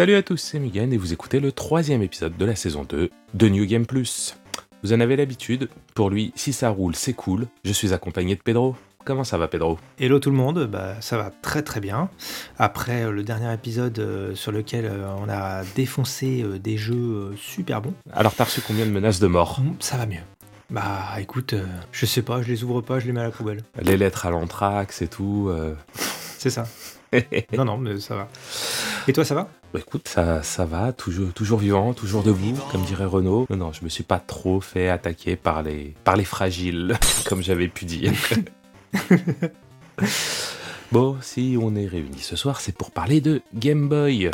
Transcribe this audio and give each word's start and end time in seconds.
Salut 0.00 0.14
à 0.14 0.22
tous, 0.22 0.38
c'est 0.38 0.58
Mugen 0.58 0.94
et 0.94 0.96
vous 0.96 1.12
écoutez 1.12 1.40
le 1.40 1.52
troisième 1.52 2.00
épisode 2.00 2.34
de 2.38 2.44
la 2.46 2.56
saison 2.56 2.84
2 2.84 3.10
de 3.34 3.48
New 3.50 3.66
Game 3.66 3.84
Plus. 3.84 4.34
Vous 4.82 4.94
en 4.94 5.00
avez 5.00 5.14
l'habitude, 5.14 5.68
pour 5.94 6.08
lui, 6.08 6.32
si 6.36 6.54
ça 6.54 6.70
roule, 6.70 6.96
c'est 6.96 7.12
cool. 7.12 7.48
Je 7.66 7.72
suis 7.74 7.92
accompagné 7.92 8.34
de 8.34 8.40
Pedro. 8.40 8.76
Comment 9.04 9.24
ça 9.24 9.36
va 9.36 9.46
Pedro? 9.46 9.78
Hello 9.98 10.18
tout 10.18 10.30
le 10.30 10.38
monde, 10.38 10.66
bah, 10.72 10.94
ça 11.02 11.18
va 11.18 11.30
très 11.42 11.60
très 11.60 11.80
bien. 11.80 12.08
Après 12.58 13.02
euh, 13.02 13.10
le 13.10 13.22
dernier 13.22 13.52
épisode 13.52 13.98
euh, 13.98 14.34
sur 14.34 14.52
lequel 14.52 14.86
euh, 14.86 15.06
on 15.18 15.28
a 15.28 15.64
défoncé 15.76 16.46
des 16.58 16.78
jeux 16.78 17.34
super 17.36 17.82
bons, 17.82 17.92
Alors 18.14 18.34
t'as 18.34 18.44
reçu 18.44 18.62
combien 18.62 18.86
de 18.86 18.90
menaces 18.90 19.20
de 19.20 19.26
mort? 19.26 19.60
Mm, 19.60 19.74
ça 19.80 19.98
va 19.98 20.06
mieux. 20.06 20.24
Bah 20.70 21.08
écoute, 21.18 21.54
je 21.92 22.06
sais 22.06 22.22
pas, 22.22 22.40
je 22.40 22.48
les 22.48 22.64
ouvre 22.64 22.80
pas, 22.80 23.00
je 23.00 23.06
les 23.06 23.12
mets 23.12 23.20
à 23.20 23.24
la 23.24 23.32
poubelle. 23.32 23.60
Les 23.82 23.98
lettres 23.98 24.24
à 24.24 24.30
l'anthrax 24.30 25.02
et 25.02 25.08
tout. 25.08 25.48
euh. 25.50 25.74
C'est 26.38 26.48
ça. 26.48 26.66
non 27.56 27.64
non, 27.64 27.76
mais 27.76 27.98
ça 28.00 28.16
va. 28.16 28.28
Et 29.08 29.12
toi 29.12 29.24
ça 29.24 29.34
va? 29.34 29.48
Bah 29.72 29.78
écoute, 29.78 30.08
ça, 30.08 30.42
ça 30.42 30.64
va, 30.64 30.92
toujours, 30.92 31.32
toujours 31.32 31.60
vivant, 31.60 31.94
toujours 31.94 32.24
debout, 32.24 32.58
comme 32.72 32.82
dirait 32.82 33.04
Renaud. 33.04 33.46
Non, 33.50 33.56
non, 33.56 33.72
je 33.72 33.84
me 33.84 33.88
suis 33.88 34.02
pas 34.02 34.18
trop 34.18 34.60
fait 34.60 34.88
attaquer 34.88 35.36
par 35.36 35.62
les, 35.62 35.94
par 36.02 36.16
les 36.16 36.24
fragiles, 36.24 36.98
comme 37.28 37.40
j'avais 37.40 37.68
pu 37.68 37.84
dire. 37.84 38.12
bon, 40.92 41.16
si 41.20 41.56
on 41.60 41.76
est 41.76 41.86
réunis 41.86 42.18
ce 42.18 42.34
soir, 42.34 42.60
c'est 42.60 42.74
pour 42.74 42.90
parler 42.90 43.20
de 43.20 43.42
Game 43.54 43.88
Boy. 43.88 44.28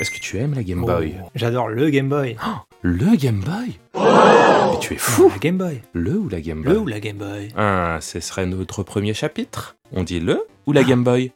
Est-ce 0.00 0.10
que 0.10 0.18
tu 0.18 0.38
aimes 0.38 0.54
la 0.54 0.62
Game 0.62 0.84
Boy? 0.84 1.14
Oh, 1.22 1.30
J'adore 1.34 1.68
le 1.68 1.88
Game 1.90 2.08
Boy. 2.08 2.36
Le 2.86 3.16
Game 3.16 3.40
Boy? 3.40 3.78
Mais 3.94 4.78
tu 4.78 4.92
es 4.92 4.98
fou 4.98 5.30
La 5.30 5.38
Game 5.38 5.56
Boy. 5.56 5.80
Le 5.94 6.18
ou 6.18 6.28
la 6.28 6.42
Game 6.42 6.60
Boy? 6.62 6.74
Le 6.74 6.78
ou 6.80 6.86
la 6.86 7.00
Game 7.00 7.16
Boy 7.16 7.48
Ah, 7.56 7.96
ce 8.02 8.20
serait 8.20 8.44
notre 8.44 8.82
premier 8.82 9.14
chapitre. 9.14 9.74
On 9.92 10.02
dit 10.02 10.20
le 10.20 10.46
ou 10.66 10.72
la 10.72 10.84
Game 10.84 11.02
Boy? 11.02 11.32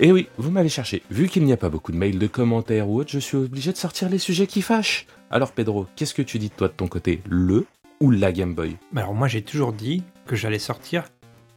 Et 0.00 0.12
oui, 0.12 0.28
vous 0.38 0.50
m'avez 0.50 0.68
cherché. 0.68 1.02
Vu 1.10 1.28
qu'il 1.28 1.44
n'y 1.44 1.52
a 1.52 1.56
pas 1.56 1.70
beaucoup 1.70 1.90
de 1.90 1.96
mails, 1.96 2.18
de 2.18 2.26
commentaires 2.28 2.88
ou 2.88 3.00
autres, 3.00 3.10
je 3.10 3.18
suis 3.18 3.36
obligé 3.36 3.72
de 3.72 3.76
sortir 3.76 4.08
les 4.08 4.18
sujets 4.18 4.46
qui 4.46 4.62
fâchent. 4.62 5.06
Alors 5.30 5.52
Pedro, 5.52 5.86
qu'est-ce 5.96 6.14
que 6.14 6.22
tu 6.22 6.38
dis 6.38 6.48
de 6.48 6.54
toi 6.54 6.68
de 6.68 6.72
ton 6.72 6.86
côté 6.86 7.20
Le 7.28 7.66
ou 8.00 8.10
la 8.12 8.30
Game 8.32 8.54
Boy? 8.54 8.76
Alors 8.94 9.14
moi 9.14 9.26
j'ai 9.28 9.42
toujours 9.42 9.72
dit 9.72 10.04
que 10.26 10.36
j'allais 10.36 10.60
sortir 10.60 11.04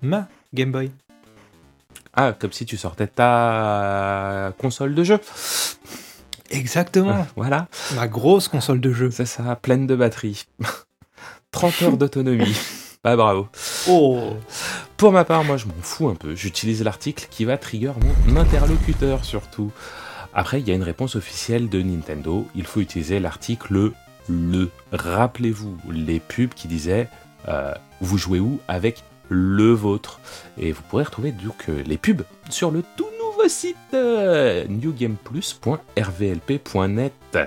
ma 0.01 0.27
Game 0.53 0.71
Boy. 0.71 0.91
Ah, 2.13 2.33
comme 2.37 2.51
si 2.51 2.65
tu 2.65 2.77
sortais 2.77 3.07
ta 3.07 4.53
console 4.57 4.95
de 4.95 5.03
jeu. 5.03 5.19
Exactement. 6.49 7.25
Voilà, 7.35 7.67
Ma 7.95 8.07
grosse 8.07 8.47
console 8.47 8.81
de 8.81 8.91
jeu. 8.91 9.11
c'est 9.11 9.25
ça, 9.25 9.55
pleine 9.55 9.85
de 9.87 9.95
batterie. 9.95 10.45
30 11.51 11.81
heures 11.83 11.97
d'autonomie. 11.97 12.55
Bah 13.03 13.15
bravo. 13.15 13.47
Oh 13.89 14.37
Pour 14.95 15.11
ma 15.11 15.25
part, 15.25 15.43
moi 15.43 15.57
je 15.57 15.65
m'en 15.65 15.73
fous 15.81 16.07
un 16.07 16.13
peu. 16.13 16.35
J'utilise 16.35 16.83
l'article 16.83 17.25
qui 17.31 17.45
va 17.45 17.57
trigger 17.57 17.93
mon 18.27 18.37
interlocuteur 18.37 19.25
surtout. 19.25 19.71
Après, 20.35 20.61
il 20.61 20.67
y 20.67 20.71
a 20.71 20.75
une 20.75 20.83
réponse 20.83 21.15
officielle 21.15 21.67
de 21.67 21.81
Nintendo. 21.81 22.45
Il 22.53 22.67
faut 22.67 22.79
utiliser 22.79 23.19
l'article 23.19 23.93
le. 24.29 24.69
Rappelez-vous 24.91 25.75
les 25.91 26.19
pubs 26.19 26.53
qui 26.53 26.67
disaient 26.67 27.07
euh, 27.47 27.73
vous 28.01 28.19
jouez 28.19 28.39
où 28.39 28.59
avec 28.67 29.01
le 29.29 29.71
vôtre. 29.71 30.19
Et 30.59 30.71
vous 30.71 30.83
pourrez 30.83 31.05
retrouver 31.05 31.31
donc 31.31 31.69
euh, 31.69 31.81
les 31.87 31.97
pubs 31.97 32.21
sur 32.51 32.69
le 32.69 32.83
tout 32.95 33.09
nouveau 33.19 33.49
site 33.49 33.77
euh, 33.95 34.67
newgameplus.rvlp.net. 34.67 37.39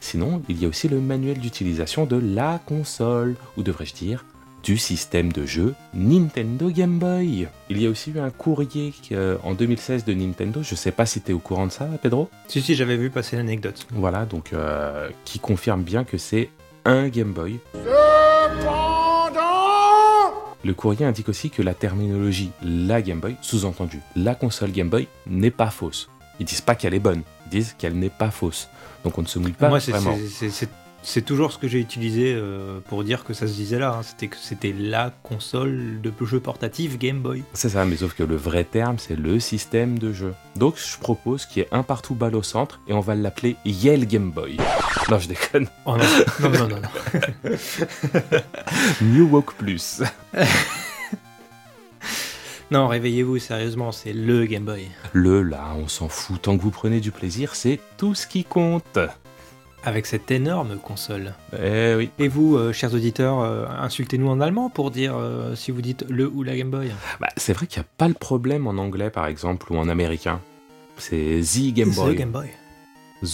Sinon, 0.00 0.40
il 0.48 0.62
y 0.62 0.64
a 0.64 0.68
aussi 0.68 0.88
le 0.88 0.98
manuel 0.98 1.40
d'utilisation 1.40 2.06
de 2.06 2.16
la 2.16 2.58
console, 2.64 3.36
ou 3.58 3.62
devrais-je 3.62 3.92
dire 3.92 4.24
du 4.64 4.78
système 4.78 5.30
de 5.30 5.44
jeu 5.46 5.74
Nintendo 5.92 6.70
Game 6.70 6.98
Boy. 6.98 7.46
Il 7.68 7.80
y 7.82 7.86
a 7.86 7.90
aussi 7.90 8.10
eu 8.10 8.18
un 8.18 8.30
courrier 8.30 8.92
euh, 9.12 9.36
en 9.44 9.52
2016 9.54 10.04
de 10.06 10.14
Nintendo, 10.14 10.62
je 10.62 10.74
sais 10.74 10.90
pas 10.90 11.06
si 11.06 11.20
tu 11.20 11.30
es 11.30 11.34
au 11.34 11.38
courant 11.38 11.66
de 11.66 11.72
ça, 11.72 11.86
Pedro 12.02 12.30
Si 12.48 12.62
si 12.62 12.74
j'avais 12.74 12.96
vu 12.96 13.10
passer 13.10 13.36
l'anecdote. 13.36 13.86
Voilà, 13.92 14.24
donc 14.24 14.52
euh, 14.52 15.10
qui 15.24 15.38
confirme 15.38 15.82
bien 15.82 16.04
que 16.04 16.16
c'est 16.18 16.48
un 16.86 17.08
Game 17.08 17.32
Boy. 17.32 17.58
Le 20.64 20.72
courrier 20.72 21.04
indique 21.04 21.28
aussi 21.28 21.50
que 21.50 21.60
la 21.60 21.74
terminologie 21.74 22.50
la 22.62 23.02
Game 23.02 23.20
Boy, 23.20 23.36
sous-entendu 23.42 24.00
la 24.16 24.34
console 24.34 24.72
Game 24.72 24.88
Boy, 24.88 25.08
n'est 25.26 25.50
pas 25.50 25.68
fausse. 25.70 26.08
Ils 26.40 26.46
disent 26.46 26.62
pas 26.62 26.74
qu'elle 26.74 26.94
est 26.94 27.00
bonne, 27.00 27.20
ils 27.46 27.50
disent 27.50 27.74
qu'elle 27.78 27.94
n'est 27.98 28.08
pas 28.08 28.30
fausse. 28.30 28.68
Donc 29.04 29.18
on 29.18 29.22
ne 29.22 29.26
se 29.26 29.38
mouille 29.38 29.52
pas 29.52 29.68
Moi, 29.68 29.78
vraiment. 29.78 30.16
c'est- 30.30 30.68
c'est 31.06 31.22
toujours 31.22 31.52
ce 31.52 31.58
que 31.58 31.68
j'ai 31.68 31.78
utilisé 31.80 32.32
euh, 32.34 32.80
pour 32.88 33.04
dire 33.04 33.24
que 33.24 33.34
ça 33.34 33.46
se 33.46 33.52
disait 33.52 33.78
là. 33.78 33.96
hein. 33.98 34.02
C'était 34.02 34.28
que 34.28 34.36
c'était 34.36 34.74
la 34.76 35.12
console 35.22 36.00
de 36.02 36.12
jeu 36.24 36.40
portatif 36.40 36.98
Game 36.98 37.20
Boy. 37.20 37.42
C'est 37.52 37.68
ça, 37.68 37.84
mais 37.84 37.96
sauf 37.96 38.14
que 38.14 38.22
le 38.22 38.36
vrai 38.36 38.64
terme, 38.64 38.98
c'est 38.98 39.14
le 39.16 39.38
système 39.38 39.98
de 39.98 40.12
jeu. 40.12 40.34
Donc 40.56 40.76
je 40.78 40.98
propose 40.98 41.44
qu'il 41.46 41.62
y 41.62 41.66
ait 41.66 41.68
un 41.72 41.82
partout 41.82 42.14
balle 42.14 42.34
au 42.34 42.42
centre 42.42 42.80
et 42.88 42.92
on 42.94 43.00
va 43.00 43.14
l'appeler 43.14 43.56
Yale 43.64 44.06
Game 44.06 44.30
Boy. 44.30 44.56
Non, 45.10 45.18
je 45.18 45.28
déconne. 45.28 45.68
Oh 45.84 45.96
non, 45.96 46.04
non, 46.40 46.50
non, 46.58 46.68
non. 46.68 46.80
non. 46.80 47.50
New 49.02 49.28
Walk 49.28 49.52
Plus. 49.54 50.02
Non, 52.70 52.88
réveillez-vous, 52.88 53.38
sérieusement, 53.38 53.92
c'est 53.92 54.12
le 54.14 54.46
Game 54.46 54.64
Boy. 54.64 54.88
Le 55.12 55.42
là, 55.42 55.74
on 55.76 55.86
s'en 55.86 56.08
fout. 56.08 56.40
Tant 56.42 56.56
que 56.56 56.62
vous 56.62 56.70
prenez 56.70 56.98
du 56.98 57.12
plaisir, 57.12 57.54
c'est 57.54 57.78
tout 57.98 58.14
ce 58.14 58.26
qui 58.26 58.42
compte. 58.42 58.98
Avec 59.86 60.06
cette 60.06 60.30
énorme 60.30 60.76
console. 60.78 61.34
Eh 61.52 61.94
oui. 61.96 62.10
Et 62.18 62.28
vous, 62.28 62.56
euh, 62.56 62.72
chers 62.72 62.94
auditeurs, 62.94 63.40
euh, 63.40 63.66
insultez-nous 63.80 64.28
en 64.28 64.40
allemand 64.40 64.70
pour 64.70 64.90
dire 64.90 65.14
euh, 65.16 65.54
si 65.54 65.70
vous 65.72 65.82
dites 65.82 66.06
le 66.08 66.26
ou 66.26 66.42
la 66.42 66.56
Game 66.56 66.70
Boy. 66.70 66.90
Bah, 67.20 67.28
c'est 67.36 67.52
vrai 67.52 67.66
qu'il 67.66 67.80
n'y 67.80 67.84
a 67.84 67.88
pas 67.98 68.08
le 68.08 68.14
problème 68.14 68.66
en 68.66 68.70
anglais, 68.78 69.10
par 69.10 69.26
exemple, 69.26 69.70
ou 69.72 69.76
en 69.76 69.88
américain. 69.88 70.40
C'est 70.96 71.40
The 71.42 71.74
Game 71.74 71.90
Boy. 71.90 72.14
The 72.14 72.18
Game 72.18 72.30
Boy. 72.30 72.46
The. 73.22 73.26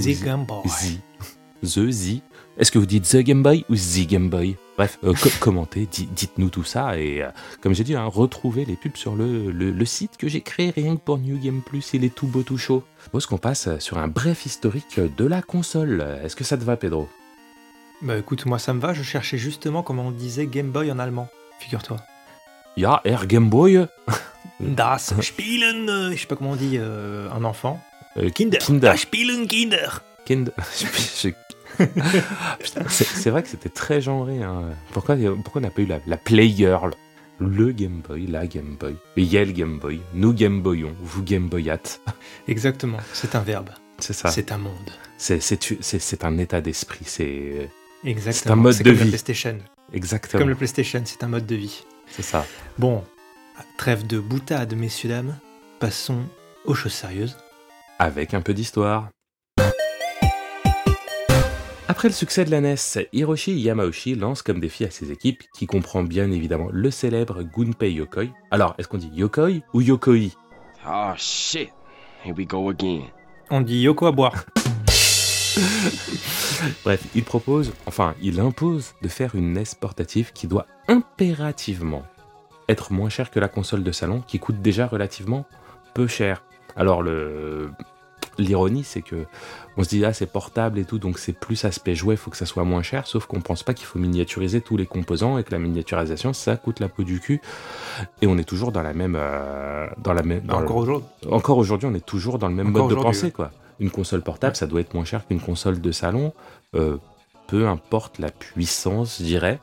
The 0.00 0.24
Game 0.24 0.44
Boy. 0.44 0.62
The. 0.64 1.66
The, 1.66 1.90
The. 1.90 2.22
Est-ce 2.58 2.72
que 2.72 2.78
vous 2.78 2.86
dites 2.86 3.08
The 3.08 3.18
Game 3.18 3.42
Boy 3.42 3.64
ou 3.68 3.74
The 3.74 4.06
Game 4.06 4.28
Boy? 4.30 4.56
Bref, 4.76 4.98
euh, 5.02 5.12
co- 5.14 5.28
commentez, 5.40 5.86
di- 5.90 6.08
dites-nous 6.14 6.50
tout 6.50 6.62
ça 6.64 6.96
et 6.98 7.22
euh, 7.22 7.28
comme 7.60 7.74
j'ai 7.74 7.82
dit, 7.84 7.96
hein, 7.96 8.04
retrouvez 8.06 8.64
les 8.64 8.76
pubs 8.76 8.96
sur 8.96 9.16
le, 9.16 9.50
le- 9.50 9.70
le 9.72 9.84
site 9.84 10.16
que 10.16 10.28
j'ai 10.28 10.40
créé 10.40 10.70
rien 10.70 10.94
que 10.96 11.00
pour 11.00 11.18
New 11.18 11.38
Game 11.38 11.60
Plus, 11.62 11.90
il 11.94 12.04
est 12.04 12.14
tout 12.14 12.26
beau 12.28 12.42
tout 12.42 12.58
chaud. 12.58 12.84
Je 13.08 13.10
propose 13.10 13.24
qu'on 13.24 13.38
passe 13.38 13.70
sur 13.78 13.96
un 13.96 14.06
bref 14.06 14.44
historique 14.44 15.00
de 15.00 15.24
la 15.24 15.40
console. 15.40 16.06
Est-ce 16.22 16.36
que 16.36 16.44
ça 16.44 16.58
te 16.58 16.62
va 16.64 16.76
Pedro? 16.76 17.08
Bah 18.02 18.18
écoute, 18.18 18.44
moi 18.44 18.58
ça 18.58 18.74
me 18.74 18.80
va, 18.80 18.92
je 18.92 19.02
cherchais 19.02 19.38
justement 19.38 19.82
comment 19.82 20.08
on 20.08 20.10
disait 20.10 20.44
Game 20.44 20.68
Boy 20.72 20.92
en 20.92 20.98
allemand. 20.98 21.26
Figure-toi. 21.58 21.96
Ja, 22.76 23.00
Air 23.04 23.26
Game 23.26 23.48
Boy? 23.48 23.86
Das 24.60 25.14
Spielen, 25.22 25.88
euh, 25.88 26.12
je 26.12 26.20
sais 26.20 26.26
pas 26.26 26.36
comment 26.36 26.50
on 26.50 26.56
dit 26.56 26.76
euh, 26.76 27.30
un 27.32 27.44
enfant. 27.44 27.80
Euh, 28.18 28.28
Kinder. 28.28 28.58
Kinder. 28.58 28.80
Das 28.90 29.00
Spielen 29.00 29.46
Kinder. 29.46 30.02
Kind- 30.26 30.52
Je- 30.78 31.28
Putain, 32.58 32.82
c'est 32.90 33.30
vrai 33.30 33.42
que 33.42 33.48
c'était 33.48 33.70
très 33.70 34.02
genré. 34.02 34.42
hein. 34.42 34.64
Pourquoi, 34.92 35.16
pourquoi 35.42 35.60
on 35.60 35.64
n'a 35.64 35.70
pas 35.70 35.80
eu 35.80 35.86
la, 35.86 36.00
la 36.06 36.18
Play 36.18 36.50
Girl 36.50 36.90
Le 37.40 37.70
Game 37.72 38.00
Boy, 38.06 38.26
la 38.26 38.46
Game 38.46 38.76
Boy, 38.78 38.96
le 39.16 39.22
Yale 39.22 39.52
Game 39.52 39.78
Boy, 39.78 40.00
nous 40.14 40.32
Game 40.32 40.60
Boyons, 40.60 40.94
vous 41.00 41.22
Game 41.22 41.48
Boyat. 41.48 41.78
Exactement, 42.48 42.98
c'est 43.12 43.34
un 43.36 43.42
verbe. 43.42 43.70
C'est 43.98 44.12
ça. 44.12 44.30
C'est 44.30 44.52
un 44.52 44.58
monde. 44.58 44.90
C'est 45.16 46.24
un 46.24 46.38
état 46.38 46.60
d'esprit. 46.60 47.04
C'est 47.04 47.70
Exactement. 48.04 48.56
mode 48.56 48.78
de 48.78 48.82
comme 48.84 48.92
vie. 48.92 48.98
La 48.98 49.06
PlayStation. 49.06 49.58
exactement. 49.92 50.40
Comme 50.40 50.48
le 50.50 50.54
PlayStation, 50.54 51.02
c'est 51.04 51.24
un 51.24 51.28
mode 51.28 51.46
de 51.46 51.56
vie. 51.56 51.84
C'est 52.06 52.22
ça. 52.22 52.46
Bon, 52.78 53.04
trêve 53.76 54.06
de 54.06 54.20
boutade, 54.20 54.74
messieurs, 54.74 55.08
dames. 55.08 55.36
Passons 55.80 56.22
aux 56.64 56.74
choses 56.74 56.92
sérieuses. 56.92 57.36
Avec 57.98 58.34
un 58.34 58.40
peu 58.40 58.54
d'histoire. 58.54 59.08
Après 61.90 62.08
le 62.08 62.12
succès 62.12 62.44
de 62.44 62.50
la 62.50 62.60
NES, 62.60 62.76
Hiroshi 63.14 63.58
Yamauchi 63.58 64.14
lance 64.14 64.42
comme 64.42 64.60
défi 64.60 64.84
à 64.84 64.90
ses 64.90 65.10
équipes, 65.10 65.42
qui 65.54 65.66
comprend 65.66 66.02
bien 66.02 66.30
évidemment 66.30 66.68
le 66.70 66.90
célèbre 66.90 67.42
Gunpei 67.42 67.94
Yokoi. 67.94 68.26
Alors, 68.50 68.74
est-ce 68.76 68.88
qu'on 68.88 68.98
dit 68.98 69.10
Yokoi 69.14 69.62
ou 69.72 69.80
Yokoi? 69.80 70.36
Oh 70.86 71.12
shit. 71.16 71.70
Here 72.22 72.34
we 72.36 72.46
go 72.46 72.68
again. 72.68 73.04
On 73.48 73.62
dit 73.62 73.80
Yoko 73.80 74.04
à 74.04 74.12
boire. 74.12 74.34
Bref, 76.84 77.02
il 77.14 77.24
propose, 77.24 77.72
enfin, 77.86 78.14
il 78.20 78.38
impose 78.38 78.92
de 79.00 79.08
faire 79.08 79.34
une 79.34 79.54
NES 79.54 79.64
portative 79.80 80.32
qui 80.34 80.46
doit 80.46 80.66
impérativement 80.88 82.02
être 82.68 82.92
moins 82.92 83.08
chère 83.08 83.30
que 83.30 83.40
la 83.40 83.48
console 83.48 83.82
de 83.82 83.92
salon, 83.92 84.20
qui 84.20 84.38
coûte 84.38 84.60
déjà 84.60 84.86
relativement 84.86 85.46
peu 85.94 86.06
cher. 86.06 86.42
Alors, 86.76 87.02
le. 87.02 87.70
L'ironie, 88.38 88.84
c'est 88.84 89.02
que 89.02 89.26
on 89.76 89.82
se 89.82 89.88
dit 89.88 90.04
ah 90.04 90.12
c'est 90.12 90.26
portable 90.30 90.78
et 90.78 90.84
tout, 90.84 90.98
donc 91.00 91.18
c'est 91.18 91.32
plus 91.32 91.64
aspect 91.64 91.94
jouet, 91.96 92.14
faut 92.16 92.30
que 92.30 92.36
ça 92.36 92.46
soit 92.46 92.62
moins 92.64 92.82
cher. 92.82 93.06
Sauf 93.08 93.26
qu'on 93.26 93.40
pense 93.40 93.64
pas 93.64 93.74
qu'il 93.74 93.86
faut 93.86 93.98
miniaturiser 93.98 94.60
tous 94.60 94.76
les 94.76 94.86
composants 94.86 95.38
et 95.38 95.44
que 95.44 95.50
la 95.50 95.58
miniaturisation 95.58 96.32
ça 96.32 96.56
coûte 96.56 96.78
la 96.78 96.88
peau 96.88 97.02
du 97.02 97.18
cul. 97.18 97.40
Et 98.22 98.26
on 98.28 98.38
est 98.38 98.44
toujours 98.48 98.70
dans 98.70 98.82
la 98.82 98.92
même, 98.94 99.16
euh, 99.18 99.88
dans 99.98 100.12
la 100.12 100.22
même, 100.22 100.40
dans 100.42 100.60
le- 100.60 100.66
Encore 100.66 100.76
aujourd'hui. 100.76 101.08
encore 101.30 101.58
aujourd'hui, 101.58 101.88
on 101.90 101.94
est 101.94 102.06
toujours 102.06 102.38
dans 102.38 102.48
le 102.48 102.54
même 102.54 102.68
Encore 102.68 102.88
mode 102.88 102.96
de 102.96 103.02
pensée, 103.02 103.26
ouais. 103.26 103.30
quoi. 103.32 103.50
Une 103.80 103.90
console 103.90 104.22
portable, 104.22 104.54
ça 104.56 104.66
doit 104.66 104.80
être 104.80 104.94
moins 104.94 105.04
cher 105.04 105.26
qu'une 105.26 105.40
console 105.40 105.80
de 105.80 105.90
salon, 105.92 106.32
euh, 106.76 106.96
peu 107.48 107.66
importe 107.66 108.18
la 108.20 108.30
puissance, 108.30 109.18
je 109.18 109.24
dirais. 109.24 109.58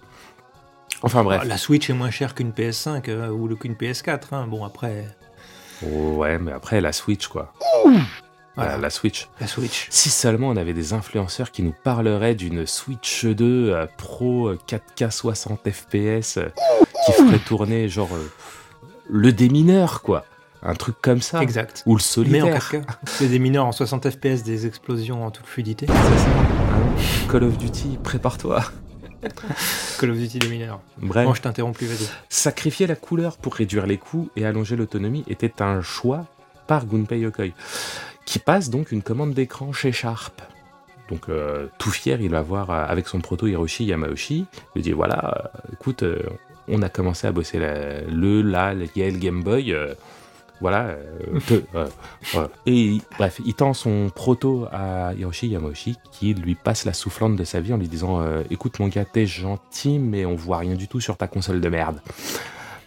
Enfin 1.01 1.23
bref, 1.23 1.43
La 1.45 1.57
Switch 1.57 1.89
est 1.89 1.93
moins 1.93 2.09
chère 2.11 2.33
qu'une 2.35 2.51
PS5 2.51 3.09
euh, 3.09 3.29
ou 3.29 3.47
le- 3.47 3.55
qu'une 3.55 3.75
PS4. 3.75 4.33
hein. 4.33 4.47
Bon, 4.47 4.63
après. 4.65 5.05
Ouais, 5.81 6.39
mais 6.39 6.53
après, 6.53 6.79
la 6.81 6.93
Switch, 6.93 7.27
quoi. 7.27 7.53
Voilà. 8.55 8.77
La, 8.77 8.89
Switch. 8.89 9.27
La 9.39 9.47
Switch. 9.47 9.87
Si 9.89 10.09
seulement 10.09 10.49
on 10.49 10.55
avait 10.55 10.73
des 10.73 10.93
influenceurs 10.93 11.51
qui 11.51 11.61
nous 11.63 11.73
parleraient 11.83 12.35
d'une 12.35 12.65
Switch 12.65 13.25
2 13.25 13.71
euh, 13.73 13.85
Pro 13.97 14.47
euh, 14.47 14.59
4K 14.67 15.11
60 15.11 15.69
FPS 15.69 16.37
euh, 16.37 16.49
qui 17.05 17.11
ferait 17.13 17.39
tourner 17.39 17.89
genre 17.89 18.13
euh, 18.15 18.31
le 19.09 19.31
démineur 19.33 20.01
quoi, 20.01 20.25
un 20.63 20.73
truc 20.73 20.95
comme 21.01 21.21
ça, 21.21 21.41
Exact. 21.41 21.83
ou 21.85 21.95
le 21.97 22.01
Mais 22.29 22.41
en 22.41 22.45
solitaire. 22.59 22.71
4K. 22.71 22.83
C'est 23.05 23.27
des 23.27 23.39
mineurs 23.39 23.65
en 23.65 23.71
60 23.71 24.09
FPS, 24.09 24.43
des 24.43 24.65
explosions 24.65 25.25
en 25.25 25.31
toute 25.31 25.45
fluidité. 25.45 25.85
Ça, 25.87 25.93
hein. 25.93 27.29
Call 27.29 27.43
of 27.43 27.57
Duty, 27.57 27.99
prépare-toi. 28.03 28.63
Call 29.99 30.11
of 30.11 30.17
Duty 30.17 30.39
des 30.39 30.47
mineurs. 30.47 30.79
Bref, 30.97 31.25
Bon, 31.25 31.33
je 31.33 31.41
t'interromps 31.41 31.77
plus, 31.77 31.87
vas-y. 31.87 32.07
sacrifier 32.29 32.87
la 32.87 32.95
couleur 32.95 33.37
pour 33.37 33.53
réduire 33.55 33.85
les 33.85 33.97
coûts 33.97 34.29
et 34.35 34.45
allonger 34.45 34.75
l'autonomie 34.75 35.23
était 35.27 35.61
un 35.61 35.81
choix 35.81 36.25
par 36.67 36.85
Gunpei 36.87 37.19
Yokoi, 37.19 37.49
qui 38.25 38.39
passe 38.39 38.69
donc 38.69 38.91
une 38.91 39.01
commande 39.01 39.33
d'écran 39.33 39.71
chez 39.71 39.91
Sharp. 39.91 40.41
Donc 41.09 41.29
euh, 41.29 41.67
tout 41.77 41.91
fier, 41.91 42.19
il 42.19 42.29
va 42.31 42.41
voir 42.41 42.71
euh, 42.71 42.85
avec 42.87 43.07
son 43.07 43.19
proto 43.21 43.45
Hiroshi 43.45 43.85
Yamauchi, 43.85 44.45
il 44.75 44.81
dit 44.81 44.91
voilà, 44.91 45.51
euh, 45.55 45.73
écoute, 45.73 46.01
euh, 46.03 46.19
on 46.67 46.81
a 46.81 46.89
commencé 46.89 47.27
à 47.27 47.31
bosser 47.31 47.59
la- 47.59 48.01
le, 48.01 48.41
la, 48.41 48.73
le 48.73 48.87
Game 48.87 49.43
Boy, 49.43 49.75
voilà, 50.61 50.95
voilà. 52.33 52.49
Et 52.65 52.97
bref, 53.19 53.39
il 53.45 53.53
tend 53.53 53.75
son 53.75 54.09
proto 54.09 54.65
à 54.71 55.13
Hiroshi 55.13 55.49
Yamauchi, 55.49 55.97
qui 56.11 56.33
lui 56.33 56.55
passe 56.55 56.85
la 56.85 56.93
soufflante 56.93 57.35
de 57.35 57.43
sa 57.43 57.61
vie 57.61 57.71
en 57.73 57.77
lui 57.77 57.87
disant 57.87 58.25
écoute 58.49 58.79
mon 58.79 58.87
gars, 58.87 59.05
t'es 59.05 59.27
gentil, 59.27 59.99
mais 59.99 60.25
on 60.25 60.33
voit 60.35 60.57
rien 60.57 60.73
du 60.73 60.87
tout 60.87 60.99
sur 60.99 61.17
ta 61.17 61.27
console 61.27 61.61
de 61.61 61.69
merde. 61.69 61.99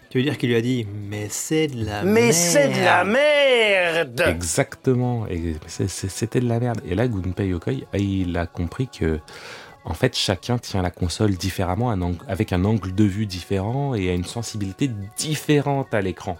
Tu 0.09 0.17
veux 0.17 0.23
dire 0.23 0.37
qu'il 0.37 0.49
lui 0.49 0.55
a 0.55 0.61
dit 0.61 0.87
Mais 1.07 1.27
c'est 1.29 1.67
de 1.67 1.85
la 1.85 2.03
Mais 2.03 2.21
merde. 2.21 2.33
c'est 2.33 2.67
de 2.69 2.83
la 2.83 3.03
merde 3.03 4.23
Exactement, 4.27 5.27
c'était 5.67 6.39
de 6.39 6.47
la 6.49 6.59
merde. 6.59 6.81
Et 6.87 6.95
là, 6.95 7.07
Gunpei 7.07 7.47
Yokoi, 7.47 7.73
il 7.93 8.35
a 8.37 8.47
compris 8.47 8.87
que, 8.87 9.19
en 9.85 9.93
fait, 9.93 10.15
chacun 10.15 10.57
tient 10.57 10.81
la 10.81 10.89
console 10.89 11.35
différemment, 11.35 11.91
un 11.91 12.13
avec 12.27 12.53
un 12.53 12.65
angle 12.65 12.93
de 12.95 13.03
vue 13.03 13.27
différent 13.27 13.93
et 13.93 14.09
a 14.09 14.13
une 14.13 14.25
sensibilité 14.25 14.89
différente 15.17 15.93
à 15.93 16.01
l'écran. 16.01 16.37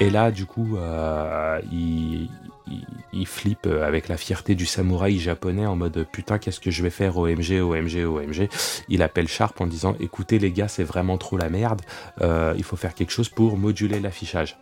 Et 0.00 0.08
là, 0.08 0.30
du 0.30 0.46
coup, 0.46 0.76
euh, 0.78 1.60
il, 1.70 2.30
il, 2.66 2.86
il 3.12 3.26
flippe 3.26 3.66
avec 3.66 4.08
la 4.08 4.16
fierté 4.16 4.54
du 4.54 4.66
samouraï 4.66 5.18
japonais 5.18 5.66
en 5.66 5.76
mode 5.76 6.06
putain, 6.10 6.38
qu'est-ce 6.38 6.60
que 6.60 6.70
je 6.70 6.82
vais 6.82 6.90
faire 6.90 7.16
OMG, 7.16 7.60
OMG, 7.60 8.04
OMG. 8.04 8.48
Il 8.88 9.02
appelle 9.02 9.28
Sharp 9.28 9.60
en 9.60 9.66
disant 9.66 9.94
écoutez, 10.00 10.38
les 10.38 10.52
gars, 10.52 10.68
c'est 10.68 10.84
vraiment 10.84 11.18
trop 11.18 11.36
la 11.36 11.48
merde, 11.48 11.82
euh, 12.20 12.54
il 12.56 12.64
faut 12.64 12.76
faire 12.76 12.94
quelque 12.94 13.12
chose 13.12 13.28
pour 13.28 13.56
moduler 13.56 14.00
l'affichage. 14.00 14.56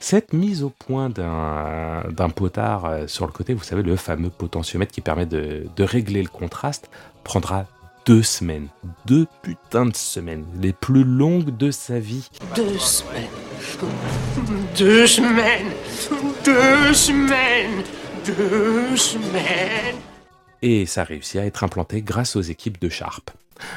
Cette 0.00 0.32
mise 0.32 0.62
au 0.62 0.70
point 0.70 1.10
d'un 1.10 2.04
d'un 2.10 2.28
potard 2.30 2.84
euh, 2.84 3.06
sur 3.08 3.26
le 3.26 3.32
côté, 3.32 3.54
vous 3.54 3.64
savez, 3.64 3.82
le 3.82 3.96
fameux 3.96 4.30
potentiomètre 4.30 4.92
qui 4.92 5.00
permet 5.00 5.26
de, 5.26 5.66
de 5.74 5.84
régler 5.84 6.22
le 6.22 6.28
contraste, 6.28 6.88
prendra 7.24 7.66
deux 8.08 8.22
semaines. 8.22 8.68
Deux 9.04 9.26
putains 9.42 9.84
de 9.84 9.94
semaines. 9.94 10.46
Les 10.62 10.72
plus 10.72 11.04
longues 11.04 11.54
de 11.54 11.70
sa 11.70 12.00
vie. 12.00 12.30
Deux 12.56 12.78
semaines. 12.78 13.28
Deux 14.78 15.06
semaines. 15.06 15.72
Deux 16.42 16.94
semaines. 16.94 17.84
Deux 18.24 18.96
semaines. 18.96 19.96
Et 20.62 20.86
ça 20.86 21.04
réussit 21.04 21.36
à 21.36 21.44
être 21.44 21.64
implanté 21.64 22.00
grâce 22.00 22.34
aux 22.34 22.40
équipes 22.40 22.80
de 22.80 22.88
Sharp. 22.88 23.30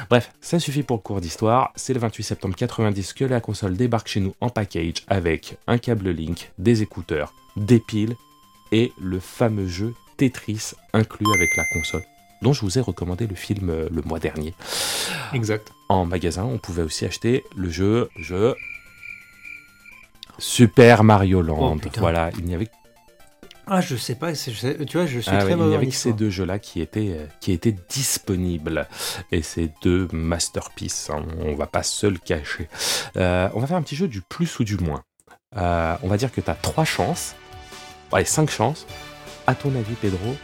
Bref, 0.08 0.32
ça 0.40 0.58
suffit 0.58 0.82
pour 0.82 0.96
le 0.96 1.02
cours 1.02 1.20
d'histoire. 1.20 1.70
C'est 1.76 1.92
le 1.92 2.00
28 2.00 2.22
septembre 2.22 2.56
90 2.56 3.12
que 3.12 3.26
la 3.26 3.42
console 3.42 3.76
débarque 3.76 4.08
chez 4.08 4.20
nous 4.20 4.34
en 4.40 4.48
package 4.48 5.04
avec 5.08 5.58
un 5.66 5.76
câble 5.76 6.08
Link, 6.08 6.52
des 6.56 6.80
écouteurs, 6.80 7.34
des 7.56 7.80
piles 7.80 8.16
et 8.70 8.92
le 8.98 9.20
fameux 9.20 9.68
jeu 9.68 9.92
Tetris 10.16 10.72
inclus 10.94 11.26
avec 11.34 11.54
la 11.56 11.64
console, 11.66 12.04
dont 12.42 12.52
je 12.52 12.60
vous 12.60 12.78
ai 12.78 12.80
recommandé 12.80 13.26
le 13.26 13.34
film 13.34 13.70
euh, 13.70 13.88
le 13.90 14.02
mois 14.02 14.18
dernier. 14.18 14.54
Exact. 15.32 15.72
En 15.88 16.04
magasin, 16.04 16.44
on 16.44 16.58
pouvait 16.58 16.82
aussi 16.82 17.04
acheter 17.04 17.44
le 17.56 17.70
jeu, 17.70 18.08
jeu 18.18 18.54
Super 20.38 21.04
Mario 21.04 21.42
Land. 21.42 21.78
Oh, 21.84 21.88
voilà, 21.98 22.30
il 22.38 22.44
n'y 22.44 22.54
avait, 22.54 22.68
Ah, 23.68 23.80
je 23.80 23.94
sais 23.94 24.16
pas, 24.16 24.34
c'est- 24.34 24.50
je 24.50 24.58
sais- 24.58 24.84
tu 24.86 24.96
vois, 24.96 25.06
je 25.06 25.20
suis 25.20 25.30
ah 25.30 25.34
ouais, 25.34 25.40
très 25.42 25.50
il 25.52 25.56
n'y 25.56 25.62
mauvais 25.62 25.76
avait 25.76 25.86
que 25.86 25.92
ces 25.94 26.12
deux 26.12 26.30
jeux-là 26.30 26.58
qui 26.58 26.80
étaient, 26.80 27.14
euh, 27.16 27.26
qui 27.40 27.52
étaient 27.52 27.76
disponibles. 27.88 28.88
Et 29.30 29.40
ces 29.40 29.70
deux 29.82 30.08
masterpieces, 30.12 31.10
hein, 31.10 31.24
on 31.38 31.54
va 31.54 31.66
pas 31.66 31.84
se 31.84 32.08
le 32.08 32.18
cacher. 32.18 32.68
Euh, 33.16 33.48
on 33.54 33.60
va 33.60 33.68
faire 33.68 33.76
un 33.76 33.82
petit 33.82 33.94
jeu 33.94 34.08
du 34.08 34.20
plus 34.20 34.58
ou 34.58 34.64
du 34.64 34.78
moins. 34.78 35.04
Euh, 35.56 35.94
on 36.02 36.08
va 36.08 36.16
dire 36.16 36.32
que 36.32 36.40
tu 36.40 36.50
as 36.50 36.54
trois 36.56 36.84
chances, 36.84 37.36
ouais, 38.12 38.24
cinq 38.24 38.50
chances. 38.50 38.84
À 39.46 39.54
ton 39.54 39.68
avis, 39.76 39.94
Pedro, 39.94 40.34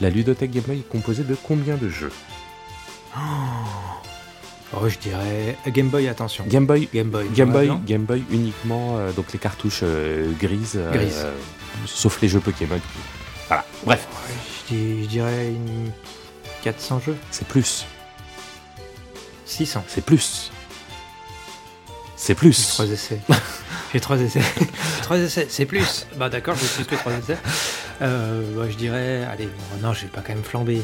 la 0.00 0.10
ludothèque 0.10 0.50
Game 0.50 0.64
Boy 0.66 0.78
est 0.80 0.88
composée 0.88 1.24
de 1.24 1.34
combien 1.34 1.76
de 1.76 1.88
jeux 1.88 2.12
Oh, 4.74 4.86
je 4.86 4.98
dirais 4.98 5.56
Game 5.68 5.88
Boy, 5.88 6.08
attention. 6.08 6.44
Game 6.46 6.66
Boy 6.66 6.88
Game 6.92 7.08
Boy. 7.10 7.26
Game 7.34 7.50
Boy. 7.50 7.70
Game 7.86 8.04
Boy 8.04 8.22
uniquement, 8.30 8.98
euh, 8.98 9.12
donc 9.12 9.32
les 9.32 9.38
cartouches 9.38 9.80
euh, 9.82 10.30
grises, 10.38 10.74
euh, 10.76 10.92
euh, 10.94 11.32
sauf 11.86 12.20
les 12.20 12.28
jeux 12.28 12.40
Pokémon. 12.40 12.78
Voilà, 13.48 13.64
bref, 13.84 14.06
je, 14.68 14.74
dis- 14.74 15.04
je 15.04 15.08
dirais 15.08 15.46
une 15.48 15.90
400 16.62 17.00
jeux. 17.06 17.16
c'est 17.30 17.48
plus, 17.48 17.86
600. 19.46 19.84
c'est 19.88 20.04
plus, 20.04 20.50
c'est 22.16 22.34
plus. 22.34 22.68
trois 22.68 22.86
essais. 22.90 23.20
J'ai 23.92 24.00
trois 24.00 24.18
essais. 24.18 24.40
Trois 25.02 25.16
essais, 25.18 25.46
c'est 25.48 25.64
plus. 25.66 26.06
Bah 26.16 26.28
d'accord, 26.28 26.54
j'ai 26.60 26.66
plus 26.66 26.84
que 26.84 27.00
trois 27.00 27.12
essais. 27.12 27.38
Euh, 28.02 28.42
bah, 28.56 28.66
je 28.70 28.76
dirais, 28.76 29.24
allez, 29.30 29.46
bon, 29.46 29.86
non, 29.88 29.92
je 29.94 30.02
vais 30.02 30.08
pas 30.08 30.20
quand 30.20 30.34
même 30.34 30.44
flamber. 30.44 30.82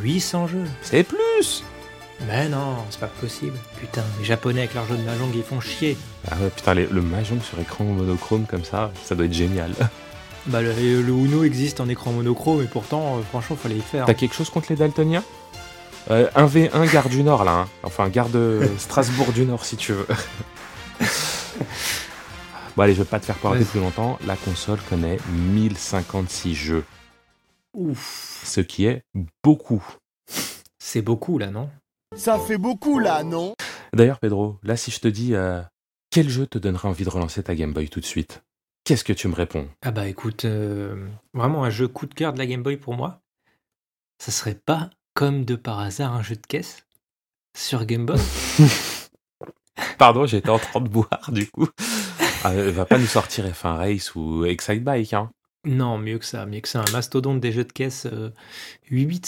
800 0.00 0.46
jeux. 0.48 0.64
C'est 0.82 1.02
plus 1.02 1.64
Mais 2.28 2.48
non, 2.48 2.76
c'est 2.90 3.00
pas 3.00 3.06
possible. 3.20 3.56
Putain, 3.80 4.02
les 4.18 4.24
japonais 4.24 4.60
avec 4.60 4.74
leur 4.74 4.86
jeu 4.86 4.96
de 4.96 5.02
mahjong, 5.02 5.30
ils 5.34 5.42
font 5.42 5.60
chier. 5.60 5.96
Ah 6.30 6.36
ouais, 6.40 6.50
putain, 6.50 6.74
les- 6.74 6.86
le 6.86 7.02
Mahjong 7.02 7.40
sur 7.42 7.58
écran 7.58 7.84
monochrome 7.84 8.46
comme 8.46 8.64
ça, 8.64 8.90
ça 9.04 9.14
doit 9.14 9.26
être 9.26 9.34
génial. 9.34 9.72
Bah 10.48 10.62
le, 10.62 10.72
le 11.02 11.12
Uno 11.12 11.42
existe 11.42 11.80
en 11.80 11.88
écran 11.88 12.12
monochrome 12.12 12.62
et 12.62 12.66
pourtant, 12.66 13.16
euh, 13.16 13.20
franchement, 13.30 13.56
fallait 13.60 13.74
y 13.78 13.80
faire. 13.80 14.06
T'as 14.06 14.14
quelque 14.14 14.32
chose 14.36 14.48
contre 14.48 14.68
les 14.70 14.76
Daltoniens 14.76 15.24
euh, 16.12 16.28
1v1 16.36 16.88
Gare 16.92 17.08
du 17.08 17.24
Nord 17.24 17.42
là, 17.42 17.50
hein. 17.50 17.68
enfin 17.82 18.08
Gare 18.08 18.28
de 18.28 18.60
Strasbourg 18.78 19.32
du 19.32 19.44
Nord 19.44 19.64
si 19.64 19.76
tu 19.76 19.90
veux. 19.92 20.06
Bon 22.76 22.82
allez, 22.82 22.94
je 22.94 23.02
vais 23.02 23.08
pas 23.08 23.20
te 23.20 23.24
faire 23.26 23.38
parler 23.38 23.64
plus 23.64 23.80
longtemps, 23.80 24.18
la 24.26 24.36
console 24.36 24.78
connaît 24.88 25.18
1056 25.30 26.54
jeux, 26.54 26.84
Ouf, 27.74 28.42
ce 28.44 28.60
qui 28.60 28.86
est 28.86 29.02
beaucoup. 29.42 29.84
c'est 30.78 31.02
beaucoup 31.02 31.38
là, 31.38 31.50
non? 31.50 31.70
Ça 32.16 32.38
fait 32.38 32.58
beaucoup 32.58 32.98
là, 32.98 33.22
non? 33.24 33.54
D'ailleurs 33.92 34.18
Pedro, 34.20 34.58
là 34.62 34.76
si 34.76 34.90
je 34.90 35.00
te 35.00 35.08
dis 35.08 35.34
euh, 35.34 35.62
quel 36.10 36.28
jeu 36.28 36.46
te 36.46 36.58
donnerait 36.58 36.88
envie 36.88 37.04
de 37.04 37.10
relancer 37.10 37.42
ta 37.42 37.54
Game 37.54 37.72
Boy 37.72 37.88
tout 37.88 38.00
de 38.00 38.04
suite? 38.06 38.42
Qu'est-ce 38.84 39.04
que 39.04 39.12
tu 39.12 39.26
me 39.28 39.34
réponds? 39.34 39.68
Ah 39.82 39.90
bah 39.90 40.06
écoute, 40.06 40.44
euh, 40.44 41.08
vraiment 41.34 41.64
un 41.64 41.70
jeu 41.70 41.88
coup 41.88 42.06
de 42.06 42.14
cœur 42.14 42.32
de 42.32 42.38
la 42.38 42.46
Game 42.46 42.62
Boy 42.62 42.76
pour 42.76 42.94
moi, 42.94 43.20
ça 44.18 44.30
serait 44.30 44.54
pas 44.54 44.90
comme 45.14 45.44
de 45.44 45.56
par 45.56 45.80
hasard 45.80 46.14
un 46.14 46.22
jeu 46.22 46.36
de 46.36 46.46
caisse 46.46 46.84
sur 47.56 47.84
Game 47.84 48.06
Boy? 48.06 48.18
Pardon, 49.98 50.26
j'étais 50.26 50.50
en 50.50 50.58
train 50.58 50.80
de 50.80 50.88
boire 50.88 51.30
du 51.30 51.48
coup. 51.50 51.68
Ah, 52.44 52.52
elle 52.54 52.70
va 52.70 52.84
pas 52.86 52.98
nous 52.98 53.06
sortir 53.06 53.46
F1 53.46 53.76
Race 53.76 54.14
ou 54.14 54.44
Excite 54.44 54.84
Bike, 54.84 55.12
hein. 55.14 55.30
Non, 55.64 55.98
mieux 55.98 56.18
que 56.18 56.24
ça, 56.24 56.46
mieux 56.46 56.60
que 56.60 56.68
ça, 56.68 56.80
un 56.86 56.92
mastodonte 56.92 57.40
des 57.40 57.50
jeux 57.52 57.64
de 57.64 57.72
caisse 57.72 58.06
euh, 58.06 58.30
8 58.90 59.06
bits. 59.06 59.20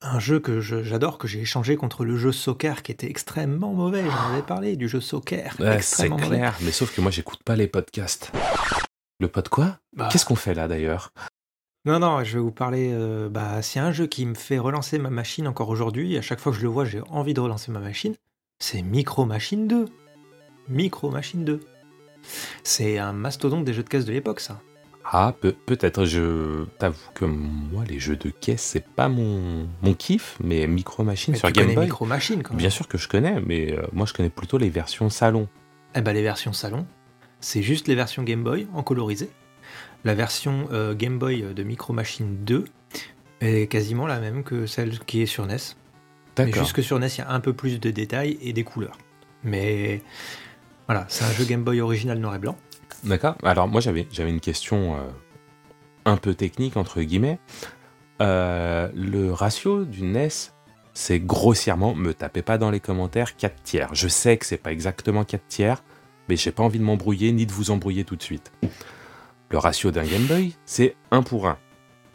Un 0.00 0.18
jeu 0.20 0.38
que 0.40 0.60
je- 0.60 0.82
j'adore, 0.82 1.18
que 1.18 1.26
j'ai 1.28 1.40
échangé 1.40 1.76
contre 1.76 2.04
le 2.04 2.16
jeu 2.16 2.30
Soccer 2.32 2.82
qui 2.82 2.92
était 2.92 3.10
extrêmement 3.10 3.74
mauvais. 3.74 4.04
J'en 4.08 4.32
avais 4.32 4.42
parlé 4.42 4.76
du 4.76 4.88
jeu 4.88 5.00
Soccer. 5.00 5.54
Ouais, 5.58 5.82
c'est 5.82 6.08
mauvais. 6.08 6.26
clair, 6.28 6.56
mais 6.62 6.70
sauf 6.72 6.94
que 6.94 7.00
moi 7.00 7.10
j'écoute 7.10 7.40
pas 7.44 7.56
les 7.56 7.66
podcasts. 7.66 8.30
Le 9.20 9.28
pod 9.28 9.48
quoi? 9.48 9.78
Bah, 9.96 10.08
Qu'est-ce 10.10 10.24
qu'on 10.24 10.36
fait 10.36 10.54
là 10.54 10.68
d'ailleurs? 10.68 11.10
Non, 11.86 11.98
non, 11.98 12.24
je 12.24 12.34
vais 12.38 12.40
vous 12.42 12.52
parler. 12.52 12.90
euh, 12.92 13.28
bah, 13.28 13.60
c'est 13.62 13.78
un 13.80 13.92
jeu 13.92 14.06
qui 14.06 14.24
me 14.26 14.34
fait 14.34 14.58
relancer 14.58 14.98
ma 14.98 15.10
machine 15.10 15.46
encore 15.46 15.68
aujourd'hui. 15.68 16.16
À 16.16 16.22
chaque 16.22 16.40
fois 16.40 16.52
que 16.52 16.56
je 16.58 16.62
le 16.62 16.68
vois, 16.68 16.84
j'ai 16.86 17.02
envie 17.10 17.34
de 17.34 17.40
relancer 17.40 17.70
ma 17.72 17.80
machine. 17.80 18.14
C'est 18.58 18.82
Micro 18.82 19.24
Machine 19.24 19.66
2. 19.68 19.86
Micro 20.68 21.10
Machine 21.10 21.44
2. 21.44 21.60
C'est 22.62 22.98
un 22.98 23.12
mastodonte 23.12 23.64
des 23.64 23.74
jeux 23.74 23.82
de 23.82 23.88
caisse 23.88 24.04
de 24.04 24.12
l'époque, 24.12 24.40
ça. 24.40 24.60
Ah, 25.04 25.34
peut- 25.38 25.54
peut-être, 25.66 26.06
je 26.06 26.64
t'avoue 26.78 27.10
que 27.14 27.26
moi 27.26 27.84
les 27.84 27.98
jeux 27.98 28.16
de 28.16 28.30
caisse 28.30 28.62
c'est 28.62 28.86
pas 28.86 29.08
mon, 29.10 29.68
mon 29.82 29.92
kiff, 29.92 30.38
mais 30.42 30.66
Micro 30.66 31.04
Machine 31.04 31.32
Mais 31.32 31.38
sur 31.38 31.48
tu 31.48 31.52
Game 31.52 31.64
connais 31.66 31.74
Boy. 31.74 31.84
Micro 31.84 32.06
Machine, 32.06 32.42
quand 32.42 32.52
même. 32.54 32.58
Bien 32.58 32.70
sûr 32.70 32.88
que 32.88 32.96
je 32.96 33.06
connais, 33.06 33.38
mais 33.42 33.72
euh, 33.76 33.82
moi 33.92 34.06
je 34.06 34.14
connais 34.14 34.30
plutôt 34.30 34.56
les 34.56 34.70
versions 34.70 35.10
salon. 35.10 35.46
Eh 35.94 36.00
ben, 36.00 36.14
les 36.14 36.22
versions 36.22 36.54
salon, 36.54 36.86
c'est 37.40 37.62
juste 37.62 37.86
les 37.86 37.94
versions 37.94 38.22
Game 38.22 38.42
Boy 38.42 38.66
en 38.72 38.82
colorisé. 38.82 39.28
La 40.04 40.14
version 40.14 40.68
euh, 40.72 40.94
Game 40.94 41.18
Boy 41.18 41.42
de 41.54 41.62
Micro 41.62 41.92
Machine 41.92 42.42
2 42.46 42.64
est 43.42 43.66
quasiment 43.70 44.06
la 44.06 44.20
même 44.20 44.42
que 44.42 44.64
celle 44.64 44.98
qui 45.00 45.20
est 45.20 45.26
sur 45.26 45.44
NES. 45.44 45.56
Mais 46.38 46.46
D'accord. 46.46 46.62
juste 46.62 46.74
que 46.74 46.82
sur 46.82 46.98
NES, 46.98 47.06
il 47.06 47.18
y 47.18 47.20
a 47.22 47.30
un 47.30 47.40
peu 47.40 47.52
plus 47.52 47.80
de 47.80 47.90
détails 47.90 48.38
et 48.42 48.52
des 48.52 48.64
couleurs. 48.64 48.98
Mais 49.44 50.02
voilà, 50.86 51.06
c'est 51.08 51.24
un 51.24 51.32
jeu 51.32 51.44
Game 51.44 51.62
Boy 51.62 51.80
original 51.80 52.18
noir 52.18 52.34
et 52.34 52.38
blanc. 52.38 52.56
D'accord. 53.04 53.36
Alors 53.42 53.68
moi 53.68 53.80
j'avais 53.80 54.06
j'avais 54.10 54.30
une 54.30 54.40
question 54.40 54.94
euh, 54.94 54.98
un 56.04 56.16
peu 56.16 56.34
technique 56.34 56.76
entre 56.76 57.02
guillemets. 57.02 57.38
Euh, 58.22 58.88
le 58.94 59.32
ratio 59.32 59.84
du 59.84 60.02
NES, 60.02 60.28
c'est 60.94 61.20
grossièrement, 61.20 61.94
me 61.94 62.14
tapez 62.14 62.42
pas 62.42 62.58
dans 62.58 62.70
les 62.70 62.80
commentaires, 62.80 63.36
4 63.36 63.62
tiers. 63.62 63.94
Je 63.94 64.08
sais 64.08 64.36
que 64.36 64.46
c'est 64.46 64.56
pas 64.56 64.72
exactement 64.72 65.24
4 65.24 65.42
tiers, 65.48 65.82
mais 66.28 66.36
j'ai 66.36 66.52
pas 66.52 66.62
envie 66.62 66.78
de 66.78 66.84
m'embrouiller 66.84 67.32
ni 67.32 67.46
de 67.46 67.52
vous 67.52 67.70
embrouiller 67.70 68.04
tout 68.04 68.16
de 68.16 68.22
suite. 68.22 68.52
Le 69.50 69.58
ratio 69.58 69.90
d'un 69.90 70.04
Game 70.04 70.24
Boy, 70.24 70.54
c'est 70.64 70.96
1 71.10 71.22
pour 71.22 71.48
1. 71.48 71.58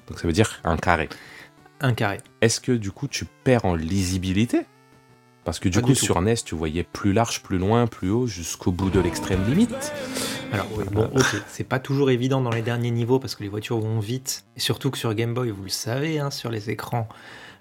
Donc 0.08 0.20
ça 0.20 0.28
veut 0.28 0.34
dire 0.34 0.60
un 0.64 0.78
carré. 0.78 1.10
Un 1.82 1.94
carré. 1.94 2.20
Est-ce 2.42 2.60
que 2.60 2.72
du 2.72 2.92
coup 2.92 3.08
tu 3.08 3.26
perds 3.44 3.66
en 3.66 3.76
lisibilité? 3.76 4.66
Parce 5.46 5.60
que 5.60 5.70
du 5.70 5.80
Pas 5.80 5.88
coup 5.88 5.94
du 5.94 5.96
sur 5.96 6.22
NES 6.22 6.36
tu 6.46 6.56
voyais 6.56 6.84
plus 6.84 7.14
large, 7.14 7.42
plus 7.42 7.58
loin, 7.58 7.88
plus 7.88 8.10
haut, 8.10 8.28
jusqu'au 8.28 8.72
bout 8.72 8.90
de 8.90 9.00
l'extrême 9.00 9.44
limite. 9.48 9.94
Alors 10.52 10.68
oui, 10.76 10.84
bon, 10.92 11.10
ok, 11.16 11.42
c'est 11.48 11.64
pas 11.64 11.80
toujours 11.80 12.12
évident 12.12 12.42
dans 12.42 12.52
les 12.52 12.62
derniers 12.62 12.92
niveaux 12.92 13.20
parce 13.20 13.36
que 13.36 13.44
les 13.44 13.50
voitures 13.50 13.80
vont 13.80 14.00
vite. 14.00 14.46
Et 14.58 14.60
surtout 14.60 14.92
que 14.92 14.98
sur 14.98 15.14
Game 15.14 15.34
Boy, 15.34 15.50
vous 15.52 15.64
le 15.64 15.70
savez, 15.70 16.20
hein, 16.20 16.32
sur 16.32 16.52
les 16.52 16.70
écrans 16.70 17.08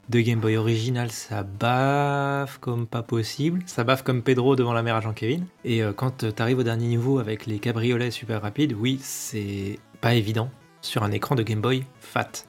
de 0.08 0.20
Game 0.20 0.40
Boy 0.40 0.56
original, 0.56 1.10
ça 1.10 1.42
baffe 1.42 2.58
comme 2.58 2.86
pas 2.86 3.02
possible. 3.02 3.62
Ça 3.66 3.84
baffe 3.84 4.02
comme 4.02 4.22
Pedro 4.22 4.56
devant 4.56 4.72
la 4.72 4.82
mère 4.82 4.96
à 4.96 5.00
Jean-Kevin. 5.00 5.46
Et 5.64 5.82
euh, 5.82 5.92
quand 5.92 6.24
tu 6.34 6.42
arrives 6.42 6.58
au 6.58 6.62
dernier 6.62 6.86
niveau 6.86 7.18
avec 7.18 7.46
les 7.46 7.58
cabriolets 7.58 8.10
super 8.10 8.42
rapides, 8.42 8.74
oui, 8.78 8.98
c'est 9.02 9.78
pas 10.00 10.14
évident 10.14 10.50
sur 10.80 11.02
un 11.02 11.12
écran 11.12 11.34
de 11.34 11.42
Game 11.42 11.60
Boy 11.60 11.84
fat. 12.00 12.47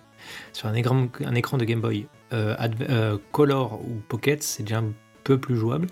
Sur 0.53 0.67
un 0.67 0.73
écran, 0.73 1.07
un 1.23 1.35
écran 1.35 1.57
de 1.57 1.65
Game 1.65 1.81
Boy 1.81 2.07
euh, 2.33 2.55
euh, 2.89 3.17
Color 3.31 3.79
ou 3.81 4.01
Pocket, 4.07 4.43
c'est 4.43 4.63
déjà 4.63 4.79
un 4.79 4.91
peu 5.23 5.37
plus 5.37 5.55
jouable. 5.55 5.87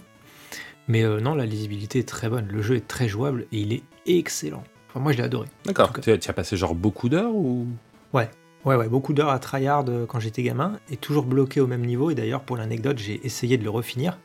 Mais 0.87 1.03
euh, 1.03 1.19
non, 1.19 1.35
la 1.35 1.45
lisibilité 1.45 1.99
est 1.99 2.07
très 2.07 2.29
bonne. 2.29 2.47
Le 2.47 2.61
jeu 2.61 2.75
est 2.75 2.87
très 2.87 3.07
jouable 3.07 3.45
et 3.51 3.59
il 3.59 3.73
est 3.73 3.83
excellent. 4.05 4.63
Enfin, 4.89 4.99
moi, 4.99 5.11
je 5.11 5.17
l'ai 5.17 5.23
adoré. 5.23 5.47
D'accord. 5.65 5.91
Tu, 6.01 6.11
as 6.11 6.33
passé 6.33 6.55
genre 6.55 6.75
beaucoup 6.75 7.09
d'heures 7.09 7.35
ou? 7.35 7.67
Ouais, 8.13 8.29
ouais, 8.65 8.87
beaucoup 8.87 9.13
d'heures 9.13 9.29
à 9.29 9.39
tryhard 9.39 9.85
quand 10.07 10.19
j'étais 10.19 10.43
gamin 10.43 10.79
et 10.89 10.97
toujours 10.97 11.25
bloqué 11.25 11.59
au 11.59 11.67
même 11.67 11.85
niveau. 11.85 12.09
Et 12.09 12.15
d'ailleurs, 12.15 12.41
pour 12.41 12.57
l'anecdote, 12.57 12.97
j'ai 12.97 13.25
essayé 13.25 13.57
de 13.57 13.63
le 13.63 13.69
refinir 13.69 14.17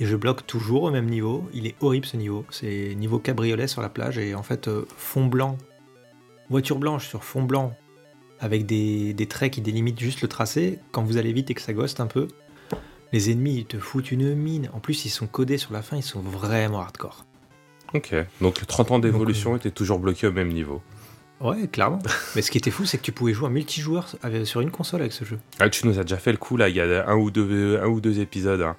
et 0.00 0.06
je 0.06 0.16
bloque 0.16 0.46
toujours 0.46 0.84
au 0.84 0.90
même 0.90 1.06
niveau. 1.06 1.48
Il 1.52 1.66
est 1.66 1.76
horrible 1.80 2.06
ce 2.06 2.16
niveau. 2.16 2.44
C'est 2.50 2.94
niveau 2.96 3.18
cabriolet 3.18 3.66
sur 3.66 3.82
la 3.82 3.90
plage 3.90 4.18
et 4.18 4.34
en 4.34 4.42
fait, 4.42 4.66
euh, 4.66 4.86
fond 4.96 5.26
blanc, 5.26 5.58
voiture 6.48 6.78
blanche 6.78 7.06
sur 7.06 7.22
fond 7.22 7.42
blanc 7.42 7.74
avec 8.40 8.66
des, 8.66 9.12
des 9.14 9.26
traits 9.26 9.52
qui 9.52 9.60
délimitent 9.60 10.00
juste 10.00 10.22
le 10.22 10.28
tracé. 10.28 10.78
Quand 10.92 11.02
vous 11.02 11.16
allez 11.16 11.32
vite 11.32 11.50
et 11.50 11.54
que 11.54 11.60
ça 11.60 11.72
ghost 11.72 12.00
un 12.00 12.06
peu, 12.06 12.28
les 13.12 13.30
ennemis 13.30 13.56
ils 13.58 13.66
te 13.66 13.78
foutent 13.78 14.10
une 14.12 14.34
mine. 14.34 14.70
En 14.72 14.80
plus, 14.80 15.04
ils 15.04 15.10
sont 15.10 15.26
codés 15.26 15.58
sur 15.58 15.72
la 15.72 15.82
fin, 15.82 15.96
ils 15.96 16.02
sont 16.02 16.20
vraiment 16.20 16.80
hardcore. 16.80 17.24
Ok. 17.94 18.14
Donc 18.40 18.64
30 18.66 18.90
ans 18.92 18.98
d'évolution 18.98 19.56
était 19.56 19.70
toujours 19.70 19.98
bloqué 19.98 20.26
au 20.26 20.32
même 20.32 20.48
niveau. 20.52 20.80
Ouais, 21.40 21.66
clairement. 21.68 21.98
Mais 22.36 22.42
ce 22.42 22.50
qui 22.50 22.58
était 22.58 22.70
fou, 22.70 22.84
c'est 22.84 22.98
que 22.98 23.02
tu 23.02 23.12
pouvais 23.12 23.32
jouer 23.32 23.46
en 23.48 23.50
multijoueur 23.50 24.06
avec- 24.22 24.46
sur 24.46 24.60
une 24.60 24.70
console 24.70 25.00
avec 25.00 25.12
ce 25.12 25.24
jeu. 25.24 25.38
Ah, 25.58 25.68
tu 25.70 25.86
nous 25.86 25.98
as 25.98 26.02
déjà 26.02 26.18
fait 26.18 26.32
le 26.32 26.38
coup 26.38 26.56
là, 26.56 26.68
il 26.68 26.76
y 26.76 26.80
a 26.80 27.08
un 27.08 27.16
ou 27.16 27.30
deux, 27.30 27.80
un 27.82 27.86
ou 27.86 28.00
deux 28.00 28.20
épisodes. 28.20 28.60
hein. 28.62 28.76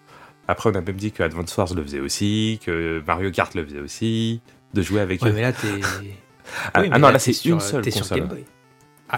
Après, 0.48 0.70
on 0.70 0.75
a 0.75 0.82
même 0.82 0.96
dit 0.96 1.12
que 1.12 1.24
Advance 1.24 1.56
Wars 1.58 1.74
le 1.74 1.84
faisait 1.84 2.00
aussi, 2.00 2.60
que 2.65 3.01
Mario 3.06 3.32
Kart 3.32 3.53
le 3.56 3.65
faisait 3.65 3.80
aussi, 3.80 4.41
de 4.74 4.82
jouer 4.82 5.01
avec 5.01 5.22
Ouais, 5.22 5.30
eux. 5.30 5.34
mais 5.34 5.41
là, 5.41 5.53
t'es. 5.53 5.68
Ah, 6.74 6.82
Oui, 6.82 6.89
ah 6.91 7.00
non, 7.00 7.10
là, 7.10 7.20
c'est 7.20 7.32
sur- 7.34 7.53
une 7.56 7.62
seule 7.62 7.82
t'es 7.82 7.91
sur 7.91 8.01
console. 8.01 8.20
Game 8.20 8.27
Boy. 8.27 8.44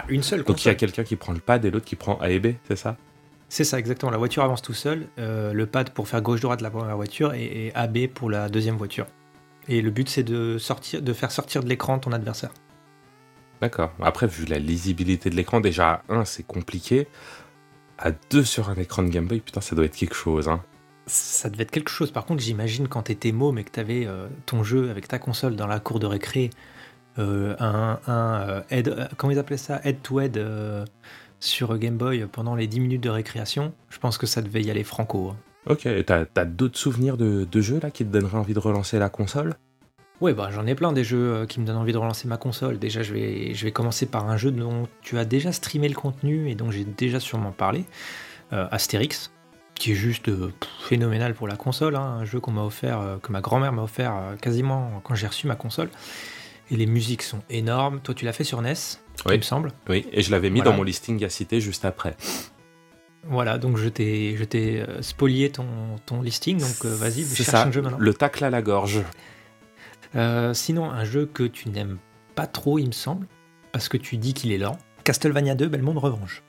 Une 0.08 0.22
seule 0.22 0.42
Donc 0.44 0.64
il 0.64 0.68
y 0.68 0.70
a 0.70 0.74
quelqu'un 0.74 1.04
qui 1.04 1.16
prend 1.16 1.32
le 1.32 1.38
pad 1.38 1.64
et 1.64 1.70
l'autre 1.70 1.84
qui 1.86 1.96
prend 1.96 2.18
A 2.20 2.30
et 2.30 2.40
B, 2.40 2.54
c'est 2.68 2.76
ça? 2.76 2.96
C'est 3.48 3.64
ça, 3.64 3.78
exactement. 3.78 4.10
La 4.10 4.18
voiture 4.18 4.42
avance 4.42 4.62
tout 4.62 4.72
seul. 4.72 5.06
euh, 5.18 5.52
le 5.52 5.66
pad 5.66 5.90
pour 5.90 6.08
faire 6.08 6.22
gauche-droite 6.22 6.60
la 6.60 6.70
première 6.70 6.96
voiture 6.96 7.34
et, 7.34 7.66
et 7.66 7.74
AB 7.74 8.08
pour 8.08 8.30
la 8.30 8.48
deuxième 8.48 8.76
voiture. 8.76 9.06
Et 9.68 9.80
le 9.80 9.90
but, 9.90 10.08
c'est 10.08 10.24
de, 10.24 10.58
sortir, 10.58 11.02
de 11.02 11.12
faire 11.12 11.30
sortir 11.30 11.62
de 11.62 11.68
l'écran 11.68 11.98
ton 11.98 12.12
adversaire. 12.12 12.50
D'accord. 13.60 13.92
Après, 14.02 14.26
vu 14.26 14.44
la 14.44 14.58
lisibilité 14.58 15.30
de 15.30 15.36
l'écran, 15.36 15.60
déjà, 15.60 16.02
à 16.08 16.14
1, 16.14 16.24
c'est 16.24 16.46
compliqué. 16.46 17.06
À 17.98 18.10
2 18.10 18.44
sur 18.44 18.68
un 18.68 18.74
écran 18.74 19.02
de 19.02 19.08
Game 19.08 19.26
Boy, 19.26 19.40
putain, 19.40 19.60
ça 19.60 19.76
doit 19.76 19.84
être 19.84 19.96
quelque 19.96 20.14
chose. 20.16 20.48
Hein. 20.48 20.62
Ça 21.06 21.48
devait 21.48 21.62
être 21.62 21.70
quelque 21.70 21.90
chose. 21.90 22.10
Par 22.10 22.24
contre, 22.24 22.42
j'imagine 22.42 22.88
quand 22.88 23.02
t'étais 23.02 23.32
môme 23.32 23.58
et 23.58 23.64
que 23.64 23.70
t'avais 23.70 24.06
euh, 24.06 24.26
ton 24.46 24.64
jeu 24.64 24.90
avec 24.90 25.06
ta 25.08 25.18
console 25.18 25.54
dans 25.54 25.66
la 25.66 25.80
cour 25.80 26.00
de 26.00 26.06
récré, 26.06 26.50
euh, 27.18 27.54
un, 27.60 27.98
un 28.06 28.40
euh, 28.48 28.60
head, 28.70 28.88
euh, 28.88 29.06
comment 29.16 29.30
ils 29.32 29.38
appelaient 29.38 29.56
ça? 29.56 29.80
Head-to-head 29.84 30.36
euh, 30.36 30.84
sur 31.40 31.76
Game 31.78 31.96
Boy 31.96 32.26
pendant 32.30 32.54
les 32.54 32.66
10 32.66 32.80
minutes 32.80 33.02
de 33.02 33.10
récréation. 33.10 33.72
Je 33.90 33.98
pense 33.98 34.18
que 34.18 34.26
ça 34.26 34.42
devait 34.42 34.62
y 34.62 34.70
aller 34.70 34.84
franco. 34.84 35.30
hein. 35.30 35.36
Ok, 35.66 35.86
et 35.86 36.04
t'as 36.04 36.26
t'as 36.26 36.44
d'autres 36.44 36.78
souvenirs 36.78 37.16
de, 37.16 37.46
de 37.50 37.60
jeux 37.60 37.80
là 37.82 37.90
qui 37.90 38.04
te 38.04 38.10
donneraient 38.10 38.36
envie 38.38 38.52
de 38.54 38.58
relancer 38.58 38.98
la 38.98 39.08
console? 39.08 39.54
Ouais, 40.20 40.32
bah 40.32 40.48
j'en 40.52 40.66
ai 40.66 40.74
plein 40.74 40.92
des 40.92 41.04
jeux 41.04 41.32
euh, 41.34 41.46
qui 41.46 41.58
me 41.60 41.66
donnent 41.66 41.76
envie 41.76 41.92
de 41.92 41.98
relancer 41.98 42.28
ma 42.28 42.36
console. 42.36 42.78
Déjà, 42.78 43.02
je 43.02 43.12
vais, 43.12 43.54
je 43.54 43.64
vais 43.64 43.72
commencer 43.72 44.06
par 44.06 44.28
un 44.28 44.36
jeu 44.36 44.50
dont 44.50 44.86
tu 45.02 45.18
as 45.18 45.24
déjà 45.24 45.52
streamé 45.52 45.88
le 45.88 45.94
contenu 45.94 46.48
et 46.50 46.54
dont 46.54 46.70
j'ai 46.70 46.84
déjà 46.84 47.18
sûrement 47.18 47.50
parlé, 47.50 47.84
euh, 48.52 48.68
Astérix, 48.70 49.32
qui 49.74 49.92
est 49.92 49.96
juste 49.96 50.28
euh, 50.28 50.52
phénoménal 50.88 51.34
pour 51.34 51.48
la 51.48 51.56
console. 51.56 51.96
hein, 51.96 52.18
un 52.20 52.24
jeu 52.24 52.40
qu'on 52.40 52.52
m'a 52.52 52.62
offert, 52.62 53.00
euh, 53.00 53.16
que 53.18 53.32
ma 53.32 53.40
grand-mère 53.40 53.72
m'a 53.72 53.82
offert 53.82 54.14
euh, 54.14 54.36
quasiment 54.36 55.00
quand 55.02 55.14
j'ai 55.14 55.26
reçu 55.26 55.46
ma 55.46 55.56
console. 55.56 55.88
Et 56.70 56.76
les 56.76 56.86
musiques 56.86 57.22
sont 57.22 57.42
énormes. 57.50 58.00
Toi, 58.00 58.14
tu 58.14 58.24
l'as 58.24 58.32
fait 58.32 58.44
sur 58.44 58.60
NES, 58.62 58.72
Oui. 59.26 59.34
il 59.34 59.38
me 59.38 59.42
semble. 59.42 59.70
Oui, 59.88 60.06
et 60.12 60.22
je 60.22 60.30
l'avais 60.30 60.50
mis 60.50 60.60
Voilà. 60.60 60.70
dans 60.72 60.76
mon 60.76 60.82
listing 60.82 61.22
à 61.24 61.28
citer 61.28 61.60
juste 61.60 61.84
après. 61.84 62.16
Voilà, 63.26 63.56
donc 63.58 63.76
je 63.78 63.88
t'ai, 63.88 64.36
je 64.36 64.44
t'ai 64.44 64.80
euh, 64.82 65.00
spolié 65.02 65.50
ton, 65.50 65.66
ton 66.04 66.20
listing. 66.22 66.58
Donc 66.58 66.84
euh, 66.84 66.94
vas-y, 66.94 67.24
cherche 67.24 67.48
ça, 67.48 67.64
un 67.64 67.70
jeu 67.72 67.80
maintenant. 67.82 67.98
le 67.98 68.14
tacle 68.14 68.44
à 68.44 68.50
la 68.50 68.60
gorge. 68.62 69.00
Euh, 70.14 70.52
sinon, 70.54 70.90
un 70.90 71.04
jeu 71.04 71.26
que 71.26 71.42
tu 71.42 71.68
n'aimes 71.70 71.98
pas 72.34 72.46
trop, 72.46 72.78
il 72.78 72.86
me 72.86 72.92
semble, 72.92 73.26
parce 73.72 73.88
que 73.88 73.96
tu 73.96 74.16
dis 74.18 74.34
qu'il 74.34 74.52
est 74.52 74.58
lent. 74.58 74.78
Castlevania 75.04 75.54
2, 75.54 75.68
Belmont 75.68 75.98
Revanche. 75.98 76.42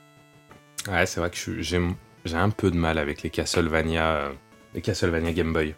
Ouais, 0.88 1.06
c'est 1.06 1.20
vrai 1.20 1.30
que 1.30 1.36
j'ai 1.60 1.80
j'ai 2.24 2.36
un 2.36 2.50
peu 2.50 2.70
de 2.70 2.76
mal 2.76 2.98
avec 2.98 3.22
les 3.22 3.30
Castlevania, 3.30 4.30
les 4.74 4.80
Castlevania 4.82 5.32
Game 5.32 5.52
Boy. 5.52 5.74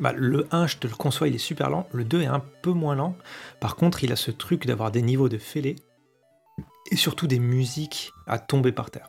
Bah, 0.00 0.12
le 0.14 0.46
1, 0.52 0.66
je 0.66 0.76
te 0.76 0.86
le 0.86 0.94
conçois, 0.94 1.28
il 1.28 1.34
est 1.34 1.38
super 1.38 1.70
lent. 1.70 1.88
Le 1.92 2.04
2 2.04 2.22
est 2.22 2.26
un 2.26 2.42
peu 2.62 2.70
moins 2.70 2.94
lent. 2.94 3.16
Par 3.60 3.76
contre, 3.76 4.04
il 4.04 4.12
a 4.12 4.16
ce 4.16 4.30
truc 4.30 4.66
d'avoir 4.66 4.90
des 4.90 5.02
niveaux 5.02 5.28
de 5.28 5.38
fêlés 5.38 5.76
et 6.90 6.96
surtout 6.96 7.26
des 7.26 7.38
musiques 7.38 8.12
à 8.26 8.38
tomber 8.38 8.72
par 8.72 8.90
terre. 8.90 9.08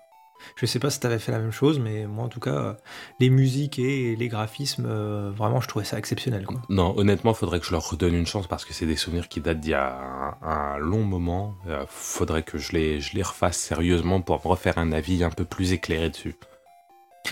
Je 0.55 0.65
sais 0.65 0.79
pas 0.79 0.89
si 0.89 1.00
t'avais 1.00 1.19
fait 1.19 1.31
la 1.31 1.39
même 1.39 1.51
chose, 1.51 1.79
mais 1.79 2.08
moi 2.08 2.25
en 2.25 2.29
tout 2.29 2.39
cas, 2.39 2.51
euh, 2.51 2.74
les 3.19 3.29
musiques 3.29 3.77
et 3.77 4.15
les 4.15 4.27
graphismes, 4.27 4.86
euh, 4.88 5.31
vraiment, 5.36 5.62
je 5.62 5.67
trouvais 5.67 5.86
ça 5.86 5.98
exceptionnel. 5.98 6.46
Quoi. 6.46 6.62
Non, 6.69 6.98
honnêtement, 6.98 7.34
faudrait 7.34 7.60
que 7.60 7.65
je 7.65 7.72
leur 7.72 7.89
redonne 7.89 8.15
une 8.15 8.25
chance 8.25 8.48
parce 8.48 8.65
que 8.65 8.74
c'est 8.74 8.86
des 8.86 8.96
souvenirs 8.96 9.27
qui 9.27 9.41
datent 9.41 9.60
d'il 9.60 9.72
y 9.72 9.75
a 9.75 10.38
un, 10.41 10.77
long 10.77 11.03
moment. 11.03 11.55
Euh, 11.67 11.84
faudrait 11.88 12.43
que 12.43 12.58
je 12.58 12.72
les, 12.72 13.01
je 13.01 13.15
les 13.15 13.24
refasse 13.24 13.58
sérieusement 13.58 14.22
pour 14.22 14.41
refaire 14.41 14.77
un 14.77 14.91
avis 14.91 15.24
un 15.24 15.29
peu 15.29 15.46
plus 15.46 15.74
éclairé 15.74 16.10
dessus. 16.10 16.36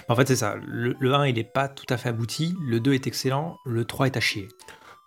En 0.09 0.15
fait, 0.15 0.27
c'est 0.27 0.35
ça. 0.35 0.55
Le, 0.65 0.95
le 0.99 1.13
1, 1.13 1.27
il 1.27 1.39
est 1.39 1.43
pas 1.51 1.67
tout 1.67 1.85
à 1.89 1.97
fait 1.97 2.09
abouti. 2.09 2.55
Le 2.65 2.79
2 2.79 2.93
est 2.93 3.07
excellent. 3.07 3.57
Le 3.65 3.85
3 3.85 4.07
est 4.07 4.17
à 4.17 4.19
chier. 4.19 4.47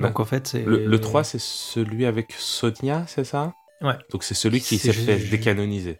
Donc 0.00 0.18
en 0.20 0.24
fait, 0.24 0.46
c'est. 0.46 0.62
Le, 0.62 0.86
le 0.86 1.00
3, 1.00 1.24
c'est 1.24 1.40
celui 1.40 2.06
avec 2.06 2.32
Sonia, 2.38 3.04
c'est 3.06 3.24
ça? 3.24 3.52
Ouais. 3.82 3.94
Donc 4.10 4.24
c'est 4.24 4.34
celui 4.34 4.60
qui 4.60 4.78
s'est 4.78 4.92
fait 4.92 5.18
décanoniser. 5.18 5.98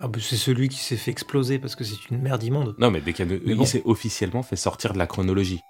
Ah 0.00 0.08
bah, 0.08 0.18
c'est 0.20 0.36
celui 0.36 0.68
qui 0.68 0.78
s'est 0.78 0.96
fait 0.96 1.10
exploser 1.10 1.58
parce 1.58 1.76
que 1.76 1.84
c'est 1.84 2.10
une 2.10 2.20
merde 2.20 2.42
immonde. 2.42 2.74
Non, 2.78 2.90
mais, 2.90 3.00
décano- 3.00 3.40
Mais 3.44 3.54
il 3.54 3.66
s'est 3.66 3.82
officiellement 3.84 4.42
fait 4.42 4.56
sortir 4.56 4.92
de 4.92 4.98
la 4.98 5.06
chronologie. 5.06 5.60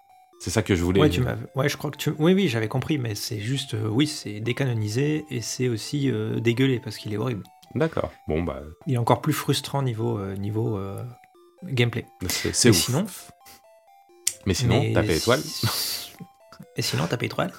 C'est 0.40 0.50
ça 0.50 0.62
que 0.62 0.74
je 0.74 0.82
voulais 0.82 1.00
Ouais, 1.00 1.08
tu. 1.10 1.22
Ouais, 1.54 1.68
je 1.68 1.76
crois 1.76 1.90
que 1.90 1.96
tu. 1.96 2.10
Oui, 2.18 2.34
oui, 2.34 2.48
j'avais 2.48 2.68
compris, 2.68 2.98
mais 2.98 3.14
c'est 3.14 3.38
juste, 3.40 3.74
euh, 3.74 3.86
oui, 3.88 4.06
c'est 4.06 4.40
décanonisé 4.40 5.24
et 5.30 5.40
c'est 5.40 5.68
aussi 5.68 6.10
euh, 6.10 6.40
dégueulé 6.40 6.80
parce 6.80 6.96
qu'il 6.96 7.12
est 7.14 7.16
horrible. 7.16 7.44
D'accord. 7.74 8.10
Bon, 8.28 8.42
bah, 8.42 8.62
Il 8.86 8.94
est 8.94 8.98
encore 8.98 9.20
plus 9.20 9.32
frustrant 9.32 9.82
niveau 9.82 10.18
euh, 10.18 10.34
niveau 10.36 10.76
gameplay. 11.68 12.06
c'est 12.28 12.70
ouf. 12.70 12.76
sinon, 12.76 13.06
Mais 14.46 14.54
sinon, 14.54 14.80
mais- 14.80 15.16
étoile. 15.16 15.40
Et 16.76 16.82
sinon, 16.82 17.06
tape 17.06 17.22
étoile. 17.22 17.52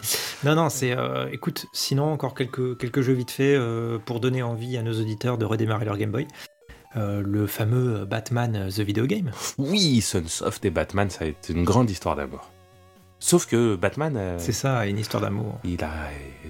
Non, 0.43 0.55
non, 0.55 0.69
c'est. 0.69 0.91
euh, 0.91 1.29
écoute, 1.31 1.67
sinon 1.74 2.12
encore 2.12 2.33
quelques 2.33 2.77
quelques 2.77 3.01
jeux 3.01 3.13
vite 3.13 3.31
fait 3.31 3.55
euh, 3.55 3.97
pour 3.97 4.19
donner 4.19 4.43
envie 4.43 4.77
à 4.77 4.81
nos 4.83 4.93
auditeurs 5.00 5.38
de 5.38 5.45
redémarrer 5.45 5.85
leur 5.85 5.97
Game 5.97 6.12
Boy. 6.12 6.27
Euh, 6.97 7.21
le 7.25 7.45
fameux 7.47 8.05
Batman 8.05 8.69
The 8.69 8.79
Video 8.79 9.05
Game. 9.05 9.31
Oui, 9.57 10.01
Sunsoft 10.01 10.63
et 10.65 10.69
Batman, 10.69 11.09
ça 11.09 11.25
a 11.25 11.27
été 11.27 11.53
une 11.53 11.63
grande 11.65 11.89
histoire 11.89 12.15
d'amour. 12.15 12.51
Sauf 13.19 13.45
que 13.47 13.75
Batman, 13.75 14.15
euh, 14.17 14.38
C'est 14.39 14.51
ça, 14.53 14.85
une 14.85 14.97
histoire 15.00 15.21
d'amour. 15.21 15.59
il 15.63 15.81
a 15.83 15.91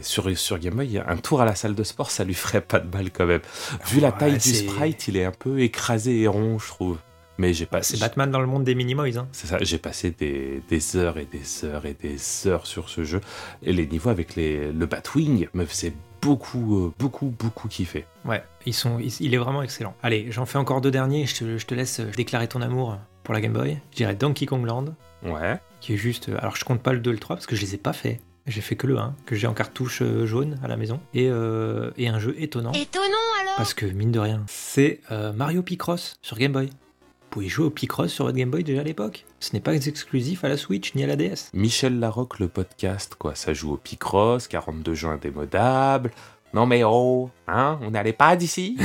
sur, 0.02 0.36
sur 0.38 0.58
Game 0.60 0.76
Boy, 0.76 1.02
un 1.06 1.18
tour 1.18 1.42
à 1.42 1.46
la 1.46 1.56
salle 1.56 1.74
de 1.76 1.84
sport, 1.84 2.10
ça 2.12 2.24
lui 2.24 2.34
ferait 2.36 2.62
pas 2.62 2.80
de 2.80 2.88
mal 2.96 3.12
quand 3.12 3.26
même. 3.26 3.42
Vu 3.88 4.00
la 4.00 4.10
Ouais, 4.10 4.18
taille 4.18 4.38
du 4.38 4.54
sprite, 4.54 5.08
il 5.08 5.18
est 5.18 5.26
un 5.26 5.32
peu 5.32 5.62
écrasé 5.62 6.22
et 6.22 6.28
rond, 6.28 6.58
je 6.60 6.68
trouve. 6.68 6.98
Mais 7.38 7.54
j'ai 7.54 7.66
pas. 7.66 7.82
C'est 7.84 8.00
Batman 8.00 8.32
dans 8.32 8.40
le 8.40 8.48
monde 8.48 8.64
des 8.64 8.76
Minimoys. 8.76 9.18
Hein. 9.18 9.28
C'est 9.32 9.48
ça, 9.48 9.58
j'ai 9.62 9.78
passé 9.78 10.12
des, 10.12 10.62
des 10.70 10.96
heures 10.96 11.18
et 11.18 11.26
des 11.26 11.66
heures 11.66 11.86
et 11.86 11.94
des 11.94 12.18
heures 12.48 12.66
sur 12.66 12.88
ce 12.90 13.04
jeu. 13.04 13.20
Et 13.64 13.74
les 13.74 13.86
niveaux 13.88 14.10
avec 14.10 14.36
les, 14.36 14.72
le 14.72 14.86
Batwing 14.86 15.48
me 15.54 15.66
faisaient 15.66 15.94
beaucoup, 16.22 16.86
euh, 16.86 16.94
beaucoup, 16.98 17.28
beaucoup 17.38 17.68
kiffer. 17.68 18.06
Ouais, 18.24 18.44
ils 18.66 18.74
sont, 18.74 19.00
ils- 19.00 19.14
il 19.20 19.34
est 19.34 19.38
vraiment 19.38 19.62
excellent. 19.62 19.96
Allez, 20.02 20.28
j'en 20.32 20.46
fais 20.46 20.58
encore 20.58 20.82
deux 20.82 20.92
derniers. 20.92 21.26
Je 21.26 21.36
te, 21.36 21.58
je 21.58 21.66
te 21.66 21.74
laisse 21.76 22.00
euh, 22.00 22.10
déclarer 22.16 22.48
ton 22.48 22.62
amour 22.62 22.98
pour 23.24 23.34
la 23.34 23.42
Game 23.42 23.54
Boy. 23.54 23.78
Je 23.92 23.98
dirais 23.98 24.16
Donkey 24.16 24.46
Kong 24.46 24.66
Land, 24.66 24.96
Ouais. 25.24 25.60
qui 25.82 25.94
est 25.94 25.98
juste. 25.98 26.30
euh, 26.30 26.38
Alors, 26.40 26.56
je 26.56 26.64
compte 26.66 26.82
pas 26.82 26.94
le 26.94 27.00
2 27.00 27.10
et 27.12 27.14
le 27.14 27.20
3 27.20 27.36
parce 27.36 27.46
que 27.48 27.56
je 27.56 27.62
les 27.62 27.76
ai 27.76 27.78
pas 27.78 27.94
faits. 27.94 28.20
J'ai 28.48 28.62
fait 28.62 28.76
que 28.76 28.86
le 28.88 28.98
1, 29.00 29.16
que 29.26 29.36
j'ai 29.36 29.48
en 29.48 29.54
cartouche 29.56 30.04
jaune 30.26 30.60
à 30.64 30.68
la 30.68 30.78
maison. 30.78 31.00
Et, 31.16 31.28
euh, 31.30 31.90
et 31.98 32.08
un 32.08 32.20
jeu 32.20 32.36
étonnant. 32.38 32.72
Étonnant 32.74 33.06
alors 33.42 33.56
Parce 33.58 33.74
que, 33.74 33.88
mine 33.88 34.12
de 34.12 34.20
rien, 34.20 34.44
c'est 34.48 35.00
euh, 35.12 35.34
Mario 35.34 35.64
Picross 35.64 36.16
sur 36.22 36.38
Game 36.38 36.52
Boy. 36.54 36.70
Vous 37.36 37.42
pouvez 37.42 37.50
jouer 37.50 37.66
au 37.66 37.70
Picross 37.70 38.14
sur 38.14 38.24
votre 38.24 38.38
Game 38.38 38.50
Boy 38.50 38.64
déjà 38.64 38.80
à 38.80 38.84
l'époque. 38.86 39.26
Ce 39.42 39.52
n'est 39.52 39.60
pas 39.60 39.74
exclusif 39.74 40.46
à 40.46 40.48
la 40.48 40.56
Switch 40.56 40.96
ni 40.96 41.04
à 41.04 41.08
la 41.08 41.18
DS. 41.18 41.50
Michel 41.54 42.00
Larocque, 42.00 42.40
le 42.40 42.48
podcast, 42.48 43.16
quoi. 43.16 43.36
Ça 43.36 43.52
joue 43.52 43.74
au 43.74 43.76
Picross, 43.76 44.48
42 44.48 44.94
jeux 44.94 45.10
indémodables. 45.10 46.12
Non 46.54 46.66
mais 46.66 46.86
oh, 46.86 47.30
hein, 47.50 47.78
on 47.82 47.92
n'allait 47.92 48.14
pas 48.14 48.38
d'ici 48.38 48.78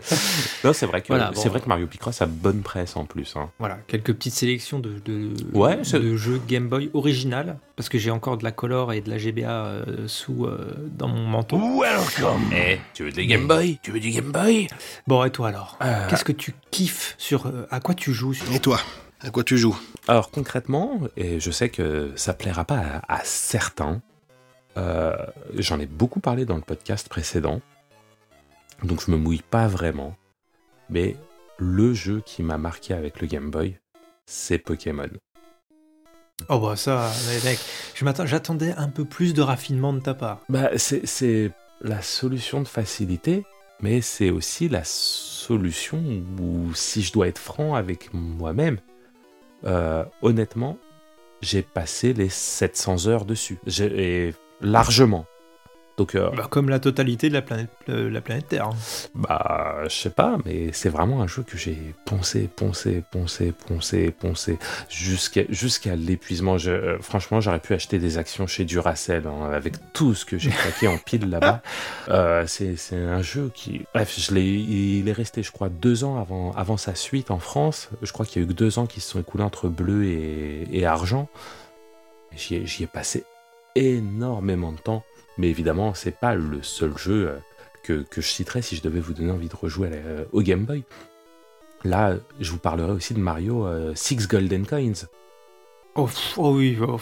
Non, 0.64 0.72
c'est 0.72 0.86
vrai 0.86 1.00
que 1.02 1.08
Voilà, 1.08 1.30
bon. 1.30 1.40
c'est 1.40 1.48
vrai 1.48 1.60
que 1.60 1.68
Mario 1.68 1.86
Picross 1.86 2.20
a 2.22 2.26
bonne 2.26 2.62
presse 2.62 2.96
en 2.96 3.04
plus. 3.04 3.34
Hein. 3.36 3.50
Voilà, 3.58 3.78
quelques 3.86 4.12
petites 4.14 4.34
sélections 4.34 4.78
de, 4.78 4.98
de, 5.04 5.30
Ouais, 5.52 5.78
c'est- 5.84 5.98
de 6.00 6.16
jeux 6.16 6.40
Game 6.46 6.68
Boy 6.68 6.90
original. 6.94 7.58
Parce 7.76 7.88
que 7.88 7.98
j'ai 7.98 8.10
encore 8.10 8.38
de 8.38 8.44
la 8.44 8.52
Color 8.52 8.92
et 8.94 9.00
de 9.00 9.10
la 9.10 9.18
GBA 9.18 9.48
euh, 9.66 10.08
sous 10.08 10.46
euh, 10.46 10.74
dans 10.96 11.08
mon 11.08 11.26
manteau. 11.26 11.60
Eh, 12.52 12.78
tu 12.94 13.04
veux 13.04 13.12
des 13.12 13.26
Game 13.26 13.46
Boy? 13.46 13.78
Tu 13.82 13.90
veux 13.92 14.00
du 14.00 14.10
Game 14.10 14.32
Boy? 14.32 14.66
Bon, 15.06 15.22
et 15.24 15.30
toi 15.30 15.48
alors? 15.48 15.78
Euh, 15.82 16.08
Qu'est-ce 16.08 16.24
que 16.24 16.32
tu 16.32 16.54
kiffes 16.70 17.14
sur. 17.18 17.46
euh, 17.46 17.66
à 17.70 17.80
quoi 17.80 17.94
tu 17.94 18.12
joues 18.12 18.34
sur... 18.34 18.50
Et 18.52 18.60
toi? 18.60 18.80
À 19.20 19.30
quoi 19.30 19.44
tu 19.44 19.56
joues? 19.58 19.78
Alors 20.08 20.30
concrètement, 20.30 21.00
et 21.16 21.40
je 21.40 21.50
sais 21.50 21.68
que 21.68 22.12
ça 22.16 22.32
plaira 22.34 22.64
pas 22.64 22.78
à, 23.08 23.16
à 23.16 23.20
certains, 23.24 24.00
euh, 24.76 25.16
j'en 25.56 25.80
ai 25.80 25.86
beaucoup 25.86 26.20
parlé 26.20 26.44
dans 26.44 26.56
le 26.56 26.60
podcast 26.62 27.08
précédent, 27.08 27.60
donc 28.82 29.04
je 29.04 29.10
me 29.10 29.16
mouille 29.16 29.42
pas 29.42 29.66
vraiment, 29.66 30.16
mais 30.90 31.16
le 31.58 31.94
jeu 31.94 32.22
qui 32.24 32.42
m'a 32.42 32.58
marqué 32.58 32.94
avec 32.94 33.20
le 33.20 33.26
Game 33.26 33.50
Boy, 33.50 33.78
c'est 34.26 34.58
Pokémon. 34.58 35.08
Oh, 36.48 36.58
bah 36.58 36.76
ça, 36.76 37.10
mec, 37.44 37.58
j'attendais 38.26 38.72
un 38.72 38.88
peu 38.88 39.04
plus 39.04 39.32
de 39.32 39.40
raffinement 39.40 39.92
de 39.92 40.00
ta 40.00 40.14
part. 40.14 40.40
Bah, 40.48 40.70
c'est 40.76 41.50
la 41.80 42.02
solution 42.02 42.60
de 42.60 42.68
facilité, 42.68 43.44
mais 43.80 44.00
c'est 44.00 44.30
aussi 44.30 44.68
la 44.68 44.82
solution 44.84 46.02
où, 46.40 46.74
si 46.74 47.02
je 47.02 47.12
dois 47.12 47.28
être 47.28 47.38
franc 47.38 47.74
avec 47.74 48.12
moi-même, 48.12 48.78
euh, 49.64 50.04
honnêtement, 50.22 50.78
j'ai 51.40 51.62
passé 51.62 52.12
les 52.12 52.28
700 52.28 53.06
heures 53.06 53.24
dessus. 53.24 53.58
Et 53.80 54.34
largement. 54.60 55.26
Donc, 55.96 56.14
euh, 56.14 56.28
Bah, 56.36 56.46
comme 56.50 56.68
la 56.68 56.78
totalité 56.78 57.28
de 57.28 57.34
la 57.34 57.42
planète, 57.42 57.70
euh, 57.88 58.10
la 58.10 58.20
planète 58.20 58.48
Terre. 58.48 58.70
bah, 59.14 59.76
je 59.84 59.94
sais 59.94 60.10
pas, 60.10 60.36
mais 60.44 60.70
c'est 60.72 60.90
vraiment 60.90 61.22
un 61.22 61.26
jeu 61.26 61.42
que 61.42 61.56
j'ai 61.56 61.78
poncé, 62.04 62.48
poncé, 62.54 63.02
poncé, 63.10 63.52
poncé, 63.66 64.10
poncé, 64.10 64.58
jusqu'à 64.90 65.42
jusqu'à 65.48 65.96
l'épuisement. 65.96 66.56
Euh, 66.66 66.98
franchement, 67.00 67.40
j'aurais 67.40 67.60
pu 67.60 67.72
acheter 67.72 67.98
des 67.98 68.18
actions 68.18 68.46
chez 68.46 68.64
Duracell 68.64 69.26
hein, 69.26 69.50
avec 69.52 69.74
tout 69.94 70.14
ce 70.14 70.24
que 70.26 70.36
j'ai 70.38 70.50
claqué 70.50 70.86
en 70.88 70.98
pile 70.98 71.30
là-bas. 71.30 71.62
C'est 72.46 72.76
un 72.92 73.22
jeu 73.22 73.50
qui, 73.54 73.82
bref, 73.94 74.14
je 74.18 74.36
il 74.36 75.08
est 75.08 75.12
resté, 75.12 75.42
je 75.42 75.50
crois, 75.50 75.68
deux 75.70 76.04
ans 76.04 76.20
avant, 76.20 76.52
avant 76.52 76.76
sa 76.76 76.94
suite 76.94 77.30
en 77.30 77.38
France. 77.38 77.88
Je 78.02 78.12
crois 78.12 78.26
qu'il 78.26 78.42
y 78.42 78.44
a 78.44 78.46
eu 78.46 78.48
que 78.48 78.54
deux 78.54 78.78
ans 78.78 78.86
qui 78.86 79.00
se 79.00 79.10
sont 79.10 79.20
écoulés 79.20 79.44
entre 79.44 79.68
bleu 79.68 80.04
et, 80.04 80.66
et 80.72 80.84
argent. 80.84 81.28
J'y 82.36 82.56
ai, 82.56 82.66
j'y 82.66 82.82
ai 82.82 82.86
passé 82.86 83.24
énormément 83.74 84.72
de 84.72 84.78
temps. 84.78 85.04
Mais 85.38 85.48
évidemment, 85.48 85.94
c'est 85.94 86.18
pas 86.18 86.34
le 86.34 86.62
seul 86.62 86.96
jeu 86.96 87.28
euh, 87.28 87.38
que, 87.82 88.02
que 88.02 88.20
je 88.20 88.28
citerais 88.28 88.62
si 88.62 88.76
je 88.76 88.82
devais 88.82 89.00
vous 89.00 89.12
donner 89.12 89.30
envie 89.32 89.48
de 89.48 89.56
rejouer 89.56 89.90
la- 89.90 89.96
euh, 89.96 90.24
au 90.32 90.42
Game 90.42 90.64
Boy. 90.64 90.84
Là, 91.84 92.16
je 92.40 92.50
vous 92.50 92.58
parlerai 92.58 92.92
aussi 92.92 93.14
de 93.14 93.20
Mario 93.20 93.66
euh, 93.66 93.92
Six 93.94 94.26
Golden 94.28 94.66
Coins. 94.66 95.06
Oh, 95.94 96.08
oh 96.36 96.54
oui, 96.56 96.76
oh. 96.80 97.00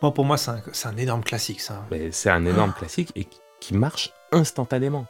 Bon, 0.00 0.12
pour 0.12 0.24
moi, 0.24 0.36
c'est 0.36 0.50
un, 0.86 0.96
énorme 0.96 1.22
classique, 1.24 1.60
ça. 1.60 1.86
C'est 2.10 2.30
un 2.30 2.44
énorme 2.44 2.72
classique 2.72 3.10
et 3.14 3.24
qui- 3.60 3.74
marche 3.74 4.12
instantanément. 4.32 5.06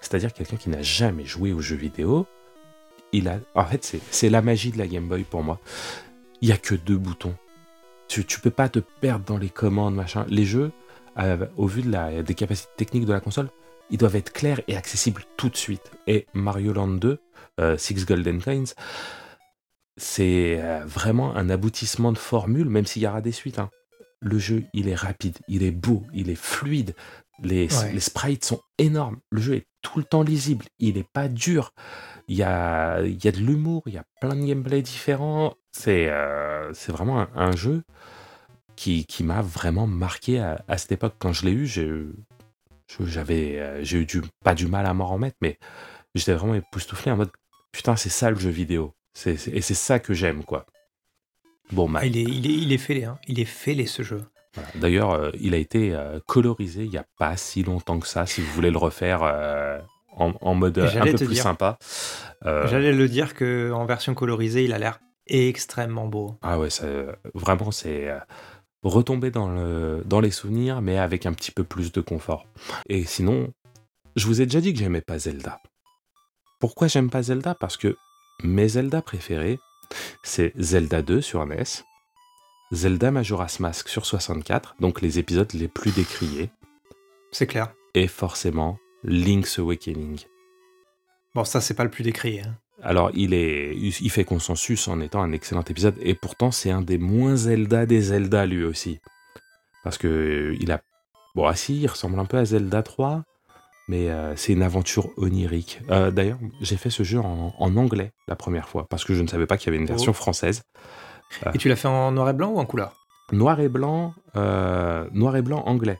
C'est-à-dire 0.00 0.32
quelqu'un 0.34 0.56
qui 0.56 0.68
n'a 0.68 0.82
jamais 0.82 1.24
joué 1.24 1.54
aux 1.54 1.60
jeux 1.62 1.76
vidéo, 1.76 2.26
il 3.12 3.28
a. 3.28 3.38
En 3.54 3.64
fait, 3.64 3.82
c'est- 3.84 4.00
c'est 4.10 4.28
la 4.28 4.42
magie 4.42 4.70
de 4.70 4.76
la 4.78 4.86
Game 4.86 5.08
Boy 5.08 5.22
pour 5.24 5.42
moi. 5.42 5.58
Il 6.42 6.48
y 6.48 6.52
a 6.52 6.58
que 6.58 6.74
deux 6.74 6.98
boutons. 6.98 7.34
Tu, 8.08 8.26
tu 8.26 8.38
peux 8.40 8.50
pas 8.50 8.68
te 8.68 8.80
perdre 9.00 9.24
dans 9.24 9.38
les 9.38 9.48
commandes, 9.48 9.94
machin. 9.94 10.26
Les 10.28 10.44
jeux, 10.44 10.70
euh, 11.18 11.46
au 11.56 11.66
vu 11.66 11.82
de 11.82 11.90
la, 11.90 12.22
des 12.22 12.34
capacités 12.34 12.70
techniques 12.76 13.06
de 13.06 13.12
la 13.12 13.20
console, 13.20 13.48
ils 13.90 13.98
doivent 13.98 14.16
être 14.16 14.32
clairs 14.32 14.60
et 14.68 14.76
accessibles 14.76 15.22
tout 15.36 15.48
de 15.48 15.56
suite. 15.56 15.90
Et 16.06 16.26
Mario 16.34 16.72
Land 16.72 16.88
2, 16.88 17.18
euh, 17.60 17.76
Six 17.76 18.04
Golden 18.06 18.42
Coins, 18.42 18.64
c'est 19.96 20.58
euh, 20.60 20.84
vraiment 20.86 21.36
un 21.36 21.50
aboutissement 21.50 22.12
de 22.12 22.18
formule, 22.18 22.68
même 22.68 22.86
s'il 22.86 23.02
y 23.02 23.06
aura 23.06 23.20
des 23.20 23.32
suites. 23.32 23.58
hein. 23.58 23.70
Le 24.20 24.38
jeu, 24.38 24.64
il 24.72 24.88
est 24.88 24.94
rapide, 24.94 25.36
il 25.48 25.62
est 25.62 25.70
beau, 25.70 26.02
il 26.14 26.30
est 26.30 26.34
fluide. 26.34 26.94
Les, 27.42 27.66
Ouais. 27.76 27.92
les 27.92 28.00
sprites 28.00 28.44
sont 28.44 28.60
énormes. 28.78 29.18
Le 29.30 29.40
jeu 29.40 29.54
est 29.56 29.66
tout 29.82 29.98
le 29.98 30.04
temps 30.04 30.22
lisible. 30.22 30.64
Il 30.78 30.94
n'est 30.94 31.06
pas 31.12 31.28
dur. 31.28 31.72
Il 32.28 32.36
y 32.36 32.42
a, 32.42 33.02
il 33.02 33.22
y 33.22 33.28
a 33.28 33.32
de 33.32 33.38
l'humour, 33.38 33.82
il 33.86 33.92
y 33.94 33.98
a 33.98 34.04
plein 34.20 34.34
de 34.34 34.44
gameplays 34.46 34.82
différents. 34.82 35.54
C'est 35.72 36.06
euh, 36.08 36.72
vraiment 36.88 37.20
un, 37.20 37.28
un 37.34 37.54
jeu 37.54 37.82
qui, 38.76 39.04
qui 39.06 39.24
m'a 39.24 39.42
vraiment 39.42 39.86
marqué 39.86 40.40
à, 40.40 40.64
à 40.68 40.78
cette 40.78 40.92
époque. 40.92 41.14
Quand 41.18 41.32
je 41.32 41.44
l'ai 41.46 41.52
eu, 41.52 41.66
j'ai 41.66 41.90
j'avais 43.00 43.58
euh, 43.58 43.82
j'ai 43.82 43.98
eu 43.98 44.06
du, 44.06 44.22
pas 44.44 44.54
du 44.54 44.66
mal 44.66 44.86
à 44.86 44.94
m'en 44.94 45.06
remettre, 45.06 45.36
mais 45.40 45.58
j'étais 46.14 46.34
vraiment 46.34 46.54
époustouflé 46.54 47.10
en 47.12 47.16
mode 47.16 47.30
putain, 47.72 47.96
c'est 47.96 48.08
ça 48.10 48.30
le 48.30 48.36
jeu 48.38 48.50
vidéo. 48.50 48.94
C'est- 49.14 49.36
c'est- 49.36 49.50
et 49.52 49.60
c'est 49.60 49.74
ça 49.74 49.98
que 49.98 50.14
j'aime, 50.14 50.44
quoi. 50.44 50.66
Bon, 51.72 51.88
bah, 51.88 52.00
Ah, 52.02 52.06
il, 52.06 52.16
est, 52.16 52.22
il, 52.22 52.46
est, 52.46 52.54
il 52.54 52.72
est 52.72 52.78
fêlé, 52.78 53.04
hein. 53.04 53.18
Il 53.26 53.40
est 53.40 53.44
fêlé, 53.44 53.86
ce 53.86 54.02
jeu. 54.02 54.22
voilà. 54.54 54.68
D'ailleurs, 54.76 55.10
euh, 55.12 55.30
il 55.40 55.54
a 55.54 55.56
été 55.56 55.92
euh, 55.94 56.20
colorisé 56.26 56.84
il 56.84 56.90
n'y 56.90 56.98
a 56.98 57.06
pas 57.18 57.36
si 57.36 57.62
longtemps 57.62 57.98
que 57.98 58.06
ça, 58.06 58.26
si 58.26 58.40
vous 58.42 58.50
voulez 58.52 58.70
le 58.70 58.78
refaire 58.78 59.22
euh, 59.22 59.80
en, 60.16 60.32
en 60.40 60.54
mode 60.54 60.78
un 60.78 61.04
peu 61.06 61.14
plus 61.14 61.28
dire. 61.28 61.42
sympa. 61.42 61.78
J'allais 62.44 62.92
le 62.92 63.08
dire 63.08 63.34
que 63.34 63.72
en 63.72 63.86
version 63.86 64.14
colorisée, 64.14 64.64
il 64.64 64.72
a 64.72 64.78
l'air 64.78 65.00
extrêmement 65.26 66.06
beau. 66.06 66.38
ah 66.42 66.58
ouais, 66.58 66.70
ça, 66.70 66.86
vraiment, 67.34 67.70
c'est 67.70 68.10
retomber 68.84 69.30
dans, 69.30 69.48
le, 69.48 70.02
dans 70.06 70.20
les 70.20 70.30
souvenirs, 70.30 70.80
mais 70.82 70.98
avec 70.98 71.26
un 71.26 71.32
petit 71.32 71.50
peu 71.50 71.64
plus 71.64 71.90
de 71.92 72.00
confort. 72.00 72.46
Et 72.88 73.04
sinon, 73.04 73.52
je 74.16 74.26
vous 74.26 74.40
ai 74.40 74.46
déjà 74.46 74.60
dit 74.60 74.72
que 74.72 74.78
j'aimais 74.78 75.00
pas 75.00 75.18
Zelda. 75.18 75.60
Pourquoi 76.60 76.86
j'aime 76.88 77.10
pas 77.10 77.22
Zelda? 77.24 77.54
Parce 77.54 77.76
que 77.76 77.96
mes 78.42 78.68
Zelda 78.68 79.02
préférés, 79.02 79.58
c'est 80.22 80.52
Zelda 80.58 81.02
2 81.02 81.20
sur 81.20 81.44
NES, 81.46 81.62
Zelda 82.72 83.10
Majora's 83.10 83.60
Mask 83.60 83.88
sur 83.88 84.06
64, 84.06 84.76
donc 84.80 85.00
les 85.00 85.18
épisodes 85.18 85.52
les 85.52 85.68
plus 85.68 85.92
décriés, 85.92 86.50
C'est 87.32 87.46
clair. 87.46 87.72
et 87.94 88.06
forcément 88.08 88.78
Link's 89.04 89.58
Awakening. 89.58 90.20
Bon, 91.34 91.44
ça, 91.44 91.60
c'est 91.60 91.74
pas 91.74 91.84
le 91.84 91.90
plus 91.90 92.04
décrié. 92.04 92.42
hein. 92.42 92.56
Alors, 92.84 93.10
il, 93.14 93.32
est, 93.34 93.74
il 93.76 94.10
fait 94.10 94.24
consensus 94.24 94.88
en 94.88 95.00
étant 95.00 95.22
un 95.22 95.32
excellent 95.32 95.62
épisode, 95.64 95.94
et 96.00 96.14
pourtant, 96.14 96.50
c'est 96.50 96.70
un 96.70 96.82
des 96.82 96.98
moins 96.98 97.34
Zelda 97.36 97.86
des 97.86 98.00
Zelda, 98.00 98.44
lui 98.46 98.62
aussi. 98.64 99.00
Parce 99.82 99.98
que 99.98 100.06
euh, 100.08 100.56
il 100.60 100.70
a. 100.70 100.80
Bon, 101.34 101.46
ah 101.46 101.56
si, 101.56 101.80
il 101.80 101.86
ressemble 101.86 102.18
un 102.20 102.26
peu 102.26 102.36
à 102.36 102.44
Zelda 102.44 102.82
3, 102.82 103.24
mais 103.88 104.10
euh, 104.10 104.36
c'est 104.36 104.52
une 104.52 104.62
aventure 104.62 105.08
onirique. 105.16 105.80
Euh, 105.90 106.10
D'ailleurs, 106.10 106.38
j'ai 106.60 106.76
fait 106.76 106.90
ce 106.90 107.02
jeu 107.02 107.18
en, 107.18 107.54
en 107.58 107.76
anglais 107.76 108.12
la 108.28 108.36
première 108.36 108.68
fois, 108.68 108.86
parce 108.88 109.04
que 109.04 109.14
je 109.14 109.22
ne 109.22 109.26
savais 109.28 109.46
pas 109.46 109.56
qu'il 109.56 109.66
y 109.66 109.70
avait 109.74 109.80
une 109.82 109.88
version 109.88 110.10
Oh. 110.12 110.14
française. 110.14 110.62
Et 111.54 111.58
tu 111.58 111.68
l'as 111.68 111.76
fait 111.76 111.88
en 111.88 112.12
noir 112.12 112.28
et 112.28 112.32
blanc 112.34 112.50
ou 112.50 112.58
en 112.58 112.66
couleur? 112.66 112.94
Noir 113.32 113.58
et 113.60 113.68
blanc, 113.68 114.14
noir 114.34 115.36
et 115.36 115.42
blanc 115.42 115.62
anglais. 115.66 115.98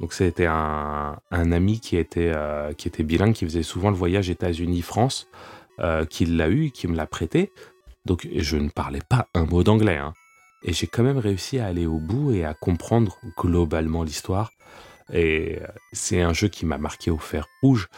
Donc 0.00 0.12
c'était 0.12 0.46
un, 0.46 1.18
un 1.30 1.52
ami 1.52 1.80
qui 1.80 1.96
était, 1.96 2.32
qui 2.78 2.86
était 2.88 3.02
bilingue, 3.02 3.34
qui 3.34 3.44
faisait 3.44 3.62
souvent 3.64 3.90
le 3.90 3.96
voyage 3.96 4.30
États-Unis-France, 4.30 5.28
euh, 5.80 6.04
qui 6.04 6.26
l'a 6.26 6.48
eu, 6.48 6.70
qui 6.70 6.88
me 6.88 6.96
l'a 6.96 7.06
prêté. 7.06 7.52
Donc 8.04 8.28
je 8.34 8.56
ne 8.56 8.68
parlais 8.68 9.02
pas 9.08 9.28
un 9.34 9.44
mot 9.44 9.62
d'anglais. 9.62 9.96
hein. 9.96 10.12
Et 10.62 10.72
j'ai 10.72 10.86
quand 10.86 11.02
même 11.02 11.18
réussi 11.18 11.58
à 11.58 11.66
aller 11.66 11.86
au 11.86 11.98
bout 11.98 12.32
et 12.32 12.44
à 12.44 12.54
comprendre 12.54 13.18
globalement 13.38 14.02
l'histoire. 14.02 14.50
Et 15.12 15.58
euh, 15.60 15.66
c'est 15.92 16.20
un 16.20 16.32
jeu 16.32 16.48
qui 16.48 16.66
m'a 16.66 16.78
marqué 16.78 17.10
au 17.10 17.18
fer 17.18 17.46
rouge. 17.62 17.88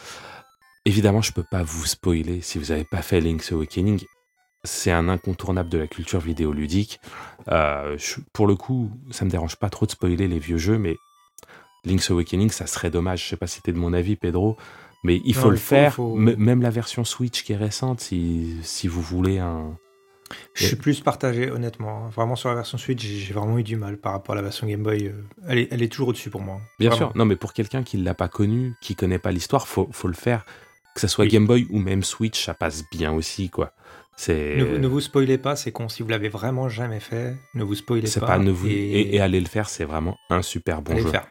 Évidemment, 0.85 1.21
je 1.21 1.31
peux 1.31 1.43
pas 1.43 1.63
vous 1.63 1.85
spoiler 1.85 2.41
si 2.41 2.57
vous 2.57 2.65
n'avez 2.67 2.85
pas 2.85 3.01
fait 3.01 3.21
Link's 3.21 3.51
Awakening. 3.51 4.03
C'est 4.63 4.91
un 4.91 5.07
incontournable 5.09 5.69
de 5.69 5.77
la 5.77 5.87
culture 5.87 6.19
vidéoludique. 6.19 6.99
Euh, 7.49 7.97
pour 8.33 8.45
le 8.45 8.55
coup, 8.55 8.91
ça 9.09 9.25
me 9.25 9.29
dérange 9.29 9.55
pas 9.55 9.69
trop 9.69 9.85
de 9.85 9.91
spoiler 9.91 10.27
les 10.27 10.39
vieux 10.39 10.57
jeux, 10.57 10.77
mais 10.77 10.95
Link's 11.85 12.11
Awakening, 12.11 12.49
ça 12.51 12.67
serait 12.67 12.89
dommage. 12.91 13.23
Je 13.23 13.29
sais 13.29 13.37
pas 13.37 13.47
si 13.47 13.61
t'es 13.61 13.71
de 13.71 13.77
mon 13.77 13.93
avis, 13.93 14.15
Pedro, 14.15 14.57
mais 15.03 15.21
il 15.25 15.33
faut 15.35 15.45
Non, 15.45 15.49
le 15.51 15.55
il 15.57 15.61
faire. 15.61 15.93
faut- 15.93 16.15
Même 16.15 16.61
la 16.61 16.69
version 16.69 17.03
Switch 17.03 17.43
qui 17.43 17.53
est 17.53 17.57
récente, 17.57 18.01
si, 18.01 18.57
si 18.63 18.87
vous 18.87 19.01
voulez 19.01 19.39
un. 19.39 19.77
Je 20.53 20.67
suis 20.67 20.75
plus 20.75 20.99
partagé, 21.01 21.49
honnêtement. 21.49 22.07
Vraiment, 22.09 22.35
sur 22.35 22.49
la 22.49 22.55
version 22.55 22.77
Switch, 22.77 23.03
j'ai 23.03 23.33
vraiment 23.33 23.57
eu 23.57 23.63
du 23.63 23.75
mal 23.77 23.97
par 23.97 24.11
rapport 24.11 24.33
à 24.33 24.35
la 24.35 24.43
version 24.43 24.67
Game 24.67 24.83
Boy. 24.83 25.07
euh, 25.07 25.13
Elle 25.47 25.57
est, 25.57 25.67
elle 25.71 25.81
est 25.81 25.87
toujours 25.91 26.09
au-dessus 26.09 26.29
pour 26.29 26.41
moi. 26.41 26.61
Bien 26.77 26.89
Vraiment. 26.91 27.07
sûr, 27.09 27.17
non, 27.17 27.25
mais 27.25 27.35
pour 27.35 27.53
quelqu'un 27.53 27.81
qui 27.81 27.97
l'a 27.97 28.13
pas 28.13 28.27
connu, 28.27 28.75
qui 28.81 28.95
connaît 28.95 29.17
pas 29.17 29.31
l'histoire, 29.31 29.67
faut, 29.67 29.89
faut 29.91 30.07
le 30.07 30.13
faire. 30.13 30.45
Que 30.93 31.01
ça 31.01 31.07
soit 31.07 31.25
Oui. 31.25 31.31
Game 31.31 31.47
Boy 31.47 31.65
ou 31.71 31.79
même 31.79 32.03
Switch, 32.03 32.45
ça 32.45 32.53
passe 32.53 32.83
bien 32.91 33.11
aussi, 33.11 33.49
quoi. 33.49 33.73
Ne, 34.27 34.63
vous- 34.65 34.77
ne 34.79 34.87
vous 34.87 34.99
spoilez 34.99 35.37
pas, 35.37 35.55
c'est 35.55 35.71
con. 35.71 35.87
Si 35.87 36.03
vous 36.03 36.09
l'avez 36.09 36.27
vraiment 36.29 36.67
jamais 36.67 36.99
fait, 36.99 37.35
ne 37.55 37.63
vous 37.63 37.73
spoilez 37.75 38.07
pas. 38.19 38.25
pas 38.27 38.37
ne 38.37 38.51
vous 38.51 38.67
et, 38.67 38.71
et, 38.71 39.15
et 39.15 39.21
aller 39.21 39.39
le 39.39 39.47
faire, 39.47 39.69
c'est 39.69 39.85
vraiment 39.85 40.17
un 40.29 40.41
super 40.41 40.81
bon 40.81 40.91
allez 40.91 40.99
jeu. 41.01 41.05
le 41.07 41.11
faire. 41.11 41.27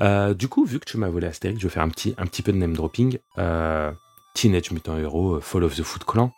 Euh, 0.00 0.34
du 0.34 0.48
coup, 0.48 0.64
vu 0.64 0.78
que 0.80 0.84
tu 0.84 0.96
m'as 0.98 1.08
volé 1.08 1.26
Astérix, 1.26 1.60
je 1.60 1.66
vais 1.66 1.72
faire 1.72 1.82
un 1.82 1.88
petit, 1.88 2.14
un 2.18 2.26
petit 2.26 2.42
peu 2.42 2.52
de 2.52 2.58
name 2.58 2.74
dropping. 2.74 3.18
Euh, 3.38 3.92
Teenage 4.34 4.70
Mutant 4.70 4.96
Hero, 4.98 5.34
euh, 5.36 5.40
Fall 5.40 5.64
of 5.64 5.76
the 5.76 5.82
Foot 5.82 6.04
Clan. 6.04 6.32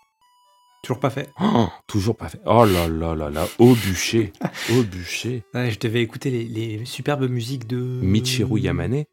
Toujours 0.82 1.00
pas 1.00 1.10
fait. 1.10 1.30
Oh, 1.40 1.68
toujours 1.86 2.16
pas 2.16 2.28
fait. 2.28 2.40
Oh 2.44 2.64
là 2.66 2.88
là 2.88 3.14
là 3.14 3.30
là, 3.30 3.46
au 3.58 3.74
bûcher, 3.74 4.32
au 4.76 4.82
bûcher. 4.82 5.42
Ouais, 5.54 5.70
je 5.70 5.78
devais 5.78 6.02
écouter 6.02 6.30
les, 6.30 6.44
les 6.44 6.84
superbes 6.84 7.28
musiques 7.30 7.66
de 7.66 7.76
Michiru 7.76 8.60
Yamane, 8.60 9.04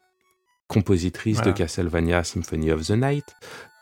compositrice 0.67 1.37
Voilà. 1.37 1.51
de 1.53 1.57
Castlevania 1.57 2.23
Symphony 2.25 2.71
of 2.71 2.85
the 2.85 2.91
Night. 2.91 3.23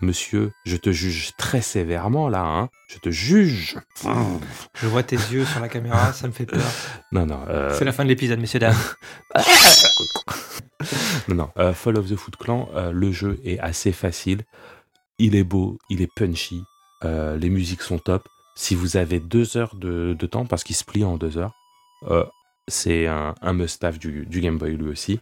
Monsieur, 0.01 0.51
je 0.65 0.77
te 0.77 0.91
juge 0.91 1.31
très 1.37 1.61
sévèrement 1.61 2.29
là, 2.29 2.43
hein. 2.45 2.69
Je 2.87 2.99
te 2.99 3.09
juge. 3.11 3.77
Je 4.75 4.87
vois 4.87 5.03
tes 5.03 5.17
yeux 5.17 5.45
sur 5.45 5.59
la 5.59 5.67
caméra, 5.67 6.13
ça 6.13 6.27
me 6.27 6.31
fait 6.31 6.45
peur. 6.45 6.61
Non, 7.11 7.25
non. 7.25 7.41
euh, 7.49 7.75
C'est 7.77 7.85
la 7.85 7.91
fin 7.91 8.03
de 8.03 8.09
l'épisode, 8.09 8.39
messieurs 8.39 8.59
dames. 8.59 8.75
Non, 11.27 11.35
non. 11.35 11.49
euh, 11.57 11.73
Fall 11.73 11.97
of 11.97 12.09
the 12.09 12.15
Foot 12.15 12.37
Clan, 12.37 12.69
euh, 12.73 12.91
le 12.91 13.11
jeu 13.11 13.39
est 13.43 13.59
assez 13.59 13.91
facile. 13.91 14.43
Il 15.19 15.35
est 15.35 15.43
beau, 15.43 15.77
il 15.89 16.01
est 16.01 16.09
punchy. 16.15 16.63
les 17.03 17.49
musiques 17.49 17.81
sont 17.81 17.99
top. 17.99 18.27
Si 18.55 18.75
vous 18.75 18.95
avez 18.97 19.19
deux 19.19 19.57
heures 19.57 19.75
de, 19.75 20.15
de 20.17 20.25
temps, 20.25 20.45
parce 20.45 20.63
qu'il 20.63 20.75
se 20.75 20.83
plie 20.85 21.03
en 21.03 21.17
deux 21.17 21.37
heures, 21.37 21.53
c'est 22.67 23.07
un, 23.07 23.35
un 23.41 23.53
must-have 23.53 23.97
du, 23.99 24.25
du 24.25 24.39
Game 24.41 24.57
Boy 24.57 24.77
lui 24.77 24.87
aussi. 24.89 25.19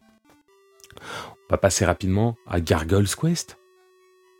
On 1.02 1.54
va 1.54 1.58
passer 1.58 1.86
rapidement 1.86 2.36
à 2.48 2.62
Gargoyle's 2.62 3.16
Quest. 3.16 3.58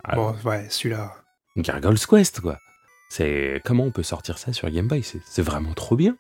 Ah, 0.03 0.15
Bon, 0.15 0.36
ouais, 0.45 0.67
celui-là. 0.69 1.13
Gargoyle's 1.57 2.05
Quest, 2.05 2.39
quoi. 2.41 2.57
C'est 3.10 3.62
comment 3.65 3.83
on 3.86 3.91
peut 3.91 4.03
sortir 4.03 4.38
ça 4.38 4.53
sur 4.53 4.69
Game 4.69 4.88
Boy? 4.88 5.01
C'est 5.03 5.41
vraiment 5.41 5.73
trop 5.73 5.95
bien. 5.95 6.15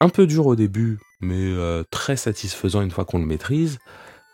Un 0.00 0.08
peu 0.08 0.26
dur 0.26 0.46
au 0.46 0.56
début, 0.56 0.98
mais 1.20 1.36
euh, 1.38 1.84
très 1.90 2.16
satisfaisant 2.16 2.82
une 2.82 2.90
fois 2.90 3.04
qu'on 3.04 3.18
le 3.20 3.24
maîtrise. 3.26 3.78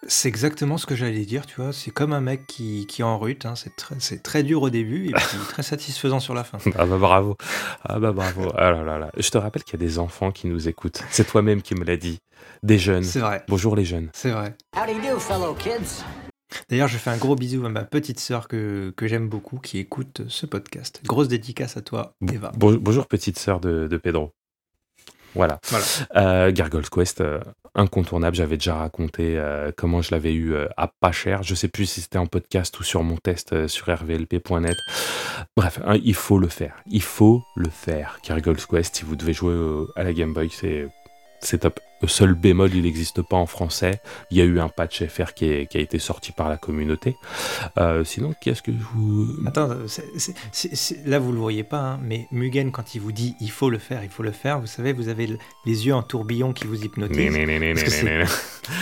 C'est 0.07 0.29
exactement 0.29 0.79
ce 0.79 0.87
que 0.87 0.95
j'allais 0.97 1.25
dire, 1.27 1.45
tu 1.45 1.61
vois. 1.61 1.73
C'est 1.73 1.91
comme 1.91 2.13
un 2.13 2.21
mec 2.21 2.47
qui, 2.47 2.87
qui 2.87 3.03
est 3.03 3.05
en 3.05 3.19
rut. 3.19 3.45
hein. 3.45 3.55
C'est 3.55 4.23
très, 4.23 4.43
dur 4.45 4.63
au 4.63 4.71
début 4.71 5.09
et 5.09 5.13
puis 5.13 5.39
très 5.49 5.63
satisfaisant 5.63 6.21
sur 6.21 6.35
la 6.35 6.45
fin. 6.45 6.59
Ah 6.79 6.87
bah 6.87 6.97
bravo. 6.99 7.37
Ah 7.85 7.99
bah 7.99 8.13
bravo. 8.13 8.51
Ah 8.57 8.71
là 8.71 8.83
là 8.83 8.99
là. 8.99 9.11
Je 9.17 9.29
te 9.29 9.37
rappelle 9.37 9.65
qu'il 9.65 9.79
y 9.79 9.83
a 9.83 9.87
des 9.87 9.99
enfants 9.99 10.31
qui 10.31 10.47
nous 10.47 10.69
écoutent. 10.69 11.03
C'est 11.11 11.27
toi-même 11.27 11.61
qui 11.63 11.75
me 11.75 11.85
l'as 11.85 11.97
dit. 11.97 12.19
Des 12.63 12.79
jeunes. 12.79 13.03
C'est 13.05 13.19
vrai, 13.21 13.45
Bonjour 13.49 13.77
les 13.77 13.85
jeunes. 13.85 14.09
c'est 14.15 14.31
vrai. 14.31 14.57
Howdy 14.75 14.95
do, 15.07 15.19
fellow 15.19 15.55
kids? 15.55 16.03
D'ailleurs, 16.69 16.89
je 16.89 16.99
fais 16.99 17.11
un 17.11 17.17
gros 17.17 17.35
bisou 17.37 17.65
à 17.67 17.69
ma 17.69 17.85
petite 17.85 18.21
sœur 18.21 18.49
que, 18.49 18.93
que 18.97 19.07
j'aime 19.07 19.29
beaucoup 19.29 19.59
qui 19.59 19.79
écoute 19.79 20.23
ce 20.29 20.47
podcast. 20.47 21.01
Grosse 21.05 21.29
dédicace 21.29 21.77
à 21.77 21.83
toi, 21.83 22.15
Eva. 22.33 22.53
Bon- 22.57 22.79
bonjour 22.81 23.07
petite 23.07 23.39
sœur 23.39 23.61
de, 23.61 23.87
de 23.87 23.97
Pedro. 23.97 24.33
Voilà. 25.35 25.61
Voilà. 25.69 25.85
Euh, 26.17 26.53
Quest, 26.91 27.21
euh, 27.21 27.39
incontournable. 27.75 28.35
J'avais 28.35 28.57
déjà 28.57 28.77
raconté 28.77 29.37
euh, 29.37 29.71
comment 29.77 30.01
je 30.03 30.11
l'avais 30.11 30.33
eu 30.33 30.55
à 30.77 30.91
pas 31.01 31.13
cher. 31.13 31.43
Je 31.43 31.55
sais 31.55 31.69
plus 31.69 31.87
si 31.87 32.01
c'était 32.01 32.19
en 32.19 32.27
podcast 32.27 32.79
ou 32.81 32.83
sur 32.83 33.03
mon 33.03 33.17
test 33.19 33.67
sur 33.69 33.87
rvlp.net. 33.87 34.77
Bref, 35.57 35.81
hein, 35.85 35.99
il 36.03 36.15
faut 36.15 36.39
le 36.39 36.49
faire. 36.49 36.77
Il 36.87 37.03
faut 37.03 37.43
le 37.57 37.69
faire. 37.69 38.19
Gargoyle's 38.27 38.67
Quest, 38.67 38.97
si 38.97 39.05
vous 39.05 39.17
devez 39.17 39.35
jouer 39.35 39.55
à 39.97 40.03
la 40.03 40.13
Game 40.13 40.33
Boy, 40.33 40.49
c'est 40.51 40.89
c'est 41.41 41.59
top. 41.59 41.79
Le 42.01 42.09
seul 42.09 42.35
bémol, 42.35 42.71
il 42.75 42.83
n'existe 42.83 43.23
pas 43.23 43.37
en 43.37 43.47
français. 43.47 44.01
Il 44.31 44.37
y 44.39 44.41
a 44.41 44.45
eu 44.45 44.61
un 44.61 44.69
patch 44.69 45.05
FR 45.07 45.35
qui, 45.35 45.47
est- 45.47 45.67
qui 45.67 45.79
a 45.79 45.81
été 45.81 45.99
sorti 45.99 46.31
par 46.33 46.49
la 46.49 46.57
communauté. 46.57 47.17
Euh, 47.79 48.05
sinon, 48.05 48.35
qu'est-ce 48.41 48.63
que 48.63 48.71
vous... 48.71 49.29
Attends, 49.47 49.69
là 51.07 51.19
vous 51.19 51.33
le 51.33 51.39
voyez 51.39 51.65
pas, 51.65 51.81
hein, 51.81 52.01
mais 52.03 52.27
Mugen, 52.31 52.71
quand 52.71 52.95
il 52.95 53.01
vous 53.01 53.13
dit 53.13 53.35
il 53.41 53.51
faut 53.51 53.71
le 53.71 53.79
faire, 53.79 54.05
il 54.05 54.11
faut 54.11 54.23
le 54.23 54.31
faire, 54.33 54.61
vous 54.61 54.67
savez, 54.67 54.93
vous 54.93 55.09
avez 55.09 55.27
le- 55.27 55.39
les 55.67 55.87
yeux 55.87 55.95
en 55.95 56.03
tourbillon 56.03 56.53
qui 56.53 56.67
vous 56.67 56.83
hypnotisent. 56.85 57.19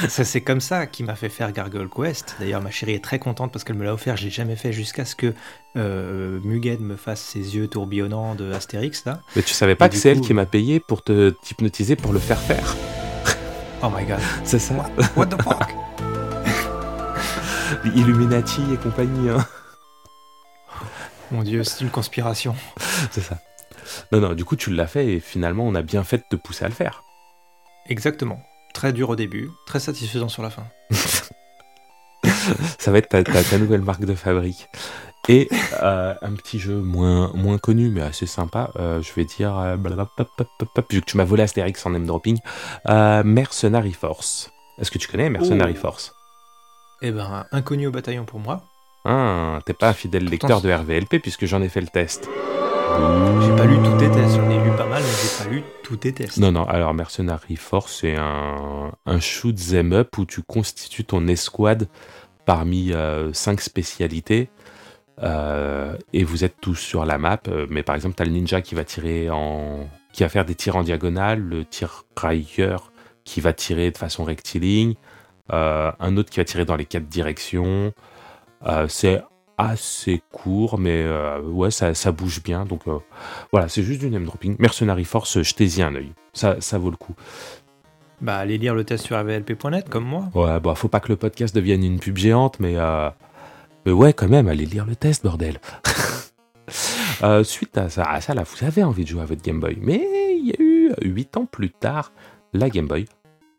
Ça, 0.08 0.24
c'est 0.24 0.40
comme 0.40 0.60
ça 0.60 0.86
qui 0.86 1.02
m'a 1.04 1.14
fait 1.14 1.28
faire 1.28 1.52
Gargoyle 1.52 1.88
Quest. 1.88 2.36
D'ailleurs, 2.40 2.60
ma 2.62 2.70
chérie 2.70 2.94
est 2.94 3.04
très 3.04 3.18
contente 3.18 3.52
parce 3.52 3.64
qu'elle 3.64 3.76
me 3.76 3.84
l'a 3.84 3.94
offert. 3.94 4.16
J'ai 4.16 4.30
jamais 4.30 4.56
fait 4.56 4.72
jusqu'à 4.72 5.04
ce 5.04 5.14
que 5.14 5.32
euh, 5.76 6.38
Mugen 6.44 6.80
me 6.80 6.96
fasse 6.96 7.20
ses 7.22 7.56
yeux 7.56 7.68
tourbillonnants 7.68 8.34
de 8.34 8.52
Astérix 8.52 9.04
là. 9.06 9.20
Mais 9.36 9.42
tu 9.42 9.54
savais 9.54 9.74
pas 9.74 9.86
Et 9.86 9.90
que 9.90 9.96
c'est 9.96 10.10
elle 10.10 10.20
qui 10.20 10.34
m'a 10.34 10.46
payé 10.46 10.80
pour 10.80 11.02
te 11.02 11.30
t'hypnotiser 11.30 11.96
pour 11.96 12.12
le 12.12 12.18
faire 12.18 12.40
faire. 12.40 12.76
Oh 13.82 13.90
my 13.90 14.04
god. 14.04 14.20
C'est 14.44 14.58
ça. 14.58 14.74
What 15.16 15.26
the 15.26 15.42
fuck? 15.42 15.72
Illuminati 17.94 18.62
et 18.72 18.76
compagnie, 18.76 19.28
hein. 19.30 19.44
Mon 21.30 21.42
dieu, 21.42 21.64
c'est 21.64 21.80
une 21.82 21.90
conspiration. 21.90 22.54
C'est 23.10 23.20
ça. 23.20 23.38
Non, 24.12 24.20
non, 24.20 24.34
du 24.34 24.44
coup, 24.44 24.54
tu 24.56 24.70
l'as 24.70 24.86
fait 24.86 25.06
et 25.14 25.20
finalement, 25.20 25.64
on 25.66 25.74
a 25.74 25.82
bien 25.82 26.04
fait 26.04 26.18
de 26.18 26.24
te 26.30 26.36
pousser 26.36 26.64
à 26.64 26.68
le 26.68 26.74
faire. 26.74 27.02
Exactement. 27.88 28.40
Très 28.74 28.92
dur 28.92 29.10
au 29.10 29.16
début, 29.16 29.50
très 29.66 29.80
satisfaisant 29.80 30.28
sur 30.28 30.42
la 30.44 30.50
fin. 30.50 30.64
Ça 32.78 32.92
va 32.92 32.98
être 32.98 33.08
ta, 33.08 33.24
ta- 33.24 33.42
ta 33.42 33.58
nouvelle 33.58 33.80
marque 33.82 34.04
de 34.04 34.14
fabrique. 34.14 34.68
Et 35.28 35.48
euh, 35.82 36.14
un 36.22 36.32
petit 36.34 36.58
jeu 36.58 36.76
moins, 36.76 37.32
moins 37.34 37.58
connu, 37.58 37.88
mais 37.90 38.02
assez 38.02 38.26
sympa, 38.26 38.70
euh, 38.78 39.02
je 39.02 39.12
vais 39.14 39.24
dire, 39.24 39.58
euh, 39.58 39.76
vu 39.76 41.00
que 41.00 41.06
tu 41.06 41.16
m'as 41.16 41.24
volé 41.24 41.42
Astérix 41.42 41.84
en 41.84 41.90
name 41.90 42.06
dropping, 42.06 42.38
euh, 42.88 43.22
Mercenary 43.24 43.92
Force. 43.92 44.50
Est-ce 44.78 44.90
que 44.90 44.98
tu 44.98 45.08
connais 45.08 45.28
Mercenary 45.28 45.74
Oh. 45.76 45.80
Force? 45.80 46.14
Eh 47.02 47.10
ben, 47.10 47.44
inconnu 47.52 47.88
au 47.88 47.90
bataillon 47.90 48.24
pour 48.24 48.38
moi. 48.40 48.62
Ah, 49.04 49.58
T'es 49.66 49.72
pas 49.74 49.88
un 49.88 49.92
fidèle 49.92 50.24
lecteur 50.24 50.60
de 50.60 50.72
RVLP 50.72 51.18
puisque 51.20 51.44
j'en 51.46 51.60
ai 51.62 51.68
fait 51.68 51.80
le 51.80 51.86
test. 51.88 52.28
J'ai 53.42 53.56
pas 53.56 53.64
lu 53.66 53.76
tous 53.82 53.96
tes 53.98 54.10
tests, 54.10 54.36
j'en 54.36 54.48
ai 54.50 54.62
lu 54.62 54.70
pas 54.76 54.86
mal, 54.86 55.02
mais 55.02 55.08
j'ai 55.10 55.44
pas 55.44 55.50
lu 55.50 55.62
tous 55.82 55.96
tes 55.96 56.12
tests. 56.12 56.38
Non, 56.38 56.52
non, 56.52 56.64
alors 56.64 56.94
Mercenary 56.94 57.56
Force, 57.56 57.98
c'est 58.00 58.16
un, 58.16 58.92
un 59.04 59.20
shoot 59.20 59.54
them 59.56 59.92
up 59.92 60.16
où 60.18 60.24
tu 60.24 60.42
constitues 60.42 61.04
ton 61.04 61.26
escouade 61.28 61.88
parmi 62.46 62.92
euh, 62.92 63.32
cinq 63.32 63.60
spécialités. 63.60 64.48
Euh, 65.22 65.96
et 66.12 66.24
vous 66.24 66.44
êtes 66.44 66.56
tous 66.60 66.74
sur 66.74 67.04
la 67.04 67.18
map, 67.18 67.40
euh, 67.48 67.66
mais 67.70 67.82
par 67.82 67.94
exemple, 67.94 68.16
tu 68.16 68.22
as 68.22 68.26
le 68.26 68.32
ninja 68.32 68.60
qui 68.60 68.74
va 68.74 68.84
tirer 68.84 69.30
en. 69.30 69.88
qui 70.12 70.22
va 70.22 70.28
faire 70.28 70.44
des 70.44 70.54
tirs 70.54 70.76
en 70.76 70.82
diagonale, 70.82 71.40
le 71.40 71.64
tirailleur 71.64 72.92
qui 73.24 73.40
va 73.40 73.52
tirer 73.52 73.90
de 73.90 73.98
façon 73.98 74.24
rectiligne, 74.24 74.94
euh, 75.52 75.90
un 75.98 76.16
autre 76.16 76.30
qui 76.30 76.38
va 76.38 76.44
tirer 76.44 76.64
dans 76.64 76.76
les 76.76 76.84
quatre 76.84 77.08
directions. 77.08 77.92
Euh, 78.66 78.86
c'est 78.88 79.22
assez 79.58 80.22
court, 80.32 80.78
mais 80.78 81.02
euh, 81.02 81.40
ouais, 81.40 81.70
ça, 81.70 81.94
ça 81.94 82.12
bouge 82.12 82.42
bien. 82.42 82.66
Donc 82.66 82.82
voilà, 83.52 83.68
c'est 83.68 83.82
juste 83.82 84.00
du 84.00 84.10
name 84.10 84.24
dropping. 84.24 84.56
Mercenary 84.58 85.04
Force, 85.04 85.42
jetez-y 85.42 85.82
un 85.82 85.94
œil. 85.94 86.12
Ça, 86.34 86.60
ça 86.60 86.78
vaut 86.78 86.90
le 86.90 86.96
coup. 86.96 87.14
Bah, 88.20 88.36
allez 88.36 88.58
lire 88.58 88.74
le 88.74 88.84
test 88.84 89.04
sur 89.04 89.18
rvlp.net 89.18 89.88
comme 89.88 90.04
moi. 90.04 90.28
Ouais, 90.34 90.60
bah, 90.60 90.74
faut 90.74 90.88
pas 90.88 91.00
que 91.00 91.08
le 91.08 91.16
podcast 91.16 91.54
devienne 91.54 91.84
une 91.84 91.98
pub 91.98 92.16
géante, 92.16 92.60
mais, 92.60 92.76
mais 93.86 93.92
ouais, 93.92 94.12
quand 94.12 94.28
même, 94.28 94.48
allez 94.48 94.66
lire 94.66 94.84
le 94.84 94.96
test, 94.96 95.22
bordel. 95.24 95.58
Euh, 97.22 97.44
suite 97.44 97.78
à 97.78 97.88
ça, 97.88 98.02
à 98.02 98.20
ça, 98.20 98.34
là, 98.34 98.42
vous 98.42 98.66
avez 98.66 98.82
envie 98.82 99.04
de 99.04 99.08
jouer 99.08 99.22
à 99.22 99.24
votre 99.24 99.40
Game 99.40 99.58
Boy, 99.58 99.78
mais 99.80 100.36
il 100.38 100.48
y 100.48 100.50
a 100.52 100.56
eu 100.60 100.92
8 101.02 101.36
ans 101.38 101.46
plus 101.46 101.70
tard, 101.70 102.12
la 102.52 102.68
Game 102.68 102.86
Boy 102.86 103.06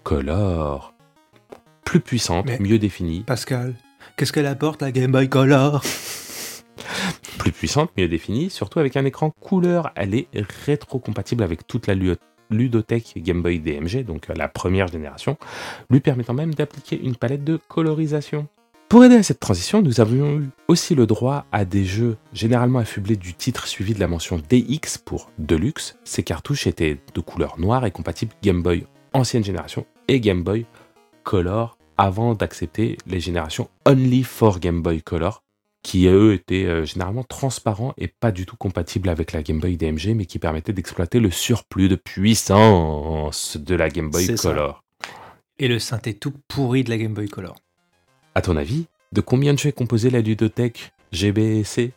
Color. 0.03 0.93
Plus 1.83 1.99
puissante, 2.01 2.45
Mais- 2.45 2.59
mieux 2.59 2.77
définie, 2.77 3.21
Pascal, 3.21 3.73
qu'est-ce 4.15 4.31
qu'elle 4.31 4.45
apporte 4.45 4.83
la 4.83 4.91
Game 4.91 5.11
Boy 5.11 5.27
Color? 5.27 5.81
Plus 7.39 7.51
puissante, 7.51 7.89
mieux 7.97 8.07
définie, 8.07 8.51
surtout 8.51 8.77
avec 8.79 8.95
un 8.95 9.05
écran 9.05 9.31
couleur. 9.39 9.91
Elle 9.95 10.13
est 10.13 10.27
rétro-compatible 10.65 11.41
avec 11.43 11.65
toute 11.65 11.87
la 11.87 11.95
lu- 11.95 12.15
ludothèque 12.51 13.13
Game 13.17 13.41
Boy 13.41 13.57
DMG, 13.59 14.03
donc 14.03 14.29
euh, 14.29 14.33
la 14.35 14.47
première 14.49 14.87
génération, 14.87 15.35
lui 15.89 15.99
permettant 16.01 16.33
même 16.35 16.53
d'appliquer 16.53 16.99
une 17.01 17.15
palette 17.15 17.43
de 17.43 17.57
colorisation. 17.69 18.47
Pour 18.89 19.03
aider 19.03 19.15
à 19.15 19.23
cette 19.23 19.41
transition, 19.41 19.81
nous 19.81 19.99
avions 19.99 20.39
eu 20.39 20.49
aussi 20.69 20.95
le 20.95 21.05
droit 21.05 21.45
à 21.51 21.65
des 21.65 21.83
jeux 21.83 22.15
généralement 22.31 22.79
affublés 22.79 23.17
du 23.17 23.33
titre 23.33 23.67
suivi 23.67 23.93
de 23.93 23.99
la 23.99 24.07
mention 24.07 24.37
DX 24.37 24.97
pour 25.03 25.29
Deluxe. 25.39 25.97
Ces 26.05 26.23
cartouches 26.23 26.67
étaient 26.67 26.97
de 27.13 27.19
couleur 27.19 27.59
noire 27.59 27.85
et 27.85 27.91
compatibles 27.91 28.33
Game 28.41 28.63
Boy 28.63 28.85
ancienne 29.11 29.43
génération 29.43 29.85
et 30.07 30.21
Game 30.21 30.41
Boy 30.41 30.65
Color 31.23 31.77
avant 31.97 32.33
d'accepter 32.33 32.97
les 33.07 33.19
générations 33.19 33.69
Only 33.85 34.23
for 34.23 34.61
Game 34.61 34.81
Boy 34.81 35.01
Color 35.01 35.43
qui 35.83 36.07
eux 36.07 36.33
étaient 36.33 36.65
euh, 36.65 36.85
généralement 36.85 37.23
transparents 37.23 37.93
et 37.97 38.07
pas 38.07 38.31
du 38.31 38.45
tout 38.45 38.55
compatibles 38.55 39.09
avec 39.09 39.33
la 39.33 39.43
Game 39.43 39.59
Boy 39.59 39.75
DMG, 39.75 40.15
mais 40.15 40.25
qui 40.25 40.39
permettaient 40.39 40.73
d'exploiter 40.73 41.19
le 41.19 41.31
surplus 41.31 41.89
de 41.89 41.95
puissance 41.95 43.57
de 43.57 43.75
la 43.75 43.89
Game 43.89 44.09
Boy 44.09 44.37
ça. 44.37 44.49
Color. 44.49 44.83
Et 45.59 45.67
le 45.67 45.79
synthé 45.79 46.13
tout 46.13 46.33
pourri 46.47 46.85
de 46.85 46.89
la 46.89 46.97
Game 46.97 47.13
Boy 47.13 47.27
Color. 47.27 47.55
À 48.37 48.41
ton 48.43 48.55
avis, 48.55 48.85
de 49.13 49.21
combien 49.21 49.51
de 49.55 49.57
jeux 49.57 49.69
est 49.69 49.71
composée 49.71 50.11
la 50.11 50.21
ludothèque 50.21 50.91
GBC 51.11 51.91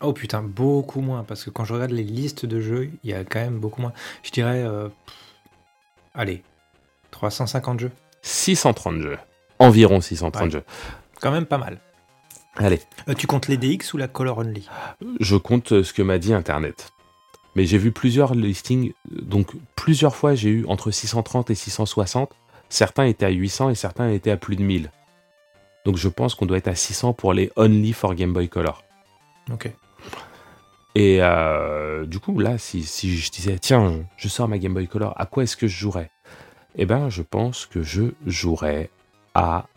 Oh 0.00 0.12
putain, 0.12 0.40
beaucoup 0.40 1.00
moins, 1.00 1.24
parce 1.24 1.42
que 1.42 1.50
quand 1.50 1.64
je 1.64 1.74
regarde 1.74 1.90
les 1.90 2.04
listes 2.04 2.46
de 2.46 2.60
jeux, 2.60 2.90
il 3.02 3.10
y 3.10 3.12
a 3.12 3.24
quand 3.24 3.40
même 3.40 3.58
beaucoup 3.58 3.80
moins. 3.82 3.92
Je 4.22 4.30
dirais, 4.30 4.62
euh, 4.62 4.86
pff, 4.86 5.16
allez, 6.14 6.44
350 7.10 7.80
jeux. 7.80 7.90
630 8.22 9.00
jeux. 9.02 9.18
Environ 9.58 10.00
630 10.00 10.42
Ouais. 10.44 10.50
jeux. 10.52 10.62
Quand 11.20 11.32
même 11.32 11.46
pas 11.46 11.58
mal. 11.58 11.80
Allez, 12.54 12.78
Euh, 13.08 13.14
tu 13.14 13.26
comptes 13.26 13.48
les 13.48 13.56
DX 13.56 13.94
ou 13.94 13.96
la 13.96 14.06
Color 14.06 14.38
Only? 14.38 14.68
Je 15.18 15.34
compte 15.34 15.72
euh, 15.72 15.82
ce 15.82 15.92
que 15.92 16.02
m'a 16.02 16.18
dit 16.18 16.34
Internet. 16.34 16.92
Mais 17.56 17.66
j'ai 17.66 17.78
vu 17.78 17.90
plusieurs 17.90 18.36
listings, 18.36 18.92
donc 19.10 19.54
plusieurs 19.74 20.14
fois 20.14 20.36
j'ai 20.36 20.50
eu 20.50 20.64
entre 20.68 20.92
630 20.92 21.50
et 21.50 21.56
660. 21.56 22.30
Certains 22.68 23.06
étaient 23.06 23.26
à 23.26 23.30
800 23.30 23.70
et 23.70 23.74
certains 23.74 24.08
étaient 24.10 24.30
à 24.30 24.36
plus 24.36 24.54
de 24.54 24.62
1000. 24.62 24.92
Donc 25.86 25.96
je 25.96 26.08
pense 26.08 26.34
qu'on 26.34 26.46
doit 26.46 26.58
être 26.58 26.66
à 26.66 26.74
600 26.74 27.12
pour 27.12 27.32
les 27.32 27.52
Only 27.54 27.92
for 27.92 28.16
Game 28.16 28.32
Boy 28.32 28.48
Color. 28.48 28.82
Ok. 29.52 29.70
Et 30.96 31.18
euh, 31.20 32.04
du 32.06 32.18
coup, 32.18 32.40
là, 32.40 32.58
si, 32.58 32.82
si 32.82 33.16
je 33.16 33.30
disais, 33.30 33.56
tiens, 33.60 34.04
je 34.16 34.26
sors 34.26 34.48
ma 34.48 34.58
Game 34.58 34.74
Boy 34.74 34.88
Color, 34.88 35.14
à 35.16 35.26
quoi 35.26 35.44
est-ce 35.44 35.56
que 35.56 35.68
je 35.68 35.76
jouerais? 35.76 36.10
Eh 36.74 36.86
ben, 36.86 37.08
je 37.08 37.22
pense 37.22 37.66
que 37.66 37.82
je 37.82 38.02
jouerais 38.26 38.90
à 39.34 39.68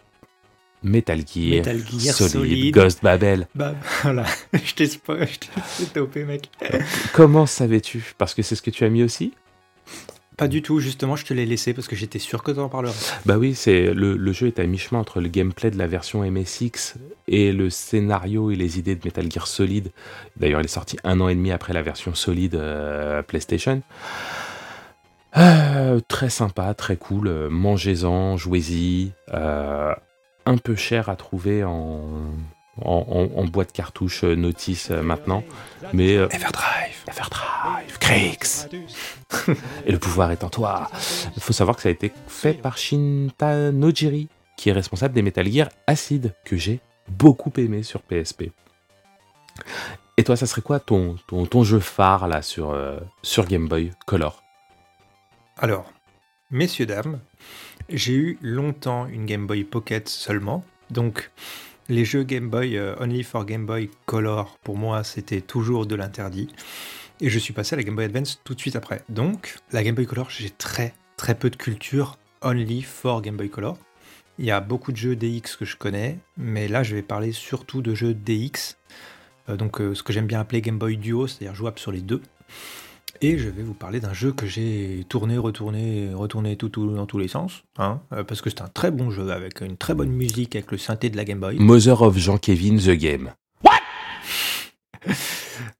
Metal 0.81 1.19
Gear, 1.19 1.57
Metal 1.57 1.77
Gear 1.77 2.15
Solid, 2.15 2.31
Solid. 2.31 2.73
Ghost 2.73 3.03
Babel. 3.03 3.47
Bah 3.53 3.75
voilà, 4.01 4.25
je 4.53 4.73
t'ai 4.73 4.89
topé, 5.93 6.23
mec. 6.23 6.49
Comment 7.13 7.45
savais-tu? 7.45 8.15
Parce 8.17 8.33
que 8.33 8.41
c'est 8.41 8.55
ce 8.55 8.63
que 8.63 8.71
tu 8.71 8.83
as 8.83 8.89
mis 8.89 9.03
aussi? 9.03 9.33
Pas 10.39 10.47
du 10.47 10.61
tout, 10.61 10.79
justement, 10.79 11.17
je 11.17 11.25
te 11.25 11.33
l'ai 11.33 11.45
laissé 11.45 11.73
parce 11.73 11.89
que 11.89 11.97
j'étais 11.97 12.17
sûr 12.17 12.43
que 12.43 12.51
t'en 12.51 12.69
parlerais. 12.69 12.93
Bah 13.25 13.37
oui, 13.37 13.53
c'est 13.55 13.93
le, 13.93 14.15
le 14.15 14.31
jeu 14.31 14.47
est 14.47 14.57
à 14.57 14.65
mi-chemin 14.65 15.01
entre 15.01 15.19
le 15.19 15.27
gameplay 15.27 15.69
de 15.69 15.77
la 15.77 15.85
version 15.85 16.23
MSX 16.23 16.95
et 17.27 17.51
le 17.51 17.69
scénario 17.69 18.49
et 18.49 18.55
les 18.55 18.79
idées 18.79 18.95
de 18.95 19.01
Metal 19.03 19.29
Gear 19.29 19.47
Solid. 19.47 19.91
D'ailleurs, 20.37 20.61
il 20.61 20.65
est 20.65 20.69
sorti 20.69 20.95
un 21.03 21.19
an 21.19 21.27
et 21.27 21.35
demi 21.35 21.51
après 21.51 21.73
la 21.73 21.81
version 21.81 22.15
Solid 22.15 22.55
euh, 22.55 23.21
PlayStation. 23.21 23.81
Euh, 25.37 25.99
très 26.07 26.29
sympa, 26.29 26.73
très 26.73 26.95
cool. 26.95 27.27
euh, 27.27 27.49
Mangez-en, 27.49 28.37
jouez-y. 28.37 29.11
euh, 29.33 29.93
un 30.45 30.57
peu 30.57 30.75
cher 30.75 31.09
à 31.09 31.15
trouver 31.17 31.65
en, 31.65 31.99
en, 32.83 33.05
en- 33.09 33.39
en 33.39 33.45
boîte 33.45 33.71
cartouche 33.71 34.23
euh, 34.23 34.35
notice 34.35 34.91
euh, 34.91 35.01
maintenant. 35.01 35.43
Mais 35.93 36.15
euh, 36.17 36.27
Everdrive, 36.31 37.03
Everdrive, 37.07 37.97
Krix. 37.99 38.67
et 39.85 39.91
le 39.91 39.99
pouvoir 39.99 40.31
est 40.31 40.43
en 40.43 40.49
toi. 40.49 40.89
Il 41.35 41.41
faut 41.41 41.53
savoir 41.53 41.75
que 41.75 41.81
ça 41.81 41.89
a 41.89 41.91
été 41.91 42.11
fait 42.27 42.53
par 42.53 42.77
Shinta 42.77 43.71
Nojiri, 43.71 44.27
qui 44.57 44.69
est 44.69 44.73
responsable 44.73 45.13
des 45.13 45.21
Metal 45.21 45.49
Gear 45.51 45.69
Acid, 45.87 46.33
que 46.45 46.57
j'ai 46.57 46.79
beaucoup 47.07 47.51
aimé 47.57 47.83
sur 47.83 48.01
PSP. 48.01 48.51
Et 50.17 50.23
toi, 50.23 50.35
ça 50.35 50.45
serait 50.45 50.61
quoi 50.61 50.79
ton, 50.79 51.15
ton, 51.27 51.45
ton 51.45 51.63
jeu 51.63 51.79
phare 51.79 52.27
là 52.27 52.41
sur, 52.41 52.71
euh, 52.71 52.99
sur 53.23 53.45
Game 53.45 53.67
Boy 53.67 53.91
Color? 54.05 54.41
Alors, 55.57 55.91
messieurs, 56.51 56.85
dames, 56.85 57.19
j'ai 57.89 58.13
eu 58.13 58.37
longtemps 58.41 59.05
une 59.07 59.25
Game 59.25 59.47
Boy 59.47 59.63
Pocket 59.63 60.07
seulement. 60.09 60.63
Donc, 60.89 61.31
les 61.89 62.05
jeux 62.05 62.23
Game 62.23 62.49
Boy 62.49 62.77
euh, 62.77 62.95
Only 62.99 63.23
for 63.23 63.45
Game 63.45 63.65
Boy 63.65 63.89
Color, 64.05 64.57
pour 64.63 64.77
moi, 64.77 65.03
c'était 65.03 65.41
toujours 65.41 65.87
de 65.87 65.95
l'interdit. 65.95 66.47
Et 67.19 67.29
je 67.29 67.39
suis 67.39 67.51
passé 67.51 67.73
à 67.73 67.77
la 67.77 67.83
Game 67.83 67.95
Boy 67.95 68.05
Advance 68.05 68.39
tout 68.43 68.55
de 68.55 68.59
suite 68.59 68.75
après. 68.75 69.01
Donc, 69.09 69.57
la 69.73 69.83
Game 69.83 69.95
Boy 69.95 70.05
Color, 70.05 70.29
j'ai 70.29 70.51
très 70.51 70.93
très 71.17 71.35
peu 71.35 71.49
de 71.49 71.55
culture 71.55 72.17
Only 72.41 72.83
for 72.83 73.21
Game 73.21 73.35
Boy 73.35 73.49
Color. 73.49 73.77
Il 74.37 74.45
y 74.45 74.51
a 74.51 74.61
beaucoup 74.61 74.93
de 74.93 74.97
jeux 74.97 75.15
DX 75.15 75.57
que 75.57 75.65
je 75.65 75.75
connais, 75.75 76.17
mais 76.37 76.69
là, 76.69 76.83
je 76.83 76.95
vais 76.95 77.01
parler 77.01 77.33
surtout 77.33 77.81
de 77.81 77.93
jeux 77.93 78.13
DX. 78.13 78.77
Euh, 79.49 79.57
donc, 79.57 79.81
euh, 79.81 79.95
ce 79.95 80.03
que 80.03 80.13
j'aime 80.13 80.27
bien 80.27 80.39
appeler 80.39 80.61
Game 80.61 80.77
Boy 80.77 80.95
Duo, 80.95 81.27
c'est-à-dire 81.27 81.55
jouable 81.55 81.79
sur 81.79 81.91
les 81.91 82.01
deux. 82.01 82.21
Et 83.21 83.37
je 83.37 83.49
vais 83.49 83.63
vous 83.63 83.73
parler 83.73 83.99
d'un 83.99 84.13
jeu 84.13 84.31
que 84.31 84.45
j'ai 84.45 85.05
tourné, 85.09 85.37
retourné, 85.37 86.13
retourné 86.13 86.55
tout, 86.55 86.69
tout- 86.69 86.89
dans 86.95 87.05
tous 87.05 87.17
les 87.19 87.27
sens, 87.27 87.63
hein, 87.77 88.01
euh, 88.13 88.23
parce 88.23 88.41
que 88.41 88.49
c'est 88.49 88.61
un 88.61 88.67
très 88.67 88.91
bon 88.91 89.11
jeu 89.11 89.29
avec 89.31 89.61
une 89.61 89.75
très 89.77 89.93
bonne 89.93 90.11
musique, 90.11 90.55
avec 90.55 90.71
le 90.71 90.77
synthé 90.77 91.09
de 91.09 91.17
la 91.17 91.25
Game 91.25 91.39
Boy. 91.39 91.57
Mother 91.59 92.01
of 92.01 92.17
Jean-Kevin 92.17 92.79
The 92.79 92.91
Game. 92.91 93.31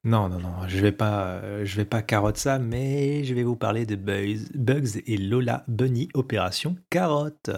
Non, 0.06 0.30
non, 0.30 0.40
non, 0.40 0.54
je 0.68 0.78
vais 0.80 0.92
pas, 0.94 1.42
je 1.66 1.76
vais 1.76 1.86
pas 1.86 2.02
carotte 2.02 2.38
ça, 2.38 2.58
mais 2.58 3.24
je 3.26 3.34
vais 3.34 3.44
vous 3.44 3.58
parler 3.58 3.86
de 3.86 3.96
Bugs, 3.98 4.48
Bugs 4.56 5.02
et 5.06 5.18
Lola 5.18 5.64
Bunny 5.68 6.08
Opération 6.14 6.78
Carotte. 6.90 7.50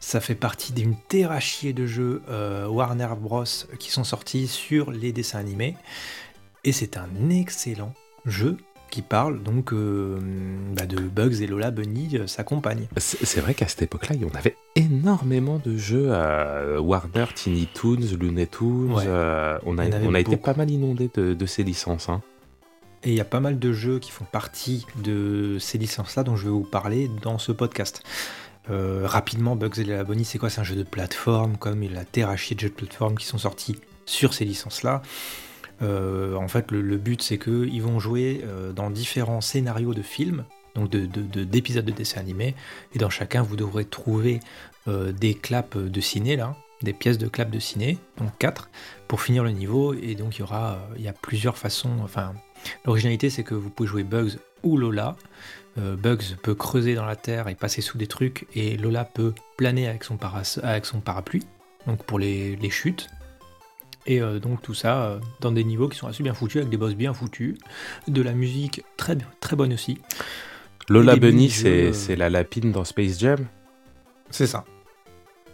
Ça 0.00 0.20
fait 0.20 0.34
partie 0.34 0.72
d'une 0.72 0.96
terrachier 1.08 1.72
de 1.72 1.86
jeux 1.86 2.22
euh, 2.28 2.66
Warner 2.66 3.08
Bros 3.20 3.44
qui 3.78 3.90
sont 3.92 4.02
sortis 4.04 4.48
sur 4.48 4.90
les 4.90 5.12
dessins 5.12 5.38
animés, 5.38 5.76
et 6.64 6.72
c'est 6.72 6.96
un 6.96 7.30
excellent 7.30 7.94
jeu 8.26 8.56
qui 8.90 9.00
parle 9.00 9.42
donc 9.42 9.72
euh, 9.72 10.18
bah, 10.76 10.84
de 10.84 10.98
Bugs 10.98 11.40
et 11.40 11.46
Lola 11.46 11.70
Bunny, 11.70 12.10
euh, 12.18 12.26
sa 12.26 12.44
compagne. 12.44 12.88
C'est 12.98 13.40
vrai 13.40 13.54
qu'à 13.54 13.66
cette 13.66 13.80
époque-là, 13.80 14.16
on 14.30 14.36
avait 14.36 14.54
énormément 14.76 15.58
de 15.64 15.78
jeux 15.78 16.08
euh, 16.08 16.78
Warner, 16.78 17.24
Tiny 17.34 17.66
Toons, 17.72 18.00
Looney 18.20 18.46
Tunes. 18.46 18.92
Ouais. 18.92 19.06
on 19.64 19.78
a, 19.78 19.86
on 20.02 20.14
été 20.14 20.36
pas 20.36 20.52
mal 20.52 20.70
inondé 20.70 21.10
de, 21.14 21.32
de 21.32 21.46
ces 21.46 21.62
licences. 21.62 22.10
hein. 22.10 22.20
Et 23.02 23.08
il 23.08 23.14
y 23.14 23.20
a 23.20 23.24
pas 23.24 23.40
mal 23.40 23.58
de 23.58 23.72
jeux 23.72 23.98
qui 23.98 24.10
font 24.10 24.26
partie 24.30 24.84
de 25.02 25.56
ces 25.58 25.78
licences-là 25.78 26.22
dont 26.22 26.36
je 26.36 26.44
vais 26.44 26.50
vous 26.50 26.60
parler 26.60 27.10
dans 27.22 27.38
ce 27.38 27.50
podcast. 27.50 28.02
Rapidement, 28.68 29.56
Bugs 29.56 29.70
et 29.78 29.84
la 29.84 30.04
Bunny, 30.04 30.24
c'est 30.24 30.38
quoi? 30.38 30.50
C'est 30.50 30.60
un 30.60 30.64
jeu 30.64 30.76
de 30.76 30.84
plateforme, 30.84 31.56
comme 31.56 31.82
il 31.82 31.92
a 31.92 32.00
la 32.00 32.04
terrachier 32.04 32.54
de 32.54 32.60
jeux 32.60 32.68
de 32.68 32.74
plateforme 32.74 33.16
qui 33.16 33.26
sont 33.26 33.38
sortis 33.38 33.76
sur 34.06 34.34
ces 34.34 34.44
licences-là. 34.44 35.00
Euh, 35.80 36.34
en 36.36 36.48
fait, 36.48 36.70
le, 36.70 36.96
but, 36.98 37.22
c'est 37.22 37.38
qu'ils 37.38 37.82
vont 37.82 37.98
jouer 37.98 38.42
euh, 38.44 38.72
dans 38.72 38.90
différents 38.90 39.40
scénarios 39.40 39.94
de 39.94 40.02
films, 40.02 40.44
donc 40.74 40.90
de- 40.90 41.06
de- 41.06 41.22
de- 41.22 41.44
d'épisodes 41.44 41.84
de, 41.84 41.90
dessins 41.92 42.20
animés, 42.20 42.54
et 42.94 42.98
dans 42.98 43.10
chacun, 43.10 43.42
vous 43.42 43.56
devrez 43.56 43.84
trouver 43.84 44.40
euh, 44.88 45.12
des 45.12 45.34
claps 45.34 45.76
de 45.76 46.00
ciné, 46.00 46.36
là, 46.36 46.56
des 46.82 46.92
pièces 46.92 47.18
de 47.18 47.28
claps 47.28 47.50
de 47.52 47.58
ciné, 47.58 47.98
donc 48.18 48.30
4, 48.38 48.68
pour 49.08 49.20
finir 49.20 49.44
le 49.44 49.50
niveau, 49.50 49.94
et 49.94 50.14
donc 50.14 50.36
il 50.36 50.40
y 50.40 50.42
aura, 50.42 50.78
y 50.98 51.08
a 51.08 51.12
plusieurs 51.12 51.56
façons, 51.58 51.90
enfin, 52.02 52.32
L'originalité, 52.84 53.28
c'est 53.28 53.42
que 53.42 53.56
vous 53.56 53.70
pouvez 53.70 53.88
jouer 53.88 54.04
Bugs 54.04 54.36
ou 54.62 54.76
Lola. 54.76 55.16
Bugs 55.76 56.36
peut 56.44 56.54
creuser 56.54 56.94
dans 56.94 57.04
la 57.04 57.16
terre 57.16 57.48
et 57.48 57.56
passer 57.56 57.80
sous 57.80 57.98
des 57.98 58.06
trucs, 58.06 58.46
et 58.54 58.76
Lola 58.76 59.04
peut 59.04 59.34
planer 59.56 59.88
avec 59.88 60.04
son, 60.04 60.16
avec 60.62 60.86
son 60.86 61.00
parapluie, 61.00 61.44
donc 61.88 62.04
pour 62.04 62.20
les, 62.20 62.54
les 62.54 62.70
chutes. 62.70 63.08
Et 64.06 64.20
euh, 64.20 64.40
donc 64.40 64.62
tout 64.62 64.74
ça 64.74 65.04
euh, 65.04 65.20
dans 65.40 65.52
des 65.52 65.62
niveaux 65.64 65.88
qui 65.88 65.96
sont 65.96 66.08
assez 66.08 66.22
bien 66.22 66.34
foutus, 66.34 66.56
avec 66.62 66.70
des 66.70 66.76
boss 66.76 66.94
bien 66.94 67.14
foutus, 67.14 67.56
de 68.08 68.22
la 68.22 68.32
musique 68.32 68.82
très, 68.96 69.16
très 69.40 69.54
bonne 69.56 69.72
aussi. 69.72 69.98
Lola 70.88 71.14
Bunny, 71.16 71.48
c'est 71.50 71.84
euh, 71.88 71.92
c'est 71.92 72.16
la 72.16 72.28
lapine 72.28 72.72
dans 72.72 72.84
Space 72.84 73.18
Jam. 73.20 73.38
C'est 74.30 74.48
ça. 74.48 74.64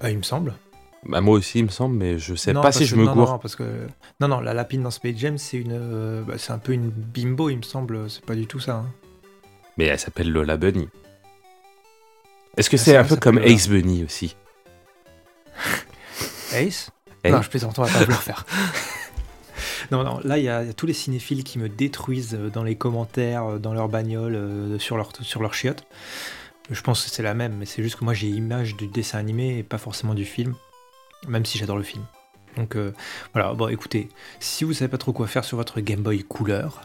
Euh, 0.03 0.11
il 0.11 0.17
me 0.19 0.23
semble. 0.23 0.55
Bah, 1.05 1.21
moi 1.21 1.37
aussi, 1.37 1.59
il 1.61 1.65
me 1.67 1.71
semble, 1.71 1.97
mais 1.97 2.19
je 2.19 2.35
sais 2.35 2.53
Non, 2.53 2.61
pas 2.63 2.73
si 2.73 2.87
je 2.87 2.95
que- 2.95 3.01
me 3.01 3.05
non, 3.05 3.13
gourre. 3.15 3.31
Non, 3.33 3.39
parce 3.39 3.55
que 3.55 3.87
non, 4.21 4.29
non, 4.29 4.41
la 4.41 4.55
lapine 4.55 4.83
dans 4.83 4.91
Space 4.91 5.17
Jam, 5.17 5.37
c'est 5.39 5.59
une, 5.59 5.73
euh, 5.73 6.23
bah, 6.23 6.35
c'est 6.39 6.53
un 6.53 6.59
peu 6.59 6.73
une 6.73 6.89
bimbo, 6.91 7.51
il 7.51 7.59
me 7.59 7.63
semble. 7.63 8.09
C'est 8.11 8.25
pas 8.25 8.35
du 8.35 8.47
tout 8.47 8.61
ça. 8.61 8.77
hein. 8.77 8.87
Mais 9.77 9.85
elle 9.85 9.99
s'appelle 9.99 10.31
Lola 10.33 10.57
Bunny. 10.57 10.89
Est-ce 12.57 12.71
que 12.71 12.77
Ah, 12.77 12.79
c'est 12.79 12.97
un 12.97 13.05
peu 13.05 13.17
comme. 13.17 13.39
Ace 13.39 13.69
Bunny 13.69 14.03
aussi? 14.05 14.35
Ace? 16.55 16.91
Ace. 17.25 17.33
Non, 17.33 17.43
je 17.43 17.51
plaisante, 17.51 17.79
on 17.79 17.83
va 17.83 17.93
pas 17.93 18.05
le 18.05 18.15
refaire. 18.15 18.47
non, 19.91 20.05
non, 20.05 20.21
là, 20.25 20.39
il 20.39 20.45
y, 20.45 20.49
a 20.49 20.63
il 20.63 20.67
y 20.67 20.71
a 20.71 20.73
tous 20.73 20.87
les 20.87 20.93
cinéphiles 20.93 21.45
qui 21.45 21.59
me 21.59 21.69
détruisent 21.69 22.35
euh, 22.35 22.51
dans 22.51 22.63
les 22.63 22.77
commentaires, 22.77 23.45
euh, 23.45 23.59
dans 23.59 23.75
leur 23.75 23.89
bagnole, 23.89 24.35
euh, 24.35 24.79
sur 24.79 24.97
leur, 24.97 25.11
sur 25.21 25.43
leur 25.43 25.55
chiotte. 25.55 25.85
Je 26.71 26.81
pense 26.83 27.05
que 27.05 27.11
c'est 27.11 27.23
la 27.23 27.35
même, 27.35 27.57
mais 27.59 27.67
c'est 27.67 27.83
juste 27.83 27.97
que 27.97 28.05
moi, 28.05 28.15
j'ai 28.15 28.29
image 28.29 28.77
du 28.77 28.89
dessin 28.89 29.19
animé 29.19 29.59
et 29.59 29.63
pas 29.63 29.79
forcément 29.79 30.15
du 30.15 30.25
film, 30.25 30.55
même 31.27 31.47
si 31.47 31.59
j'adore 31.59 31.77
le 31.77 31.83
film. 31.83 32.05
Donc 32.59 32.77
euh, 32.77 32.93
voilà, 33.33 33.55
bon 33.55 33.69
écoutez, 33.69 34.09
si 34.41 34.65
vous 34.65 34.73
savez 34.73 34.89
pas 34.89 34.99
trop 34.99 35.13
quoi 35.13 35.27
faire 35.27 35.45
sur 35.45 35.57
votre 35.57 35.81
Game 35.81 36.01
Boy 36.01 36.25
couleur, 36.25 36.83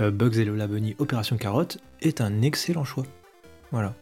euh, 0.00 0.10
Bugs 0.10 0.38
et 0.38 0.44
Lola 0.44 0.66
Bunny 0.66 0.94
Opération 0.98 1.36
Carotte 1.36 1.78
est 2.02 2.20
un 2.20 2.42
excellent 2.42 2.84
choix. 2.84 3.04
Voilà. 3.72 3.94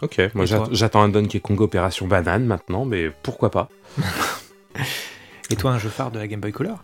Ok, 0.00 0.20
moi 0.34 0.44
j'attends 0.46 1.02
un 1.02 1.08
Donkey 1.08 1.40
Kong 1.40 1.60
Opération 1.60 2.06
Banane 2.06 2.44
maintenant, 2.44 2.84
mais 2.84 3.10
pourquoi 3.22 3.50
pas? 3.50 3.68
Et 5.50 5.56
toi, 5.56 5.72
un 5.72 5.78
jeu 5.78 5.88
phare 5.88 6.10
de 6.10 6.18
la 6.18 6.26
Game 6.26 6.40
Boy 6.40 6.52
Color 6.52 6.82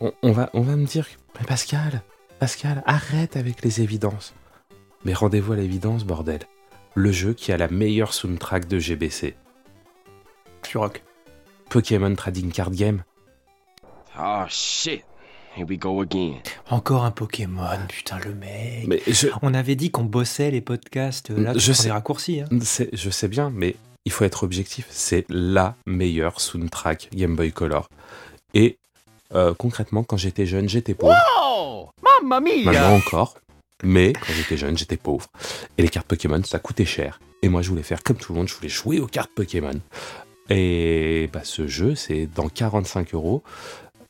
on, 0.00 0.12
on 0.22 0.32
va, 0.32 0.50
on 0.54 0.62
va 0.62 0.76
me 0.76 0.86
dire, 0.86 1.06
mais 1.38 1.46
Pascal, 1.46 2.02
Pascal, 2.38 2.82
arrête 2.86 3.36
avec 3.36 3.62
les 3.64 3.80
évidences. 3.80 4.34
Mais 5.04 5.14
rendez-vous 5.14 5.52
à 5.52 5.56
l'évidence, 5.56 6.04
bordel. 6.04 6.40
Le 6.94 7.12
jeu 7.12 7.32
qui 7.34 7.52
a 7.52 7.56
la 7.56 7.68
meilleure 7.68 8.12
soundtrack 8.14 8.66
de 8.66 8.78
GBC. 8.78 9.34
Tu 10.62 10.78
rock. 10.78 11.02
Pokémon 11.70 12.14
Trading 12.14 12.50
Card 12.52 12.70
Game. 12.72 13.02
Oh 14.18 14.44
shit. 14.48 15.04
Here 15.56 15.66
we 15.68 15.78
go 15.78 16.00
again. 16.00 16.38
Encore 16.70 17.04
un 17.04 17.10
Pokémon, 17.12 17.78
putain 17.88 18.18
le 18.24 18.34
mec. 18.34 18.86
Mais 18.88 19.00
je, 19.06 19.28
On 19.42 19.54
avait 19.54 19.76
dit 19.76 19.90
qu'on 19.90 20.04
bossait 20.04 20.50
les 20.50 20.60
podcasts, 20.60 21.30
là 21.30 21.52
Je 21.54 21.72
sais. 21.72 21.84
des 21.84 21.90
raccourcis. 21.92 22.40
Hein. 22.40 22.48
c'est- 22.62 22.90
je 22.92 23.10
sais 23.10 23.28
bien, 23.28 23.50
mais 23.50 23.76
il 24.04 24.12
faut 24.12 24.24
être 24.24 24.42
objectif. 24.44 24.86
C'est 24.90 25.24
la 25.28 25.76
meilleure 25.86 26.40
soundtrack 26.40 27.08
Game 27.14 27.36
Boy 27.36 27.52
Color. 27.52 27.88
Et 28.54 28.78
euh, 29.34 29.54
concrètement, 29.54 30.04
quand 30.04 30.16
j'étais 30.16 30.46
jeune, 30.46 30.68
j'étais 30.68 30.94
pauvre. 30.94 31.14
Oh 31.40 31.88
Mamma 32.02 32.40
mia 32.40 32.64
Maintenant 32.72 32.94
encore. 32.96 33.38
Mais 33.82 34.12
quand 34.12 34.32
j'étais 34.32 34.56
jeune, 34.56 34.78
j'étais 34.78 34.96
pauvre. 34.96 35.26
Et 35.78 35.82
les 35.82 35.88
cartes 35.88 36.06
Pokémon, 36.06 36.42
ça 36.44 36.58
coûtait 36.58 36.84
cher. 36.84 37.20
Et 37.42 37.48
moi, 37.48 37.60
je 37.62 37.68
voulais 37.70 37.82
faire 37.82 38.02
comme 38.02 38.16
tout 38.16 38.32
le 38.32 38.38
monde, 38.38 38.48
je 38.48 38.54
voulais 38.54 38.68
jouer 38.68 39.00
aux 39.00 39.06
cartes 39.06 39.32
Pokémon. 39.34 39.78
Et 40.50 41.28
bah, 41.32 41.40
ce 41.42 41.66
jeu, 41.66 41.94
c'est 41.94 42.26
dans 42.26 42.48
45 42.48 43.14
euros. 43.14 43.42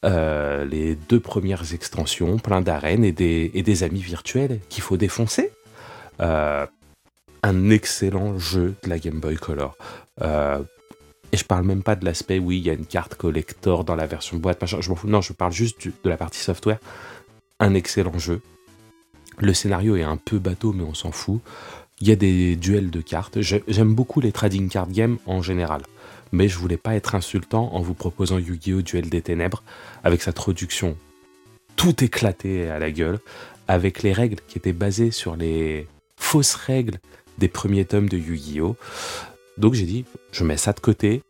euh, 0.05 0.65
les 0.67 0.97
deux 0.97 1.19
premières 1.21 1.73
extensions, 1.73 2.37
plein 2.39 2.61
d'arènes 2.61 3.05
et 3.05 3.13
des, 3.13 3.51
et 3.55 3.63
des 3.63 3.83
amis 3.85 4.03
virtuels 4.03 4.61
qu'il 4.69 4.83
faut 4.83 4.97
défoncer. 4.99 5.51
Euh, 6.21 6.67
un 7.45 7.69
excellent 7.71 8.39
jeu 8.39 8.75
de 8.83 8.89
la 8.89 8.99
Game 8.99 9.21
Boy 9.21 9.37
Color. 9.37 9.77
Euh, 10.23 10.61
et 11.31 11.37
je 11.37 11.45
parle 11.45 11.65
même 11.65 11.83
pas 11.83 11.95
de 11.95 12.05
l'aspect, 12.05 12.39
oui, 12.39 12.59
il 12.59 12.65
y 12.65 12.71
a 12.71 12.73
une 12.73 12.87
carte 12.87 13.17
collector 13.17 13.85
dans 13.85 13.97
la 13.97 14.07
version 14.07 14.39
boîte, 14.39 14.65
je 14.65 14.89
m'en 14.89 14.97
fous. 14.97 15.09
Non, 15.09 15.21
je 15.21 15.33
parle 15.33 15.53
juste 15.53 15.87
de 15.87 16.09
la 16.09 16.17
partie 16.17 16.41
software. 16.41 16.79
Un 17.61 17.75
excellent 17.75 18.19
jeu. 18.19 18.41
Le 19.39 19.53
scénario 19.53 19.97
est 19.97 20.03
un 20.03 20.17
peu 20.17 20.39
bateau, 20.39 20.73
mais 20.73 20.85
on 20.85 20.95
s'en 20.95 21.13
fout. 21.13 21.41
Il 22.01 22.09
y 22.09 22.13
a 22.13 22.17
des 22.17 22.57
duels 22.57 22.91
de 22.91 23.01
cartes. 23.01 23.41
J'ai- 23.41 23.65
J'aime 23.69 23.95
beaucoup 23.95 24.21
les 24.21 24.33
trading 24.33 24.69
card 24.69 24.89
games 24.91 25.19
en 25.27 25.43
général. 25.43 25.83
Mais 26.33 26.49
je 26.49 26.59
voulais 26.59 26.77
pas 26.77 26.95
être 26.95 27.15
insultant 27.15 27.73
en 27.75 27.81
vous 27.81 27.95
proposant 27.95 28.39
Yu-Gi-Oh! 28.39 28.83
Duel 28.83 29.11
des 29.11 29.23
Ténèbres 29.23 29.63
avec 30.03 30.23
sa 30.23 30.33
traduction 30.33 30.97
tout 31.77 32.03
éclaté 32.03 32.69
à 32.71 32.79
la 32.79 32.91
gueule, 32.91 33.19
avec 33.69 34.03
les 34.03 34.13
règles 34.13 34.39
qui 34.47 34.59
étaient 34.59 34.73
basées 34.73 35.11
sur 35.11 35.37
les 35.37 35.87
fausses 36.17 36.55
règles 36.55 36.99
des 37.39 37.49
premiers 37.49 37.85
tomes 37.85 38.09
de 38.09 38.17
Yu-Gi-Oh! 38.17 38.77
Donc 39.57 39.75
j'ai 39.75 39.87
dit, 39.87 40.05
je 40.33 40.45
mets 40.45 40.57
ça 40.57 40.73
de 40.73 40.81
côté 40.81 41.23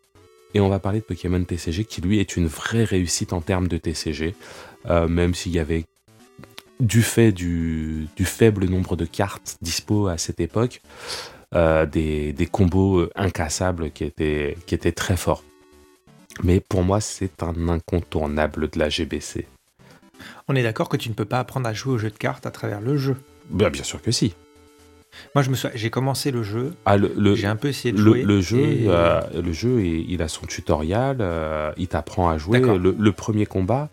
et 0.54 0.60
on 0.60 0.68
va 0.68 0.78
parler 0.78 1.00
de 1.00 1.04
Pokémon 1.04 1.42
TCG 1.42 1.84
qui 1.84 2.00
lui 2.00 2.20
est 2.20 2.36
une 2.36 2.46
vraie 2.46 2.84
réussite 2.84 3.32
en 3.32 3.40
termes 3.40 3.68
de 3.68 3.76
TCG, 3.76 4.34
euh, 4.88 5.08
même 5.08 5.34
s'il 5.34 5.52
y 5.52 5.58
avait 5.58 5.84
du 6.80 7.02
fait 7.02 7.32
du, 7.32 8.08
du 8.16 8.24
faible 8.24 8.66
nombre 8.66 8.96
de 8.96 9.04
cartes 9.04 9.58
dispo 9.62 10.08
à 10.08 10.18
cette 10.18 10.40
époque, 10.40 10.80
euh, 11.54 11.86
des, 11.86 12.32
des 12.32 12.46
combos 12.46 12.98
euh, 12.98 13.10
incassables 13.14 13.90
qui 13.90 14.04
étaient, 14.04 14.56
qui 14.66 14.74
étaient 14.74 14.92
très 14.92 15.16
forts. 15.16 15.44
Mais 16.42 16.60
pour 16.60 16.82
moi, 16.82 17.00
c'est 17.00 17.42
un 17.42 17.68
incontournable 17.68 18.68
de 18.70 18.78
la 18.78 18.88
GBC. 18.88 19.46
On 20.48 20.56
est 20.56 20.62
d'accord 20.62 20.88
que 20.88 20.96
tu 20.96 21.08
ne 21.08 21.14
peux 21.14 21.24
pas 21.24 21.38
apprendre 21.38 21.68
à 21.68 21.72
jouer 21.72 21.94
au 21.94 21.98
jeu 21.98 22.10
de 22.10 22.16
cartes 22.16 22.46
à 22.46 22.50
travers 22.50 22.80
le 22.80 22.96
jeu? 22.96 23.16
Bah, 23.50 23.70
bien 23.70 23.84
sûr 23.84 24.02
que 24.02 24.10
si. 24.10 24.34
Moi, 25.34 25.42
je 25.42 25.50
me 25.50 25.54
suis, 25.54 25.68
j'ai 25.74 25.90
commencé 25.90 26.30
le 26.30 26.42
jeu, 26.42 26.72
Ah, 26.84 26.96
le, 26.96 27.12
le, 27.16 27.34
j'ai 27.34 27.46
un 27.46 27.56
peu 27.56 27.68
essayé 27.68 27.92
de 27.92 27.98
le, 27.98 28.04
jouer. 28.04 28.22
le 28.22 28.40
jeu, 28.40 28.58
et- 28.60 28.84
euh, 28.88 29.20
le 29.42 29.52
jeu 29.52 29.80
il 29.82 30.10
il 30.10 30.22
a 30.22 30.28
son 30.28 30.46
tutoriel, 30.46 31.18
euh, 31.20 31.72
il 31.76 31.88
t'apprend 31.88 32.28
à 32.28 32.38
jouer. 32.38 32.60
Le, 32.60 33.12
premier 33.12 33.46
combat, 33.46 33.90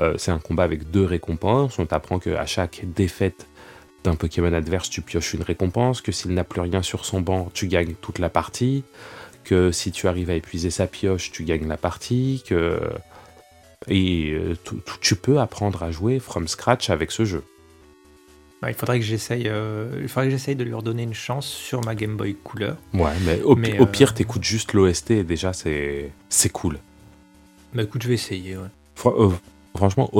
euh, 0.00 0.14
c'est 0.18 0.30
un 0.30 0.38
combat 0.38 0.62
avec 0.64 0.90
deux 0.90 1.04
récompenses. 1.04 1.78
On 1.78 1.86
t'apprend 1.86 2.18
qu'à 2.18 2.46
chaque 2.46 2.82
défaite 2.94 3.46
d'un 4.04 4.14
Pokémon 4.16 4.52
adverse, 4.52 4.90
tu 4.90 5.00
pioches 5.02 5.32
une 5.34 5.42
récompense, 5.42 6.00
que 6.02 6.12
s'il 6.12 6.32
n'a 6.34 6.44
plus 6.44 6.60
rien 6.60 6.82
sur 6.82 7.04
son 7.06 7.20
banc, 7.20 7.50
tu 7.54 7.66
gagnes 7.68 7.94
toute 8.00 8.18
la 8.18 8.28
partie, 8.28 8.84
que 9.44 9.72
si 9.72 9.92
tu 9.92 10.08
arrives 10.08 10.28
à 10.30 10.34
épuiser 10.34 10.70
sa 10.70 10.86
pioche, 10.86 11.30
tu 11.32 11.44
gagnes 11.44 11.66
la 11.68 11.76
partie, 11.78 12.42
que... 12.46 12.78
Et 13.88 14.34
tu 15.02 15.14
peux 15.16 15.38
apprendre 15.40 15.82
à 15.82 15.90
jouer 15.90 16.18
from 16.18 16.48
scratch 16.48 16.88
avec 16.90 17.10
ce 17.10 17.24
jeu. 17.26 17.42
Ouais, 18.64 18.70
il 18.70 18.74
faudrait 18.74 18.98
que 18.98 19.04
j'essaye, 19.04 19.44
euh, 19.46 19.98
il 20.00 20.08
faudrait 20.08 20.26
que 20.26 20.30
j'essaye 20.32 20.56
de 20.56 20.64
lui 20.64 20.72
redonner 20.74 21.02
une 21.02 21.12
chance 21.14 21.46
sur 21.46 21.84
ma 21.84 21.94
Game 21.94 22.16
Boy 22.16 22.34
couleur. 22.34 22.76
Ouais, 22.94 23.12
mais 23.26 23.42
au, 23.42 23.54
Mais, 23.56 23.72
pi- 23.72 23.78
au 23.78 23.82
euh, 23.82 23.86
pire, 23.86 24.14
t'écoutes 24.14 24.42
juste 24.44 24.72
l'OST 24.72 25.10
et 25.10 25.22
déjà, 25.24 25.52
c'est 25.52 26.10
c'est 26.30 26.48
cool. 26.48 26.78
Bah 27.74 27.82
écoute, 27.82 28.02
je 28.02 28.08
vais 28.08 28.14
essayer. 28.14 28.56
ouais. 28.56 28.68
Euh, 29.06 29.30
franchement, 29.76 30.10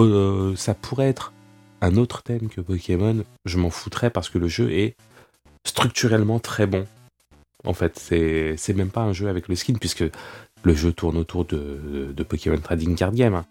ça 0.57 0.75
pourrait 0.75 1.09
être 1.09 1.33
un 1.81 1.97
autre 1.97 2.23
thème 2.23 2.49
que 2.49 2.61
Pokémon. 2.61 3.25
Je 3.47 3.59
m'en 3.59 3.71
foutrais 3.71 4.11
parce 4.11 4.29
que 4.29 4.39
le 4.39 4.49
jeu 4.49 4.71
est 4.73 4.95
structurellement 5.67 6.39
très 6.41 6.67
bon. 6.67 6.85
En 7.67 7.73
fait, 7.73 7.99
c'est 7.99 8.75
même 8.75 8.91
pas 8.91 9.03
un 9.03 9.13
jeu 9.15 9.29
avec 9.29 9.49
le 9.49 9.55
skin 9.57 9.75
puisque 9.81 10.05
le 10.65 10.75
jeu 10.75 10.93
tourne 10.93 11.17
autour 11.17 11.45
de, 11.47 12.13
de 12.15 12.23
Pokémon 12.25 12.59
Trading 12.59 12.95
Card 12.95 13.13
Game. 13.13 13.35
hein. 13.35 13.47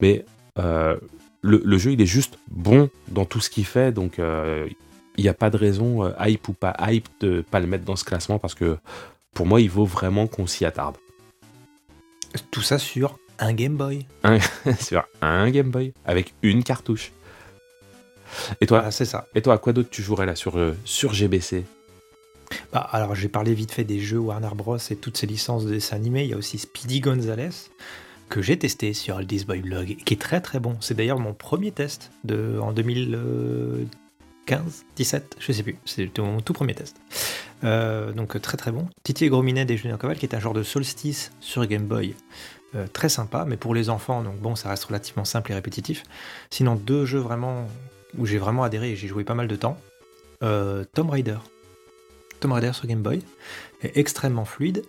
Mais 0.00 0.24
euh, 0.58 0.96
le, 1.42 1.60
le 1.64 1.78
jeu, 1.78 1.92
il 1.92 2.00
est 2.00 2.06
juste 2.06 2.38
bon 2.48 2.88
dans 3.08 3.24
tout 3.24 3.40
ce 3.40 3.50
qu'il 3.50 3.66
fait. 3.66 3.92
Donc, 3.92 4.18
euh, 4.18 4.66
il 5.16 5.22
n'y 5.24 5.28
a 5.28 5.34
pas 5.34 5.50
de 5.50 5.56
raison, 5.58 6.04
euh, 6.04 6.10
hype 6.20 6.48
ou 6.48 6.52
pas 6.54 6.74
hype, 6.80 7.08
de 7.20 7.42
pas 7.42 7.60
le 7.60 7.66
mettre 7.66 7.84
dans 7.84 7.96
ce 7.96 8.04
classement 8.04 8.38
parce 8.38 8.54
que 8.54 8.78
pour 9.34 9.46
moi, 9.46 9.60
il 9.60 9.68
vaut 9.70 9.84
vraiment 9.84 10.26
qu'on 10.26 10.46
s'y 10.46 10.64
attarde. 10.64 10.96
Tout 12.50 12.62
ça 12.62 12.78
sur 12.78 13.18
un 13.38 13.52
Game 13.52 13.76
Boy. 13.76 14.06
Sur 14.80 15.04
un 15.20 15.50
Game 15.50 15.70
Boy 15.70 15.92
avec 16.04 16.32
une 16.42 16.62
cartouche. 16.64 17.12
Et 18.60 18.66
toi, 18.66 18.78
Voilà, 18.78 18.90
c'est 18.90 19.04
ça. 19.04 19.26
et 19.34 19.42
toi, 19.42 19.54
à 19.54 19.58
quoi 19.58 19.72
d'autre 19.74 19.90
tu 19.90 20.00
jouerais 20.02 20.24
là 20.26 20.34
sur, 20.36 20.56
euh, 20.58 20.74
sur 20.84 21.12
GBC 21.12 21.64
Bah, 22.72 22.80
alors, 22.92 23.14
j'ai 23.14 23.28
parlé 23.28 23.52
vite 23.52 23.72
fait 23.72 23.84
des 23.84 24.00
jeux 24.00 24.18
Warner 24.18 24.48
Bros. 24.54 24.78
et 24.78 24.96
toutes 24.96 25.16
ces 25.18 25.26
licences 25.26 25.64
de 25.66 25.70
dessins 25.70 25.96
animés. 25.96 26.24
Il 26.24 26.30
y 26.30 26.34
a 26.34 26.36
aussi 26.38 26.56
Speedy 26.58 27.00
Gonzales 27.00 27.50
que 28.32 28.40
j'ai 28.40 28.58
testé 28.58 28.94
sur 28.94 29.18
Aldis 29.18 29.44
Boy 29.44 29.60
Blog 29.60 29.98
qui 30.06 30.14
est 30.14 30.20
très 30.20 30.40
très 30.40 30.58
bon. 30.58 30.78
C'est 30.80 30.94
d'ailleurs 30.94 31.18
mon 31.18 31.34
premier 31.34 31.70
test 31.70 32.10
de, 32.24 32.58
en 32.62 32.72
2015, 32.72 34.86
17, 34.96 35.36
je 35.38 35.52
sais 35.52 35.62
plus. 35.62 35.76
C'était 35.84 36.22
mon 36.22 36.40
tout 36.40 36.54
premier 36.54 36.74
test. 36.74 36.96
Euh, 37.62 38.10
donc 38.12 38.40
très 38.40 38.56
très 38.56 38.72
bon. 38.72 38.88
Titi 39.02 39.26
et 39.26 39.28
Grominet 39.28 39.66
des 39.66 39.76
Junior 39.76 39.98
Coval 39.98 40.16
qui 40.16 40.24
est 40.24 40.34
un 40.34 40.40
genre 40.40 40.54
de 40.54 40.62
solstice 40.62 41.30
sur 41.40 41.66
Game 41.66 41.84
Boy. 41.84 42.14
Euh, 42.74 42.86
très 42.90 43.10
sympa, 43.10 43.44
mais 43.46 43.58
pour 43.58 43.74
les 43.74 43.90
enfants, 43.90 44.22
donc 44.22 44.38
bon, 44.38 44.56
ça 44.56 44.70
reste 44.70 44.84
relativement 44.84 45.26
simple 45.26 45.52
et 45.52 45.54
répétitif. 45.54 46.02
Sinon, 46.48 46.76
deux 46.76 47.04
jeux 47.04 47.20
vraiment 47.20 47.68
où 48.16 48.24
j'ai 48.24 48.38
vraiment 48.38 48.64
adhéré 48.64 48.92
et 48.92 48.96
j'ai 48.96 49.08
joué 49.08 49.24
pas 49.24 49.34
mal 49.34 49.46
de 49.46 49.56
temps. 49.56 49.76
Euh, 50.42 50.86
Tomb 50.94 51.10
Raider. 51.10 51.36
Tomb 52.40 52.52
Raider 52.52 52.72
sur 52.72 52.86
Game 52.86 53.02
Boy 53.02 53.22
est 53.82 53.94
extrêmement 53.98 54.46
fluide, 54.46 54.84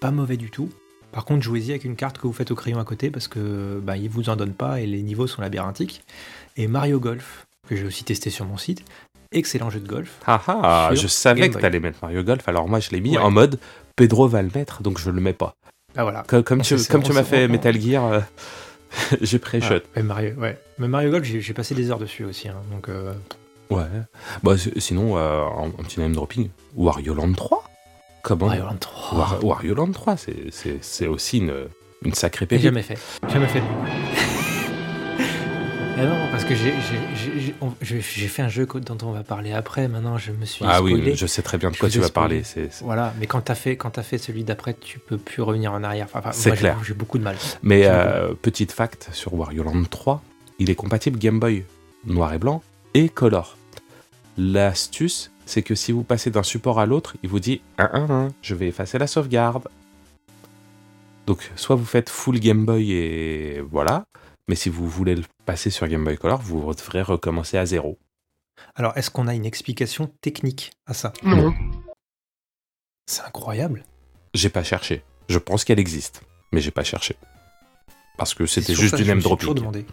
pas 0.00 0.10
mauvais 0.10 0.36
du 0.36 0.50
tout. 0.50 0.68
Par 1.12 1.24
contre, 1.24 1.42
jouez-y 1.42 1.70
avec 1.70 1.84
une 1.84 1.96
carte 1.96 2.18
que 2.18 2.26
vous 2.26 2.32
faites 2.32 2.50
au 2.50 2.54
crayon 2.54 2.78
à 2.80 2.84
côté 2.84 3.10
parce 3.10 3.28
que 3.28 3.80
bah, 3.82 3.96
il 3.96 4.08
vous 4.08 4.28
en 4.30 4.36
donne 4.36 4.52
pas 4.54 4.80
et 4.80 4.86
les 4.86 5.02
niveaux 5.02 5.26
sont 5.26 5.42
labyrinthiques. 5.42 6.02
Et 6.56 6.66
Mario 6.66 6.98
Golf, 7.00 7.46
que 7.68 7.76
j'ai 7.76 7.84
aussi 7.84 8.04
testé 8.04 8.30
sur 8.30 8.44
mon 8.46 8.56
site, 8.56 8.82
excellent 9.30 9.70
jeu 9.70 9.80
de 9.80 9.88
golf. 9.88 10.18
Ah 10.26 10.42
ah, 10.46 10.90
je 10.94 11.06
savais 11.06 11.42
Game 11.42 11.54
que 11.54 11.58
t'allais 11.60 11.80
mettre 11.80 11.98
Mario 12.02 12.22
Golf, 12.22 12.48
alors 12.48 12.68
moi 12.68 12.80
je 12.80 12.90
l'ai 12.90 13.00
mis 13.00 13.16
Ouais. 13.16 13.22
en 13.22 13.30
mode 13.30 13.58
Pedro 13.96 14.26
va 14.28 14.42
le 14.42 14.50
mettre, 14.54 14.82
donc 14.82 14.98
je 14.98 15.10
le 15.10 15.20
mets 15.20 15.32
pas. 15.32 15.54
Ah 15.96 16.02
voilà. 16.04 16.22
Comme, 16.26 16.42
comme 16.42 16.62
tu, 16.62 16.76
comme 16.88 17.02
m'as 17.12 17.22
fait 17.24 17.46
Metal 17.48 17.78
Gear, 17.78 18.04
euh, 18.06 18.20
j'ai 19.20 19.38
pré-shot. 19.38 19.80
Mais 19.96 20.02
Mario, 20.02 20.34
ouais. 20.36 20.58
Mais 20.78 20.88
Mario 20.88 21.10
Golf, 21.10 21.24
j'ai 21.26 21.52
passé 21.54 21.74
des 21.74 21.90
heures 21.90 21.98
dessus 21.98 22.24
aussi. 22.24 22.48
hein, 22.48 22.56
donc, 22.70 22.88
euh, 22.88 23.12
Ouais. 23.70 23.84
Bah, 24.42 24.54
sinon, 24.78 25.16
euh, 25.16 25.40
en, 25.42 25.66
en 25.68 25.70
petit 25.84 26.00
name 26.00 26.12
dropping, 26.14 26.48
Wario 26.74 27.14
Land 27.14 27.32
3 27.34 27.64
Comment 28.22 28.46
Mario 28.46 28.64
Land 28.64 28.76
3. 28.80 29.18
War- 29.18 29.44
Wario 29.44 29.74
Land 29.74 29.92
3, 29.92 30.16
c'est- 30.16 30.50
aussi 31.08 31.38
une, 31.38 31.54
une 32.04 32.14
sacrée 32.14 32.46
pépite. 32.46 32.64
jamais 32.64 32.82
fait. 32.82 32.98
Jamais 33.32 33.48
fait. 33.48 33.62
Ah 35.98 36.06
non, 36.06 36.16
parce 36.32 36.44
que 36.44 36.54
j'ai- 36.54 36.72
fait 38.28 38.42
un 38.42 38.48
jeu 38.48 38.66
dont 38.66 38.96
on 39.06 39.12
va 39.12 39.22
parler 39.22 39.52
après. 39.52 39.86
Maintenant, 39.88 40.16
je 40.18 40.32
me 40.32 40.46
suis 40.46 40.64
Ah 40.66 40.78
spoilé. 40.78 40.94
oui, 41.10 41.14
je 41.14 41.26
sais 41.26 41.42
très 41.42 41.58
bien 41.58 41.70
de 41.70 41.76
quoi 41.76 41.90
tu 41.90 42.00
vas 42.00 42.08
parler. 42.08 42.42
Voilà, 42.80 43.12
mais 43.20 43.26
quand 43.26 43.42
t'as 43.42 43.54
fait, 43.54 43.76
quand 43.76 44.00
fait 44.02 44.16
celui 44.18 44.42
d'après, 44.42 44.74
tu 44.74 44.98
peux 44.98 45.18
plus 45.18 45.42
revenir 45.42 45.72
en 45.72 45.84
arrière. 45.84 46.08
Enfin, 46.14 46.32
C'est 46.32 46.52
clair. 46.52 46.78
J'ai 46.84 46.94
beaucoup 46.94 47.18
de 47.18 47.22
mal. 47.22 47.36
Mais 47.62 47.82
euh, 47.86 48.32
petite 48.40 48.72
fact 48.72 49.10
sur 49.12 49.34
Wario 49.34 49.62
Land 49.62 49.84
3, 49.90 50.22
il 50.58 50.70
est 50.70 50.74
compatible 50.74 51.18
Game 51.18 51.38
Boy 51.38 51.64
noir 52.06 52.32
et 52.32 52.38
blanc 52.38 52.62
et 52.94 53.08
color. 53.10 53.56
L'astuce, 54.38 55.30
c'est 55.46 55.62
que 55.62 55.74
si 55.74 55.92
vous 55.92 56.04
passez 56.04 56.30
d'un 56.30 56.42
support 56.42 56.78
à 56.78 56.86
l'autre, 56.86 57.16
il 57.22 57.28
vous 57.28 57.40
dit 57.40 57.60
1 57.78 57.90
1 57.92 58.10
1, 58.10 58.28
je 58.42 58.54
vais 58.54 58.68
effacer 58.68 58.98
la 58.98 59.06
sauvegarde. 59.06 59.68
Donc 61.26 61.50
soit 61.56 61.76
vous 61.76 61.84
faites 61.84 62.10
full 62.10 62.40
Game 62.40 62.64
Boy 62.64 62.92
et 62.92 63.60
voilà, 63.60 64.04
mais 64.48 64.54
si 64.56 64.68
vous 64.68 64.88
voulez 64.88 65.14
le 65.14 65.24
passer 65.44 65.70
sur 65.70 65.86
Game 65.86 66.04
Boy 66.04 66.16
Color, 66.16 66.40
vous 66.42 66.74
devrez 66.74 67.02
recommencer 67.02 67.58
à 67.58 67.66
zéro. 67.66 67.98
Alors, 68.74 68.96
est-ce 68.96 69.10
qu'on 69.10 69.28
a 69.28 69.34
une 69.34 69.46
explication 69.46 70.10
technique 70.20 70.72
à 70.86 70.94
ça? 70.94 71.12
Non. 71.22 71.54
C'est 73.06 73.22
incroyable. 73.22 73.84
J'ai 74.34 74.48
pas 74.48 74.62
cherché. 74.62 75.02
Je 75.28 75.38
pense 75.38 75.64
qu'elle 75.64 75.80
existe, 75.80 76.22
mais 76.52 76.60
j'ai 76.60 76.70
pas 76.70 76.84
cherché. 76.84 77.16
Parce 78.16 78.34
que 78.34 78.46
c'était 78.46 78.74
juste 78.74 78.92
ça 78.92 78.96
du 78.96 79.04
name 79.04 79.20
dropping. 79.20 79.54
demandé. 79.54 79.86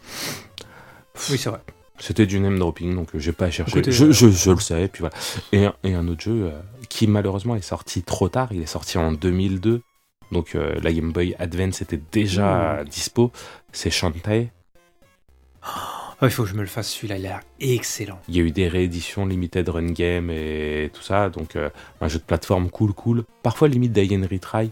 Oui, 1.30 1.38
c'est 1.38 1.50
vrai. 1.50 1.62
C'était 2.00 2.26
du 2.26 2.40
name 2.40 2.58
dropping, 2.58 2.96
donc 2.96 3.14
euh, 3.14 3.20
j'ai 3.20 3.32
pas 3.34 3.52
cherché. 3.52 3.72
Écoutez, 3.78 3.92
je, 3.92 4.06
euh, 4.06 4.12
je, 4.12 4.30
je 4.30 4.52
le 4.52 4.60
sais, 4.60 4.84
et 4.84 4.88
puis 4.88 5.02
voilà. 5.02 5.16
Et, 5.52 5.66
un- 5.66 5.74
et 5.84 5.94
un 5.94 6.08
autre 6.08 6.22
jeu 6.22 6.46
euh, 6.46 6.60
qui 6.88 7.08
malheureusement 7.08 7.56
est 7.56 7.62
sorti 7.62 8.04
trop 8.04 8.30
tard, 8.30 8.50
il 8.52 8.62
est 8.62 8.66
sorti 8.68 8.98
en 8.98 9.12
2002, 9.12 9.82
donc 10.32 10.56
euh, 10.56 10.76
la 10.82 10.94
Game 10.94 11.12
Boy 11.12 11.36
Advance 11.40 11.82
était 11.82 12.00
déjà 12.12 12.84
dispo, 12.90 13.32
c'est 13.74 13.90
Shantae. 13.92 14.48
Oh, 16.22 16.26
il 16.26 16.30
faut 16.32 16.44
que 16.44 16.50
je 16.50 16.54
me 16.56 16.62
le 16.62 16.68
fasse 16.68 16.90
celui-là, 16.92 17.18
il 17.18 17.26
a 17.26 17.30
l'air 17.30 17.40
excellent. 17.60 18.20
Il 18.28 18.36
y 18.36 18.40
a 18.40 18.44
eu 18.44 18.52
des 18.52 18.68
rééditions 18.68 19.26
limited 19.26 19.68
run 19.70 19.88
game 19.92 20.30
et 20.30 20.90
tout 20.94 21.02
ça, 21.02 21.30
donc 21.30 21.56
euh, 21.56 21.70
un 22.02 22.08
jeu 22.08 22.20
de 22.20 22.24
plateforme 22.24 22.70
cool 22.70 22.94
cool. 22.94 23.24
Parfois 23.44 23.68
limite 23.68 23.94
d'Alien 23.94 24.26
Retry, 24.30 24.72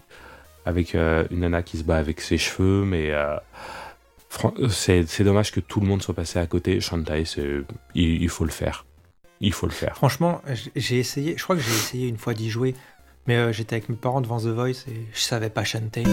avec 0.66 0.94
une 0.94 1.26
nana 1.40 1.62
qui 1.62 1.78
se 1.78 1.84
bat 1.84 1.96
avec 1.96 2.20
ses 2.20 2.36
cheveux, 2.36 2.84
mais 2.84 3.10
euh, 3.12 3.36
euh, 4.44 4.68
c'est 4.68 5.24
dommage 5.24 5.52
que 5.52 5.60
tout 5.60 5.80
le 5.80 5.86
monde 5.86 6.02
soit 6.02 6.14
passé 6.14 6.38
à 6.38 6.46
côté. 6.46 6.80
Shantae, 6.80 7.24
il, 7.94 8.22
il, 8.22 8.28
faut 8.28 8.44
le 8.44 8.50
faire. 8.50 8.86
Il 9.40 9.52
faut 9.52 9.66
le 9.66 9.72
faire. 9.72 9.96
Franchement, 9.96 10.42
j'ai 10.76 10.98
essayé, 10.98 11.36
je 11.36 11.42
crois 11.42 11.56
que 11.56 11.62
j'ai 11.62 11.70
essayé 11.70 12.08
une 12.08 12.18
fois 12.18 12.34
d'y 12.34 12.50
jouer, 12.50 12.74
mais 13.26 13.36
euh, 13.36 13.52
j'étais 13.52 13.76
avec 13.76 13.88
mes 13.88 13.96
parents 13.96 14.20
devant 14.20 14.38
The 14.38 14.46
Voice 14.46 14.84
et 14.88 15.06
je 15.12 15.20
savais 15.20 15.50
pas 15.50 15.64
Shantae. 15.64 16.04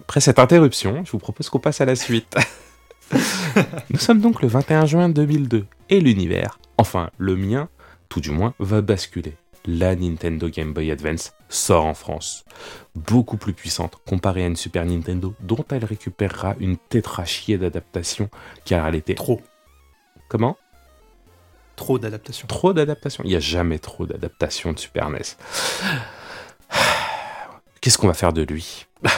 Après 0.00 0.20
cette 0.20 0.38
interruption, 0.38 1.04
je 1.04 1.12
vous 1.12 1.18
propose 1.18 1.48
qu'on 1.48 1.58
passe 1.58 1.80
à 1.80 1.86
la 1.86 1.96
suite. 1.96 2.36
Nous 3.90 3.98
sommes 3.98 4.20
donc 4.20 4.42
le 4.42 4.48
21 4.48 4.86
juin 4.86 5.08
2002 5.08 5.66
et 5.88 6.00
l'univers, 6.00 6.58
enfin 6.76 7.10
le 7.18 7.36
mien, 7.36 7.68
tout 8.08 8.20
du 8.20 8.30
moins, 8.30 8.54
va 8.58 8.82
basculer. 8.82 9.34
La 9.64 9.94
Nintendo 9.94 10.48
Game 10.48 10.72
Boy 10.72 10.90
Advance 10.90 11.32
sort 11.48 11.84
en 11.84 11.94
France. 11.94 12.44
Beaucoup 12.94 13.36
plus 13.36 13.52
puissante 13.52 13.96
comparée 14.06 14.44
à 14.44 14.46
une 14.46 14.56
Super 14.56 14.84
Nintendo 14.84 15.34
dont 15.40 15.64
elle 15.70 15.84
récupérera 15.84 16.56
une 16.58 16.76
tétrachier 16.76 17.58
d'adaptation 17.58 18.28
car 18.64 18.86
elle 18.86 18.96
était... 18.96 19.14
Trop. 19.14 19.40
Comment? 20.28 20.56
Trop 21.76 21.98
d'adaptation. 21.98 22.46
Trop 22.48 22.72
d'adaptation. 22.72 23.22
Il 23.24 23.30
n'y 23.30 23.36
a 23.36 23.40
jamais 23.40 23.78
trop 23.78 24.06
d'adaptation 24.06 24.72
de 24.72 24.78
Super 24.78 25.10
NES. 25.10 25.20
Qu'est-ce 27.80 27.98
qu'on 27.98 28.06
va 28.06 28.14
faire 28.14 28.32
de 28.32 28.42
lui? 28.42 28.86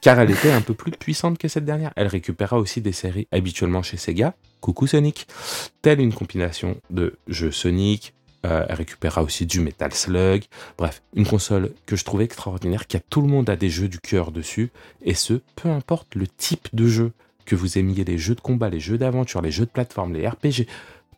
Car 0.00 0.18
elle 0.18 0.30
était 0.30 0.50
un 0.50 0.62
peu 0.62 0.74
plus 0.74 0.90
puissante 0.90 1.38
que 1.38 1.46
cette 1.46 1.64
dernière. 1.64 1.92
Elle 1.94 2.08
récupéra 2.08 2.58
aussi 2.58 2.80
des 2.80 2.92
séries 2.92 3.28
habituellement 3.30 3.82
chez 3.82 3.96
Sega, 3.96 4.34
coucou 4.60 4.86
Sonic, 4.86 5.28
telle 5.80 6.00
une 6.00 6.12
compilation 6.12 6.80
de 6.90 7.18
jeux 7.28 7.52
Sonic. 7.52 8.14
Euh, 8.44 8.66
elle 8.68 8.74
récupéra 8.74 9.22
aussi 9.22 9.46
du 9.46 9.60
Metal 9.60 9.92
Slug. 9.92 10.44
Bref, 10.78 11.02
une 11.14 11.26
console 11.26 11.72
que 11.86 11.96
je 11.96 12.04
trouvais 12.04 12.24
extraordinaire, 12.24 12.86
qui 12.86 12.96
a 12.96 13.00
tout 13.00 13.20
le 13.20 13.28
monde 13.28 13.48
a 13.50 13.56
des 13.56 13.70
jeux 13.70 13.88
du 13.88 13.98
cœur 13.98 14.32
dessus, 14.32 14.70
et 15.02 15.14
ce, 15.14 15.40
peu 15.56 15.68
importe 15.68 16.14
le 16.14 16.26
type 16.26 16.68
de 16.72 16.86
jeu 16.86 17.12
que 17.44 17.56
vous 17.56 17.78
aimiez, 17.78 18.04
les 18.04 18.18
jeux 18.18 18.34
de 18.34 18.40
combat, 18.40 18.68
les 18.68 18.80
jeux 18.80 18.98
d'aventure, 18.98 19.42
les 19.42 19.50
jeux 19.50 19.66
de 19.66 19.70
plateforme, 19.70 20.14
les 20.14 20.28
RPG, 20.28 20.66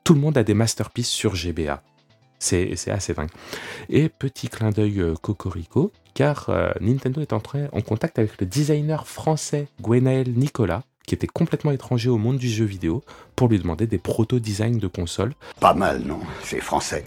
tout 0.04 0.14
le 0.14 0.20
monde 0.20 0.36
a 0.36 0.44
des 0.44 0.54
masterpieces 0.54 1.08
sur 1.08 1.34
GBA. 1.34 1.82
C'est 2.38 2.76
c'est 2.76 2.90
assez 2.90 3.14
dingue. 3.14 3.30
Et 3.88 4.08
petit 4.08 4.48
clin 4.48 4.70
d'œil 4.70 5.00
euh, 5.00 5.14
Cocorico, 5.14 5.92
car 6.12 6.50
euh, 6.50 6.72
Nintendo 6.80 7.22
est 7.22 7.32
entré 7.32 7.68
en 7.72 7.80
contact 7.80 8.18
avec 8.18 8.38
le 8.40 8.46
designer 8.46 9.06
français 9.06 9.68
Gwenaël 9.80 10.30
Nicolas, 10.32 10.82
qui 11.06 11.14
était 11.14 11.26
complètement 11.26 11.70
étranger 11.70 12.08
au 12.08 12.18
monde 12.18 12.38
du 12.38 12.48
jeu 12.48 12.64
vidéo, 12.64 13.02
pour 13.36 13.48
lui 13.48 13.58
demander 13.58 13.86
des 13.86 13.98
proto-designs 13.98 14.78
de 14.78 14.86
consoles. 14.86 15.34
Pas 15.60 15.74
mal, 15.74 16.02
non 16.02 16.20
C'est 16.42 16.60
français. 16.60 17.04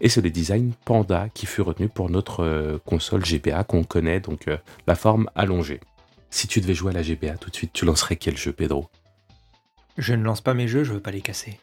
Et 0.00 0.08
c'est 0.08 0.20
le 0.20 0.30
design 0.30 0.72
Panda 0.84 1.28
qui 1.34 1.46
fut 1.46 1.62
retenu 1.62 1.88
pour 1.88 2.10
notre 2.10 2.44
euh, 2.44 2.78
console 2.84 3.24
GBA 3.24 3.64
qu'on 3.64 3.84
connaît, 3.84 4.20
donc 4.20 4.48
euh, 4.48 4.56
la 4.86 4.94
forme 4.94 5.28
allongée. 5.34 5.80
Si 6.30 6.46
tu 6.48 6.60
devais 6.60 6.74
jouer 6.74 6.90
à 6.90 6.94
la 6.94 7.02
GBA 7.02 7.36
tout 7.36 7.50
de 7.50 7.54
suite, 7.54 7.72
tu 7.72 7.84
lancerais 7.84 8.16
quel 8.16 8.36
jeu, 8.36 8.52
Pedro? 8.52 8.88
Je 9.96 10.14
ne 10.14 10.24
lance 10.24 10.40
pas 10.40 10.54
mes 10.54 10.66
jeux, 10.66 10.84
je 10.84 10.92
veux 10.92 11.00
pas 11.00 11.12
les 11.12 11.20
casser. 11.20 11.58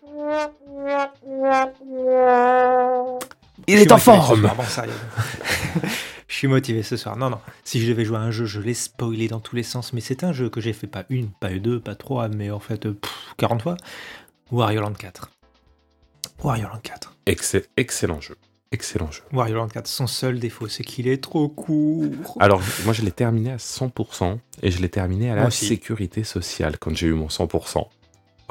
Il 3.67 3.79
soir, 3.99 4.55
bon, 4.55 4.63
sérieux. 4.63 4.91
Je 6.27 6.35
suis 6.37 6.47
motivé 6.47 6.81
ce 6.81 6.95
soir. 6.95 7.17
Non, 7.17 7.29
non. 7.29 7.39
Si 7.65 7.81
je 7.81 7.89
devais 7.91 8.05
jouer 8.05 8.17
à 8.17 8.21
un 8.21 8.31
jeu, 8.31 8.45
je 8.45 8.61
l'ai 8.61 8.73
spoilé 8.73 9.27
dans 9.27 9.41
tous 9.41 9.55
les 9.57 9.63
sens. 9.63 9.91
Mais 9.91 9.99
c'est 9.99 10.23
un 10.23 10.31
jeu 10.31 10.49
que 10.49 10.61
j'ai 10.61 10.71
fait 10.71 10.87
pas 10.87 11.03
une, 11.09 11.27
pas 11.29 11.49
deux, 11.49 11.79
pas 11.81 11.93
trois, 11.93 12.29
mais 12.29 12.49
en 12.51 12.59
fait 12.61 12.85
euh, 12.85 12.93
pff, 12.93 13.11
40 13.37 13.61
fois. 13.61 13.75
Wario 14.49 14.79
Land 14.81 14.93
4. 14.93 15.29
Wario 16.41 16.67
Land 16.69 16.79
4. 16.83 17.13
Excell- 17.27 17.65
Excellent 17.75 18.21
jeu. 18.21 18.37
Excellent 18.71 19.11
jeu. 19.11 19.23
Wario 19.33 19.55
Land 19.55 19.67
4, 19.67 19.85
son 19.87 20.07
seul 20.07 20.39
défaut, 20.39 20.69
c'est 20.69 20.83
qu'il 20.85 21.09
est 21.09 21.21
trop 21.21 21.49
court. 21.49 22.05
Alors, 22.39 22.61
moi, 22.85 22.93
je 22.93 23.01
l'ai 23.01 23.11
terminé 23.11 23.51
à 23.51 23.57
100% 23.57 24.37
et 24.63 24.71
je 24.71 24.81
l'ai 24.81 24.89
terminé 24.89 25.29
à 25.31 25.35
la 25.35 25.41
sécurité 25.67 26.23
sociale 26.23 26.77
quand 26.79 26.95
j'ai 26.95 27.07
eu 27.07 27.13
mon 27.13 27.27
100%. 27.27 27.87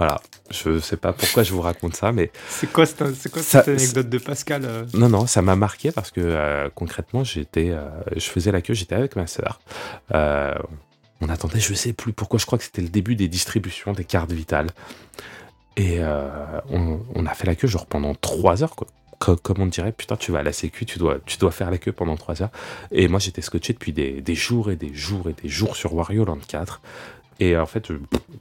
Voilà. 0.00 0.18
Je 0.50 0.80
sais 0.80 0.96
pas 0.96 1.12
pourquoi 1.12 1.42
je 1.42 1.52
vous 1.52 1.60
raconte 1.60 1.94
ça, 1.94 2.10
mais 2.10 2.30
C'est 2.48 2.72
quoi, 2.72 2.86
cette- 2.86 3.14
c'est 3.14 3.30
quoi 3.30 3.42
Ça- 3.42 3.62
cette 3.62 3.78
anecdote 3.78 4.08
de 4.08 4.16
Pascal 4.18 4.62
euh? 4.64 4.84
Non, 4.94 5.10
non, 5.10 5.26
ça 5.26 5.42
m'a 5.42 5.56
marqué 5.56 5.92
parce 5.92 6.10
que 6.10 6.22
euh, 6.24 6.70
concrètement, 6.74 7.22
j'étais, 7.22 7.68
euh, 7.70 7.82
je 8.16 8.24
faisais 8.30 8.50
la 8.50 8.62
queue, 8.62 8.72
j'étais 8.72 8.94
avec 8.94 9.14
ma 9.14 9.26
sœur. 9.26 9.60
On 11.22 11.28
attendait, 11.28 11.60
je 11.60 11.74
sais 11.74 11.92
plus 11.92 12.14
pourquoi, 12.14 12.38
je 12.38 12.46
crois 12.46 12.56
que 12.58 12.64
c'était 12.64 12.80
le 12.80 12.88
début 12.88 13.14
des 13.14 13.28
distributions 13.28 13.92
des 13.92 14.04
cartes 14.04 14.32
vitales. 14.32 14.68
Et 15.76 16.00
on, 16.70 17.00
on 17.14 17.26
a 17.26 17.34
fait 17.34 17.46
la 17.46 17.54
queue 17.54 17.68
genre 17.68 17.86
pendant 17.86 18.14
trois 18.14 18.62
heures, 18.62 18.74
quoi. 18.74 18.86
Co- 19.18 19.36
Comme 19.36 19.60
on 19.60 19.66
dirait, 19.66 19.92
putain, 19.92 20.16
tu 20.16 20.32
vas 20.32 20.38
à 20.38 20.42
la 20.42 20.52
sécu, 20.54 20.86
tu 20.86 20.98
dois, 20.98 21.18
tu 21.26 21.36
dois 21.36 21.50
faire 21.50 21.70
la 21.70 21.76
queue 21.76 21.92
pendant 21.92 22.16
trois 22.16 22.40
heures. 22.40 22.48
Et 22.90 23.06
moi, 23.06 23.18
j'étais 23.20 23.42
scotché 23.42 23.74
depuis 23.74 23.92
des, 23.92 24.22
des 24.22 24.34
jours 24.34 24.70
et 24.70 24.76
des 24.76 24.94
jours 24.94 25.28
et 25.28 25.34
des 25.34 25.48
jours 25.50 25.76
sur 25.76 25.92
Wario 25.94 26.24
Land 26.24 26.38
4. 26.48 26.80
Et 27.40 27.56
en 27.56 27.66
fait, 27.66 27.88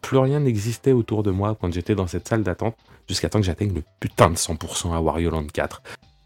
plus 0.01 0.17
rien 0.17 0.41
n'existait 0.41 0.91
autour 0.91 1.23
de 1.23 1.31
moi 1.31 1.57
quand 1.59 1.71
j'étais 1.73 1.95
dans 1.95 2.07
cette 2.07 2.27
salle 2.27 2.43
d'attente, 2.43 2.75
jusqu'à 3.07 3.29
temps 3.29 3.39
que 3.39 3.45
j'atteigne 3.45 3.73
le 3.73 3.83
putain 3.99 4.29
de 4.29 4.35
100% 4.35 4.93
à 4.93 4.99
Wario 4.99 5.29
Land 5.31 5.47
4. 5.53 5.81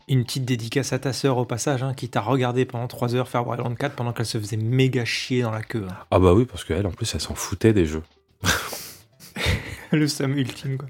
Une 0.09 0.23
petite 0.25 0.43
dédicace 0.43 0.91
à 0.91 0.99
ta 0.99 1.13
sœur 1.13 1.37
au 1.37 1.45
passage, 1.45 1.81
hein, 1.83 1.93
qui 1.93 2.09
t'a 2.09 2.19
regardé 2.21 2.65
pendant 2.65 2.87
3 2.87 3.15
heures 3.15 3.29
faire 3.29 3.47
Wario 3.47 3.63
Land 3.63 3.75
4 3.75 3.95
pendant 3.95 4.11
qu'elle 4.11 4.25
se 4.25 4.37
faisait 4.39 4.57
méga 4.57 5.05
chier 5.05 5.43
dans 5.43 5.51
la 5.51 5.61
queue. 5.61 5.85
hein. 5.89 5.95
Ah 6.11 6.19
bah 6.19 6.33
oui, 6.33 6.45
parce 6.45 6.63
qu'elle, 6.65 6.85
en 6.87 6.91
plus, 6.91 7.13
elle 7.13 7.21
s'en 7.21 7.35
foutait 7.35 7.73
des 7.73 7.85
jeux. 7.85 8.03
Le 9.91 10.07
Sam 10.07 10.35
ultime, 10.37 10.77
quoi. 10.77 10.89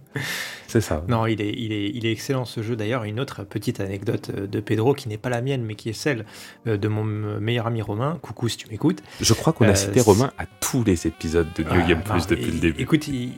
C'est 0.74 0.82
ça. 0.82 1.04
Non, 1.08 1.28
il 1.28 1.40
est, 1.40 1.54
il, 1.56 1.72
est, 1.72 1.90
il 1.94 2.08
est 2.08 2.12
excellent 2.12 2.46
ce 2.46 2.64
jeu. 2.64 2.76
D'ailleurs, 2.76 3.04
une 3.04 3.20
autre 3.20 3.44
petite 3.44 3.80
anecdote 3.80 4.32
euh, 4.36 4.48
de 4.48 4.60
Pedro 4.60 4.96
qui 4.96 5.08
n'est 5.08 5.20
pas 5.20 5.30
la 5.30 5.40
mienne, 5.44 5.62
mais 5.64 5.76
qui 5.76 5.90
est 5.90 5.94
celle 5.94 6.26
euh, 6.66 6.78
de 6.78 6.88
mon 6.88 7.04
meilleur 7.04 7.68
ami 7.68 7.84
Romain. 7.84 8.18
Coucou 8.24 8.50
si 8.50 8.58
tu 8.58 8.68
m'écoutes. 8.72 9.04
Je 9.22 9.34
crois 9.36 9.54
qu'on 9.54 9.66
a 9.66 9.70
Euh, 9.70 9.76
cité 9.76 10.02
Romain 10.02 10.32
à 10.40 10.48
tous 10.48 10.84
les 10.84 11.06
épisodes 11.06 11.48
de 11.56 11.62
New 11.64 11.70
Ah, 11.72 11.88
Game 11.88 12.00
non, 12.00 12.04
Plus 12.16 12.26
depuis 12.26 12.46
et- 12.46 12.52
le 12.52 12.60
début. 12.60 12.82
Écoute, 12.82 13.08
il, 13.08 13.34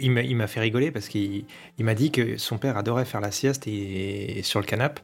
il 0.00 0.10
m'a- 0.36 0.46
fait 0.46 0.60
rigoler 0.60 0.90
parce 0.90 1.08
qu'il 1.08 1.44
il 1.76 1.84
m'a 1.84 1.94
dit 1.94 2.10
que 2.10 2.38
son 2.38 2.56
père 2.56 2.78
adorait 2.78 3.04
faire 3.04 3.20
la 3.20 3.30
sieste 3.30 3.66
et, 3.66 4.40
sur 4.42 4.58
le 4.60 4.64
canapé. 4.64 5.02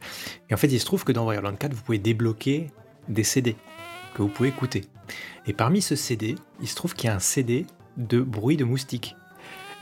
Et 0.48 0.54
en 0.54 0.56
fait, 0.56 0.68
il 0.68 0.80
se 0.80 0.86
trouve 0.86 1.04
que 1.04 1.12
dans 1.12 1.26
Wario 1.26 1.42
Land 1.42 1.56
4, 1.56 1.74
vous 1.74 1.82
pouvez 1.82 1.98
débloquer 1.98 2.70
des 3.10 3.22
CD 3.24 3.54
que 4.14 4.22
vous 4.22 4.28
pouvez 4.28 4.48
écouter. 4.48 4.80
Et 5.46 5.52
parmi 5.52 5.82
ce 5.82 5.94
CD, 5.94 6.36
il 6.62 6.68
se 6.68 6.74
trouve 6.74 6.94
qu'il 6.94 7.08
y 7.08 7.12
a 7.12 7.16
un 7.16 7.18
CD 7.18 7.66
de 7.98 8.22
bruit 8.22 8.56
de 8.56 8.64
moustique. 8.64 9.14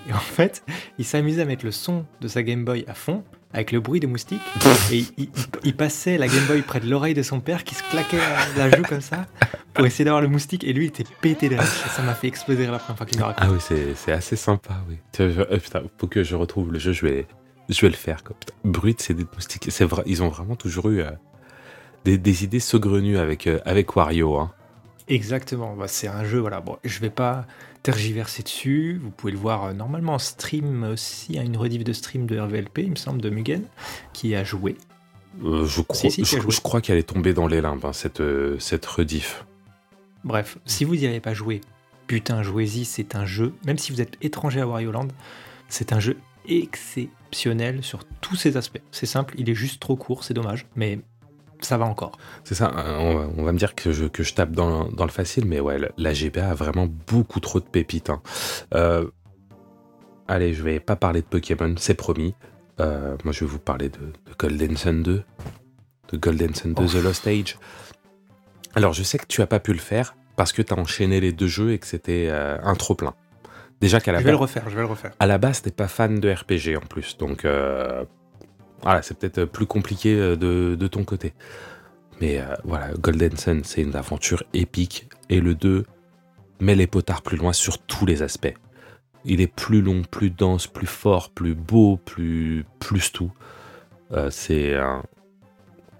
Et 0.09 0.13
en 0.13 0.19
fait, 0.19 0.65
il 0.99 1.05
s'amusait 1.05 1.43
à 1.43 1.45
mettre 1.45 1.65
le 1.65 1.71
son 1.73 2.05
de 2.21 2.29
sa 2.29 2.43
Game 2.43 2.65
Boy 2.65 2.85
à 2.89 2.95
fond 2.95 3.23
avec 3.55 3.71
le 3.71 3.81
bruit 3.81 4.01
de 4.01 4.07
moustique 4.07 4.41
et 4.91 4.97
il, 4.99 5.07
il- 5.19 5.29
il 5.65 5.77
passait 5.77 6.17
la 6.17 6.27
Game 6.27 6.45
Boy 6.47 6.63
près 6.63 6.81
de 6.81 6.89
l'oreille 6.89 7.13
de 7.15 7.23
son 7.23 7.39
père 7.41 7.65
qui 7.65 7.75
se 7.75 7.83
claquait 7.91 8.17
la, 8.57 8.69
la 8.69 8.77
joue 8.77 8.83
comme 8.83 9.03
ça 9.03 9.27
pour 9.75 9.85
essayer 9.85 10.05
d'avoir 10.07 10.23
le 10.23 10.29
moustique 10.29 10.65
et 10.65 10.73
lui 10.73 10.87
il 10.87 10.89
était 10.89 11.05
pété 11.21 11.49
de 11.51 11.55
rire. 11.57 11.63
Et 11.63 11.89
Ça 11.91 12.01
m'a 12.03 12.15
fait 12.15 12.29
exploser 12.29 12.67
la 12.67 12.79
première 12.79 12.97
fois 12.97 13.07
qu'il 13.07 13.19
me 13.19 13.25
raconte. 13.25 13.45
Ah 13.47 13.53
oui, 13.53 13.95
c'est 13.95 14.13
assez 14.13 14.37
sympa, 14.37 14.75
oui. 14.89 14.97
Euh, 15.21 15.59
putain, 15.59 15.83
faut 15.99 16.07
que 16.07 16.23
je 16.25 16.35
retrouve 16.35 16.73
le 16.73 16.79
jeu, 16.79 16.93
je 16.93 17.07
vais, 17.07 17.27
je 17.69 17.81
vais 17.83 17.89
le 17.91 17.95
faire. 17.95 18.25
Quoi. 18.25 18.35
Putain, 18.41 18.55
Brut, 18.65 19.01
c'est 19.03 19.15
des 19.15 19.27
moustiques. 19.35 19.69
Vrai, 19.83 20.03
ils 20.07 20.23
ont 20.23 20.29
vraiment 20.29 20.57
toujours 20.57 20.89
eu 20.89 21.01
euh, 21.03 21.11
des, 22.07 22.17
des 22.17 22.45
idées 22.45 22.59
saugrenues 22.61 23.19
avec, 23.19 23.47
euh, 23.47 23.61
avec 23.67 23.95
Wario. 23.95 24.35
Hein. 24.39 24.51
Exactement, 25.09 25.75
bah, 25.77 25.89
c'est 25.89 26.09
un 26.09 26.25
jeu, 26.25 26.39
voilà. 26.39 26.61
Bon, 26.63 26.79
je 26.85 26.99
vais 27.01 27.11
pas 27.11 27.45
tergiverser 27.83 28.43
dessus. 28.43 29.01
Vous 29.03 29.11
pouvez 29.11 29.33
le 29.33 29.39
voir 29.39 29.65
euh, 29.65 29.73
normalement 29.73 30.15
en 30.15 30.19
stream 30.19 30.85
aussi, 30.85 31.39
à 31.39 31.43
une 31.43 31.57
rediff 31.57 31.85
de 31.85 31.93
stream 31.93 32.27
de 32.27 32.39
RVLP, 32.39 32.79
il 32.79 32.91
me 32.91 32.97
semble, 32.97 33.21
de 33.21 33.31
Mugen, 33.31 33.65
qui 34.13 34.35
a 34.35 34.45
joué. 34.45 34.77
Euh, 35.45 35.65
je 35.65 35.81
crois, 35.83 35.97
Si, 35.97 36.11
si, 36.11 36.23
tu 36.23 36.31
je, 36.31 36.37
as 36.37 36.41
joué. 36.41 36.51
je 36.51 36.61
crois 36.61 36.81
qu'elle 36.81 36.99
est 36.99 37.09
tombée 37.09 37.35
dans 37.35 37.47
les 37.47 37.61
limbes, 37.61 37.85
hein, 37.85 37.93
cette, 37.93 38.21
euh, 38.21 38.59
cette 38.59 38.85
rediff. 38.87 39.45
Bref, 40.25 40.59
si 40.65 40.85
vous 40.85 40.95
n'y 40.95 41.07
avez 41.07 41.21
pas 41.21 41.35
joué, 41.35 41.61
putain, 42.07 42.43
jouez-y, 42.43 42.85
c'est 42.85 43.17
un 43.17 43.27
jeu, 43.27 43.55
même 43.67 43.79
si 43.79 43.93
vous 43.93 44.01
êtes 44.01 44.17
étranger 44.23 44.61
à 44.61 44.67
Wario 44.67 44.93
Land, 44.93 45.09
c'est 45.69 45.93
un 45.93 46.01
jeu 46.01 46.17
exceptionnel 46.47 47.83
sur 47.83 48.05
tous 48.21 48.37
ses 48.37 48.57
aspects. 48.57 48.83
C'est 48.91 49.07
simple, 49.07 49.35
il 49.39 49.49
est 49.49 49.55
juste 49.55 49.81
trop 49.81 49.97
court, 49.97 50.23
c'est 50.23 50.35
dommage, 50.35 50.67
mais 50.77 51.01
ça 51.67 51.79
va 51.79 51.85
encore. 51.87 52.13
C'est 52.45 52.55
ça, 52.55 52.73
euh, 52.77 52.97
on 52.99 53.15
va, 53.15 53.29
on 53.39 53.43
va 53.45 53.53
me 53.53 53.59
dire 53.59 53.75
que 53.75 53.93
je, 53.93 54.05
que 54.07 54.23
je 54.23 54.35
tape 54.35 54.53
dans, 54.53 54.89
dans 54.89 55.05
le 55.05 55.11
facile, 55.11 55.45
mais 55.47 55.61
ouais, 55.61 55.79
la- 55.97 56.13
GBA 56.15 56.51
a 56.51 56.55
vraiment 56.55 56.89
beaucoup 57.07 57.41
trop 57.41 57.61
de 57.61 57.65
pépites. 57.65 58.11
hein. 58.11 58.21
Euh, 58.75 59.07
allez, 60.29 60.55
je 60.55 60.63
vais 60.63 60.81
pas 60.81 60.97
parler 60.97 61.21
de 61.23 61.27
Pokémon, 61.27 61.75
c'est 61.79 61.95
promis. 61.95 62.35
Euh, 62.81 63.17
moi, 63.25 63.33
je 63.33 63.41
vais 63.45 63.51
vous 63.51 63.59
parler 63.59 63.89
de, 63.89 63.99
de 63.99 64.35
Golden 64.39 64.77
Sun 64.77 65.03
2, 65.03 65.23
de 66.13 66.17
Golden 66.17 66.55
Sun 66.55 66.75
2 66.75 66.83
Oh. 66.83 66.87
The 66.87 67.03
Lost 67.03 67.27
Age. 67.27 67.59
Alors, 68.75 68.93
je 68.93 69.03
sais 69.03 69.19
que 69.19 69.27
tu 69.27 69.43
as 69.43 69.47
pas 69.47 69.61
pu 69.61 69.73
le 69.73 69.79
faire 69.79 70.15
parce 70.37 70.53
que 70.53 70.63
tu 70.63 70.73
as 70.73 70.79
enchaîné 70.79 71.21
les 71.21 71.33
deux 71.33 71.47
jeux 71.47 71.73
et 71.73 71.79
que 71.79 71.87
c'était 71.87 72.29
euh, 72.31 72.57
un 72.63 72.75
trop 72.75 72.95
plein. 72.95 73.15
Déjà 73.81 74.01
qu'à 74.01 74.13
la 74.13 74.21
Je 74.21 74.25
vais 74.25 74.31
le 74.31 74.37
refaire, 74.37 74.65
je 74.71 74.75
vais 74.77 74.81
le 74.83 74.87
refaire. 74.87 75.13
à 75.19 75.27
la 75.27 75.39
base, 75.39 75.61
t'es 75.61 75.71
pas 75.73 75.89
fan 75.89 76.21
de 76.21 76.31
RPG 76.33 76.77
en 76.77 76.87
plus, 76.87 77.19
donc 77.19 77.45
euh, 77.45 78.05
voilà, 78.83 79.03
c'est 79.03 79.19
peut-être 79.19 79.45
plus 79.45 79.67
compliqué 79.67 80.15
euh, 80.15 80.37
de, 80.37 80.87
ton 80.87 81.05
côté. 81.05 81.33
Mais 82.21 82.41
euh, 82.41 82.55
voilà, 82.65 82.93
Golden 82.95 83.37
Sun, 83.37 83.63
c'est 83.65 83.83
une 83.83 83.97
aventure 83.97 84.43
épique, 84.55 85.09
et 85.29 85.41
le 85.41 85.55
2 85.55 85.85
met 86.61 86.75
les 86.75 86.87
potards 86.87 87.23
plus 87.23 87.37
loin 87.37 87.53
sur 87.53 87.79
tous 87.79 88.07
les 88.07 88.23
aspects. 88.23 88.55
Il 89.25 89.41
est 89.41 89.47
plus 89.47 89.83
long, 89.83 90.03
plus 90.03 90.31
dense, 90.31 90.67
plus 90.67 90.87
fort, 90.87 91.31
plus 91.31 91.55
beau, 91.55 91.97
plus, 91.97 92.65
plus 92.81 93.13
tout. 93.13 93.33
Euh, 94.13 94.31
c'est 94.31 94.77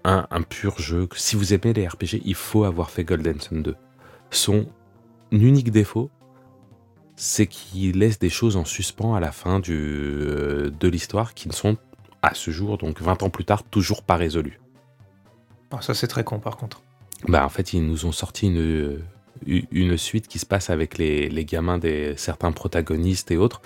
un, 0.03 0.41
pur 0.41 0.79
jeu. 0.79 1.07
Si 1.15 1.35
vous 1.35 1.53
aimez 1.53 1.73
les 1.73 1.87
RPG, 1.87 2.21
il 2.25 2.35
faut 2.35 2.65
avoir 2.65 2.89
fait 2.89 3.03
Golden 3.03 3.39
Sun 3.39 3.63
2. 3.63 3.75
Son 4.29 4.67
unique 5.31 5.71
défaut, 5.71 6.09
c'est 7.15 7.47
qu'il 7.47 7.99
laisse 7.99 8.19
des 8.19 8.29
choses 8.29 8.57
en 8.57 8.65
suspens 8.65 9.15
à 9.15 9.19
la 9.19 9.31
fin 9.31 9.59
du, 9.59 9.73
euh, 9.73 10.71
de 10.79 10.87
l'histoire 10.87 11.33
qui 11.33 11.47
ne 11.47 11.53
sont, 11.53 11.77
à 12.23 12.33
ce 12.33 12.49
jour, 12.51 12.77
donc 12.79 13.01
20 13.01 13.21
ans 13.21 13.29
plus 13.29 13.45
tard, 13.45 13.63
toujours 13.63 14.01
pas 14.01 14.15
résolues. 14.15 14.59
Oh, 15.71 15.81
ça 15.81 15.93
c'est 15.93 16.07
très 16.07 16.23
con 16.23 16.39
par 16.39 16.57
contre. 16.57 16.81
Bah, 17.27 17.45
en 17.45 17.49
fait, 17.49 17.73
ils 17.73 17.85
nous 17.85 18.05
ont 18.05 18.11
sorti 18.11 18.47
une, 18.47 19.01
u- 19.45 19.65
une 19.71 19.97
suite 19.97 20.27
qui 20.27 20.39
se 20.39 20.45
passe 20.45 20.69
avec 20.69 20.97
les, 20.97 21.29
les 21.29 21.45
gamins 21.45 21.77
des 21.77 22.15
certains 22.17 22.51
protagonistes 22.51 23.29
et 23.31 23.37
autres. 23.37 23.61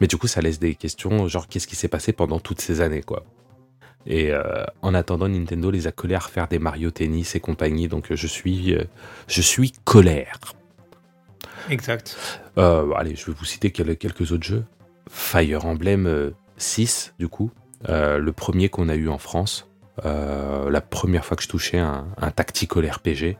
Mais 0.00 0.06
du 0.08 0.16
coup, 0.16 0.26
ça 0.26 0.40
laisse 0.40 0.58
des 0.58 0.74
questions, 0.74 1.28
genre 1.28 1.46
qu'est-ce 1.48 1.66
qui 1.66 1.76
s'est 1.76 1.88
passé 1.88 2.12
pendant 2.12 2.40
toutes 2.40 2.60
ces 2.60 2.80
années, 2.80 3.02
quoi. 3.02 3.24
Et 4.04 4.32
euh, 4.32 4.64
en 4.82 4.94
attendant, 4.94 5.28
Nintendo 5.28 5.70
les 5.70 5.86
a 5.86 5.92
collés 5.92 6.16
à 6.16 6.18
refaire 6.18 6.48
des 6.48 6.58
Mario 6.58 6.90
Tennis 6.90 7.34
et 7.36 7.40
compagnie, 7.40 7.86
donc 7.88 8.10
euh, 8.10 8.16
je 8.16 8.26
suis, 8.26 8.74
euh, 8.74 8.82
je 9.28 9.40
suis 9.42 9.72
colère. 9.84 10.38
Exact. 11.70 12.16
Euh, 12.58 12.90
allez, 12.94 13.14
je 13.14 13.26
vais 13.26 13.32
vous 13.32 13.44
citer 13.44 13.70
quel- 13.70 13.96
quelques 13.96 14.32
autres 14.32 14.42
jeux. 14.44 14.64
Fire 15.08 15.64
Emblem 15.66 16.06
euh, 16.06 16.30
6, 16.56 17.14
du 17.18 17.28
coup. 17.28 17.50
Euh, 17.88 18.18
le 18.18 18.32
premier 18.32 18.68
qu'on 18.68 18.88
a 18.88 18.94
eu 18.94 19.08
en 19.08 19.18
France. 19.18 19.68
Euh, 20.04 20.70
la 20.70 20.80
première 20.80 21.24
fois 21.24 21.36
que 21.36 21.42
je 21.42 21.48
touchais 21.48 21.78
un, 21.78 22.06
un 22.16 22.30
tactical 22.30 22.88
RPG. 22.88 23.36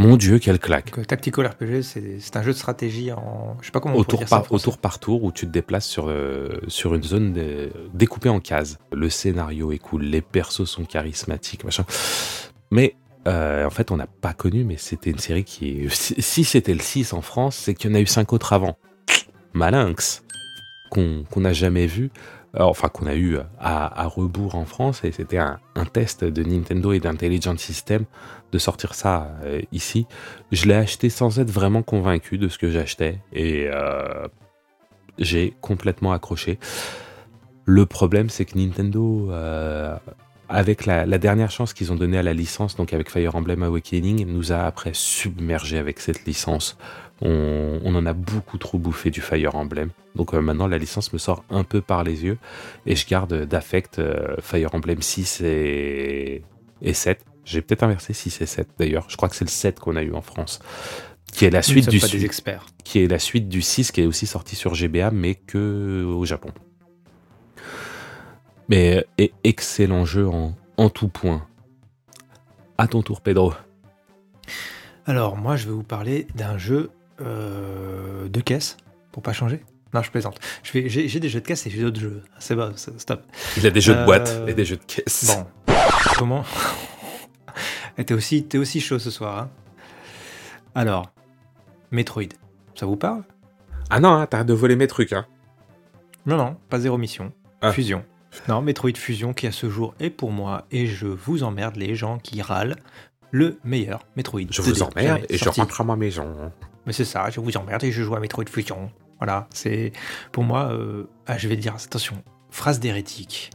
Mon 0.00 0.16
dieu, 0.16 0.38
quelle 0.38 0.60
claque. 0.60 0.86
Donc, 0.90 0.98
euh, 1.00 1.04
Tactical 1.04 1.44
RPG, 1.48 1.82
c'est 1.82 2.36
un 2.36 2.42
jeu 2.44 2.52
de 2.52 2.56
stratégie 2.56 3.10
en. 3.10 3.56
Je 3.60 3.66
sais 3.66 3.72
pas 3.72 3.80
comment 3.80 3.96
on 3.96 3.98
Au 3.98 4.04
tour, 4.04 4.20
dire 4.20 4.28
ça 4.28 4.36
en 4.36 4.40
par, 4.42 4.52
au 4.52 4.58
tour 4.60 4.78
par 4.78 5.00
tour 5.00 5.24
où 5.24 5.32
tu 5.32 5.46
te 5.46 5.50
déplaces 5.50 5.86
sur, 5.86 6.08
euh, 6.08 6.60
sur 6.68 6.94
une 6.94 7.02
zone 7.02 7.32
de- 7.32 7.72
découpée 7.94 8.28
en 8.28 8.38
cases. 8.38 8.78
Le 8.92 9.10
scénario 9.10 9.72
est 9.72 9.78
cool, 9.78 10.02
les 10.04 10.20
persos 10.20 10.66
sont 10.66 10.84
charismatiques, 10.84 11.64
machin. 11.64 11.84
Mais 12.70 12.94
euh, 13.26 13.66
en 13.66 13.70
fait, 13.70 13.90
on 13.90 13.96
n'a 13.96 14.06
pas 14.06 14.34
connu, 14.34 14.62
mais 14.62 14.76
c'était 14.76 15.10
une 15.10 15.18
série 15.18 15.42
qui 15.42 15.80
est. 15.86 15.88
Si, 15.92 16.44
c'était 16.44 16.74
le 16.74 16.80
6 16.80 17.12
en 17.12 17.20
France, 17.20 17.56
c'est 17.56 17.74
qu'il 17.74 17.90
y 17.90 17.92
en 17.92 17.96
a 17.96 18.00
eu 18.00 18.06
5 18.06 18.32
autres 18.32 18.52
avant. 18.52 18.78
Malinx. 19.52 20.22
Qu'on 20.90 21.24
qu'on 21.30 21.40
n'a 21.40 21.52
jamais 21.52 21.86
vu. 21.86 22.10
Euh, 22.56 22.62
Enfin, 22.62 22.88
qu'on 22.88 23.06
a 23.06 23.14
eu 23.14 23.38
à, 23.58 24.02
à 24.02 24.06
rebours 24.06 24.54
en 24.54 24.64
France, 24.64 25.04
et 25.04 25.12
c'était 25.12 25.38
un, 25.38 25.58
test 25.92 26.24
de 26.24 26.42
Nintendo 26.42 26.92
et 26.92 27.00
d'Intelligent 27.00 27.56
System 27.56 28.04
de 28.52 28.58
sortir 28.58 28.94
ça 28.94 29.30
euh, 29.44 29.60
ici. 29.72 30.06
Je 30.50 30.66
l'ai 30.66 30.74
acheté 30.74 31.10
sans 31.10 31.38
être 31.38 31.50
vraiment 31.50 31.82
convaincu 31.82 32.38
de 32.38 32.48
ce 32.48 32.58
que 32.58 32.70
j'achetais, 32.70 33.18
et 33.32 33.68
euh, 33.72 34.26
j'ai 35.18 35.54
complètement 35.60 36.12
accroché. 36.12 36.58
Le 37.64 37.84
problème, 37.84 38.30
c'est 38.30 38.46
que 38.46 38.56
Nintendo, 38.56 39.30
euh, 39.30 39.96
avec 40.48 40.86
la, 40.86 41.04
la 41.04 41.18
dernière 41.18 41.50
chance 41.50 41.74
qu'ils 41.74 41.92
ont 41.92 41.96
donnée 41.96 42.16
à 42.16 42.22
la 42.22 42.32
licence, 42.32 42.76
donc 42.76 42.94
avec 42.94 43.10
Fire 43.10 43.36
Emblem 43.36 43.62
Awakening, 43.62 44.26
nous 44.26 44.52
a 44.52 44.60
après 44.60 44.92
submergé 44.94 45.76
avec 45.76 46.00
cette 46.00 46.24
licence. 46.24 46.78
On, 47.20 47.80
on 47.84 47.94
en 47.94 48.06
a 48.06 48.12
beaucoup 48.12 48.58
trop 48.58 48.78
bouffé 48.78 49.10
du 49.10 49.20
Fire 49.20 49.56
Emblem. 49.56 49.90
Donc 50.14 50.34
euh, 50.34 50.40
maintenant, 50.40 50.66
la 50.66 50.78
licence 50.78 51.12
me 51.12 51.18
sort 51.18 51.44
un 51.50 51.64
peu 51.64 51.80
par 51.80 52.04
les 52.04 52.24
yeux 52.24 52.38
et 52.86 52.96
je 52.96 53.06
garde 53.06 53.44
d'affect 53.44 53.98
euh, 53.98 54.36
Fire 54.40 54.74
Emblem 54.74 55.02
6 55.02 55.40
et, 55.42 56.42
et 56.82 56.94
7. 56.94 57.24
J'ai 57.44 57.62
peut-être 57.62 57.82
inversé 57.82 58.12
6 58.12 58.40
et 58.40 58.46
7 58.46 58.68
d'ailleurs. 58.78 59.06
Je 59.08 59.16
crois 59.16 59.28
que 59.28 59.36
c'est 59.36 59.44
le 59.44 59.50
7 59.50 59.80
qu'on 59.80 59.96
a 59.96 60.02
eu 60.02 60.12
en 60.12 60.22
France. 60.22 60.60
Qui 61.32 61.44
est 61.44 61.50
la 61.50 61.62
suite 61.62 61.88
du 61.88 61.98
des 61.98 62.24
experts. 62.24 62.66
qui 62.84 63.00
est 63.00 63.08
la 63.08 63.18
suite 63.18 63.48
du 63.48 63.62
6 63.62 63.92
qui 63.92 64.00
est 64.00 64.06
aussi 64.06 64.26
sorti 64.26 64.56
sur 64.56 64.74
GBA 64.74 65.10
mais 65.10 65.34
que 65.34 66.04
au 66.04 66.24
Japon. 66.24 66.50
Mais 68.68 69.04
et 69.18 69.32
excellent 69.44 70.04
jeu 70.04 70.26
en, 70.28 70.54
en 70.76 70.88
tout 70.88 71.08
point. 71.08 71.46
À 72.76 72.86
ton 72.86 73.02
tour 73.02 73.20
Pedro. 73.20 73.52
Alors, 75.08 75.38
moi, 75.38 75.56
je 75.56 75.66
vais 75.66 75.72
vous 75.72 75.82
parler 75.82 76.26
d'un 76.34 76.58
jeu 76.58 76.90
euh, 77.20 78.28
de 78.28 78.40
caisse, 78.40 78.76
pour 79.12 79.22
pas 79.22 79.32
changer. 79.32 79.62
Non, 79.94 80.02
je 80.02 80.10
plaisante. 80.10 80.38
J'ai 80.62 80.82
des 81.20 81.28
jeux 81.28 81.40
de 81.40 81.46
caisse 81.46 81.66
et 81.66 81.70
j'ai 81.70 81.80
d'autres 81.80 82.00
jeux. 82.00 82.22
C'est 82.38 82.54
bon, 82.54 82.72
stop. 82.76 83.22
Il 83.56 83.66
a 83.66 83.70
des 83.70 83.80
jeux 83.80 83.94
de 83.94 84.00
Euh, 84.00 84.04
boîte 84.04 84.42
et 84.46 84.52
des 84.54 84.64
jeux 84.66 84.76
de 84.76 84.84
caisse. 84.84 85.26
Bon, 85.66 85.74
comment? 86.18 86.44
T'es 88.06 88.12
aussi, 88.58 88.80
chaud 88.80 88.98
ce 88.98 89.10
soir. 89.10 89.38
hein 89.38 89.50
Alors, 90.74 91.10
Metroid, 91.90 92.28
ça 92.74 92.86
vous 92.86 92.96
parle? 92.96 93.22
Ah 93.90 93.98
non, 93.98 94.12
hein, 94.12 94.26
t'arrêtes 94.26 94.46
de 94.46 94.52
voler 94.52 94.76
mes 94.76 94.86
trucs 94.86 95.12
hein. 95.12 95.26
Non, 96.26 96.36
non, 96.36 96.56
pas 96.68 96.78
zéro 96.78 96.98
mission. 96.98 97.32
Ah. 97.62 97.72
Fusion. 97.72 98.04
Non, 98.46 98.60
Metroid 98.60 98.94
Fusion 98.94 99.32
qui 99.32 99.46
à 99.46 99.52
ce 99.52 99.70
jour 99.70 99.94
est 99.98 100.10
pour 100.10 100.30
moi, 100.30 100.66
et 100.70 100.86
je 100.86 101.06
vous 101.06 101.42
emmerde 101.42 101.76
les 101.76 101.94
gens 101.94 102.18
qui 102.18 102.42
râlent, 102.42 102.76
le 103.30 103.58
meilleur 103.64 104.04
Metroid. 104.16 104.42
Je 104.50 104.60
2D 104.60 104.64
vous 104.68 104.82
emmerde 104.82 105.24
et 105.30 105.38
je 105.38 105.48
rentre 105.48 105.80
à 105.80 105.84
ma 105.84 105.96
maison. 105.96 106.52
Mais 106.88 106.94
c'est 106.94 107.04
ça, 107.04 107.28
je 107.28 107.38
vous 107.38 107.54
emmerde 107.58 107.84
et 107.84 107.92
je 107.92 108.02
joue 108.02 108.16
à 108.16 108.20
Metroid 108.20 108.46
Fusion. 108.50 108.90
Voilà, 109.18 109.46
c'est 109.52 109.92
pour 110.32 110.42
moi, 110.42 110.72
euh, 110.72 111.04
ah, 111.26 111.36
je 111.36 111.46
vais 111.46 111.56
dire, 111.56 111.74
attention, 111.74 112.22
phrase 112.50 112.80
d'hérétique. 112.80 113.50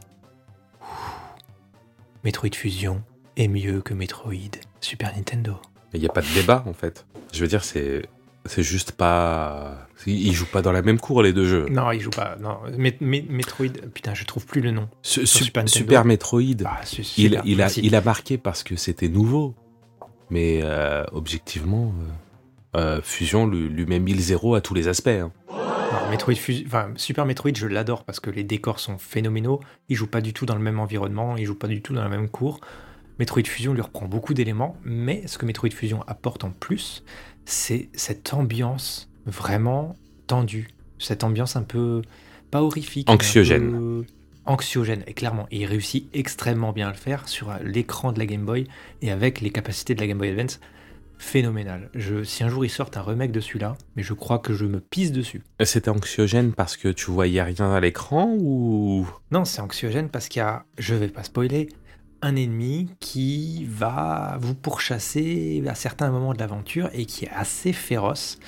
Metroid 2.22 2.50
Fusion 2.54 3.02
est 3.36 3.48
mieux 3.48 3.80
que 3.80 3.92
Metroid 3.92 4.32
Super 4.80 5.12
Nintendo. 5.16 5.56
Il 5.92 6.00
n'y 6.00 6.06
a 6.06 6.12
pas 6.12 6.20
de 6.22 6.32
débat 6.32 6.62
en 6.66 6.72
fait. 6.74 7.06
Je 7.32 7.40
veux 7.40 7.48
dire, 7.48 7.64
c'est 7.64 8.02
c'est 8.46 8.62
juste 8.62 8.92
pas. 8.92 9.88
Ils 10.06 10.32
jouent 10.32 10.46
pas 10.46 10.62
dans 10.62 10.70
la 10.70 10.82
même 10.82 11.00
cour 11.00 11.20
les 11.22 11.32
deux 11.32 11.46
jeux. 11.48 11.66
Non, 11.70 11.90
il 11.90 12.00
joue 12.00 12.10
pas. 12.10 12.36
Non, 12.40 12.58
Met- 12.78 12.98
Met- 13.00 13.26
Metroid, 13.28 13.66
putain, 13.94 14.14
je 14.14 14.24
trouve 14.24 14.46
plus 14.46 14.60
le 14.60 14.70
nom. 14.70 14.88
Su- 15.02 15.26
Super 15.26 15.68
Super. 15.68 16.04
Metroid, 16.04 16.62
Ah, 16.66 16.80
il, 17.16 17.36
a, 17.36 17.42
il 17.78 17.94
a 17.96 18.00
marqué 18.00 18.38
parce 18.38 18.62
que 18.62 18.76
c'était 18.76 19.08
nouveau. 19.08 19.54
Mais 20.30 20.60
euh, 20.62 21.04
objectivement, 21.12 21.92
euh, 22.00 22.12
euh, 22.76 23.00
Fusion 23.02 23.46
lui, 23.46 23.68
lui 23.68 23.86
met 23.86 23.98
1000 23.98 24.20
zéros 24.20 24.54
à 24.54 24.60
tous 24.60 24.74
les 24.74 24.88
aspects. 24.88 25.08
hein. 25.08 25.30
Metroid 26.10 26.34
enfin, 26.66 26.88
Super 26.96 27.24
Metroid, 27.26 27.52
je 27.54 27.66
l'adore 27.66 28.04
parce 28.04 28.20
que 28.20 28.30
les 28.30 28.44
décors 28.44 28.78
sont 28.80 28.98
phénoménaux. 28.98 29.60
Il 29.88 29.96
joue 29.96 30.06
pas 30.06 30.20
du 30.20 30.32
tout 30.32 30.46
dans 30.46 30.54
le 30.54 30.60
même 30.60 30.80
environnement, 30.80 31.36
il 31.36 31.44
joue 31.46 31.54
pas 31.54 31.68
du 31.68 31.82
tout 31.82 31.94
dans 31.94 32.02
la 32.02 32.08
même 32.08 32.28
cour. 32.28 32.60
Metroid 33.18 33.44
Fusion 33.44 33.74
lui 33.74 33.80
reprend 33.80 34.06
beaucoup 34.06 34.34
d'éléments, 34.34 34.76
mais 34.84 35.26
ce 35.26 35.38
que 35.38 35.46
Metroid 35.46 35.70
Fusion 35.70 36.02
apporte 36.06 36.44
en 36.44 36.50
plus, 36.50 37.04
c'est 37.44 37.88
cette 37.94 38.34
ambiance 38.34 39.08
vraiment 39.26 39.94
tendue, 40.26 40.70
cette 40.98 41.22
ambiance 41.24 41.56
un 41.56 41.62
peu 41.62 42.02
pas 42.50 42.62
horrifique, 42.62 43.08
Anxiogène. 43.10 43.70
peu 43.70 44.04
anxiogène. 44.46 45.02
Et 45.06 45.14
clairement, 45.14 45.46
il 45.50 45.64
réussit 45.64 46.08
extrêmement 46.14 46.72
bien 46.72 46.88
à 46.88 46.90
le 46.90 46.96
faire 46.96 47.28
sur 47.28 47.52
l'écran 47.62 48.12
de 48.12 48.18
la 48.18 48.26
Game 48.26 48.44
Boy 48.44 48.66
et 49.02 49.10
avec 49.10 49.40
les 49.40 49.50
capacités 49.50 49.94
de 49.94 50.00
la 50.00 50.06
Game 50.06 50.18
Boy 50.18 50.28
Advance. 50.30 50.60
Phénoménal. 51.24 51.90
Je, 51.94 52.22
si 52.22 52.44
un 52.44 52.48
jour 52.48 52.64
ils 52.64 52.70
sortent 52.70 52.96
un 52.98 53.02
remake 53.02 53.32
de 53.32 53.40
celui-là, 53.40 53.76
mais 53.96 54.02
je 54.02 54.12
crois 54.12 54.38
que 54.38 54.52
je 54.52 54.66
me 54.66 54.78
pisse 54.78 55.10
dessus. 55.10 55.42
C'était 55.64 55.88
anxiogène 55.88 56.52
parce 56.52 56.76
que 56.76 56.88
tu 56.88 57.10
voyais 57.10 57.42
rien 57.42 57.72
à 57.72 57.80
l'écran 57.80 58.36
ou? 58.38 59.08
Non, 59.32 59.44
c'est 59.44 59.60
anxiogène 59.62 60.10
parce 60.10 60.28
qu'il 60.28 60.40
y 60.40 60.42
a, 60.42 60.64
je 60.78 60.94
vais 60.94 61.08
pas 61.08 61.24
spoiler, 61.24 61.70
un 62.20 62.36
ennemi 62.36 62.90
qui 63.00 63.64
va 63.64 64.36
vous 64.38 64.54
pourchasser 64.54 65.64
à 65.66 65.74
certains 65.74 66.10
moments 66.10 66.34
de 66.34 66.38
l'aventure 66.38 66.90
et 66.92 67.06
qui 67.06 67.24
est 67.24 67.30
assez 67.30 67.72
féroce 67.72 68.38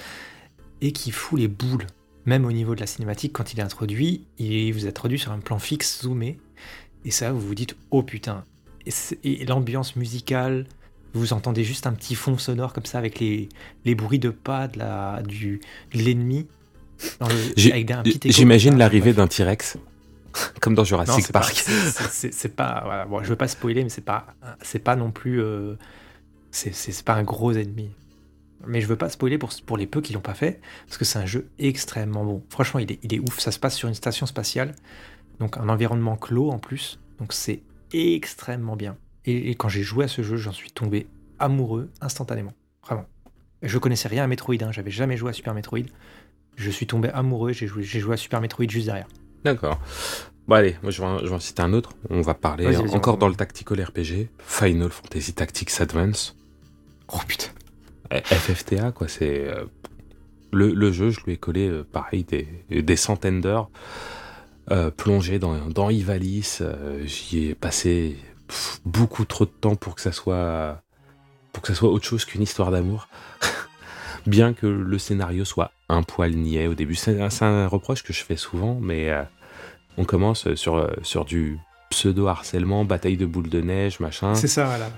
et 0.82 0.92
qui 0.92 1.10
fout 1.10 1.40
les 1.40 1.48
boules. 1.48 1.86
Même 2.26 2.44
au 2.44 2.52
niveau 2.52 2.74
de 2.74 2.80
la 2.80 2.86
cinématique, 2.86 3.32
quand 3.32 3.52
il 3.54 3.58
est 3.58 3.64
introduit, 3.64 4.26
il 4.38 4.72
vous 4.72 4.84
est 4.84 4.90
introduit 4.90 5.18
sur 5.18 5.32
un 5.32 5.40
plan 5.40 5.58
fixe 5.58 6.02
zoomé. 6.02 6.38
Et 7.06 7.10
ça, 7.10 7.32
vous 7.32 7.40
vous 7.40 7.54
dites, 7.54 7.74
oh 7.90 8.02
putain. 8.02 8.44
Et, 8.84 8.92
et 9.24 9.46
l'ambiance 9.46 9.96
musicale, 9.96 10.66
vous 11.16 11.32
entendez 11.32 11.64
juste 11.64 11.86
un 11.86 11.92
petit 11.92 12.14
fond 12.14 12.38
sonore 12.38 12.72
comme 12.72 12.84
ça 12.86 12.98
avec 12.98 13.18
les, 13.20 13.48
les 13.84 13.94
bruits 13.94 14.18
de 14.18 14.30
pas 14.30 14.68
de 14.68 14.78
la- 14.78 15.22
du, 15.26 15.60
de 15.94 15.98
l'ennemi. 16.02 16.46
J'imagine 17.56 18.72
ça. 18.72 18.78
l'arrivée 18.78 19.12
d'un 19.12 19.26
T-Rex. 19.26 19.78
Comme 20.60 20.74
dans 20.74 20.84
Jurassic 20.84 21.32
Park. 21.32 21.54
c'est- 22.10 22.48
pas. 22.54 22.82
Voilà, 22.84 23.04
bon, 23.06 23.22
je 23.22 23.28
veux 23.28 23.36
pas 23.36 23.48
spoiler, 23.48 23.82
mais 23.82 23.88
c'est 23.88 24.04
pas. 24.04 24.26
C'est 24.62 24.78
pas 24.78 24.96
non 24.96 25.10
plus. 25.10 25.42
euh, 25.42 25.74
c'est 26.50 27.02
pas 27.04 27.14
un 27.14 27.22
gros 27.22 27.52
ennemi. 27.52 27.90
Mais 28.66 28.80
je 28.80 28.86
veux 28.86 28.96
pas 28.96 29.08
spoiler 29.10 29.38
pour, 29.38 29.50
pour 29.66 29.76
les 29.76 29.86
peu 29.86 30.00
qui 30.00 30.12
l'ont 30.12 30.20
pas 30.20 30.34
fait, 30.34 30.60
parce 30.86 30.98
que 30.98 31.04
c'est 31.04 31.18
un 31.18 31.26
jeu 31.26 31.48
extrêmement 31.58 32.24
bon. 32.24 32.42
Franchement, 32.50 32.80
il 32.80 32.90
est, 32.92 32.98
il 33.02 33.14
est 33.14 33.18
ouf. 33.20 33.38
Ça 33.38 33.50
se 33.52 33.58
passe 33.58 33.76
sur 33.76 33.88
une 33.88 33.94
station 33.94 34.26
spatiale, 34.26 34.74
donc 35.38 35.56
un 35.58 35.68
environnement 35.68 36.16
clos 36.16 36.50
en 36.50 36.58
plus. 36.58 36.98
Donc 37.18 37.32
c'est 37.32 37.60
extrêmement 37.92 38.76
bien. 38.76 38.96
Et, 39.26 39.50
et 39.50 39.54
quand 39.54 39.68
j'ai 39.68 39.82
joué 39.82 40.04
à 40.04 40.08
ce 40.08 40.22
jeu, 40.22 40.36
j'en 40.36 40.52
suis 40.52 40.70
tombé 40.70 41.06
amoureux 41.38 41.90
instantanément. 42.00 42.52
Vraiment. 42.84 43.06
Je 43.62 43.78
connaissais 43.78 44.08
rien 44.08 44.24
à 44.24 44.26
Metroid, 44.26 44.54
hein, 44.62 44.70
j'avais 44.72 44.90
jamais 44.90 45.16
joué 45.16 45.30
à 45.30 45.32
Super 45.32 45.54
Metroid. 45.54 45.80
Je 46.56 46.70
suis 46.70 46.86
tombé 46.86 47.08
amoureux, 47.10 47.52
j'ai 47.52 47.66
joué, 47.66 47.82
j'ai 47.82 48.00
joué 48.00 48.14
à 48.14 48.16
Super 48.16 48.40
Metroid 48.40 48.68
juste 48.68 48.86
derrière. 48.86 49.08
D'accord. 49.44 49.80
Bon 50.48 50.54
allez, 50.54 50.76
moi 50.82 50.90
je 50.92 51.00
vais, 51.00 51.06
en- 51.08 51.18
je 51.18 51.26
vais 51.26 51.34
en 51.34 51.40
citer 51.40 51.62
un 51.62 51.72
autre. 51.72 51.90
On 52.08 52.20
va 52.20 52.34
parler 52.34 52.76
encore 52.76 53.14
on- 53.14 53.18
dans 53.18 53.28
le 53.28 53.34
tactical 53.34 53.82
RPG. 53.82 54.28
Final 54.38 54.90
Fantasy 54.90 55.32
Tactics 55.34 55.80
Advance. 55.80 56.36
Oh 57.12 57.18
putain. 57.26 57.48
Eh, 58.12 58.20
FFTA, 58.22 58.92
quoi, 58.92 59.08
c'est... 59.08 59.48
euh, 59.48 59.64
le, 60.52 60.72
le 60.72 60.92
jeu, 60.92 61.10
je 61.10 61.20
lui 61.24 61.32
ai 61.32 61.36
collé, 61.36 61.68
euh, 61.68 61.82
pareil, 61.84 62.22
des, 62.24 62.46
des 62.70 62.96
centaines 62.96 63.40
d'heures. 63.40 63.68
euh, 64.70 64.90
plongé 64.90 65.38
dans, 65.40 65.68
dans 65.68 65.90
Ivalice. 65.90 66.62
J'y 67.04 67.46
ai 67.48 67.54
passé 67.54 68.16
pff, 68.48 68.80
beaucoup 68.84 69.24
trop 69.24 69.44
de 69.44 69.50
temps 69.50 69.76
pour 69.76 69.94
que 69.94 70.00
ça 70.00 70.12
soit... 70.12 70.82
Pour 71.52 71.62
que 71.62 71.68
ça 71.68 71.74
soit 71.74 71.90
autre 71.90 72.04
chose 72.04 72.24
qu'une 72.24 72.42
histoire 72.42 72.70
d'amour. 72.70 73.08
Bien 74.26 74.52
que 74.52 74.66
le 74.66 74.98
scénario 74.98 75.44
soit 75.44 75.70
un 75.88 76.02
poil 76.02 76.32
niais 76.32 76.66
au 76.66 76.74
début. 76.74 76.94
C'est 76.94 77.20
un, 77.20 77.66
reproche 77.66 78.02
que 78.02 78.12
je 78.12 78.22
fais 78.22 78.36
souvent, 78.36 78.78
mais 78.80 79.10
euh, 79.10 79.22
on 79.96 80.04
commence 80.04 80.54
sur, 80.54 80.90
sur 81.02 81.24
du 81.24 81.58
pseudo-harcèlement, 81.90 82.84
bataille 82.84 83.16
de 83.16 83.26
boules 83.26 83.48
de 83.48 83.60
neige, 83.60 84.00
machin. 84.00 84.34
C'est 84.34 84.48
ça, 84.48 84.64
voilà. 84.66 84.90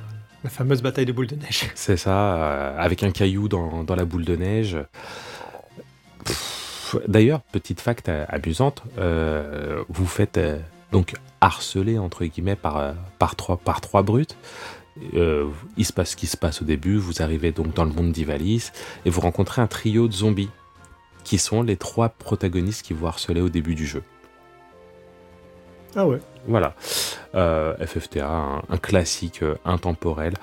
La 0.44 0.50
fameuse 0.50 0.82
bataille 0.82 1.06
de 1.06 1.12
boules 1.12 1.26
de 1.26 1.36
neige. 1.36 1.70
C'est 1.74 1.96
ça, 1.96 2.34
euh, 2.36 2.76
avec 2.78 3.02
un 3.02 3.10
caillou 3.10 3.48
dans, 3.48 3.82
dans 3.84 3.96
la 3.96 4.04
boule 4.04 4.24
de 4.24 4.36
neige. 4.36 4.78
D'ailleurs, 7.06 7.42
petite 7.42 7.80
fact 7.80 8.08
euh, 8.08 8.24
amusante, 8.28 8.82
euh, 8.98 9.82
vous 9.88 10.06
faites 10.06 10.40
donc 10.92 11.14
harceler 11.40 11.98
entre 11.98 12.24
guillemets 12.24 12.56
par, 12.56 12.78
euh, 12.78 12.92
par, 13.18 13.36
trois, 13.36 13.56
par 13.56 13.80
trois 13.80 14.02
brutes. 14.02 14.36
Euh, 15.14 15.46
il 15.76 15.84
se 15.84 15.92
passe 15.92 16.10
ce 16.10 16.16
qui 16.16 16.26
se 16.26 16.36
passe 16.36 16.62
au 16.62 16.64
début, 16.64 16.96
vous 16.96 17.22
arrivez 17.22 17.52
donc 17.52 17.74
dans 17.74 17.84
le 17.84 17.92
monde 17.92 18.10
d'Ivalice 18.10 18.72
et 19.04 19.10
vous 19.10 19.20
rencontrez 19.20 19.62
un 19.62 19.66
trio 19.66 20.08
de 20.08 20.12
zombies 20.12 20.50
qui 21.24 21.38
sont 21.38 21.62
les 21.62 21.76
trois 21.76 22.08
protagonistes 22.08 22.82
qui 22.82 22.94
vous 22.94 23.06
harceler 23.06 23.40
au 23.40 23.48
début 23.48 23.74
du 23.74 23.86
jeu. 23.86 24.02
Ah 25.94 26.06
ouais. 26.06 26.18
Voilà. 26.46 26.74
Euh, 27.34 27.74
FFTA, 27.86 28.26
un, 28.26 28.62
un 28.68 28.78
classique 28.78 29.42
euh, 29.42 29.56
intemporel. 29.64 30.34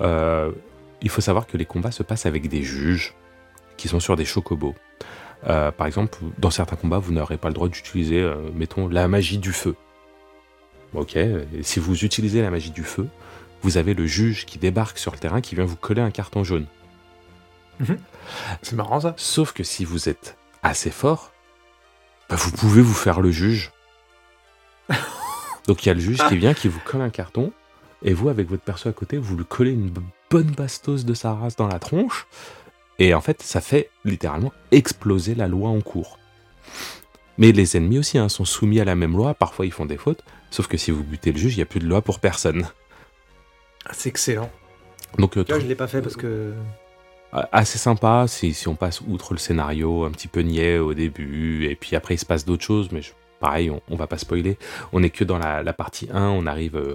Il 0.00 1.10
faut 1.10 1.20
savoir 1.20 1.46
que 1.46 1.56
les 1.56 1.66
combats 1.66 1.90
se 1.90 2.02
passent 2.02 2.26
avec 2.26 2.48
des 2.48 2.62
juges 2.62 3.14
qui 3.76 3.88
sont 3.88 4.00
sur 4.00 4.16
des 4.16 4.24
chocobos. 4.24 4.74
Par 5.42 5.86
exemple, 5.86 6.18
dans 6.38 6.50
certains 6.50 6.76
combats, 6.76 6.98
vous 6.98 7.12
n'aurez 7.12 7.36
pas 7.36 7.48
le 7.48 7.54
droit 7.54 7.68
d'utiliser, 7.68 8.26
mettons, 8.54 8.88
la 8.88 9.08
magie 9.08 9.36
du 9.36 9.52
feu. 9.52 9.76
Ok, 10.94 11.16
et 11.16 11.46
si 11.62 11.80
vous 11.80 12.04
utilisez 12.04 12.40
la 12.40 12.50
magie 12.50 12.70
du 12.70 12.84
feu, 12.84 13.08
vous 13.62 13.76
avez 13.78 13.94
le 13.94 14.06
juge 14.06 14.46
qui 14.46 14.58
débarque 14.58 14.98
sur 14.98 15.12
le 15.12 15.18
terrain 15.18 15.40
qui 15.40 15.54
vient 15.54 15.64
vous 15.64 15.76
coller 15.76 16.02
un 16.02 16.10
carton 16.10 16.44
jaune. 16.44 16.66
C'est 18.62 18.76
marrant 18.76 19.00
ça. 19.00 19.14
Sauf 19.16 19.52
que 19.52 19.64
si 19.64 19.84
vous 19.84 20.08
êtes 20.08 20.36
assez 20.62 20.90
fort, 20.90 21.32
bah, 22.28 22.36
vous 22.36 22.52
pouvez 22.52 22.82
vous 22.82 22.94
faire 22.94 23.20
le 23.20 23.30
juge. 23.30 23.72
Donc 25.66 25.84
il 25.84 25.88
y 25.88 25.90
a 25.90 25.94
le 25.94 26.00
juge 26.00 26.18
qui 26.28 26.36
vient, 26.36 26.54
qui 26.54 26.68
vous 26.68 26.80
colle 26.84 27.00
un 27.00 27.10
carton, 27.10 27.52
et 28.02 28.12
vous, 28.12 28.28
avec 28.28 28.48
votre 28.48 28.62
perso 28.62 28.88
à 28.88 28.92
côté, 28.92 29.16
vous 29.16 29.36
lui 29.36 29.44
collez 29.44 29.72
une 29.72 29.92
bonne 30.30 30.50
bastos 30.50 31.04
de 31.04 31.14
sa 31.14 31.32
race 31.32 31.56
dans 31.56 31.68
la 31.68 31.78
tronche, 31.78 32.26
et 32.98 33.14
en 33.14 33.20
fait, 33.20 33.42
ça 33.42 33.60
fait 33.60 33.90
littéralement 34.04 34.52
exploser 34.70 35.34
la 35.34 35.48
loi 35.48 35.70
en 35.70 35.80
cours. 35.80 36.18
Mais 37.38 37.50
les 37.50 37.76
ennemis 37.76 37.98
aussi 37.98 38.18
hein, 38.18 38.28
sont 38.28 38.44
soumis 38.44 38.78
à 38.78 38.84
la 38.84 38.94
même 38.94 39.16
loi, 39.16 39.34
parfois 39.34 39.66
ils 39.66 39.72
font 39.72 39.86
des 39.86 39.96
fautes, 39.96 40.22
sauf 40.54 40.66
que 40.68 40.76
si 40.76 40.90
vous 40.90 41.02
butez 41.02 41.32
le 41.32 41.38
juge, 41.38 41.54
il 41.54 41.58
n'y 41.58 41.62
a 41.62 41.66
plus 41.66 41.80
de 41.80 41.86
loi 41.86 42.00
pour 42.02 42.20
personne. 42.20 42.66
Ah, 43.86 43.90
c'est 43.92 44.08
excellent. 44.08 44.50
Donc 45.18 45.36
euh, 45.36 45.44
Là, 45.48 45.58
je 45.60 45.66
l'ai 45.66 45.74
pas 45.74 45.86
fait 45.88 46.00
parce 46.02 46.16
que. 46.16 46.52
Ah, 47.32 47.48
assez 47.50 47.78
sympa 47.78 48.26
si, 48.28 48.54
si 48.54 48.68
on 48.68 48.76
passe 48.76 49.00
outre 49.00 49.32
le 49.34 49.38
scénario 49.38 50.04
un 50.04 50.12
petit 50.12 50.28
peu 50.28 50.40
niais 50.42 50.78
au 50.78 50.94
début 50.94 51.64
et 51.66 51.74
puis 51.74 51.96
après 51.96 52.14
il 52.14 52.18
se 52.18 52.24
passe 52.24 52.44
d'autres 52.44 52.62
choses 52.62 52.92
mais 52.92 53.02
je- 53.02 53.10
pareil 53.40 53.70
on, 53.70 53.80
on 53.90 53.96
va 53.96 54.06
pas 54.06 54.18
spoiler 54.18 54.56
on 54.92 55.02
est 55.02 55.10
que 55.10 55.24
dans 55.24 55.38
la, 55.38 55.64
la 55.64 55.72
partie 55.72 56.08
1 56.12 56.28
on 56.28 56.46
arrive 56.46 56.76
euh, 56.76 56.94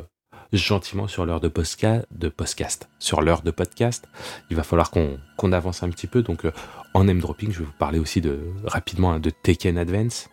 gentiment 0.53 1.10
sur 1.10 1.26
l'heure 1.26 1.41
de, 1.41 1.49
posca- 1.49 2.05
de 2.12 2.30
podcast 2.30 2.88
sur 2.99 3.22
l'heure 3.22 3.41
de 3.41 3.51
podcast 3.51 4.05
il 4.49 4.55
va 4.55 4.64
falloir 4.64 4.91
qu'on 4.91 5.51
avance 5.51 5.84
un 5.84 5.89
petit 5.89 6.07
peu 6.07 6.22
donc 6.22 6.45
euh, 6.45 6.53
en 6.93 7.03
name 7.03 7.20
dropping 7.20 7.51
je 7.51 7.60
vais 7.60 7.66
vous 7.66 7.74
parler 7.78 7.99
aussi 7.99 8.22
de 8.22 8.39
rapidement 8.64 9.12
hein, 9.12 9.20
de 9.20 9.32
Tekken 9.32 9.78
Advance 9.78 10.30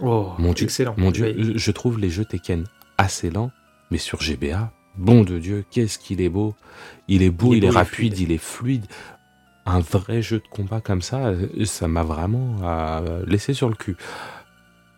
Oh, 0.00 0.32
Mon 0.38 0.52
Dieu, 0.52 0.64
excellent. 0.64 0.94
mon 0.96 1.10
dieu 1.10 1.54
je, 1.56 1.70
trouve 1.70 1.98
les 1.98 2.10
jeux 2.10 2.24
Tekken 2.24 2.64
assez 2.98 3.30
lents 3.30 3.50
mais 3.90 3.98
sur 3.98 4.20
GBA 4.20 4.72
bon 4.96 5.22
de 5.22 5.38
dieu 5.38 5.64
qu'est-ce 5.70 5.98
qu'il 5.98 6.20
est 6.20 6.28
beau 6.28 6.54
il 7.08 7.22
est 7.22 7.30
beau 7.30 7.52
Il 7.54 7.56
est 7.56 7.58
il 7.58 7.64
est, 7.64 7.68
beau, 7.68 7.70
il 7.70 7.76
est 7.76 7.78
rapide 7.78 8.18
il 8.18 8.32
est 8.32 8.38
fluide 8.38 8.86
un 9.66 9.80
vrai 9.80 10.22
jeu 10.22 10.38
de 10.38 10.48
combat 10.48 10.80
comme 10.80 11.02
ça, 11.02 11.26
euh, 11.26 11.64
ça 11.64 11.88
m'a 11.88 12.02
vraiment 12.02 12.56
euh, 12.64 13.24
laissé 13.26 13.54
sur 13.54 13.68
le 13.68 13.74
cul. 13.74 13.96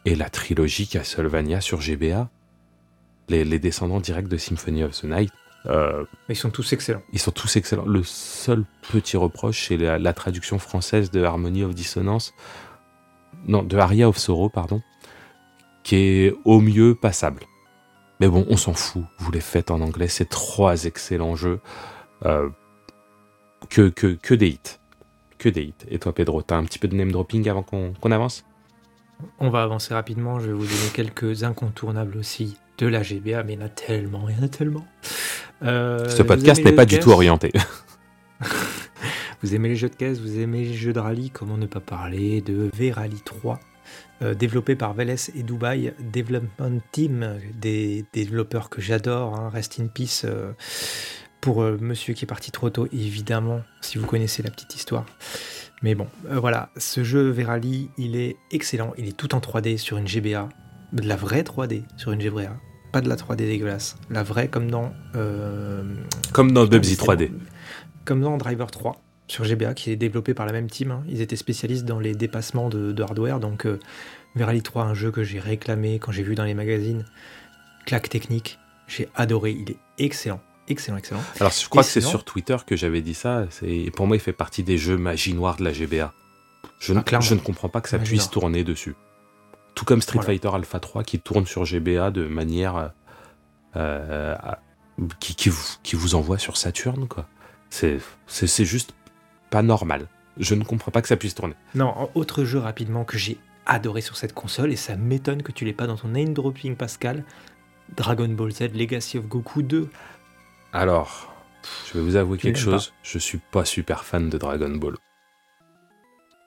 Et 0.07 0.15
la 0.15 0.31
trilogie 0.31 0.87
Castlevania 0.87 1.61
sur 1.61 1.81
GBA, 1.81 2.29
les, 3.29 3.45
les 3.45 3.59
descendants 3.59 4.01
directs 4.01 4.29
de 4.29 4.37
Symphony 4.37 4.85
of 4.85 4.99
the 5.01 5.05
Night, 5.05 5.31
euh, 5.67 6.05
Ils 6.29 6.37
sont 6.37 6.51
tous 6.51 6.73
excellents. 6.75 7.03
ils 7.13 7.19
sont 7.19 7.31
tous 7.31 7.57
excellents. 7.57 7.87
Le 7.87 8.03
seul 8.03 8.65
petit 8.93 9.17
reproche, 9.17 9.69
c'est 9.69 9.77
la, 9.79 9.99
la 9.99 10.13
traduction 10.13 10.59
française 10.59 11.11
de 11.11 11.23
Harmony 11.23 11.65
of 11.65 11.75
Dissonance, 11.75 12.35
non, 13.47 13.63
de 13.63 13.77
Aria 13.77 14.09
of 14.09 14.19
Sorrow, 14.19 14.49
pardon, 14.49 14.83
qui 15.83 15.97
est 15.97 16.35
au 16.45 16.61
mieux 16.61 16.95
passable. 16.95 17.43
Mais 18.21 18.29
bon, 18.29 18.47
on 18.49 18.57
s'en 18.57 18.75
fout, 18.75 19.05
vous 19.19 19.33
les 19.33 19.41
faites 19.41 19.71
en 19.71 19.81
anglais, 19.81 20.09
c'est 20.09 20.29
trois 20.29 20.85
excellents 20.85 21.37
jeux. 21.37 21.61
Euh, 22.25 22.49
que, 23.69 23.89
que, 23.89 24.15
que 24.15 24.35
des 24.35 24.49
hits. 24.49 24.79
Que 25.39 25.49
des 25.49 25.63
hits. 25.63 25.75
Et 25.89 25.99
toi, 25.99 26.15
Pedro, 26.15 26.43
t'as 26.43 26.57
un 26.57 26.65
petit 26.65 26.79
peu 26.79 26.89
de 26.89 26.95
name 26.95 27.13
dropping 27.13 27.49
avant 27.49 27.63
qu'on 27.63 27.93
qu'on 28.01 28.13
avance? 28.13 28.45
On 29.39 29.51
va 29.51 29.63
avancer 29.63 29.95
rapidement. 29.95 30.39
Je 30.39 30.47
vais 30.47 30.53
vous 30.53 30.65
donner 30.67 30.91
quelques 30.93 31.45
incontournables 31.45 32.17
aussi 32.17 32.57
de 32.79 32.87
la 32.87 33.03
GBA, 33.03 33.43
mais 33.45 33.55
il 33.55 33.61
y 33.61 33.63
en 33.63 33.67
a 33.67 33.69
tellement, 33.69 34.29
il 34.29 34.37
y 34.37 34.41
en 34.41 34.45
a 34.45 34.49
tellement. 34.49 34.85
Euh, 35.63 36.09
Ce 36.09 36.23
podcast 36.23 36.65
n'est 36.65 36.73
pas 36.73 36.87
du 36.87 36.99
tout 36.99 37.11
orienté. 37.11 37.53
Vous 39.45 39.55
aimez 39.55 39.69
les 39.69 39.77
jeux 39.77 39.91
de 39.91 39.95
caisse, 39.95 40.21
vous 40.21 40.39
aimez 40.39 40.65
les 40.65 40.73
jeux 40.73 40.95
de 40.95 40.99
rallye, 40.99 41.29
comment 41.29 41.59
ne 41.59 41.67
pas 41.67 41.81
parler 41.81 42.41
de 42.41 42.71
V-Rally 42.73 43.21
3, 43.27 43.61
euh, 44.23 44.33
développé 44.33 44.75
par 44.75 44.95
Veles 44.95 45.17
et 45.35 45.43
Dubai 45.43 45.93
Development 46.01 46.81
Team, 46.93 47.39
des 47.55 48.07
développeurs 48.15 48.71
que 48.71 48.81
j'adore, 48.81 49.39
hein, 49.39 49.51
rest 49.51 49.79
in 49.81 49.89
peace 49.89 50.23
euh, 50.25 50.53
pour 51.43 51.61
euh, 51.61 51.77
monsieur 51.79 52.15
qui 52.15 52.25
est 52.25 52.27
parti 52.27 52.53
trop 52.53 52.71
tôt, 52.71 52.89
évidemment, 52.91 53.61
si 53.83 53.99
vous 53.99 54.07
connaissez 54.07 54.43
la 54.43 54.51
petite 54.51 54.77
histoire. 54.77 55.05
Mais 55.83 55.95
bon, 55.95 56.07
voilà, 56.27 56.71
ce 56.79 57.05
jeu 57.05 57.29
V-Rally, 57.29 57.91
il 57.99 58.17
est 58.17 58.37
excellent, 58.51 58.95
il 58.97 59.09
est 59.09 59.15
tout 59.15 59.35
en 59.35 59.41
3D 59.41 59.77
sur 59.77 59.99
une 59.99 60.07
GBA, 60.09 60.49
de 60.95 61.07
la 61.07 61.17
vraie 61.17 61.43
3D 61.43 61.83
sur 61.99 62.13
une 62.13 62.21
GBA, 62.23 62.57
pas 62.93 63.03
de 63.03 63.11
la 63.11 63.17
3D 63.17 63.37
dégueulasse, 63.37 63.97
la 64.09 64.23
vraie 64.23 64.49
comme 64.49 64.71
dans... 64.71 64.95
Comme 66.33 66.53
dans 66.53 66.65
Bubsy 66.65 66.93
mais 66.93 66.97
c'est 66.97 67.27
3D. 67.27 67.29
bon. 67.29 67.39
Comme 68.07 68.23
dans 68.23 68.39
Driver 68.39 68.71
3 68.71 69.05
sur 69.35 69.45
GBA, 69.45 69.75
qui 69.75 69.91
est 69.91 69.97
développé 69.97 70.33
par 70.35 70.47
la 70.47 70.53
même 70.53 70.69
team. 70.71 70.91
hein. 70.93 71.03
Ils 71.09 71.21
étaient 71.21 71.37
spécialistes 71.37 71.85
dans 71.85 71.99
les 71.99 72.15
dépassements 72.15 72.69
de, 72.69 72.93
de 72.93 73.03
hardware. 73.03 73.41
Donc, 73.41 73.67
euh, 73.67 73.79
Verali 74.35 74.63
3, 74.63 74.85
un 74.85 74.95
jeu 74.95 75.11
que 75.11 75.23
j'ai 75.25 75.41
réclamé 75.41 75.99
quand 75.99 76.13
j'ai 76.13 76.23
vu 76.23 76.35
dans 76.35 76.45
les 76.45 76.55
magazines. 76.55 77.05
Claque 77.87 78.09
technique. 78.09 78.59
J'ai 78.87 79.09
adoré. 79.15 79.53
Il 79.53 79.71
est 79.73 79.77
excellent. 79.99 80.41
Excellent, 80.69 80.97
excellent. 80.97 81.21
Alors, 81.41 81.53
je 81.53 81.69
crois 81.69 81.83
Et 81.83 81.85
que 81.85 81.91
c'est 81.91 82.01
sur 82.01 82.25
Twitter 82.25 82.57
que 82.67 82.75
j'avais 82.77 83.03
dit 83.03 83.13
ça. 83.15 83.47
C'est 83.51 83.91
Pour 83.95 84.07
moi, 84.07 84.17
il 84.17 84.21
fait 84.21 84.33
partie 84.33 84.63
des 84.63 84.79
jeux 84.79 84.97
magie 84.97 85.35
noire 85.35 85.57
de 85.57 85.65
la 85.65 85.73
GBA. 85.73 86.15
Je, 86.79 86.95
ne- 86.95 87.01
Ah, 87.13 87.21
je 87.21 87.35
ne 87.35 87.41
comprends 87.41 87.69
pas 87.69 87.81
que 87.83 87.89
ça 87.89 87.99
Magie 87.99 88.11
puisse 88.13 88.23
noire. 88.23 88.31
tourner 88.31 88.65
dessus. 88.65 88.95
Tout 89.75 89.85
comme 89.85 90.01
Street 90.01 90.15
Voilà. 90.19 90.27
Fighter 90.33 90.49
Alpha 90.55 90.81
3 90.81 91.03
qui 91.05 91.19
tourne 91.19 91.47
sur 91.47 91.65
GBA 91.65 92.11
de 92.13 92.25
manière. 92.27 92.77
euh, 92.77 92.89
euh, 93.77 94.35
qui, 95.21 95.35
qui 95.35 95.49
vous, 95.49 95.63
qui 95.83 95.97
vous 95.97 96.15
envoie 96.15 96.39
sur 96.39 96.57
Saturn, 96.57 97.09
quoi. 97.09 97.27
C'est 97.69 97.99
juste 98.65 98.95
pas 99.55 99.63
normal. 99.63 100.09
Je 100.37 100.55
ne 100.57 100.65
comprends 100.65 100.91
pas 100.91 101.01
que 101.01 101.07
ça 101.09 101.17
puisse 101.17 101.35
tourner. 101.37 101.55
Non, 101.77 102.11
autre 102.17 102.45
jeu 102.45 102.59
rapidement 102.59 103.05
que 103.05 103.17
j'ai 103.17 103.39
adoré 103.67 104.01
sur 104.01 104.17
cette 104.17 104.33
console, 104.35 104.73
et 104.73 104.77
ça 104.77 104.97
m'étonne 104.97 105.43
que 105.45 105.53
tu 105.53 105.65
l'aies 105.65 105.73
pas 105.73 105.87
dans 105.87 105.97
ton 105.97 106.09
name 106.09 106.35
dropping, 106.35 106.75
Pascal. 106.75 107.25
Dragon 107.97 108.29
Ball 108.29 108.51
Z 108.51 108.73
Legacy 108.75 109.17
of 109.19 109.27
Goku 109.29 109.63
2. 109.63 109.89
Alors, 110.73 111.33
je 111.87 111.99
vais 111.99 112.05
vous 112.05 112.17
avouer 112.17 112.37
Tu 112.39 112.47
quelque 112.49 112.57
pas. 112.57 112.63
chose. 112.73 112.93
Je 113.05 113.19
suis 113.19 113.39
pas 113.39 113.65
super 113.65 114.05
fan 114.05 114.29
de 114.29 114.37
Dragon 114.39 114.71
Ball. 114.71 114.97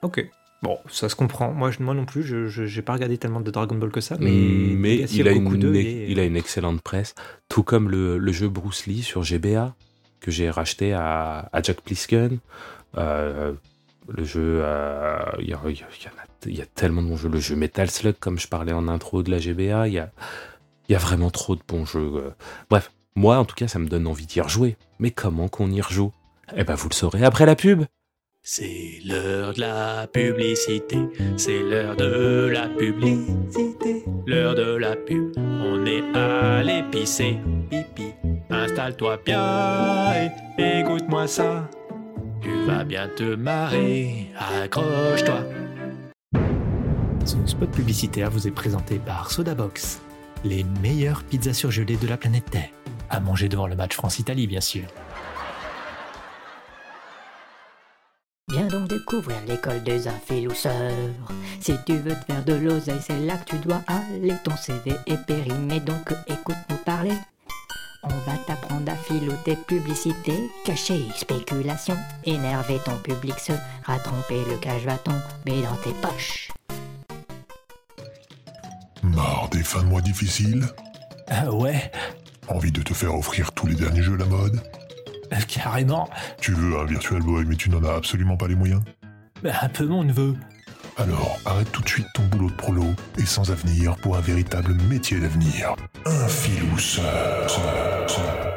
Ok. 0.02 0.28
Bon, 0.62 0.76
ça 0.90 1.08
se 1.08 1.14
comprend. 1.16 1.52
Moi, 1.52 1.70
moi 1.80 1.94
non 1.94 2.04
plus, 2.04 2.22
je 2.24 2.46
j'ai 2.48 2.82
pas 2.82 2.92
regardé 2.92 3.16
tellement 3.16 3.40
de 3.40 3.50
Dragon 3.50 3.76
Ball 3.76 3.90
que 3.90 4.00
ça, 4.00 4.16
mais, 4.18 4.30
il, 4.30 5.28
a 5.28 5.32
une, 5.32 5.56
2, 5.56 5.74
il 5.74 5.76
est- 5.76 6.10
il 6.10 6.18
a 6.20 6.24
une 6.24 6.36
excellente 6.36 6.82
presse, 6.82 7.14
tout 7.48 7.62
comme 7.62 7.88
le, 7.88 8.18
le 8.18 8.32
jeu 8.32 8.48
Bruce 8.48 8.86
Lee 8.86 9.02
sur 9.02 9.22
GBA 9.22 9.74
que 10.20 10.30
j'ai 10.32 10.50
racheté 10.50 10.92
à, 10.92 11.48
à 11.52 11.62
Jack 11.62 11.80
Plisken. 11.80 12.38
Euh, 12.96 13.52
le 14.08 14.24
jeu, 14.24 14.60
euh, 14.64 15.18
il 15.40 15.48
y, 15.50 15.52
a, 15.52 15.58
y 15.66 15.82
a- 15.82 16.48
y 16.50 16.54
y 16.56 16.62
a 16.62 16.66
tellement 16.66 17.02
de 17.02 17.08
bons 17.08 17.16
jeux. 17.16 17.28
Le 17.28 17.40
jeu 17.40 17.56
Metal 17.56 17.90
Slug, 17.90 18.14
comme 18.18 18.38
je 18.38 18.48
parlais 18.48 18.72
en 18.72 18.88
intro 18.88 19.22
de 19.22 19.30
la 19.30 19.38
GBA, 19.38 19.88
il 19.88 19.94
y 19.94 19.98
a, 19.98 20.10
y 20.88 20.94
a 20.94 20.98
vraiment 20.98 21.30
trop 21.30 21.54
de 21.56 21.60
bons 21.68 21.84
jeux. 21.84 22.12
euh. 22.16 22.30
Bref, 22.70 22.90
moi 23.14 23.36
en 23.38 23.44
tout 23.44 23.54
cas, 23.54 23.68
ça 23.68 23.78
me 23.78 23.86
donne 23.88 24.06
envie 24.06 24.26
d'y 24.26 24.40
rejouer. 24.40 24.76
Mais 24.98 25.10
comment 25.10 25.48
qu'on 25.48 25.70
y 25.70 25.80
rejoue? 25.82 26.12
Eh 26.56 26.64
ben, 26.64 26.74
vous 26.74 26.88
le 26.88 26.94
saurez 26.94 27.22
après 27.24 27.44
la 27.44 27.54
pub. 27.56 27.84
C'est 28.42 29.00
l'heure 29.04 29.52
de 29.52 29.60
la 29.60 30.06
publicité, 30.06 30.96
c'est 31.36 31.60
l'heure 31.62 31.96
de 31.96 32.48
la 32.50 32.68
publicité, 32.68 34.04
l'heure 34.26 34.54
de 34.54 34.74
la 34.76 34.96
pub, 34.96 35.32
on 35.36 35.84
est 35.84 36.16
à 36.16 36.62
l'épicé, 36.62 37.36
pipi, 37.68 38.14
installe-toi 38.48 39.18
bien 39.26 40.30
et 40.56 40.80
écoute-moi 40.80 41.26
ça, 41.26 41.68
tu 42.42 42.64
vas 42.66 42.84
bien 42.84 43.08
te 43.08 43.34
marrer, 43.34 44.30
accroche-toi. 44.62 45.44
Ce 47.24 47.36
spot 47.46 47.70
publicitaire 47.70 48.30
vous 48.30 48.46
est 48.46 48.52
présenté 48.52 48.98
par 48.98 49.30
Sodabox, 49.30 50.00
les 50.44 50.64
meilleures 50.82 51.22
pizzas 51.24 51.52
surgelées 51.52 51.96
de 51.96 52.06
la 52.08 52.16
planète 52.16 52.50
Terre, 52.50 52.70
à 53.10 53.20
manger 53.20 53.48
devant 53.48 53.66
le 53.66 53.76
match 53.76 53.94
France-Italie 53.94 54.46
bien 54.46 54.60
sûr. 54.60 54.84
Viens 58.50 58.66
donc 58.66 58.88
découvrir 58.88 59.36
l'école 59.46 59.82
des 59.82 60.08
infilousseurs. 60.08 60.72
Si 61.60 61.74
tu 61.84 61.96
veux 61.96 62.14
te 62.14 62.24
faire 62.24 62.44
de 62.44 62.54
l'oseille, 62.54 63.00
c'est 63.00 63.18
là 63.20 63.36
que 63.36 63.50
tu 63.50 63.56
dois 63.58 63.82
aller. 63.86 64.32
Ton 64.42 64.56
CV 64.56 64.92
est 65.06 65.22
périmé, 65.26 65.80
donc 65.80 66.14
écoute-nous 66.26 66.76
parler. 66.78 67.12
On 68.02 68.08
va 68.08 68.36
t'apprendre 68.46 68.90
à 68.92 68.96
filouter 68.96 69.56
publicité, 69.56 70.32
cacher 70.64 71.04
spéculation, 71.16 71.96
énerver 72.24 72.78
ton 72.84 72.96
public 72.98 73.38
se 73.38 73.52
rattraper 73.84 74.44
le 74.48 74.56
cache 74.58 74.82
va 74.84 74.96
tomber 74.98 75.62
dans 75.62 75.76
tes 75.82 75.92
poches. 76.00 76.50
Marre 79.02 79.48
des 79.50 79.62
fins 79.62 79.82
de 79.82 79.88
mois 79.88 80.00
difficiles 80.00 80.64
Ah 81.28 81.52
ouais, 81.52 81.90
Envie 82.48 82.72
de 82.72 82.82
te 82.82 82.94
faire 82.94 83.14
offrir 83.14 83.52
tous 83.52 83.66
les 83.66 83.74
derniers 83.74 84.02
jeux 84.02 84.14
à 84.14 84.18
la 84.18 84.24
mode 84.26 84.60
euh, 85.30 85.36
carrément. 85.46 86.08
Tu 86.40 86.52
veux 86.52 86.78
un 86.78 86.84
Virtual 86.86 87.20
Boy 87.20 87.44
mais 87.46 87.56
tu 87.56 87.68
n'en 87.68 87.84
as 87.84 87.92
absolument 87.96 88.38
pas 88.38 88.48
les 88.48 88.54
moyens 88.54 88.80
Bah, 89.42 89.50
Un 89.60 89.68
peu 89.68 89.84
mon 89.84 90.02
neveu. 90.02 90.34
Alors 90.98 91.38
arrête 91.44 91.70
tout 91.70 91.82
de 91.82 91.88
suite 91.88 92.08
ton 92.12 92.24
boulot 92.24 92.50
de 92.50 92.54
prolo 92.56 92.84
et 93.16 93.24
sans 93.24 93.50
avenir 93.52 93.94
pour 93.96 94.16
un 94.16 94.20
véritable 94.20 94.74
métier 94.88 95.20
d'avenir. 95.20 95.76
Un 96.04 96.26
filousseur. 96.26 97.46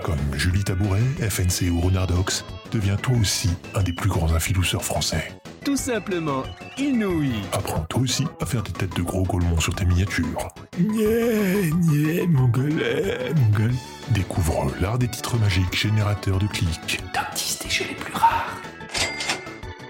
Comme 0.04 0.18
Julie 0.34 0.64
Tabouret, 0.64 1.02
FNC 1.20 1.70
ou 1.70 1.80
Renardox, 1.80 2.44
deviens 2.72 2.96
toi 2.96 3.16
aussi 3.22 3.52
un 3.76 3.84
des 3.84 3.94
plus 3.94 4.10
grands 4.10 4.34
infilousseurs 4.34 4.84
français. 4.84 5.32
Tout 5.64 5.78
simplement 5.78 6.42
inouï. 6.80 7.34
Apprends 7.54 7.82
toi 7.82 8.02
aussi 8.02 8.26
à 8.42 8.48
faire 8.48 8.64
des 8.64 8.72
têtes 8.72 8.96
de 8.96 9.04
gros 9.04 9.22
golemons 9.22 9.60
sur 9.60 9.76
tes 9.76 9.86
miniatures. 9.86 10.48
Nyeh, 10.80 11.70
nyeh, 11.72 12.26
mon 12.28 12.48
gueulet, 12.48 13.32
mon 13.36 13.58
gueule. 13.60 13.76
Découvre 14.10 14.72
l'art 14.82 14.98
des 14.98 15.08
titres 15.08 15.38
magiques 15.38 15.78
générateurs 15.78 16.39
de 16.39 16.48
clics. 16.48 17.00
Top 17.14 17.36
10 17.36 17.60
des 17.64 17.70
jeux 17.70 17.86
les 17.88 17.96
plus 17.96 18.14
rares. 18.14 18.58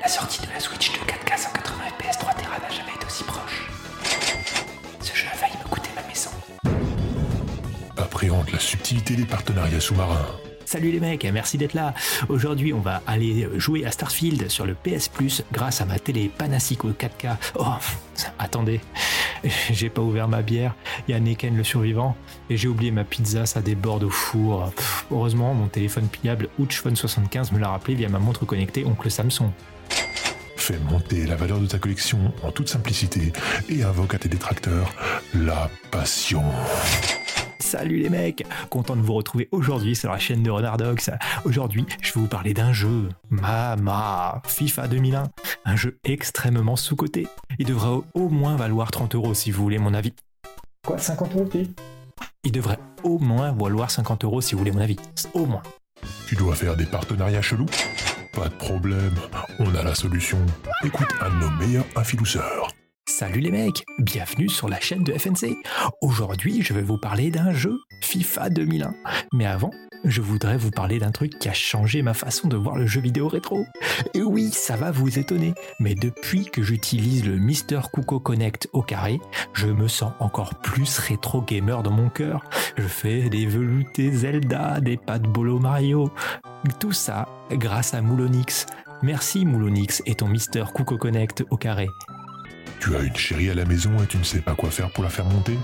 La 0.01 0.09
sortie 0.09 0.41
de 0.41 0.51
la 0.53 0.59
Switch 0.59 0.91
de 0.91 0.97
4K 0.97 1.50
Appréhende 8.21 8.51
la 8.51 8.59
subtilité 8.59 9.15
des 9.15 9.25
partenariats 9.25 9.79
sous-marins. 9.79 10.27
Salut 10.65 10.91
les 10.91 10.99
mecs, 10.99 11.25
merci 11.33 11.57
d'être 11.57 11.73
là. 11.73 11.95
Aujourd'hui, 12.29 12.71
on 12.71 12.79
va 12.79 13.01
aller 13.07 13.49
jouer 13.57 13.83
à 13.83 13.89
Starfield 13.89 14.47
sur 14.47 14.67
le 14.67 14.75
PS 14.75 15.07
Plus 15.07 15.41
grâce 15.51 15.81
à 15.81 15.85
ma 15.85 15.97
télé 15.97 16.29
Panasonic 16.29 16.83
4K. 16.83 17.35
Oh, 17.57 17.65
attendez, 18.37 18.79
j'ai 19.71 19.89
pas 19.89 20.03
ouvert 20.03 20.27
ma 20.27 20.43
bière. 20.43 20.75
Il 21.07 21.13
y 21.13 21.15
a 21.15 21.19
Neken 21.19 21.57
le 21.57 21.63
survivant 21.63 22.15
et 22.51 22.57
j'ai 22.57 22.67
oublié 22.67 22.91
ma 22.91 23.05
pizza, 23.05 23.47
ça 23.47 23.59
déborde 23.59 24.03
au 24.03 24.11
four. 24.11 24.71
Pff, 24.75 25.07
heureusement, 25.09 25.55
mon 25.55 25.67
téléphone 25.67 26.07
pliable 26.07 26.47
Ouchphone 26.59 26.95
75 26.95 27.51
me 27.53 27.57
l'a 27.57 27.69
rappelé 27.69 27.95
via 27.95 28.07
ma 28.07 28.19
montre 28.19 28.45
connectée 28.45 28.85
Oncle 28.85 29.09
Samsung. 29.09 29.49
Fais 30.57 30.77
monter 30.91 31.25
la 31.25 31.37
valeur 31.37 31.59
de 31.59 31.65
ta 31.65 31.79
collection 31.79 32.19
en 32.43 32.51
toute 32.51 32.69
simplicité 32.69 33.33
et 33.67 33.81
invoque 33.81 34.13
à 34.13 34.19
tes 34.19 34.29
détracteurs 34.29 34.93
la 35.33 35.71
passion. 35.89 36.43
Salut 37.71 37.99
les 37.99 38.09
mecs, 38.09 38.43
content 38.69 38.97
de 38.97 39.01
vous 39.01 39.13
retrouver 39.13 39.47
aujourd'hui 39.53 39.95
sur 39.95 40.11
la 40.11 40.19
chaîne 40.19 40.43
de 40.43 40.51
Renardox. 40.51 41.09
Aujourd'hui, 41.45 41.85
je 42.01 42.11
vais 42.13 42.19
vous 42.19 42.27
parler 42.27 42.53
d'un 42.53 42.73
jeu, 42.73 43.07
Mama, 43.29 44.41
FIFA 44.45 44.89
2001, 44.89 45.23
un 45.63 45.75
jeu 45.77 45.97
extrêmement 46.03 46.75
sous-coté. 46.75 47.29
Il 47.59 47.65
devrait 47.65 48.01
au- 48.13 48.27
moins 48.27 48.57
valoir 48.57 48.91
30 48.91 49.15
euros 49.15 49.33
si 49.33 49.51
vous 49.51 49.63
voulez 49.63 49.77
mon 49.77 49.93
avis. 49.93 50.11
Quoi, 50.85 50.97
50 50.97 51.33
euros 51.33 51.49
Il 52.43 52.51
devrait 52.51 52.77
au 53.03 53.19
moins 53.19 53.53
valoir 53.53 53.89
50 53.89 54.25
euros 54.25 54.41
si 54.41 54.51
vous 54.53 54.59
voulez 54.59 54.73
mon 54.73 54.81
avis. 54.81 54.97
Au 55.33 55.45
moins. 55.45 55.63
Tu 56.27 56.35
dois 56.35 56.55
faire 56.55 56.75
des 56.75 56.85
partenariats 56.85 57.41
chelous? 57.41 57.67
Pas 58.33 58.49
de 58.49 58.55
problème, 58.55 59.15
on 59.59 59.73
a 59.75 59.83
la 59.83 59.95
solution. 59.95 60.39
Écoute 60.83 61.07
un 61.21 61.29
de 61.29 61.35
nos 61.35 61.51
meilleurs 61.51 61.85
infilousseurs. 61.95 62.67
Salut 63.13 63.41
les 63.41 63.51
mecs, 63.51 63.83
bienvenue 63.99 64.47
sur 64.47 64.69
la 64.69 64.79
chaîne 64.79 65.03
de 65.03 65.11
FNC. 65.11 65.57
Aujourd'hui, 65.99 66.61
je 66.61 66.73
vais 66.73 66.81
vous 66.81 66.97
parler 66.97 67.29
d'un 67.29 67.51
jeu, 67.51 67.77
FIFA 67.99 68.49
2001. 68.49 68.95
Mais 69.33 69.45
avant, 69.45 69.71
je 70.05 70.21
voudrais 70.21 70.55
vous 70.55 70.71
parler 70.71 70.97
d'un 70.97 71.11
truc 71.11 71.37
qui 71.37 71.49
a 71.49 71.53
changé 71.53 72.03
ma 72.03 72.13
façon 72.13 72.47
de 72.47 72.55
voir 72.55 72.77
le 72.77 72.87
jeu 72.87 73.01
vidéo 73.01 73.27
rétro. 73.27 73.65
Et 74.13 74.23
oui, 74.23 74.49
ça 74.53 74.77
va 74.77 74.91
vous 74.91 75.19
étonner, 75.19 75.53
mais 75.81 75.93
depuis 75.93 76.45
que 76.45 76.63
j'utilise 76.63 77.25
le 77.25 77.35
Mister 77.35 77.81
Kuko 77.93 78.21
Connect 78.21 78.69
au 78.71 78.81
carré, 78.81 79.19
je 79.53 79.67
me 79.67 79.89
sens 79.89 80.13
encore 80.19 80.55
plus 80.55 80.97
rétro 80.97 81.41
gamer 81.41 81.83
dans 81.83 81.91
mon 81.91 82.09
cœur. 82.09 82.45
Je 82.77 82.87
fais 82.87 83.29
des 83.29 83.45
veloutés 83.45 84.13
Zelda, 84.13 84.79
des 84.79 84.95
pas 84.95 85.19
de 85.19 85.27
bolo 85.27 85.59
Mario. 85.59 86.09
Tout 86.79 86.93
ça 86.93 87.27
grâce 87.51 87.93
à 87.93 88.01
Moulonix. 88.01 88.65
Merci 89.03 89.45
Moulonix 89.45 90.01
et 90.05 90.15
ton 90.15 90.29
Mister 90.29 90.63
Kuko 90.73 90.97
Connect 90.97 91.43
au 91.49 91.57
carré. 91.57 91.89
Tu 92.81 92.95
as 92.95 93.01
une 93.01 93.15
chérie 93.15 93.51
à 93.51 93.53
la 93.53 93.63
maison 93.63 93.91
et 94.01 94.07
tu 94.07 94.17
ne 94.17 94.23
sais 94.23 94.41
pas 94.41 94.55
quoi 94.55 94.71
faire 94.71 94.89
pour 94.89 95.03
la 95.03 95.11
faire 95.11 95.25
monter 95.25 95.55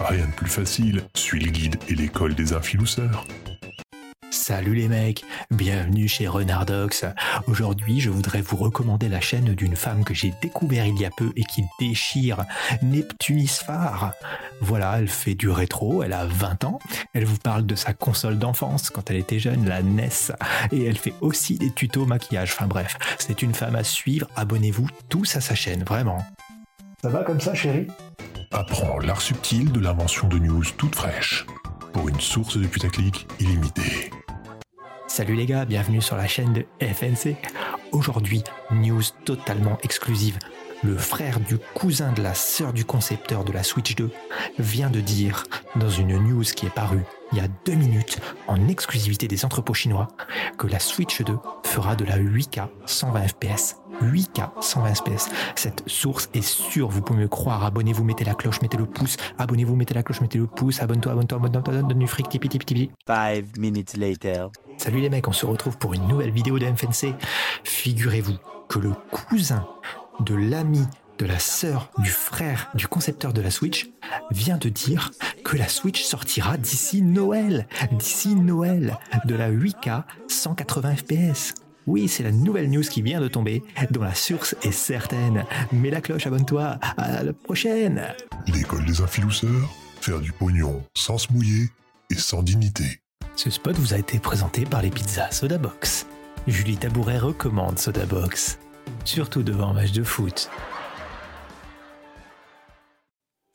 Rien 0.00 0.26
de 0.26 0.32
plus 0.32 0.50
facile, 0.50 1.02
suis 1.14 1.40
le 1.40 1.50
guide 1.50 1.76
et 1.88 1.94
l'école 1.94 2.34
des 2.34 2.52
infilousseurs. 2.52 3.26
Salut 4.30 4.74
les 4.74 4.88
mecs, 4.88 5.24
bienvenue 5.50 6.08
chez 6.08 6.28
Renardox. 6.28 7.06
Aujourd'hui, 7.46 8.00
je 8.00 8.10
voudrais 8.10 8.42
vous 8.42 8.58
recommander 8.58 9.08
la 9.08 9.22
chaîne 9.22 9.54
d'une 9.54 9.76
femme 9.76 10.04
que 10.04 10.12
j'ai 10.12 10.34
découvert 10.42 10.84
il 10.84 11.00
y 11.00 11.06
a 11.06 11.10
peu 11.10 11.32
et 11.36 11.44
qui 11.44 11.64
déchire, 11.80 12.44
Neptunis 12.82 13.48
Phare. 13.64 14.12
Voilà, 14.60 14.98
elle 14.98 15.08
fait 15.08 15.34
du 15.34 15.48
rétro, 15.48 16.02
elle 16.02 16.12
a 16.12 16.26
20 16.26 16.64
ans, 16.64 16.80
elle 17.14 17.24
vous 17.24 17.38
parle 17.38 17.64
de 17.64 17.76
sa 17.76 17.94
console 17.94 18.38
d'enfance 18.38 18.90
quand 18.90 19.10
elle 19.10 19.16
était 19.16 19.38
jeune, 19.38 19.66
la 19.66 19.82
NES, 19.82 20.34
et 20.72 20.84
elle 20.84 20.98
fait 20.98 21.14
aussi 21.22 21.56
des 21.56 21.72
tutos 21.72 22.04
maquillage. 22.04 22.52
Enfin 22.52 22.66
bref, 22.66 22.98
c'est 23.18 23.40
une 23.40 23.54
femme 23.54 23.76
à 23.76 23.84
suivre, 23.84 24.28
abonnez-vous 24.36 24.88
tous 25.08 25.34
à 25.36 25.40
sa 25.40 25.54
chaîne, 25.54 25.82
vraiment. 25.84 26.22
Ça 27.00 27.10
va 27.10 27.22
comme 27.22 27.40
ça, 27.40 27.54
chérie? 27.54 27.86
Apprends 28.50 28.98
l'art 28.98 29.20
subtil 29.20 29.70
de 29.70 29.78
l'invention 29.78 30.26
de 30.26 30.36
news 30.36 30.64
toute 30.76 30.96
fraîche. 30.96 31.46
Pour 31.92 32.08
une 32.08 32.18
source 32.18 32.58
de 32.58 32.66
putaclic 32.66 33.28
illimitée. 33.38 34.10
Salut 35.06 35.36
les 35.36 35.46
gars, 35.46 35.64
bienvenue 35.64 36.02
sur 36.02 36.16
la 36.16 36.26
chaîne 36.26 36.52
de 36.52 36.64
FNC. 36.84 37.36
Aujourd'hui, 37.92 38.42
news 38.72 39.02
totalement 39.24 39.78
exclusive. 39.84 40.40
Le 40.84 40.96
frère 40.96 41.40
du 41.40 41.58
cousin 41.74 42.12
de 42.12 42.22
la 42.22 42.34
sœur 42.34 42.72
du 42.72 42.84
concepteur 42.84 43.44
de 43.44 43.50
la 43.50 43.64
Switch 43.64 43.96
2 43.96 44.10
vient 44.60 44.90
de 44.90 45.00
dire 45.00 45.42
dans 45.74 45.90
une 45.90 46.16
news 46.18 46.44
qui 46.44 46.66
est 46.66 46.74
parue 46.74 47.02
il 47.32 47.38
y 47.38 47.40
a 47.40 47.48
deux 47.66 47.74
minutes 47.74 48.20
en 48.46 48.68
exclusivité 48.68 49.26
des 49.26 49.44
entrepôts 49.44 49.74
chinois 49.74 50.08
que 50.56 50.66
la 50.66 50.78
Switch 50.78 51.22
2 51.22 51.36
fera 51.64 51.96
de 51.96 52.04
la 52.04 52.18
8K 52.18 52.68
120 52.86 53.28
FPS. 53.28 53.76
8K 54.02 54.50
120 54.60 54.94
FPS. 54.94 55.28
Cette 55.56 55.82
source 55.88 56.30
est 56.32 56.42
sûre, 56.42 56.88
vous 56.88 57.02
pouvez 57.02 57.22
me 57.22 57.28
croire. 57.28 57.64
Abonnez-vous, 57.64 58.04
mettez 58.04 58.24
la 58.24 58.34
cloche, 58.34 58.62
mettez 58.62 58.76
le 58.76 58.86
pouce. 58.86 59.16
Abonnez-vous, 59.36 59.74
mettez 59.74 59.94
la 59.94 60.04
cloche, 60.04 60.20
mettez 60.20 60.38
le 60.38 60.46
pouce. 60.46 60.80
Abonne-toi, 60.80 61.12
abonne-toi, 61.12 61.38
abonne-toi, 61.38 61.74
donne 61.82 61.98
du 61.98 62.06
fric, 62.06 62.28
tipi, 62.28 62.48
tipi. 62.48 62.90
Five 63.06 63.58
minutes 63.58 63.96
later. 63.96 64.46
Salut 64.76 65.00
les 65.00 65.10
mecs, 65.10 65.26
on 65.26 65.32
se 65.32 65.44
retrouve 65.44 65.76
pour 65.76 65.94
une 65.94 66.06
nouvelle 66.06 66.30
vidéo 66.30 66.58
de 66.58 66.66
FNC. 66.66 67.14
Figurez-vous 67.64 68.36
que 68.68 68.78
le 68.78 68.92
cousin 69.10 69.66
de 70.20 70.34
l'ami 70.34 70.86
de 71.18 71.26
la 71.26 71.38
sœur 71.38 71.90
du 71.98 72.10
frère 72.10 72.70
du 72.74 72.86
concepteur 72.86 73.32
de 73.32 73.40
la 73.40 73.50
Switch 73.50 73.90
vient 74.30 74.56
de 74.56 74.68
dire 74.68 75.10
que 75.44 75.56
la 75.56 75.68
Switch 75.68 76.02
sortira 76.02 76.56
d'ici 76.56 77.02
Noël. 77.02 77.66
D'ici 77.92 78.34
Noël. 78.36 78.96
De 79.24 79.34
la 79.34 79.50
8K 79.50 80.04
180 80.28 80.96
FPS. 80.96 81.54
Oui, 81.86 82.06
c'est 82.06 82.22
la 82.22 82.32
nouvelle 82.32 82.70
news 82.70 82.82
qui 82.82 83.02
vient 83.02 83.20
de 83.20 83.28
tomber, 83.28 83.62
dont 83.90 84.02
la 84.02 84.14
source 84.14 84.54
est 84.62 84.72
certaine. 84.72 85.44
Mets 85.72 85.90
la 85.90 86.00
cloche, 86.00 86.26
abonne-toi. 86.26 86.78
À 86.98 87.22
la 87.22 87.32
prochaine. 87.32 88.02
L'école 88.46 88.84
des 88.84 89.00
infilousseurs, 89.00 89.74
faire 90.00 90.20
du 90.20 90.30
pognon 90.30 90.84
sans 90.94 91.18
se 91.18 91.32
mouiller 91.32 91.70
et 92.10 92.16
sans 92.16 92.42
dignité. 92.42 93.00
Ce 93.36 93.50
spot 93.50 93.76
vous 93.76 93.94
a 93.94 93.98
été 93.98 94.18
présenté 94.18 94.64
par 94.64 94.82
les 94.82 94.90
pizzas 94.90 95.30
Soda 95.30 95.58
Box. 95.58 96.06
Julie 96.46 96.76
Tabouret 96.76 97.18
recommande 97.18 97.78
Soda 97.78 98.04
Box. 98.04 98.58
Surtout 99.04 99.42
devant 99.42 99.72
match 99.72 99.92
de 99.92 100.02
foot. 100.02 100.50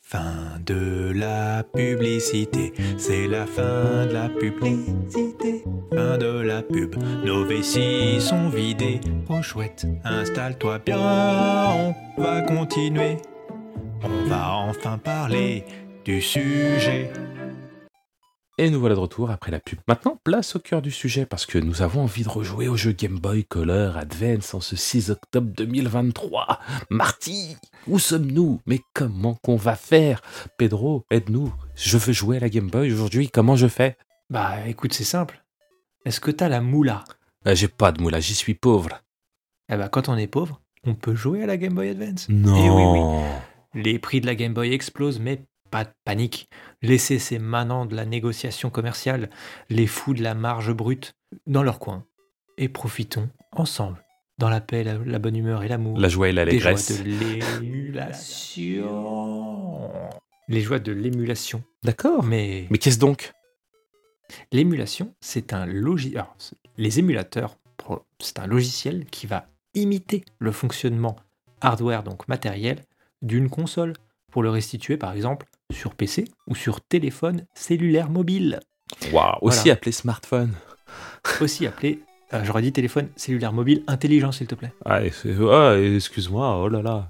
Fin 0.02 0.60
de 0.64 1.12
la 1.16 1.64
publicité, 1.64 2.74
c'est 2.98 3.28
la 3.28 3.48
fin 3.48 4.06
de 4.06 4.14
la 4.14 4.30
publicité. 4.30 5.64
Fin 5.92 6.18
de 6.20 6.40
la 6.40 6.62
pub, 6.62 6.96
nos 7.26 7.46
vessies 7.46 8.22
sont 8.22 8.50
vidées. 8.50 9.02
Oh 9.30 9.42
chouette, 9.42 9.88
installe-toi 10.04 10.80
bien, 10.86 11.00
on 11.00 12.22
va 12.22 12.42
continuer. 12.42 13.18
On 14.04 14.30
va 14.30 14.52
enfin 14.52 15.00
parler 15.00 15.66
du 16.06 16.22
sujet. 16.22 17.12
Et 18.60 18.70
nous 18.70 18.80
voilà 18.80 18.94
de 18.94 19.00
retour 19.00 19.32
après 19.32 19.50
la 19.50 19.60
pub. 19.60 19.80
Maintenant, 19.88 20.20
place 20.24 20.56
au 20.56 20.60
cœur 20.60 20.84
du 20.84 20.92
sujet 20.92 21.26
parce 21.26 21.48
que 21.48 21.58
nous 21.58 21.82
avons 21.82 22.04
envie 22.04 22.22
de 22.24 22.30
rejouer 22.30 22.68
au 22.68 22.78
jeu 22.78 22.92
Game 22.92 23.18
Boy 23.18 23.46
Color 23.46 23.98
Advance 23.98 24.54
en 24.54 24.62
ce 24.62 24.76
6 24.76 25.10
octobre 25.10 25.50
2023. 25.58 26.60
Marty, 26.92 27.58
où 27.88 27.98
sommes-nous? 27.98 28.62
Mais 28.68 28.80
comment 28.94 29.34
qu'on 29.44 29.56
va 29.56 29.76
faire? 29.76 30.22
Pedro, 30.60 31.04
aide-nous. 31.10 31.52
Je 31.76 31.98
veux 31.98 32.14
jouer 32.14 32.38
à 32.38 32.42
la 32.42 32.50
Game 32.50 32.70
Boy 32.70 32.92
aujourd'hui, 32.92 33.28
comment 33.30 33.56
je 33.56 33.68
fais? 33.68 33.98
Bah 34.30 34.68
écoute, 34.68 34.94
c'est 34.94 35.04
simple. 35.04 35.44
Est-ce 36.06 36.20
que 36.20 36.30
t'as 36.30 36.48
la 36.50 36.62
moula? 36.62 37.06
Euh, 37.48 37.56
J'ai 37.56 37.68
pas 37.68 37.92
de 37.92 38.04
moula, 38.04 38.20
j'y 38.20 38.36
suis 38.36 38.54
pauvre. 38.54 39.02
Eh 39.68 39.78
bah 39.78 39.90
quand 39.90 40.10
on 40.10 40.16
est 40.18 40.28
pauvre, 40.28 40.62
on 40.86 40.94
peut 40.94 41.16
jouer 41.16 41.42
à 41.42 41.48
la 41.48 41.58
Game 41.58 41.74
Boy 41.74 41.90
Advance. 41.90 42.28
Non. 42.30 42.56
Eh 42.56 42.70
oui, 42.70 42.84
oui. 43.74 43.82
Les 43.84 43.98
prix 43.98 44.22
de 44.22 44.28
la 44.28 44.36
Game 44.36 44.54
Boy 44.54 44.74
explosent, 44.74 45.20
mais 45.20 45.42
pas 45.72 45.86
de 45.86 45.90
panique. 46.06 46.50
Laissez 46.84 47.18
ces 47.18 47.40
manants 47.40 47.86
de 47.86 47.96
la 47.96 48.06
négociation 48.06 48.70
commerciale, 48.70 49.30
les 49.70 49.88
fous 49.88 50.14
de 50.14 50.22
la 50.22 50.36
marge 50.36 50.74
brute, 50.74 51.16
dans 51.48 51.64
leur 51.64 51.80
coin. 51.80 52.06
Et 52.58 52.68
profitons 52.70 53.30
ensemble, 53.54 54.04
dans 54.38 54.50
la 54.50 54.60
paix, 54.62 54.84
la, 54.84 54.98
la 54.98 55.18
bonne 55.18 55.36
humeur 55.38 55.64
et 55.64 55.70
l'amour. 55.70 55.98
La 55.98 56.10
joie 56.10 56.28
et 56.30 56.34
des 56.34 56.36
joies 56.36 56.46
l'allégresse. 56.46 57.02
de 57.02 57.06
l'émulation. 58.44 59.90
Les 60.50 60.62
joies 60.62 60.80
de 60.80 60.92
l'émulation. 60.92 61.64
D'accord. 61.84 62.24
Mais, 62.24 62.68
Mais 62.70 62.78
qu'est-ce 62.78 63.00
donc? 63.00 63.32
L'émulation, 64.52 65.16
c'est 65.22 65.54
un 65.54 65.66
logiciel. 65.66 66.26
Les 66.78 67.00
émulateurs, 67.00 67.58
c'est 68.20 68.40
un 68.40 68.48
logiciel 68.48 69.06
qui 69.06 69.26
va 69.26 69.48
imiter 69.74 70.26
le 70.40 70.52
fonctionnement 70.52 71.16
hardware, 71.62 72.04
donc 72.04 72.28
matériel, 72.28 72.84
d'une 73.22 73.50
console 73.50 73.94
pour 74.32 74.44
le 74.44 74.50
restituer, 74.50 74.98
par 74.98 75.14
exemple, 75.14 75.48
sur 75.72 75.96
PC 75.96 76.26
ou 76.48 76.56
sur 76.56 76.82
téléphone 76.82 77.46
cellulaire 77.54 78.10
mobile. 78.10 78.60
Waouh, 79.12 79.38
aussi 79.42 79.60
Voilà. 79.60 79.74
appelé 79.74 79.92
smartphone. 79.92 80.54
Aussi 81.42 81.66
appelé, 81.66 82.00
euh, 82.34 82.44
j'aurais 82.44 82.62
dit 82.62 82.72
téléphone 82.74 83.10
cellulaire 83.16 83.54
mobile 83.54 83.84
intelligent, 83.88 84.32
s'il 84.32 84.48
te 84.48 84.56
plaît. 84.56 84.74
Ah, 84.86 85.00
ah, 85.00 85.78
excuse-moi, 85.78 86.60
oh 86.62 86.68
là 86.68 86.82
là. 86.82 87.10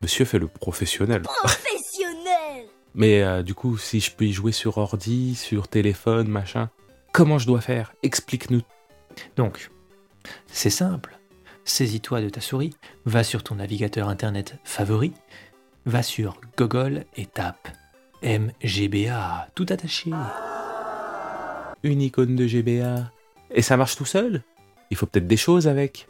Monsieur 0.00 0.24
fait 0.24 0.38
le 0.38 0.46
professionnel. 0.48 1.22
Professionnel 1.22 2.64
Mais 2.94 3.22
euh, 3.22 3.42
du 3.42 3.54
coup, 3.54 3.76
si 3.76 4.00
je 4.00 4.12
peux 4.12 4.24
y 4.24 4.32
jouer 4.32 4.52
sur 4.52 4.78
ordi, 4.78 5.34
sur 5.34 5.68
téléphone, 5.68 6.28
machin, 6.28 6.70
comment 7.12 7.38
je 7.38 7.46
dois 7.46 7.60
faire? 7.60 7.92
Explique-nous. 8.02 8.62
Donc, 9.36 9.70
c'est 10.46 10.70
simple. 10.70 11.18
Saisis-toi 11.64 12.22
de 12.22 12.28
ta 12.30 12.40
souris, 12.40 12.74
va 13.04 13.22
sur 13.24 13.42
ton 13.42 13.56
navigateur 13.56 14.08
internet 14.08 14.56
favori, 14.64 15.12
va 15.84 16.02
sur 16.02 16.40
Google 16.56 17.04
et 17.16 17.26
tape 17.26 17.68
MGBA, 18.22 19.48
tout 19.54 19.66
attaché. 19.68 20.10
Une 21.82 22.02
icône 22.02 22.34
de 22.36 22.46
GBA. 22.46 23.10
Et 23.52 23.62
ça 23.62 23.76
marche 23.76 23.96
tout 23.96 24.04
seul? 24.04 24.42
Il 24.90 24.96
faut 24.96 25.06
peut-être 25.06 25.26
des 25.26 25.36
choses 25.36 25.68
avec. 25.68 26.08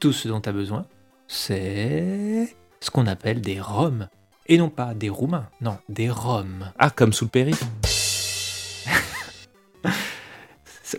Tout 0.00 0.12
ce 0.12 0.28
dont 0.28 0.40
tu 0.40 0.48
as 0.48 0.52
besoin, 0.52 0.86
c'est 1.28 2.54
ce 2.80 2.90
qu'on 2.90 3.06
appelle 3.06 3.40
des 3.40 3.60
ROM. 3.60 4.08
Et 4.46 4.58
non 4.58 4.68
pas 4.68 4.94
des 4.94 5.08
Roumains, 5.10 5.48
non, 5.60 5.78
des 5.88 6.10
ROM. 6.10 6.72
Ah, 6.78 6.90
comme 6.90 7.12
sous 7.12 7.26
le 7.26 7.30
péri 7.30 7.54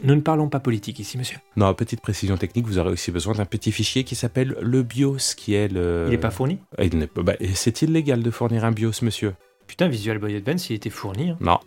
Nous 0.03 0.15
ne 0.15 0.21
parlons 0.21 0.47
pas 0.47 0.61
politique 0.61 0.99
ici, 0.99 1.17
monsieur. 1.17 1.37
Non, 1.57 1.73
petite 1.73 1.99
précision 1.99 2.37
technique, 2.37 2.65
vous 2.65 2.77
aurez 2.77 2.91
aussi 2.91 3.11
besoin 3.11 3.33
d'un 3.33 3.43
petit 3.45 3.73
fichier 3.73 4.05
qui 4.05 4.15
s'appelle 4.15 4.55
le 4.61 4.83
BIOS, 4.83 5.35
qui 5.35 5.53
est 5.53 5.67
le... 5.67 6.05
Il 6.07 6.11
n'est 6.11 6.17
pas 6.17 6.31
fourni? 6.31 6.59
Ah, 6.77 6.85
il 6.85 6.97
n'est 6.97 7.07
pas- 7.07 7.23
bah, 7.23 7.33
c'est 7.53 7.81
illégal 7.81 8.23
de 8.23 8.31
fournir 8.31 8.63
un 8.63 8.71
BIOS, 8.71 9.01
monsieur 9.01 9.33
Putain, 9.71 9.87
Visual 9.87 10.17
Boy 10.17 10.35
Advance, 10.35 10.69
il 10.69 10.73
était 10.73 10.89
fourni. 10.89 11.29
hein. 11.29 11.37
Non, 11.39 11.57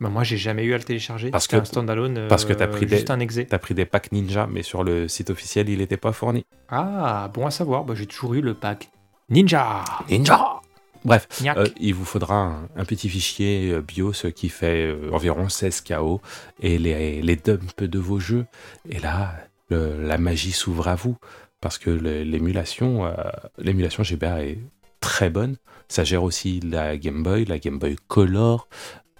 Bah, 0.00 0.08
moi, 0.08 0.24
j'ai 0.24 0.36
jamais 0.36 0.64
eu 0.64 0.74
à 0.74 0.78
le 0.78 0.82
télécharger. 0.82 1.30
Parce 1.30 1.46
que- 1.46 1.54
un 1.54 1.64
standalone, 1.64 2.18
euh, 2.18 2.26
parce 2.28 2.44
que 2.44 2.52
t'as 2.52 2.66
pris, 2.66 2.88
juste 2.88 3.06
des, 3.06 3.12
un 3.12 3.20
exe. 3.20 3.38
t'as 3.48 3.58
pris 3.60 3.74
des 3.74 3.84
packs 3.84 4.10
Ninja, 4.10 4.48
mais 4.50 4.64
sur 4.64 4.82
le 4.82 5.06
site 5.06 5.30
officiel, 5.30 5.68
il 5.68 5.78
n'était 5.78 5.96
pas 5.96 6.10
fourni. 6.12 6.44
Ah, 6.68 7.30
bon 7.32 7.46
à 7.46 7.52
savoir, 7.52 7.84
bah, 7.84 7.94
j'ai 7.94 8.06
toujours 8.06 8.34
eu 8.34 8.40
le 8.40 8.54
pack 8.54 8.90
Ninja 9.28 9.84
Ninja 10.10 10.56
Bref, 11.04 11.28
euh, 11.46 11.64
il 11.78 11.94
vous 11.94 12.04
faudra 12.04 12.34
un, 12.34 12.68
un 12.74 12.84
petit 12.84 13.08
fichier 13.08 13.70
euh, 13.70 13.80
BIOS 13.80 14.32
qui 14.34 14.48
fait 14.48 14.84
euh, 14.84 15.10
environ 15.12 15.48
16 15.48 15.82
KO 15.82 16.20
et 16.60 16.76
les, 16.76 17.22
les 17.22 17.36
dumps 17.36 17.76
de 17.84 17.98
vos 18.00 18.18
jeux. 18.18 18.46
Et 18.90 18.98
là, 18.98 19.32
le- 19.70 20.02
la 20.04 20.18
magie 20.18 20.50
s'ouvre 20.50 20.88
à 20.88 20.96
vous 20.96 21.16
parce 21.60 21.78
que 21.78 21.90
l'émulation, 21.90 23.06
euh, 23.06 23.12
l'émulation 23.58 24.02
GBA 24.02 24.42
est 24.44 24.58
très 25.00 25.30
bonne. 25.30 25.56
Ça 25.88 26.04
gère 26.04 26.22
aussi 26.22 26.60
la 26.60 26.96
Game 26.96 27.22
Boy, 27.22 27.44
la 27.46 27.58
Game 27.58 27.78
Boy 27.78 27.96
Color, 28.08 28.68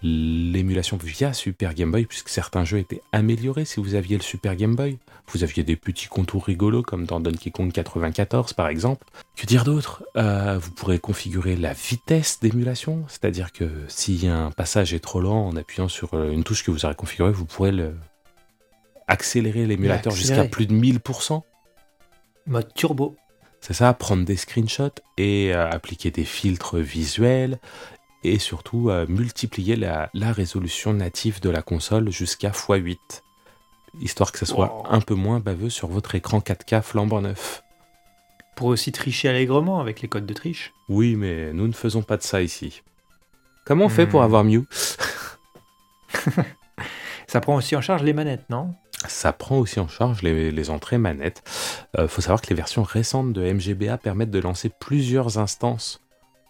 l'émulation 0.03 0.97
via 1.03 1.33
Super 1.33 1.75
Game 1.75 1.91
Boy, 1.91 2.05
puisque 2.05 2.29
certains 2.29 2.65
jeux 2.65 2.79
étaient 2.79 3.01
améliorés 3.13 3.65
si 3.65 3.81
vous 3.81 3.95
aviez 3.95 4.17
le 4.17 4.23
Super 4.23 4.55
Game 4.55 4.77
Boy. 4.77 4.99
Vous 5.33 5.43
aviez 5.43 5.63
des 5.63 5.77
petits 5.77 6.07
contours 6.07 6.45
rigolos 6.45 6.83
comme 6.83 7.05
dans 7.05 7.21
Donkey 7.21 7.51
Kong 7.51 7.73
94 7.73 8.53
par 8.53 8.69
exemple. 8.69 9.07
Que 9.37 9.47
dire 9.47 9.65
d'autre? 9.65 10.05
Euh, 10.17 10.59
Vous 10.59 10.71
pourrez 10.71 10.99
configurer 10.99 11.57
la 11.57 11.73
vitesse 11.73 12.39
d'émulation, 12.41 13.05
c'est-à-dire 13.09 13.53
que 13.53 13.71
si 13.89 14.27
un 14.29 14.51
passage 14.51 14.95
est 14.95 15.01
trop 15.01 15.21
lent 15.21 15.47
en 15.49 15.57
appuyant 15.57 15.89
sur 15.89 16.15
euh, 16.15 16.31
une 16.31 16.45
touche 16.45 16.65
que 16.65 16.71
vous 16.71 16.85
aurez 16.85 16.95
configurée, 16.95 17.33
vous 17.33 17.45
pourrez 17.45 17.73
le 17.73 17.95
accélérer 19.07 19.67
l'émulateur 19.67 20.13
jusqu'à 20.13 20.45
plus 20.45 20.67
de 20.67 20.75
1000%. 20.75 21.41
Mode 22.47 22.75
turbo. 22.75 23.17
C'est 23.69 23.75
ça, 23.75 23.93
prendre 23.93 24.25
des 24.25 24.37
screenshots 24.37 24.89
et 25.19 25.55
euh, 25.55 25.69
appliquer 25.71 26.11
des 26.11 26.25
filtres 26.25 26.79
visuels 26.79 27.59
et 28.25 28.39
surtout 28.39 28.89
euh, 28.89 29.05
multiplier 29.09 29.77
la, 29.77 30.09
la 30.15 30.33
résolution 30.33 30.95
native 30.95 31.41
de 31.43 31.51
la 31.51 31.61
console 31.61 32.11
jusqu'à 32.11 32.49
x8, 32.49 32.97
histoire 34.01 34.33
que 34.33 34.39
ça 34.39 34.47
soit 34.47 34.75
Wow. 34.75 34.87
un 34.89 35.01
peu 35.03 35.15
moins 35.15 35.39
baveux 35.39 35.69
sur 35.69 35.89
votre 35.89 36.15
écran 36.15 36.39
4K 36.39 36.81
flambant 36.81 37.21
neuf. 37.21 37.63
Pour 38.57 38.69
aussi 38.69 38.91
tricher 38.91 39.29
allègrement 39.29 39.81
avec 39.81 40.01
les 40.01 40.09
codes 40.09 40.25
de 40.27 40.33
triche. 40.35 40.73
Oui, 40.89 41.15
mais 41.15 41.53
nous 41.53 41.69
ne 41.69 41.73
faisons 41.75 42.03
pas 42.03 42.17
de 42.17 42.23
ça 42.23 42.41
ici. 42.41 42.83
Comment 43.67 43.85
on 43.85 43.89
fait 43.91 44.07
pour 44.07 44.21
Hmm. 44.23 44.25
avoir 44.25 44.45
Mew 44.45 44.65
Ça 47.29 47.41
prend 47.41 47.55
aussi 47.57 47.77
en 47.77 47.83
charge 47.83 48.03
les 48.03 48.15
manettes, 48.15 48.49
non? 48.49 48.75
Ça 49.07 49.33
prend 49.33 49.59
aussi 49.59 49.79
en 49.79 49.89
charge 49.89 50.23
les, 50.23 50.51
les 50.51 50.71
entrées 50.71 50.99
manettes. 50.99 51.43
Il 51.97 52.09
faut 52.09 52.21
savoir 52.21 52.41
que 52.41 52.49
les 52.49 52.57
versions 52.57 52.83
récentes 52.83 53.33
de 53.33 53.53
MGBA 53.53 53.97
permettent 53.99 54.31
de 54.31 54.41
lancer 54.41 54.71
plusieurs 54.81 55.39
instances 55.39 56.01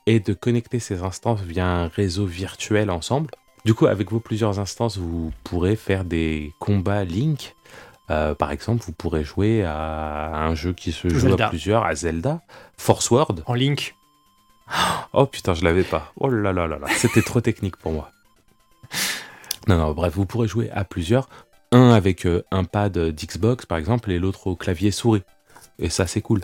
et 0.06 0.20
de 0.20 0.32
connecter 0.32 0.80
ces 0.80 1.02
instances 1.02 1.42
via 1.42 1.66
un 1.66 1.88
réseau 1.88 2.24
virtuel 2.24 2.90
ensemble. 2.90 3.30
Du 3.66 3.74
coup, 3.74 3.86
avec 3.86 4.10
vos 4.10 4.20
plusieurs 4.20 4.58
instances, 4.58 4.96
vous 4.96 5.32
pourrez 5.44 5.76
faire 5.76 6.04
des 6.04 6.54
combats 6.58 7.04
Link. 7.04 7.54
Euh, 8.10 8.34
par 8.34 8.50
exemple, 8.50 8.82
vous 8.86 8.92
pourrez 8.92 9.22
jouer 9.22 9.64
à 9.64 10.46
un 10.46 10.54
jeu 10.54 10.72
qui 10.72 10.92
se 10.92 11.10
joue 11.10 11.20
Zelda. 11.20 11.46
à 11.46 11.48
plusieurs, 11.50 11.84
à 11.84 11.94
Zelda, 11.94 12.40
Force 12.78 13.10
Word. 13.10 13.34
En 13.44 13.52
Link. 13.52 13.94
Oh 15.12 15.26
putain, 15.26 15.54
je 15.54 15.64
l'avais 15.64 15.84
pas. 15.84 16.12
Oh 16.16 16.28
là 16.28 16.52
là 16.52 16.66
là 16.66 16.78
là, 16.78 16.86
c'était 16.96 17.22
trop 17.22 17.40
technique 17.40 17.76
pour 17.76 17.92
moi. 17.92 18.10
Non, 19.66 19.76
non, 19.76 19.92
bref, 19.92 20.14
vous 20.14 20.24
pourrez 20.24 20.48
jouer 20.48 20.70
à 20.70 20.84
plusieurs. 20.84 21.28
Un 21.72 21.90
avec 21.90 22.26
euh, 22.26 22.44
un 22.50 22.64
pad 22.64 22.98
d'Xbox, 22.98 23.66
par 23.66 23.78
exemple, 23.78 24.10
et 24.10 24.18
l'autre 24.18 24.46
au 24.46 24.56
clavier 24.56 24.90
souris. 24.90 25.22
Et 25.78 25.90
ça, 25.90 26.06
c'est 26.06 26.22
cool. 26.22 26.40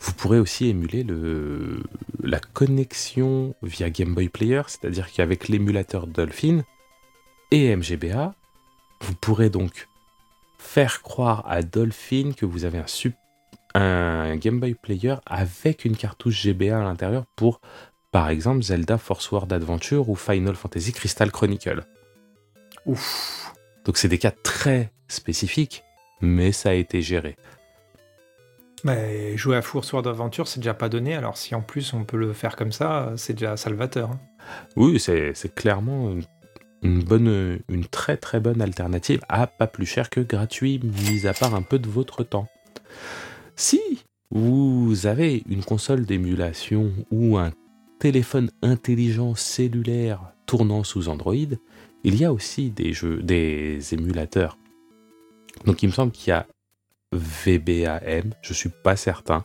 Vous 0.00 0.12
pourrez 0.12 0.38
aussi 0.38 0.68
émuler 0.68 1.02
le, 1.02 1.82
la 2.22 2.40
connexion 2.40 3.54
via 3.62 3.90
Game 3.90 4.14
Boy 4.14 4.28
Player, 4.28 4.62
c'est-à-dire 4.66 5.12
qu'avec 5.12 5.48
l'émulateur 5.48 6.06
Dolphin 6.06 6.62
et 7.50 7.74
MGBA, 7.74 8.34
vous 9.00 9.14
pourrez 9.14 9.50
donc 9.50 9.88
faire 10.58 11.02
croire 11.02 11.44
à 11.46 11.62
Dolphin 11.62 12.32
que 12.36 12.46
vous 12.46 12.64
avez 12.64 12.82
un 13.74 14.36
Game 14.36 14.60
Boy 14.60 14.74
Player 14.74 15.16
avec 15.26 15.84
une 15.84 15.96
cartouche 15.96 16.42
GBA 16.42 16.78
à 16.78 16.82
l'intérieur 16.82 17.26
pour, 17.36 17.60
par 18.10 18.28
exemple, 18.28 18.62
Zelda 18.62 18.98
Force 18.98 19.30
World 19.30 19.52
Adventure 19.52 20.08
ou 20.08 20.16
Final 20.16 20.54
Fantasy 20.54 20.92
Crystal 20.92 21.30
Chronicle. 21.30 21.84
Ouf. 22.86 23.43
Donc 23.84 23.98
c'est 23.98 24.08
des 24.08 24.18
cas 24.18 24.30
très 24.30 24.92
spécifiques, 25.08 25.84
mais 26.20 26.52
ça 26.52 26.70
a 26.70 26.74
été 26.74 27.02
géré. 27.02 27.36
Mais 28.82 29.36
jouer 29.36 29.56
à 29.56 29.62
Force 29.62 29.88
Sword 29.88 30.06
Adventure, 30.06 30.46
c'est 30.46 30.60
déjà 30.60 30.74
pas 30.74 30.88
donné, 30.90 31.14
alors 31.14 31.36
si 31.38 31.54
en 31.54 31.62
plus 31.62 31.94
on 31.94 32.04
peut 32.04 32.18
le 32.18 32.32
faire 32.32 32.54
comme 32.54 32.72
ça, 32.72 33.12
c'est 33.16 33.32
déjà 33.32 33.56
salvateur. 33.56 34.10
hein. 34.10 34.20
Oui, 34.76 35.00
c'est 35.00 35.32
c'est 35.34 35.54
clairement 35.54 36.10
une, 36.10 36.24
une 36.82 37.02
bonne, 37.02 37.60
une 37.68 37.86
très 37.86 38.18
très 38.18 38.40
bonne 38.40 38.60
alternative 38.60 39.20
à 39.28 39.46
pas 39.46 39.66
plus 39.66 39.86
cher 39.86 40.10
que 40.10 40.20
gratuit, 40.20 40.80
mis 40.82 41.26
à 41.26 41.32
part 41.32 41.54
un 41.54 41.62
peu 41.62 41.78
de 41.78 41.88
votre 41.88 42.24
temps. 42.24 42.46
Si 43.56 43.80
vous 44.30 45.06
avez 45.06 45.44
une 45.48 45.64
console 45.64 46.04
d'émulation 46.04 46.92
ou 47.10 47.38
un 47.38 47.52
téléphone 48.00 48.50
intelligent 48.60 49.34
cellulaire 49.34 50.32
tournant 50.44 50.84
sous 50.84 51.08
Android, 51.08 51.56
il 52.04 52.16
y 52.16 52.24
a 52.24 52.32
aussi 52.32 52.70
des 52.70 52.92
jeux, 52.92 53.22
des 53.22 53.94
émulateurs. 53.94 54.58
Donc 55.64 55.82
il 55.82 55.86
me 55.86 55.92
semble 55.92 56.12
qu'il 56.12 56.30
y 56.30 56.32
a 56.32 56.46
VBAM, 57.12 58.34
je 58.42 58.52
suis 58.52 58.68
pas 58.68 58.96
certain. 58.96 59.44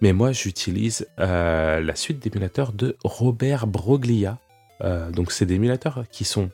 Mais 0.00 0.12
moi, 0.12 0.32
j'utilise 0.32 1.08
euh, 1.18 1.80
la 1.80 1.96
suite 1.96 2.20
d'émulateurs 2.20 2.72
de 2.72 2.96
Robert 3.02 3.66
Broglia. 3.66 4.38
Euh, 4.82 5.10
donc, 5.10 5.32
c'est 5.32 5.46
des 5.46 5.54
émulateurs 5.54 6.04
qui 6.10 6.24
sont 6.24 6.50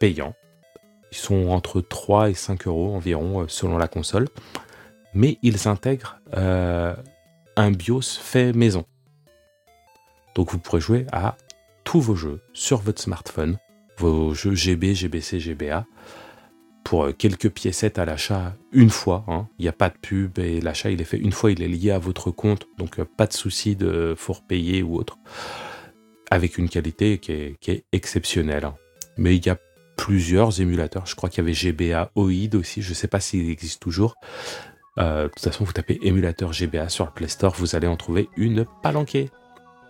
payants. 0.00 0.34
Ils 1.12 1.18
sont 1.18 1.48
entre 1.48 1.80
3 1.80 2.30
et 2.30 2.34
5 2.34 2.66
euros 2.66 2.94
environ 2.94 3.42
euh, 3.42 3.44
selon 3.48 3.78
la 3.78 3.86
console. 3.86 4.28
Mais 5.14 5.38
ils 5.42 5.68
intègrent 5.68 6.20
un 6.32 7.70
BIOS 7.72 8.18
fait 8.20 8.52
maison. 8.52 8.84
Donc, 10.34 10.50
vous 10.52 10.58
pourrez 10.58 10.80
jouer 10.80 11.06
à 11.12 11.36
tous 11.84 12.00
vos 12.00 12.14
jeux 12.14 12.40
sur 12.52 12.78
votre 12.78 13.02
smartphone, 13.02 13.58
vos 14.00 14.34
jeux 14.34 14.54
GB, 14.54 14.94
GBC, 14.94 15.38
GBA, 15.40 15.86
pour 16.84 17.04
euh, 17.04 17.12
quelques 17.12 17.50
piécettes 17.50 17.98
à 17.98 18.04
l'achat 18.04 18.56
une 18.72 18.90
fois. 18.90 19.24
hein. 19.28 19.48
Il 19.58 19.62
n'y 19.62 19.68
a 19.68 19.72
pas 19.72 19.90
de 19.90 19.98
pub 20.00 20.38
et 20.38 20.60
l'achat 20.60 20.90
il 20.90 21.00
est 21.00 21.04
fait 21.04 21.18
une 21.18 21.32
fois, 21.32 21.52
il 21.52 21.62
est 21.62 21.68
lié 21.68 21.90
à 21.90 21.98
votre 21.98 22.30
compte, 22.30 22.66
donc 22.78 22.98
euh, 22.98 23.04
pas 23.04 23.26
de 23.26 23.32
souci 23.32 23.76
de 23.76 24.14
faut 24.16 24.32
repayer 24.32 24.82
ou 24.82 24.96
autre. 24.96 25.18
avec 26.30 26.58
une 26.58 26.68
qualité 26.68 27.18
qui 27.18 27.32
est, 27.32 27.84
exceptionnelle. 27.92 28.64
hein. 28.64 28.74
Mais 29.16 29.36
il 29.36 29.44
y 29.44 29.50
a 29.50 29.58
plusieurs 29.96 30.60
émulateurs. 30.60 31.04
Je 31.06 31.14
crois 31.16 31.28
qu'il 31.28 31.42
y 31.44 31.46
avait 31.46 31.52
GBA 31.52 32.12
OID 32.14 32.54
aussi. 32.54 32.80
Je 32.82 32.94
sais 32.94 33.08
pas 33.08 33.20
s'il 33.20 33.50
existe 33.50 33.82
toujours. 33.82 34.14
Euh, 34.98 35.24
de 35.24 35.28
toute 35.28 35.40
façon, 35.40 35.64
vous 35.64 35.72
tapez 35.72 35.98
émulateur 36.02 36.52
GBA 36.52 36.88
sur 36.88 37.04
le 37.04 37.10
Play 37.12 37.28
Store, 37.28 37.54
vous 37.58 37.74
allez 37.76 37.86
en 37.88 37.96
trouver 37.96 38.28
une 38.36 38.64
palanquée. 38.82 39.28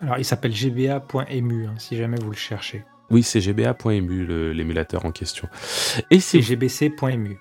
Alors, 0.00 0.18
il 0.18 0.24
s'appelle 0.24 0.52
gba.emu, 0.52 1.66
hein, 1.66 1.74
si 1.78 1.96
jamais 1.96 2.18
vous 2.18 2.30
le 2.30 2.36
cherchez. 2.36 2.84
Oui, 3.10 3.22
c'est 3.22 3.40
gba.emu 3.40 4.52
l'émulateur 4.54 5.04
en 5.04 5.10
question. 5.12 5.48
Et 6.10 6.20
C'est 6.20 6.40
gbc.emu. 6.40 7.38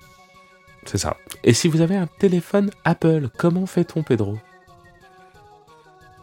c'est 0.86 0.98
ça. 0.98 1.18
Et 1.44 1.54
si 1.54 1.68
vous 1.68 1.82
avez 1.82 1.96
un 1.96 2.08
téléphone 2.08 2.72
Apple, 2.86 3.30
comment 3.38 3.66
fait-on, 3.66 4.02
Pedro? 4.04 4.38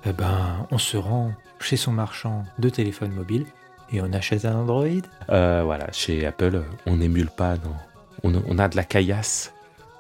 Eh 0.05 0.13
ben, 0.13 0.67
on 0.71 0.79
se 0.79 0.97
rend 0.97 1.33
chez 1.61 1.77
son 1.77 1.93
marchand 1.93 2.45
de 2.59 2.69
téléphone 2.69 3.13
mobile 3.13 3.47
et 3.93 4.01
on 4.01 4.13
achète 4.13 4.45
un 4.45 4.55
Android. 4.57 4.87
Euh, 5.31 5.63
Voilà, 5.65 5.91
chez 5.93 6.27
Apple, 6.27 6.63
on 6.87 6.97
n'émule 6.97 7.31
pas, 7.31 7.55
non. 7.57 7.75
On, 8.23 8.33
on 8.49 8.59
a 8.59 8.69
de 8.69 8.77
la 8.77 8.85
caillasse. 8.85 9.53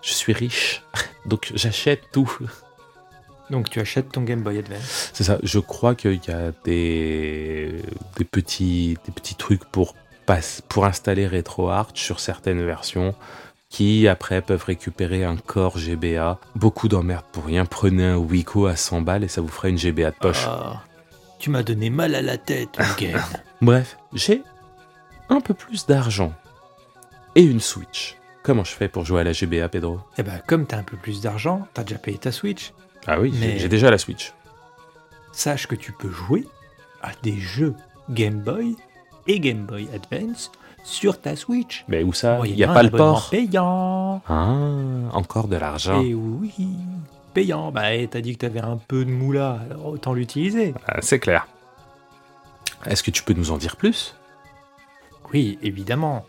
Je 0.03 0.13
suis 0.13 0.33
riche, 0.33 0.83
donc 1.27 1.51
j'achète 1.55 2.03
tout. 2.13 2.39
Donc, 3.51 3.71
tu 3.71 3.81
achètes 3.81 4.11
ton 4.11 4.23
Game 4.23 4.43
Boy 4.43 4.59
Advance. 4.59 5.11
C'est 5.13 5.25
ça. 5.25 5.39
Je 5.43 5.59
crois 5.59 5.95
qu'il 5.95 6.21
y 6.27 6.31
a 6.31 6.53
des, 6.65 7.83
des, 8.17 8.25
petits, 8.25 8.99
des 9.05 9.13
petits 9.13 9.37
trucs 9.37 9.65
pour, 9.65 9.95
pour 10.69 10.85
installer 10.85 11.27
RetroArch 11.27 12.01
sur 12.01 12.21
certaines 12.21 12.65
versions 12.65 13.15
qui 13.69 14.09
après 14.09 14.43
peuvent 14.43 14.65
récupérer 14.65 15.25
un 15.25 15.37
corps 15.37 15.79
GBA. 15.79 16.39
Beaucoup 16.55 16.89
d'emmerdes 16.89 17.25
pour 17.33 17.45
rien. 17.45 17.65
Prenez 17.65 18.07
un 18.07 18.17
Wiko 18.17 18.67
à 18.67 18.77
100 18.77 19.03
balles 19.03 19.25
et 19.25 19.29
ça 19.29 19.41
vous 19.41 19.49
ferait 19.49 19.71
une 19.71 19.79
GBA 19.79 20.11
de 20.11 20.17
poche. 20.17 20.45
Ah, 20.47 20.83
tu 21.39 21.51
m'as 21.51 21.63
donné 21.63 21.91
mal 21.91 22.15
à 22.15 22.23
la 22.23 22.39
tête, 22.39 22.79
Miguel. 22.79 23.21
Bref, 23.61 23.99
j'ai 24.13 24.43
un 25.29 25.41
peu 25.41 25.55
plus 25.55 25.87
d'argent 25.87 26.33
et 27.35 27.43
une 27.43 27.61
Switch. 27.61 28.17
Comment 28.43 28.65
je 28.65 28.73
fais 28.73 28.89
pour 28.89 29.05
jouer 29.05 29.23
à 29.23 29.25
la 29.25 29.33
GBA, 29.33 29.69
Pedro? 29.69 30.01
Eh 30.19 30.23
ben, 30.23 30.41
comme 30.47 30.67
t'as 30.67 30.79
un 30.79 30.85
peu 30.85 30.97
plus 30.97 31.21
d'argent, 31.21 31.67
t'as 31.75 31.83
déjà 31.83 31.99
payé 31.99 32.17
ta 32.17 32.31
Switch. 32.31 32.73
Ah 33.07 33.21
oui, 33.21 33.33
j'ai- 33.35 33.47
Mais- 33.55 33.59
j'ai 33.59 33.69
déjà 33.69 33.91
la 33.91 33.99
Switch. 33.99 34.33
Sache 35.33 35.67
que 35.67 35.75
tu 35.75 35.93
peux 35.93 36.11
jouer 36.11 36.47
à 37.03 37.11
des 37.23 37.39
jeux 37.39 37.75
Game 38.11 38.41
Boy 38.41 38.77
et 39.27 39.39
Game 39.41 39.65
Boy 39.67 39.89
Advance 39.95 40.51
sur 40.83 41.21
ta 41.21 41.37
Switch. 41.37 41.85
Mais 41.89 42.03
où 42.03 42.13
ça? 42.13 42.41
Il 42.45 42.55
n'y 42.55 42.65
a 42.65 42.73
pas 42.73 42.83
le 42.83 42.91
port? 42.91 43.29
Payant. 43.31 44.23
Ah, 44.29 44.55
encore 45.13 45.49
de 45.49 45.57
l'argent. 45.57 46.01
Et 46.03 46.15
oui, 46.15 46.53
payant. 47.35 47.71
Bah, 47.73 47.93
et 47.95 48.09
t'as 48.09 48.21
dit 48.21 48.33
que 48.35 48.47
t'avais 48.47 48.61
un 48.61 48.77
peu 48.77 49.05
de 49.05 49.11
moula, 49.11 49.59
alors 49.71 49.87
autant 49.87 50.15
l'utiliser. 50.15 50.75
Ah, 50.87 50.99
C'est 51.03 51.19
clair. 51.19 51.47
Est-ce 52.87 53.03
que 53.03 53.11
tu 53.11 53.23
peux 53.23 53.33
nous 53.35 53.51
en 53.51 53.59
dire 53.59 53.77
plus? 53.77 54.15
Oui, 55.33 55.59
évidemment. 55.63 56.25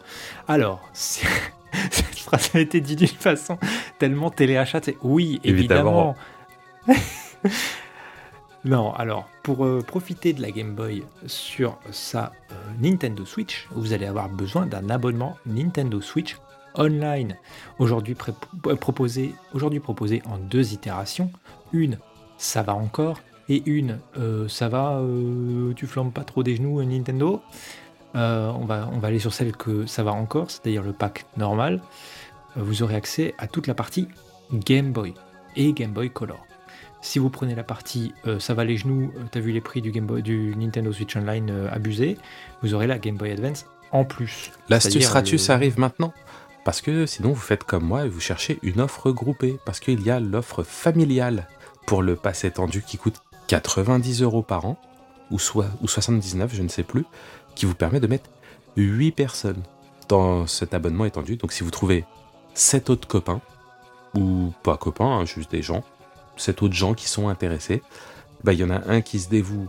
Alors, 0.47 0.82
cette 0.93 2.17
phrase 2.19 2.49
a 2.55 2.59
été 2.59 2.82
dite 2.82 2.99
d'une 2.99 3.07
façon 3.07 3.57
tellement 3.99 4.32
téléachat. 4.32 4.80
c'est 4.84 4.97
Oui, 5.03 5.39
évidemment. 5.43 6.15
non, 8.65 8.93
alors, 8.93 9.27
pour 9.43 9.65
euh, 9.65 9.81
profiter 9.81 10.33
de 10.33 10.41
la 10.41 10.51
Game 10.51 10.75
Boy 10.75 11.03
sur 11.25 11.77
sa 11.91 12.31
euh, 12.51 12.55
Nintendo 12.81 13.25
Switch, 13.25 13.67
vous 13.71 13.93
allez 13.93 14.05
avoir 14.05 14.29
besoin 14.29 14.65
d'un 14.65 14.89
abonnement 14.89 15.38
Nintendo 15.45 16.01
Switch 16.01 16.38
Online. 16.75 17.35
Aujourd'hui 17.79 18.15
euh, 18.67 18.75
proposé, 18.75 19.33
proposé 19.81 20.21
en 20.25 20.38
deux 20.38 20.73
itérations. 20.73 21.31
Une, 21.73 21.97
ça 22.38 22.61
va 22.61 22.75
encore. 22.75 23.19
Et 23.49 23.63
une, 23.65 23.99
ça 24.49 24.67
va, 24.67 25.01
tu 25.77 25.88
flambes 25.88 26.11
pas 26.11 26.25
trop 26.25 26.43
des 26.43 26.57
genoux, 26.57 26.83
Nintendo. 26.83 27.41
On, 28.13 28.65
va, 28.65 28.89
on 28.91 28.99
va 28.99 29.07
aller 29.07 29.19
sur 29.19 29.33
celle 29.33 29.55
que 29.55 29.85
ça 29.85 30.03
va 30.03 30.11
encore, 30.11 30.51
c'est-à-dire 30.51 30.83
le 30.83 30.91
pack 30.91 31.25
normal. 31.38 31.81
Vous 32.57 32.83
aurez 32.83 32.95
accès 32.95 33.35
à 33.38 33.47
toute 33.47 33.67
la 33.67 33.73
partie 33.73 34.09
Game 34.51 34.91
Boy 34.91 35.13
et 35.55 35.71
Game 35.71 35.93
Boy 35.93 36.09
Color. 36.09 36.45
Si 37.07 37.19
vous 37.19 37.29
prenez 37.29 37.55
la 37.55 37.63
partie 37.63 38.13
euh, 38.25 38.37
ça 38.37 38.53
va 38.53 38.65
les 38.65 38.75
genoux, 38.75 39.13
euh, 39.15 39.21
t'as 39.31 39.39
vu 39.39 39.53
les 39.53 39.61
prix 39.61 39.81
du, 39.81 39.91
Game 39.91 40.05
Boy, 40.05 40.21
du 40.21 40.53
Nintendo 40.57 40.91
Switch 40.91 41.15
Online 41.15 41.49
euh, 41.49 41.69
abusé, 41.71 42.17
vous 42.61 42.73
aurez 42.73 42.85
la 42.85 42.99
Game 42.99 43.15
Boy 43.15 43.31
Advance 43.31 43.65
en 43.93 44.03
plus. 44.03 44.51
L'astuce 44.67 45.07
Ratus 45.07 45.47
le- 45.47 45.53
arrive 45.53 45.79
maintenant. 45.79 46.13
Parce 46.65 46.81
que 46.81 47.05
sinon, 47.05 47.29
vous 47.29 47.39
faites 47.39 47.63
comme 47.63 47.85
moi 47.85 48.05
et 48.05 48.09
vous 48.09 48.19
cherchez 48.19 48.59
une 48.61 48.81
offre 48.81 49.11
groupée. 49.11 49.57
Parce 49.63 49.79
qu'il 49.79 50.01
y 50.01 50.11
a 50.11 50.19
l'offre 50.19 50.63
familiale 50.63 51.47
pour 51.85 52.01
le 52.01 52.17
pass 52.17 52.43
étendu 52.43 52.83
qui 52.85 52.97
coûte 52.97 53.21
90 53.47 54.21
euros 54.23 54.43
par 54.43 54.65
an, 54.65 54.77
ou, 55.31 55.39
soit, 55.39 55.69
ou 55.81 55.87
79, 55.87 56.53
je 56.53 56.61
ne 56.61 56.67
sais 56.67 56.83
plus, 56.83 57.05
qui 57.55 57.65
vous 57.65 57.75
permet 57.75 58.01
de 58.01 58.07
mettre 58.07 58.29
8 58.75 59.13
personnes 59.13 59.63
dans 60.09 60.45
cet 60.45 60.73
abonnement 60.73 61.05
étendu. 61.05 61.37
Donc 61.37 61.53
si 61.53 61.63
vous 61.63 61.71
trouvez 61.71 62.03
7 62.53 62.89
autres 62.89 63.07
copains, 63.07 63.39
ou 64.13 64.51
pas 64.61 64.75
copains, 64.75 65.19
hein, 65.19 65.25
juste 65.25 65.51
des 65.51 65.61
gens, 65.61 65.85
7 66.38 66.63
autres 66.63 66.75
gens 66.75 66.93
qui 66.93 67.07
sont 67.07 67.29
intéressés, 67.29 67.81
bah, 68.43 68.53
il 68.53 68.59
y 68.59 68.63
en 68.63 68.69
a 68.69 68.81
un 68.88 69.01
qui 69.01 69.19
se 69.19 69.29
dévoue 69.29 69.67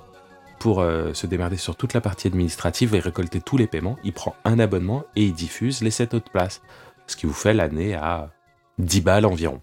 pour 0.59 0.81
euh, 0.81 1.15
se 1.15 1.27
démerder 1.27 1.57
sur 1.57 1.77
toute 1.77 1.95
la 1.95 2.01
partie 2.01 2.27
administrative 2.27 2.95
et 2.95 3.01
récolter 3.01 3.41
tous 3.41 3.57
les 3.57 3.67
paiements, 3.67 3.97
il 4.05 4.13
prend 4.13 4.35
un 4.45 4.59
abonnement 4.59 5.05
et 5.17 5.25
il 5.25 5.33
diffuse 5.33 5.83
les 5.83 5.91
7 5.91 6.15
autres 6.15 6.31
places. 6.31 6.63
Ce 7.07 7.17
qui 7.17 7.27
vous 7.27 7.33
fait 7.33 7.55
l'année 7.55 7.95
à 7.95 8.31
10 8.79 9.01
balles 9.01 9.27
environ. 9.27 9.61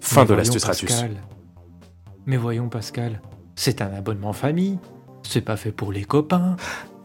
Fin 0.00 0.22
Mais 0.22 0.26
de 0.26 0.34
voyons, 0.34 0.38
l'astuce 0.38 0.64
Ratus. 0.64 1.04
Mais 2.26 2.36
voyons 2.36 2.68
Pascal, 2.68 3.20
c'est 3.56 3.82
un 3.82 3.92
abonnement 3.92 4.32
famille, 4.32 4.78
c'est 5.22 5.40
pas 5.40 5.56
fait 5.56 5.72
pour 5.72 5.92
les 5.92 6.04
copains. 6.04 6.56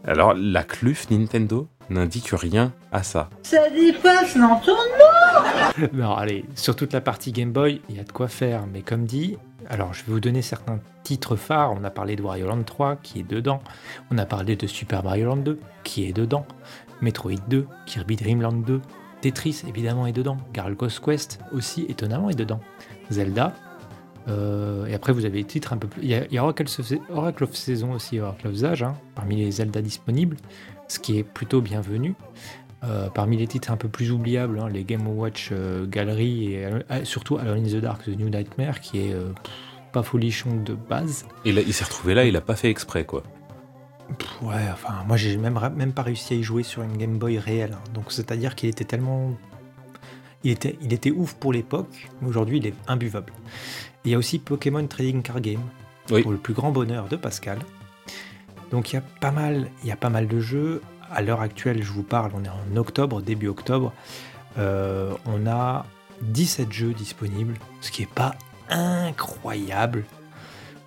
Alors, 0.04 0.34
la 0.34 0.62
CLUF 0.62 1.10
Nintendo 1.10 1.68
n'indique 1.90 2.30
rien 2.32 2.72
à 2.92 3.02
ça. 3.02 3.30
Ça 3.42 3.68
dépasse 3.70 4.36
l'entendement 4.36 4.87
Non, 5.92 6.14
allez, 6.14 6.44
sur 6.54 6.76
toute 6.76 6.92
la 6.92 7.00
partie 7.00 7.32
Game 7.32 7.52
Boy, 7.52 7.80
il 7.88 7.96
y 7.96 8.00
a 8.00 8.04
de 8.04 8.12
quoi 8.12 8.28
faire, 8.28 8.66
mais 8.66 8.82
comme 8.82 9.04
dit, 9.04 9.36
alors 9.68 9.92
je 9.94 10.04
vais 10.04 10.12
vous 10.12 10.20
donner 10.20 10.42
certains 10.42 10.80
titres 11.02 11.36
phares. 11.36 11.72
On 11.72 11.84
a 11.84 11.90
parlé 11.90 12.16
de 12.16 12.22
Wario 12.22 12.46
Land 12.46 12.62
3 12.62 12.96
qui 12.96 13.20
est 13.20 13.28
dedans, 13.28 13.60
on 14.10 14.18
a 14.18 14.26
parlé 14.26 14.56
de 14.56 14.66
Super 14.66 15.02
Mario 15.04 15.26
Land 15.26 15.36
2 15.38 15.58
qui 15.84 16.04
est 16.06 16.12
dedans, 16.12 16.46
Metroid 17.00 17.40
2, 17.48 17.66
Kirby 17.86 18.16
Dream 18.16 18.42
Land 18.42 18.62
2, 18.66 18.80
Tetris 19.20 19.62
évidemment 19.68 20.06
est 20.06 20.12
dedans, 20.12 20.36
Gargoyle's 20.52 21.00
Quest 21.00 21.40
aussi 21.52 21.86
étonnamment 21.88 22.30
est 22.30 22.38
dedans, 22.38 22.60
Zelda. 23.10 23.54
euh, 24.28 24.86
et 24.86 24.94
après, 24.94 25.12
vous 25.12 25.24
avez 25.24 25.38
les 25.38 25.44
titres 25.44 25.72
un 25.72 25.78
peu 25.78 25.88
plus. 25.88 26.02
Il 26.02 26.08
y 26.08 26.38
a, 26.38 26.44
Oracle 26.44 27.44
of 27.44 27.54
Saison 27.56 27.92
aussi, 27.92 28.20
Oracle 28.20 28.48
of 28.48 28.62
Age, 28.62 28.82
hein, 28.82 28.94
parmi 29.14 29.36
les 29.36 29.50
Zelda 29.50 29.80
disponibles, 29.80 30.36
ce 30.86 30.98
qui 30.98 31.18
est 31.18 31.24
plutôt 31.24 31.60
bienvenu. 31.62 32.14
Euh, 32.84 33.08
parmi 33.10 33.36
les 33.36 33.48
titres 33.48 33.72
un 33.72 33.76
peu 33.76 33.88
plus 33.88 34.12
oubliables, 34.12 34.60
hein, 34.60 34.68
les 34.68 34.84
Game 34.84 35.06
Watch 35.08 35.48
euh, 35.50 35.84
Gallery 35.86 36.54
et 36.54 36.64
euh, 36.66 37.04
surtout 37.04 37.36
Alone 37.36 37.64
in 37.64 37.68
the 37.68 37.80
Dark 37.82 38.04
The 38.04 38.16
New 38.16 38.28
Nightmare 38.28 38.80
qui 38.80 39.00
est 39.00 39.12
euh, 39.12 39.32
pff, 39.42 39.52
pas 39.92 40.04
folichon 40.04 40.54
de 40.62 40.74
base. 40.74 41.26
Et 41.44 41.50
là, 41.50 41.60
il 41.66 41.72
s'est 41.74 41.82
retrouvé 41.82 42.14
là, 42.14 42.24
il 42.24 42.36
a 42.36 42.40
pas 42.40 42.54
fait 42.54 42.70
exprès, 42.70 43.04
quoi. 43.04 43.24
Pff, 44.16 44.42
ouais, 44.42 44.54
enfin, 44.72 44.94
moi 45.08 45.16
j'ai 45.16 45.36
même, 45.36 45.58
même 45.74 45.92
pas 45.92 46.02
réussi 46.02 46.34
à 46.34 46.36
y 46.36 46.42
jouer 46.44 46.62
sur 46.62 46.82
une 46.82 46.96
Game 46.96 47.18
Boy 47.18 47.38
réelle. 47.40 47.72
hein. 47.72 47.82
Donc 47.94 48.12
c'est-à-dire 48.12 48.54
qu'il 48.54 48.68
était 48.68 48.84
tellement. 48.84 49.32
Il 50.44 50.52
était, 50.52 50.78
il 50.80 50.92
était 50.92 51.10
ouf 51.10 51.34
pour 51.34 51.52
l'époque, 51.52 52.08
mais 52.22 52.28
aujourd'hui 52.28 52.58
il 52.58 52.66
est 52.68 52.74
imbuvable. 52.86 53.32
Et 54.04 54.10
il 54.10 54.12
y 54.12 54.14
a 54.14 54.18
aussi 54.18 54.38
Pokémon 54.38 54.86
Trading 54.86 55.20
Card 55.22 55.40
Game, 55.40 55.62
Oui. 56.12 56.22
pour 56.22 56.30
le 56.30 56.38
plus 56.38 56.54
grand 56.54 56.70
bonheur 56.70 57.08
de 57.08 57.16
Pascal. 57.16 57.58
Donc 58.70 58.92
il 58.92 58.96
y 58.96 58.98
a 58.98 59.02
pas 59.20 59.30
mal, 59.30 59.68
y 59.84 59.90
a 59.90 59.96
pas 59.96 60.10
mal 60.10 60.28
de 60.28 60.40
jeux. 60.40 60.82
À 61.10 61.22
l'heure 61.22 61.40
actuelle, 61.40 61.82
je 61.82 61.90
vous 61.90 62.02
parle, 62.02 62.32
on 62.34 62.44
est 62.44 62.48
en 62.48 62.76
octobre, 62.76 63.22
début 63.22 63.48
octobre. 63.48 63.92
Euh, 64.58 65.12
on 65.26 65.46
a 65.46 65.86
17 66.22 66.72
jeux 66.72 66.92
disponibles, 66.92 67.54
ce 67.80 67.90
qui 67.90 68.02
est 68.02 68.12
pas 68.12 68.34
incroyable. 68.68 70.04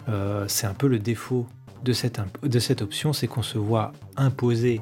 Euh, 0.10 0.46
c'est 0.48 0.68
un 0.68 0.74
peu 0.74 0.88
le 0.88 1.00
défaut 1.00 1.48
de 1.84 1.94
cette, 1.94 2.82
option, 2.82 3.14
c'est 3.14 3.28
qu'on 3.28 3.42
se 3.42 3.58
voit 3.58 3.92
imposer, 4.16 4.82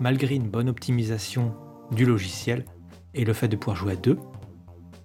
malgré 0.00 0.34
une 0.34 0.48
bonne 0.48 0.68
optimisation 0.68 1.54
du 1.90 2.04
logiciel 2.04 2.64
et 3.14 3.24
le 3.24 3.32
fait 3.32 3.48
de 3.48 3.56
pouvoir 3.56 3.76
jouer 3.76 3.92
à 3.92 3.96
deux, 3.96 4.18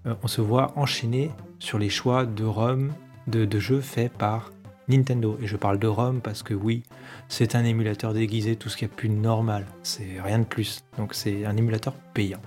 euh, 0.06 0.16
on 0.24 0.28
se 0.28 0.42
voit 0.42 0.74
enchaîner 0.76 1.32
sur 1.60 1.78
les 1.78 1.90
choix 1.90 2.26
de 2.26 2.44
ROM, 2.44 2.92
de 3.28 3.60
jeux 3.60 3.82
faits 3.82 4.12
par 4.12 4.52
Nintendo. 4.90 5.38
Et 5.42 5.48
je 5.48 5.58
parle 5.58 5.80
de 5.80 5.88
ROM 5.88 6.22
parce 6.22 6.44
que 6.44 6.54
oui, 6.54 6.84
c'est 7.28 7.56
un 7.56 7.64
émulateur 7.64 8.14
déguisé, 8.14 8.56
tout 8.56 8.70
ce 8.70 8.78
qu'il 8.78 8.88
y 8.88 8.92
a 8.92 8.94
de 8.94 8.98
plus 8.98 9.10
normal. 9.10 9.66
C'est 9.84 10.22
rien 10.24 10.40
de 10.40 10.46
plus. 10.46 10.84
Donc 10.98 11.14
c'est 11.14 11.46
un 11.46 11.56
émulateur 11.56 11.94
payant. 12.14 12.42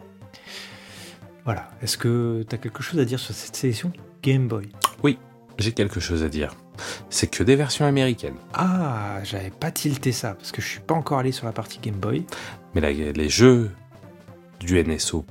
Voilà. 1.45 1.71
Est-ce 1.83 1.97
que 1.97 2.45
tu 2.49 2.55
as 2.55 2.59
quelque 2.59 2.83
chose 2.83 3.01
à 3.01 3.05
dire 3.05 3.19
sur 3.19 3.35
cette 3.35 3.57
sélection 3.57 3.93
Game 4.23 4.49
Boy? 4.49 4.69
Oui, 5.03 5.19
j'ai 5.59 5.73
quelque 5.73 6.01
chose 6.01 6.23
à 6.23 6.29
dire. 6.29 6.55
C'est 7.11 7.27
que 7.27 7.43
des 7.43 7.57
versions 7.57 7.85
américaines. 7.85 8.37
Ah, 8.55 9.19
j'avais 9.25 9.51
pas 9.51 9.71
tilté 9.71 10.13
ça 10.13 10.35
parce 10.35 10.53
que 10.53 10.63
je 10.63 10.69
suis 10.69 10.81
pas 10.81 10.95
encore 10.95 11.19
allé 11.19 11.33
sur 11.33 11.47
la 11.47 11.53
partie 11.53 11.79
Game 11.81 11.97
Boy. 11.97 12.25
Mais 12.75 12.81
les 12.93 13.29
jeux 13.29 13.71
du 14.61 14.83
NSO, 14.83 15.25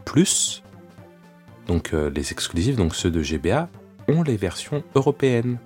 donc 1.68 1.94
euh, 1.94 2.10
les 2.10 2.32
exclusifs, 2.32 2.76
donc 2.76 2.96
ceux 2.96 3.12
de 3.12 3.22
GBA, 3.22 3.70
ont 4.08 4.24
les 4.24 4.36
versions 4.36 4.84
européennes. 4.96 5.58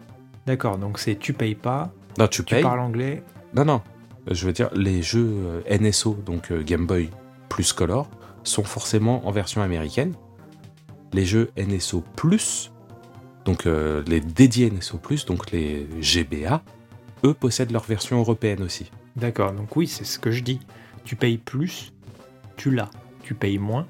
D'accord, 0.45 0.77
donc 0.77 0.99
c'est 0.99 1.15
tu 1.17 1.33
payes 1.33 1.55
pas, 1.55 1.91
Non, 2.19 2.27
tu 2.27 2.43
tu 2.43 2.53
payes. 2.55 2.63
parles 2.63 2.79
anglais. 2.79 3.23
Non, 3.55 3.65
non. 3.65 3.81
je 4.29 4.45
veux 4.45 4.53
dire, 4.53 4.69
les 4.75 5.01
jeux 5.01 5.29
euh, 5.67 5.77
NSO, 5.79 6.15
donc 6.25 6.51
euh, 6.51 6.61
Game 6.63 6.85
Boy 6.85 7.09
plus 7.49 7.73
Color, 7.73 8.07
sont 8.43 8.63
forcément 8.63 9.27
en 9.27 9.31
version 9.31 9.61
américaine. 9.61 10.13
Les 11.13 11.25
jeux 11.25 11.49
NSO 11.57 12.03
plus, 12.15 12.71
donc 13.45 13.65
euh, 13.65 14.03
les 14.07 14.19
dédiés 14.19 14.69
NSO 14.69 14.97
plus, 14.97 15.25
donc 15.25 15.51
les 15.51 15.87
GBA, 16.01 16.61
eux 17.23 17.33
possèdent 17.33 17.71
leur 17.71 17.83
version 17.83 18.19
européenne 18.19 18.61
aussi. 18.61 18.91
D'accord, 19.15 19.53
donc 19.53 19.75
oui, 19.75 19.87
c'est 19.87 20.03
ce 20.03 20.19
que 20.19 20.31
je 20.31 20.43
dis. 20.43 20.59
Tu 21.05 21.15
payes 21.15 21.37
plus, 21.37 21.93
tu 22.57 22.69
l'as. 22.71 22.89
Tu 23.23 23.33
payes 23.33 23.57
moins, 23.57 23.87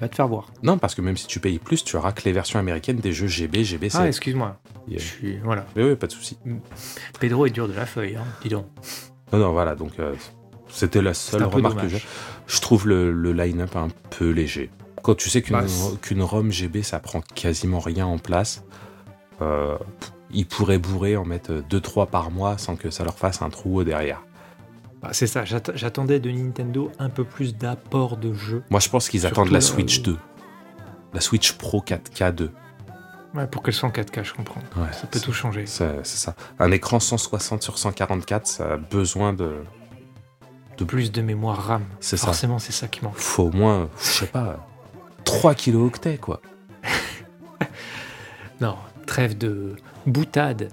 va 0.00 0.08
te 0.08 0.14
faire 0.14 0.28
voir. 0.28 0.52
Non, 0.62 0.78
parce 0.78 0.94
que 0.94 1.00
même 1.00 1.16
si 1.16 1.26
tu 1.26 1.40
payes 1.40 1.58
plus, 1.58 1.82
tu 1.82 1.96
auras 1.96 2.12
que 2.12 2.22
les 2.24 2.32
versions 2.32 2.58
américaines 2.60 2.98
des 2.98 3.12
jeux 3.12 3.26
GB, 3.26 3.64
GBC. 3.64 3.96
Ah, 3.98 4.06
excuse-moi. 4.06 4.60
Yeah. 4.88 4.98
Je 5.00 5.04
suis. 5.04 5.38
Voilà. 5.38 5.66
Mais 5.76 5.84
oui, 5.84 5.96
pas 5.96 6.06
de 6.06 6.12
souci. 6.12 6.38
Pedro 7.20 7.46
est 7.46 7.50
dur 7.50 7.68
de 7.68 7.74
la 7.74 7.86
feuille, 7.86 8.16
hein, 8.16 8.24
dis 8.42 8.48
donc. 8.48 8.66
Non, 9.32 9.38
non, 9.38 9.52
voilà, 9.52 9.74
donc 9.74 9.92
euh, 9.98 10.14
c'était 10.68 11.02
la 11.02 11.14
seule 11.14 11.44
remarque 11.44 11.80
que 11.82 11.88
j'ai. 11.88 12.02
Je 12.46 12.60
trouve 12.60 12.88
le, 12.88 13.12
le 13.12 13.32
line-up 13.32 13.76
un 13.76 13.88
peu 14.10 14.30
léger. 14.30 14.70
Quand 15.02 15.14
tu 15.14 15.28
sais 15.30 15.42
qu'une 15.42 15.56
Bah, 15.56 16.24
ROM 16.24 16.50
GB, 16.50 16.82
ça 16.82 16.98
prend 16.98 17.20
quasiment 17.20 17.78
rien 17.80 18.06
en 18.06 18.18
place, 18.18 18.64
euh, 19.42 19.76
ils 20.30 20.46
pourraient 20.46 20.78
bourrer, 20.78 21.16
en 21.16 21.24
mettre 21.24 21.52
2-3 21.70 22.08
par 22.08 22.30
mois 22.30 22.58
sans 22.58 22.76
que 22.76 22.90
ça 22.90 23.04
leur 23.04 23.16
fasse 23.16 23.40
un 23.42 23.50
trou 23.50 23.84
derrière. 23.84 24.22
Bah, 25.02 25.10
c'est 25.12 25.26
ça, 25.28 25.44
j'att- 25.44 25.70
j'attendais 25.76 26.18
de 26.20 26.30
Nintendo 26.30 26.90
un 26.98 27.08
peu 27.10 27.22
plus 27.24 27.54
d'apport 27.56 28.16
de 28.16 28.32
jeu. 28.34 28.62
Moi, 28.70 28.80
je 28.80 28.88
pense 28.88 29.08
qu'ils 29.08 29.26
attendent 29.26 29.50
la 29.50 29.58
euh, 29.58 29.60
Switch 29.60 30.02
2. 30.02 30.16
La 31.14 31.20
Switch 31.20 31.52
Pro 31.52 31.80
4K 31.80 32.32
2. 32.34 32.50
Ouais, 33.34 33.46
pour 33.46 33.62
qu'elle 33.62 33.74
soit 33.74 33.88
en 33.88 33.92
4K, 33.92 34.24
je 34.24 34.34
comprends. 34.34 34.60
Ouais, 34.76 34.92
ça 34.92 35.06
peut 35.06 35.20
tout 35.20 35.32
changer. 35.32 35.66
C'est 35.66 36.04
ça. 36.04 36.34
Un 36.58 36.70
écran 36.70 36.98
160 37.00 37.62
sur 37.62 37.78
144, 37.78 38.46
ça 38.46 38.72
a 38.72 38.76
besoin 38.76 39.32
de. 39.32 39.56
De 40.78 40.84
plus 40.84 41.10
de 41.10 41.20
mémoire 41.20 41.58
RAM. 41.58 41.84
C'est 42.00 42.16
ça. 42.16 42.26
Forcément, 42.26 42.58
c'est 42.58 42.72
ça 42.72 42.86
qui 42.86 43.02
manque. 43.04 43.16
Faut 43.16 43.44
au 43.44 43.50
moins, 43.50 43.88
je 44.00 44.06
sais 44.06 44.26
pas, 44.26 44.64
3 45.24 45.54
kilooctets, 45.54 46.18
quoi. 46.18 46.40
Non, 48.60 48.76
trêve 49.06 49.38
de 49.38 49.76
boutade. 50.06 50.70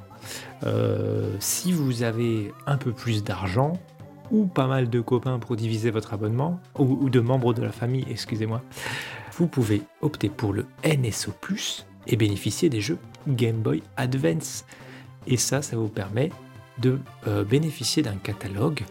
Euh, 0.64 1.36
si 1.39 1.72
vous 1.72 2.01
avez 2.01 2.51
un 2.66 2.78
peu 2.78 2.91
plus 2.91 3.24
d'argent 3.24 3.74
ou 4.32 4.47
pas 4.47 4.66
mal 4.66 4.89
de 4.89 5.01
copains 5.01 5.38
pour 5.38 5.56
diviser 5.56 5.91
votre 5.91 6.14
abonnement, 6.14 6.60
ou, 6.80 6.97
ou 6.99 7.10
de 7.12 7.20
membres 7.20 7.53
de 7.53 7.62
la 7.62 7.72
famille, 7.72 8.06
excusez-moi, 8.10 8.62
vous 9.38 9.45
pouvez 9.45 9.84
opter 10.01 10.30
pour 10.30 10.51
le 10.53 10.66
NSO 10.84 11.32
Plus 11.41 11.86
et 12.08 12.16
bénéficier 12.16 12.70
des 12.70 12.82
jeux 12.82 12.97
Game 13.28 13.58
Boy 13.58 13.82
Advance. 13.97 14.66
Et 15.28 15.38
ça, 15.38 15.62
ça 15.62 15.76
vous 15.76 15.88
permet 15.89 16.32
de 16.78 16.99
euh, 17.28 17.43
bénéficier 17.43 18.03
d'un 18.03 18.16
catalogue 18.16 18.84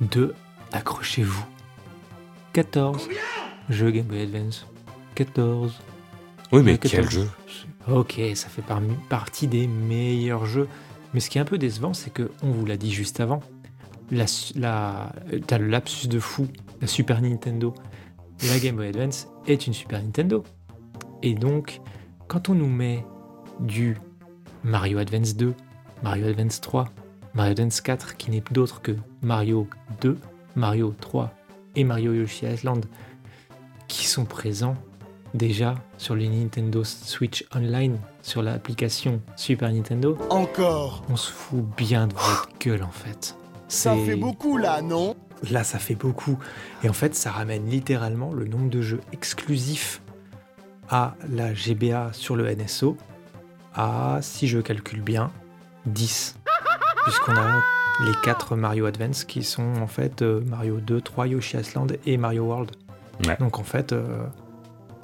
de, 0.00 0.34
accrochez-vous, 0.72 1.44
14 2.52 3.08
jeux 3.68 3.90
Game 3.90 4.06
Boy 4.06 4.22
Advance. 4.22 4.66
14. 5.14 5.74
Oui, 6.52 6.62
mais 6.62 6.78
quel 6.78 6.90
14. 6.92 7.10
jeu 7.10 7.28
Ok, 7.88 8.20
ça 8.34 8.48
fait 8.48 8.62
parmi- 8.62 8.94
partie 9.08 9.46
des 9.46 9.66
meilleurs 9.66 10.46
jeux. 10.46 10.68
Mais 11.14 11.20
ce 11.20 11.30
qui 11.30 11.38
est 11.38 11.40
un 11.40 11.44
peu 11.46 11.58
décevant, 11.58 11.94
c'est 11.94 12.10
que, 12.12 12.30
on 12.42 12.50
vous 12.50 12.66
l'a 12.66 12.76
dit 12.76 12.92
juste 12.92 13.20
avant, 13.20 13.40
la, 14.10 14.26
la, 14.56 15.12
euh, 15.32 15.40
t'as 15.46 15.58
le 15.58 15.68
lapsus 15.68 16.06
de 16.08 16.18
fou, 16.20 16.46
la 16.80 16.86
Super 16.86 17.20
Nintendo, 17.22 17.74
la 18.46 18.58
Game 18.58 18.76
Boy 18.76 18.88
Advance 18.88 19.28
est 19.46 19.66
une 19.66 19.72
Super 19.74 20.02
Nintendo. 20.02 20.44
Et 21.22 21.34
donc, 21.34 21.80
quand 22.28 22.50
on 22.50 22.54
nous 22.54 22.68
met 22.68 23.04
du 23.58 23.96
Mario 24.62 24.98
Advance 24.98 25.34
2, 25.34 25.54
Mario 26.02 26.28
Advance 26.28 26.60
3, 26.60 26.84
Mario 27.34 27.52
Advance 27.52 27.80
4, 27.80 28.16
qui 28.18 28.30
n'est 28.30 28.44
d'autre 28.50 28.82
que 28.82 28.92
Mario 29.22 29.66
2, 30.02 30.18
Mario 30.54 30.94
3 31.00 31.32
et 31.74 31.84
Mario 31.84 32.12
Yoshi 32.12 32.46
Island, 32.46 32.84
qui 33.88 34.06
sont 34.06 34.26
présents 34.26 34.76
déjà 35.32 35.74
sur 35.96 36.14
le 36.14 36.26
Nintendo 36.26 36.84
Switch 36.84 37.44
Online, 37.54 37.98
sur 38.22 38.42
l'application 38.42 39.22
Super 39.36 39.72
Nintendo, 39.72 40.16
Encore 40.28 41.04
on 41.08 41.16
se 41.16 41.32
fout 41.32 41.64
bien 41.76 42.06
de 42.06 42.14
votre 42.14 42.48
gueule 42.60 42.82
en 42.82 42.90
fait. 42.90 43.36
Ça 43.68 43.94
fait 43.96 44.16
beaucoup 44.16 44.58
là, 44.58 44.82
non? 44.82 45.16
Là, 45.50 45.62
ça 45.62 45.78
fait 45.78 45.94
beaucoup. 45.94 46.38
Et 46.82 46.88
en 46.88 46.92
fait, 46.94 47.14
ça 47.14 47.30
ramène 47.30 47.68
littéralement 47.68 48.32
le 48.32 48.46
nombre 48.46 48.70
de 48.70 48.80
jeux 48.80 49.00
exclusifs 49.12 50.00
à 50.90 51.14
la 51.30 51.54
GBA 51.54 52.12
sur 52.12 52.36
le 52.36 52.54
NSO 52.54 52.96
à, 53.74 54.18
si 54.22 54.48
je 54.48 54.58
calcule 54.58 55.02
bien, 55.02 55.30
10. 55.86 56.36
Puisqu'on 57.04 57.36
a 57.36 57.62
les 58.04 58.12
4 58.22 58.56
Mario 58.56 58.86
Advance 58.86 59.24
qui 59.24 59.42
sont 59.42 59.76
en 59.76 59.86
fait 59.86 60.22
euh, 60.22 60.40
Mario 60.46 60.78
2, 60.80 61.00
3, 61.00 61.28
Yoshi 61.28 61.56
Island 61.56 61.98
et 62.06 62.16
Mario 62.16 62.44
World. 62.44 62.70
Ouais. 63.26 63.36
Donc 63.38 63.58
en 63.58 63.64
fait, 63.64 63.92
euh, 63.92 64.24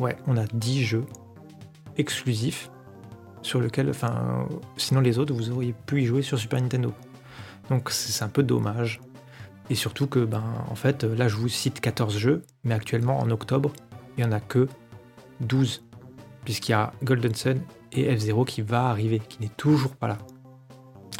ouais, 0.01 0.17
on 0.27 0.37
a 0.37 0.47
10 0.47 0.85
jeux 0.85 1.07
exclusifs 1.97 2.71
sur 3.43 3.61
lesquels, 3.61 3.91
enfin, 3.91 4.47
sinon 4.77 5.01
les 5.01 5.19
autres, 5.19 5.35
vous 5.35 5.51
auriez 5.51 5.75
pu 5.87 6.03
y 6.03 6.07
jouer 6.07 6.23
sur 6.23 6.39
Super 6.39 6.61
Nintendo. 6.61 6.93
Donc 7.69 7.91
c'est 7.91 8.13
c'est 8.13 8.25
un 8.25 8.29
peu 8.29 8.43
dommage. 8.43 9.01
Et 9.71 9.75
surtout 9.75 10.07
que, 10.07 10.19
ben, 10.19 10.45
en 10.69 10.75
fait, 10.75 11.05
là, 11.05 11.27
je 11.27 11.37
vous 11.37 11.49
cite 11.49 11.81
14 11.81 12.19
jeux, 12.19 12.43
mais 12.65 12.75
actuellement, 12.75 13.19
en 13.19 13.31
octobre, 13.31 13.73
il 14.17 14.25
n'y 14.25 14.31
en 14.31 14.33
a 14.33 14.41
que 14.41 14.69
12. 15.45 15.83
Puisqu'il 16.45 16.73
y 16.73 16.75
a 16.75 16.93
Golden 17.03 17.35
Sun 17.35 17.61
et 17.93 18.15
F-Zero 18.17 18.45
qui 18.45 18.61
va 18.63 18.87
arriver, 18.87 19.19
qui 19.21 19.41
n'est 19.41 19.51
toujours 19.57 19.95
pas 19.97 20.09
là. 20.09 20.19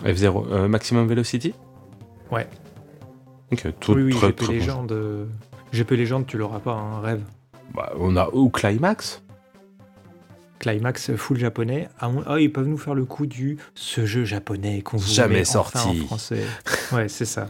F0, 0.03 0.47
euh, 0.51 0.69
Maximum 0.69 1.07
Velocity? 1.07 1.55
Ouais. 2.31 2.47
Ok, 3.53 3.67
tout 3.81 3.93
oui, 3.95 4.03
oui, 4.03 4.13
très, 4.15 4.27
GP 4.29 4.37
très. 4.37 4.53
Légende. 4.55 4.93
euh, 4.93 5.27
GP 5.73 5.93
Légende, 5.93 6.27
tu 6.27 6.37
l'auras 6.37 6.59
pas, 6.59 6.73
un 6.73 7.01
rêve. 7.01 7.23
Bah, 7.75 7.93
on 7.99 8.17
a 8.17 8.29
ou 8.33 8.51
Climax? 8.51 9.23
Climax 10.59 11.15
full 11.17 11.39
japonais. 11.39 11.89
Ah, 11.99 12.09
on- 12.09 12.23
ah, 12.27 12.41
ils 12.41 12.53
peuvent 12.53 12.67
nous 12.69 12.79
faire 12.79 12.95
le 12.95 13.05
coup 13.05 13.27
du 13.27 13.59
ce 13.75 14.07
jeu 14.07 14.25
japonais 14.25 14.83
qu'on 14.83 14.97
vous 14.97 15.11
Jamais 15.13 15.41
enfin 15.43 15.65
sorti. 15.81 16.03
en 16.03 16.07
français. 16.07 16.43
Ouais, 16.93 17.09
c'est 17.09 17.25
ça. 17.25 17.49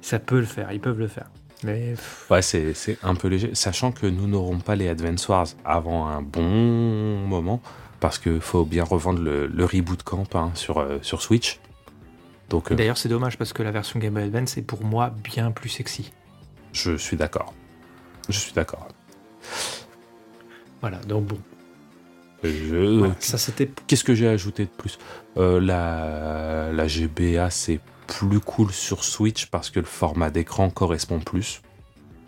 Ça 0.00 0.18
peut 0.18 0.40
le 0.40 0.46
faire, 0.46 0.72
ils 0.72 0.80
peuvent 0.80 0.98
le 0.98 1.06
faire. 1.08 1.30
Mais 1.62 1.94
Ouais, 2.30 2.42
c'est 2.42 2.72
c'est 2.74 2.96
un 3.02 3.14
peu 3.14 3.28
léger, 3.28 3.54
sachant 3.54 3.92
que 3.92 4.06
nous 4.06 4.26
n'aurons 4.26 4.58
pas 4.58 4.76
les 4.76 4.88
Advance 4.88 5.28
Wars 5.28 5.46
avant 5.64 6.06
un 6.08 6.22
bon 6.22 6.46
moment, 7.26 7.60
parce 8.00 8.18
que 8.18 8.40
faut 8.40 8.64
bien 8.64 8.84
revendre 8.84 9.20
le, 9.20 9.46
le 9.46 9.64
reboot 9.64 10.02
camp 10.02 10.26
hein, 10.34 10.50
sur, 10.54 10.78
euh, 10.78 10.98
sur 11.02 11.20
Switch. 11.22 11.60
Donc, 12.48 12.72
euh, 12.72 12.74
d'ailleurs, 12.74 12.96
c'est 12.98 13.08
dommage 13.10 13.36
parce 13.38 13.52
que 13.52 13.62
la 13.62 13.70
version 13.70 14.00
Game 14.00 14.14
Boy 14.14 14.24
Advance 14.24 14.56
est 14.56 14.62
pour 14.62 14.84
moi 14.84 15.12
bien 15.22 15.50
plus 15.50 15.68
sexy. 15.68 16.12
je 16.72 16.96
suis 16.96 17.16
d'accord. 17.16 17.52
Je 18.28 18.38
suis 18.38 18.52
d'accord. 18.52 18.88
Voilà, 20.80 20.98
donc 21.00 21.26
bon. 21.26 21.38
Je- 22.42 22.98
Voilà, 22.98 23.14
ça 23.20 23.36
c'était 23.36 23.70
Qu'est-ce 23.86 24.02
que 24.04 24.14
j'ai 24.14 24.26
ajouté 24.28 24.64
de 24.64 24.70
plus? 24.70 24.98
Euh, 25.36 25.60
la, 25.60 26.72
la 26.72 26.86
GBA, 26.88 27.50
c'est 27.50 27.80
plus 28.10 28.40
cool 28.40 28.70
sur 28.72 29.04
Switch 29.04 29.46
parce 29.46 29.70
que 29.70 29.80
le 29.80 29.86
format 29.86 30.30
d'écran 30.30 30.68
correspond 30.70 31.20
plus. 31.20 31.62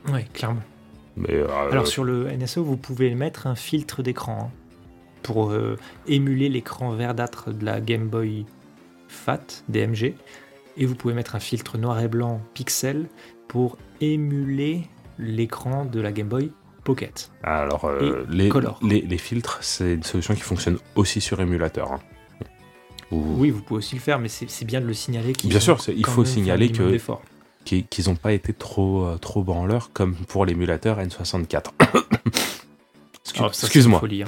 Ouais, 0.09 0.27
clairement. 0.33 0.63
Mais, 1.17 1.35
euh, 1.35 1.47
Alors 1.71 1.87
sur 1.87 2.05
le 2.05 2.31
NSO, 2.33 2.65
vous 2.65 2.77
pouvez 2.77 3.15
mettre 3.15 3.47
un 3.47 3.55
filtre 3.55 4.03
d'écran 4.03 4.51
hein, 4.51 4.51
pour 5.23 5.51
euh, 5.51 5.77
émuler 6.07 6.49
l'écran 6.49 6.93
verdâtre 6.93 7.53
de 7.53 7.65
la 7.65 7.81
Game 7.81 8.09
Boy 8.09 8.47
Fat 9.09 9.63
DMG. 9.69 10.15
Et 10.79 10.87
vous 10.87 10.95
pouvez 10.95 11.13
mettre 11.15 11.35
un 11.37 11.41
filtre 11.41 11.77
noir 11.77 12.01
et 12.01 12.09
blanc 12.09 12.41
pixel 12.55 13.09
pour 13.47 13.77
émuler 14.01 14.83
l'écran 15.19 15.85
de 15.85 16.01
la 16.01 16.13
Game 16.13 16.29
Boy 16.29 16.51
Pocket. 16.83 17.31
Alors, 17.43 17.85
euh, 17.85 18.25
les, 18.31 18.51
les 19.03 19.19
filtres, 19.19 19.59
c'est 19.61 19.95
une 19.95 20.03
solution 20.03 20.35
qui 20.35 20.41
fonctionne 20.41 20.79
aussi 20.97 21.21
sur 21.21 21.41
émulateur. 21.41 21.93
hein. 21.93 22.01
Ou- 23.13 23.37
Oui, 23.39 23.51
vous 23.51 23.63
pouvez 23.63 23.79
aussi 23.79 23.95
le 23.95 24.01
faire, 24.01 24.19
mais 24.19 24.29
c'est 24.29 24.65
bien 24.65 24.81
de 24.81 24.87
le 24.87 24.95
signaler. 24.95 25.33
qu'ils 25.35 25.51
Bien 25.51 25.59
ont 25.59 25.63
sûr, 25.63 25.79
il 25.95 26.07
faut 26.07 26.25
signaler 26.25 26.71
que 26.73 26.99
qu'ils 27.65 28.09
n'ont 28.09 28.17
pas 28.17 28.33
été 28.33 28.53
trop, 28.53 29.05
euh, 29.05 29.19
trop 29.19 29.43
branleurs 29.45 29.91
comme 29.93 30.15
pour 30.17 30.45
l'émulateur 30.47 30.99
N64. 30.99 31.71
Excu- 33.25 33.39
Alors, 33.39 33.55
ça, 33.55 33.61
c'est 33.61 33.67
Excuse-moi. 33.67 34.01
hein. 34.05 34.25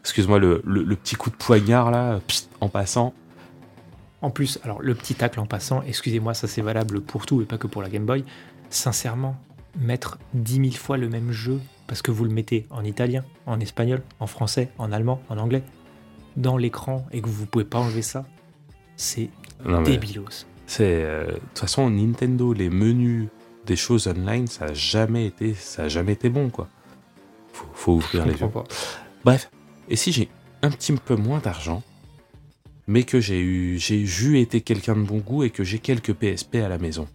Excuse-moi 0.00 0.38
le, 0.38 0.62
le- 0.64 0.82
le 0.82 0.96
petit 0.96 1.14
coup 1.16 1.30
de 1.30 1.34
poignard 1.36 1.90
là, 1.90 2.20
en 2.60 2.68
passant. 2.68 3.14
En 4.22 4.30
plus, 4.30 4.58
alors 4.62 4.80
le 4.80 4.94
petit 4.94 5.14
tacle 5.14 5.40
en 5.40 5.46
passant, 5.46 5.82
excusez-moi, 5.86 6.32
ça 6.34 6.46
c'est 6.48 6.62
valable 6.62 7.00
pour 7.02 7.26
tout 7.26 7.42
et 7.42 7.44
pas 7.44 7.58
que 7.58 7.66
pour 7.66 7.82
la 7.82 7.90
Game 7.90 8.06
Boy. 8.06 8.24
Sincèrement, 8.70 9.36
mettre 9.78 10.18
10 10.32 10.54
000 10.56 10.70
fois 10.72 10.96
le 10.96 11.08
même 11.08 11.30
jeu 11.32 11.60
parce 11.86 12.00
que 12.00 12.10
vous 12.10 12.24
le 12.24 12.30
mettez 12.30 12.66
en 12.70 12.82
italien, 12.84 13.24
en 13.46 13.60
espagnol, 13.60 14.02
en 14.20 14.26
français, 14.26 14.70
en 14.78 14.90
allemand, 14.92 15.20
en 15.28 15.36
anglais, 15.36 15.62
dans 16.36 16.56
l'écran 16.56 17.06
et 17.12 17.20
que 17.20 17.28
vous 17.28 17.46
pouvez 17.46 17.64
pas 17.64 17.78
enlever 17.78 18.02
ça, 18.02 18.24
c'est 18.96 19.30
débilos. 19.84 20.46
C'est 20.66 21.02
euh, 21.04 21.26
de 21.26 21.32
toute 21.34 21.58
façon 21.58 21.90
Nintendo 21.90 22.52
les 22.52 22.70
menus 22.70 23.28
des 23.66 23.76
choses 23.76 24.06
online, 24.06 24.46
ça 24.46 24.66
a 24.66 24.74
jamais 24.74 25.26
été, 25.26 25.54
ça 25.54 25.84
a 25.84 25.88
jamais 25.88 26.12
été 26.12 26.28
bon 26.28 26.50
quoi. 26.50 26.68
Faut, 27.52 27.66
faut 27.72 27.92
ouvrir 27.94 28.24
Je 28.24 28.30
les 28.32 28.40
yeux. 28.40 28.48
pas. 28.48 28.64
Bref, 29.24 29.50
et 29.88 29.96
si 29.96 30.12
j'ai 30.12 30.28
un 30.62 30.70
petit 30.70 30.92
peu 30.92 31.16
moins 31.16 31.38
d'argent, 31.38 31.82
mais 32.86 33.04
que 33.04 33.20
j'ai 33.20 33.40
eu, 33.40 33.78
j'ai 33.78 34.00
eu 34.00 34.38
été 34.38 34.60
quelqu'un 34.60 34.96
de 34.96 35.02
bon 35.02 35.18
goût 35.18 35.44
et 35.44 35.50
que 35.50 35.64
j'ai 35.64 35.78
quelques 35.78 36.12
PSP 36.12 36.56
à 36.56 36.68
la 36.68 36.78
maison, 36.78 37.08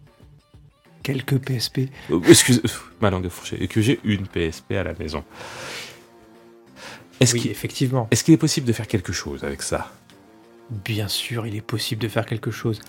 quelques 1.02 1.38
PSP. 1.38 1.88
Euh, 2.10 2.20
Excuse, 2.28 2.62
ma 3.00 3.10
langue 3.10 3.26
est 3.26 3.30
fourchée. 3.30 3.62
Et 3.62 3.68
que 3.68 3.80
j'ai 3.80 4.00
une 4.04 4.26
PSP 4.26 4.72
à 4.72 4.84
la 4.84 4.94
maison. 4.94 5.24
Est-ce 7.20 7.34
Oui, 7.34 7.40
qu'il 7.42 7.50
effectivement. 7.50 8.08
est-ce 8.10 8.24
qu'il 8.24 8.34
est 8.34 8.38
possible 8.38 8.66
de 8.66 8.72
faire 8.72 8.86
quelque 8.88 9.12
chose 9.12 9.44
avec 9.44 9.62
ça? 9.62 9.90
Bien 10.70 11.08
sûr, 11.08 11.46
il 11.46 11.54
est 11.56 11.60
possible 11.60 12.00
de 12.02 12.08
faire 12.08 12.24
quelque 12.26 12.50
chose. 12.50 12.80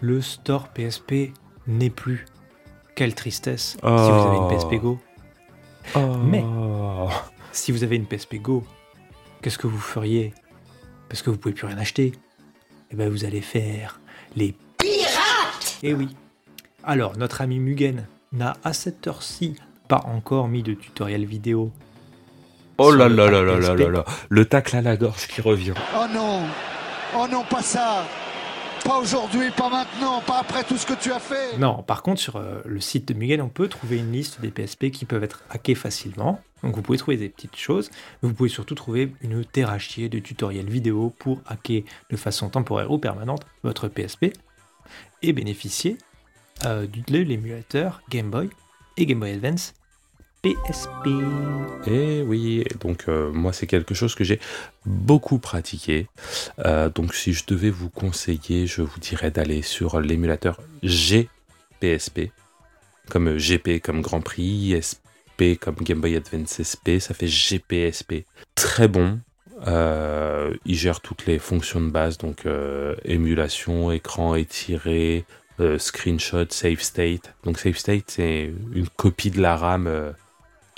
Le 0.00 0.20
store 0.20 0.68
PSP 0.68 1.32
n'est 1.66 1.90
plus. 1.90 2.26
Quelle 2.94 3.14
tristesse 3.14 3.72
si 3.72 3.78
vous 3.82 3.88
avez 3.88 4.36
une 4.38 4.48
PSP 4.48 4.74
Go. 4.80 4.98
Mais 6.24 6.44
si 7.52 7.70
vous 7.72 7.84
avez 7.84 7.96
une 7.96 8.06
PSP 8.06 8.36
Go, 8.36 8.64
qu'est-ce 9.42 9.58
que 9.58 9.66
vous 9.66 9.78
feriez? 9.78 10.34
Parce 11.08 11.22
que 11.22 11.30
vous 11.30 11.36
pouvez 11.36 11.54
plus 11.54 11.66
rien 11.66 11.78
acheter. 11.78 12.12
Eh 12.90 12.96
ben 12.96 13.08
vous 13.08 13.24
allez 13.24 13.40
faire 13.40 14.00
les 14.34 14.54
pirates. 14.78 15.78
Eh 15.82 15.94
oui. 15.94 16.08
Alors 16.82 17.16
notre 17.16 17.40
ami 17.40 17.58
Mugen 17.58 18.06
n'a 18.32 18.56
à 18.64 18.72
cette 18.72 19.06
heure-ci 19.06 19.54
pas 19.88 20.02
encore 20.06 20.48
mis 20.48 20.62
de 20.62 20.74
tutoriel 20.74 21.24
vidéo. 21.24 21.70
Oh 22.78 22.90
là 22.92 23.08
là 23.08 23.28
là 23.30 23.42
là 23.42 23.58
là 23.58 23.74
là 23.74 23.88
là 23.88 24.04
Le 24.28 24.44
tacle 24.44 24.76
à 24.76 24.82
la 24.82 24.96
gorge 24.96 25.26
qui 25.26 25.40
revient. 25.40 25.74
Oh 25.96 26.04
non 26.12 26.42
Oh 27.16 27.26
non, 27.30 27.42
pas 27.44 27.62
ça 27.62 28.04
Pas 28.84 28.98
aujourd'hui, 28.98 29.50
pas 29.50 29.68
maintenant, 29.68 30.20
pas 30.20 30.38
après 30.40 30.62
tout 30.62 30.76
ce 30.76 30.86
que 30.86 30.92
tu 30.94 31.10
as 31.10 31.18
fait 31.18 31.56
Non, 31.58 31.82
par 31.82 32.02
contre, 32.02 32.20
sur 32.20 32.36
euh, 32.36 32.60
le 32.64 32.80
site 32.80 33.08
de 33.08 33.14
Mugen, 33.14 33.40
on 33.40 33.48
peut 33.48 33.66
trouver 33.68 33.96
une 33.98 34.12
liste 34.12 34.40
des 34.40 34.50
PSP 34.50 34.90
qui 34.90 35.04
peuvent 35.06 35.24
être 35.24 35.42
hackés 35.50 35.74
facilement. 35.74 36.40
Donc 36.62 36.76
vous 36.76 36.82
pouvez 36.82 36.98
trouver 36.98 37.16
des 37.16 37.28
petites 37.28 37.56
choses. 37.56 37.90
mais 38.22 38.28
Vous 38.28 38.34
pouvez 38.34 38.48
surtout 38.48 38.74
trouver 38.74 39.12
une 39.22 39.44
terrachier 39.44 40.08
de 40.08 40.18
tutoriels 40.18 40.68
vidéo 40.70 41.12
pour 41.18 41.40
hacker 41.48 41.82
de 42.10 42.16
façon 42.16 42.48
temporaire 42.50 42.90
ou 42.90 42.98
permanente 42.98 43.44
votre 43.64 43.88
PSP 43.88 44.26
et 45.22 45.32
bénéficier 45.32 45.96
euh, 46.66 46.86
du- 46.86 47.00
de 47.02 47.18
l'émulateur 47.24 48.02
Game 48.10 48.30
Boy 48.30 48.50
et 48.96 49.06
Game 49.06 49.20
Boy 49.20 49.32
Advance 49.32 49.74
PSP. 50.42 51.08
Et 51.86 52.22
oui, 52.22 52.60
et 52.60 52.74
donc 52.80 53.04
euh, 53.08 53.32
moi 53.32 53.52
c'est 53.52 53.66
quelque 53.66 53.94
chose 53.94 54.14
que 54.14 54.24
j'ai 54.24 54.38
beaucoup 54.86 55.38
pratiqué. 55.38 56.06
Euh, 56.64 56.88
donc 56.90 57.14
si 57.14 57.32
je 57.32 57.44
devais 57.46 57.70
vous 57.70 57.90
conseiller, 57.90 58.66
je 58.66 58.82
vous 58.82 59.00
dirais 59.00 59.30
d'aller 59.30 59.62
sur 59.62 60.00
l'émulateur 60.00 60.60
GPSP, 60.82 62.30
comme 63.08 63.28
euh, 63.28 63.38
GP 63.38 63.82
comme 63.82 64.00
Grand 64.00 64.20
Prix, 64.20 64.78
SP 64.78 65.58
comme 65.60 65.76
Game 65.76 66.00
Boy 66.00 66.16
Advance 66.16 66.62
SP, 66.62 66.98
ça 67.00 67.14
fait 67.14 67.28
GPSP. 67.28 68.24
Très 68.54 68.88
bon. 68.88 69.20
Il 69.66 70.76
gère 70.76 71.00
toutes 71.00 71.26
les 71.26 71.40
fonctions 71.40 71.80
de 71.80 71.90
base, 71.90 72.16
donc 72.16 72.44
émulation, 73.04 73.90
écran 73.90 74.36
étiré, 74.36 75.24
screenshot, 75.78 76.46
save 76.50 76.80
state. 76.80 77.34
Donc 77.44 77.58
save 77.58 77.76
state 77.76 78.04
c'est 78.06 78.52
une 78.72 78.88
copie 78.88 79.30
de 79.30 79.40
la 79.40 79.56
RAM. 79.56 80.14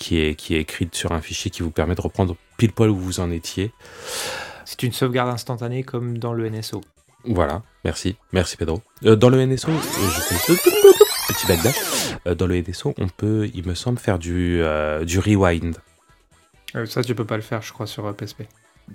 Qui 0.00 0.20
est, 0.20 0.34
qui 0.34 0.56
est 0.56 0.60
écrite 0.60 0.94
sur 0.96 1.12
un 1.12 1.20
fichier 1.20 1.50
qui 1.50 1.62
vous 1.62 1.70
permet 1.70 1.94
de 1.94 2.00
reprendre 2.00 2.34
pile 2.56 2.72
poil 2.72 2.90
où 2.90 2.96
vous 2.96 3.20
en 3.20 3.30
étiez. 3.30 3.72
C'est 4.64 4.82
une 4.82 4.92
sauvegarde 4.92 5.28
instantanée 5.28 5.84
comme 5.84 6.18
dans 6.18 6.32
le 6.32 6.48
NSO. 6.48 6.80
Voilà, 7.24 7.62
merci, 7.84 8.16
merci 8.32 8.56
Pedro. 8.56 8.82
Euh, 9.04 9.14
dans 9.14 9.28
le 9.28 9.44
NSO, 9.44 9.70
euh, 9.70 9.74
je 9.74 10.20
fais 10.20 10.54
petit 11.28 11.46
backdash. 11.46 11.76
Euh, 12.26 12.34
dans 12.34 12.46
le 12.46 12.60
NSO, 12.60 12.94
on 12.96 13.08
peut, 13.08 13.50
il 13.52 13.66
me 13.66 13.74
semble, 13.74 13.98
faire 13.98 14.18
du, 14.18 14.62
euh, 14.62 15.04
du 15.04 15.18
rewind. 15.18 15.76
Euh, 16.74 16.86
ça, 16.86 17.04
tu 17.04 17.14
peux 17.14 17.26
pas 17.26 17.36
le 17.36 17.42
faire, 17.42 17.60
je 17.60 17.72
crois, 17.72 17.86
sur 17.86 18.06
euh, 18.06 18.12
PSP. 18.12 18.44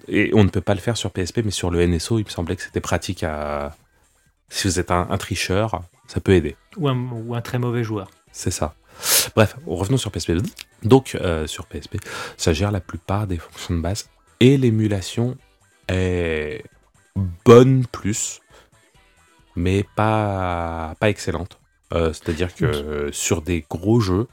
Et 0.07 0.31
on 0.33 0.43
ne 0.43 0.49
peut 0.49 0.61
pas 0.61 0.73
le 0.73 0.79
faire 0.79 0.97
sur 0.97 1.11
PSP, 1.11 1.41
mais 1.45 1.51
sur 1.51 1.69
le 1.69 1.85
NSO, 1.85 2.17
il 2.17 2.25
me 2.25 2.29
semblait 2.29 2.55
que 2.55 2.63
c'était 2.63 2.81
pratique 2.81 3.23
à. 3.23 3.75
Si 4.49 4.67
vous 4.67 4.79
êtes 4.79 4.91
un, 4.91 5.07
un 5.09 5.17
tricheur, 5.17 5.81
ça 6.07 6.19
peut 6.19 6.33
aider. 6.33 6.55
Ou 6.77 6.87
un, 6.87 6.95
ou 6.95 7.35
un 7.35 7.41
très 7.41 7.59
mauvais 7.59 7.83
joueur. 7.83 8.09
C'est 8.31 8.51
ça. 8.51 8.75
Bref, 9.35 9.55
revenons 9.65 9.97
sur 9.97 10.11
PSP. 10.11 10.33
Donc, 10.83 11.15
euh, 11.15 11.47
sur 11.47 11.65
PSP, 11.67 11.97
ça 12.37 12.53
gère 12.53 12.71
la 12.71 12.81
plupart 12.81 13.27
des 13.27 13.37
fonctions 13.37 13.75
de 13.75 13.81
base. 13.81 14.09
Et 14.39 14.57
l'émulation 14.57 15.37
est 15.87 16.63
bonne 17.45 17.85
plus, 17.87 18.41
mais 19.55 19.85
pas, 19.95 20.95
pas 20.99 21.09
excellente. 21.09 21.59
Euh, 21.93 22.11
C'est-à-dire 22.13 22.53
que 22.53 22.65
euh, 22.65 23.11
sur 23.11 23.41
des 23.41 23.65
gros 23.69 23.99
jeux, 23.99 24.27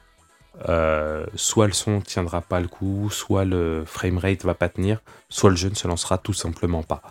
euh, 0.69 1.27
soit 1.35 1.66
le 1.66 1.73
son 1.73 2.01
tiendra 2.01 2.40
pas 2.43 2.60
le 2.60 2.69
coup, 2.69 3.09
soit 3.10 3.44
le 3.44 3.85
framerate 3.86 4.44
va 4.44 4.55
pas 4.55 4.69
tenir, 4.69 5.01
soit 5.28 5.51
le 5.51 5.56
jeu 5.56 5.69
ne 5.69 5.74
se 5.74 5.86
lancera 5.89 6.19
tout 6.19 6.32
simplement 6.35 6.82
pas. 6.82 7.02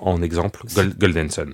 En 0.00 0.22
exemple, 0.22 0.62
Gol- 0.74 0.94
Golden 0.96 1.28
Sun. 1.28 1.52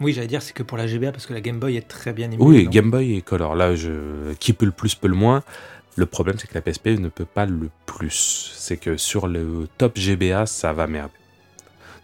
Oui, 0.00 0.12
j'allais 0.12 0.28
dire, 0.28 0.42
c'est 0.42 0.52
que 0.52 0.62
pour 0.62 0.78
la 0.78 0.86
GBA, 0.86 1.12
parce 1.12 1.26
que 1.26 1.34
la 1.34 1.40
Game 1.40 1.58
Boy 1.58 1.76
est 1.76 1.88
très 1.88 2.12
bien 2.12 2.30
émulée. 2.30 2.44
Oui, 2.44 2.68
Game 2.68 2.90
Boy 2.90 3.16
et 3.16 3.22
Color. 3.22 3.54
Là, 3.54 3.74
je... 3.74 4.32
qui 4.38 4.52
peut 4.52 4.66
le 4.66 4.72
plus 4.72 4.94
peut 4.94 5.08
le 5.08 5.16
moins. 5.16 5.42
Le 5.96 6.06
problème, 6.06 6.36
c'est 6.38 6.46
que 6.46 6.54
la 6.54 6.60
PSP 6.60 6.86
ne 6.98 7.08
peut 7.08 7.24
pas 7.24 7.46
le 7.46 7.70
plus. 7.86 8.52
C'est 8.56 8.76
que 8.76 8.96
sur 8.96 9.26
le 9.26 9.68
top 9.78 9.98
GBA, 9.98 10.46
ça 10.46 10.72
va 10.72 10.86
merder. 10.86 11.12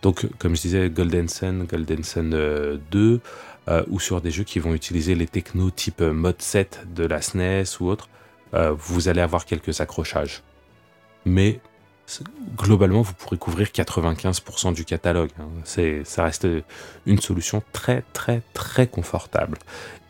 Donc, 0.02 0.26
comme 0.38 0.56
je 0.56 0.62
disais, 0.62 0.90
Golden 0.90 1.28
Sun, 1.28 1.64
Golden 1.64 2.02
Sun 2.02 2.32
euh, 2.34 2.76
2, 2.90 3.20
euh, 3.68 3.82
ou 3.88 3.98
sur 3.98 4.20
des 4.20 4.30
jeux 4.30 4.44
qui 4.44 4.58
vont 4.58 4.74
utiliser 4.74 5.14
les 5.14 5.26
technos 5.26 5.70
type 5.70 6.02
euh, 6.02 6.12
mode 6.12 6.42
7 6.42 6.86
de 6.94 7.04
la 7.04 7.22
SNES 7.22 7.64
ou 7.80 7.88
autre, 7.88 8.10
euh, 8.52 8.74
vous 8.76 9.08
allez 9.08 9.22
avoir 9.22 9.46
quelques 9.46 9.80
accrochages. 9.80 10.42
Mais 11.24 11.60
globalement, 12.56 13.02
vous 13.02 13.14
pourrez 13.14 13.38
couvrir 13.38 13.68
95% 13.68 14.74
du 14.74 14.84
catalogue. 14.84 15.30
hein. 15.40 15.48
C'est, 15.64 16.04
ça 16.04 16.24
reste 16.24 16.46
une 17.06 17.18
solution 17.20 17.62
très, 17.72 18.02
très, 18.12 18.42
très 18.52 18.86
confortable. 18.86 19.58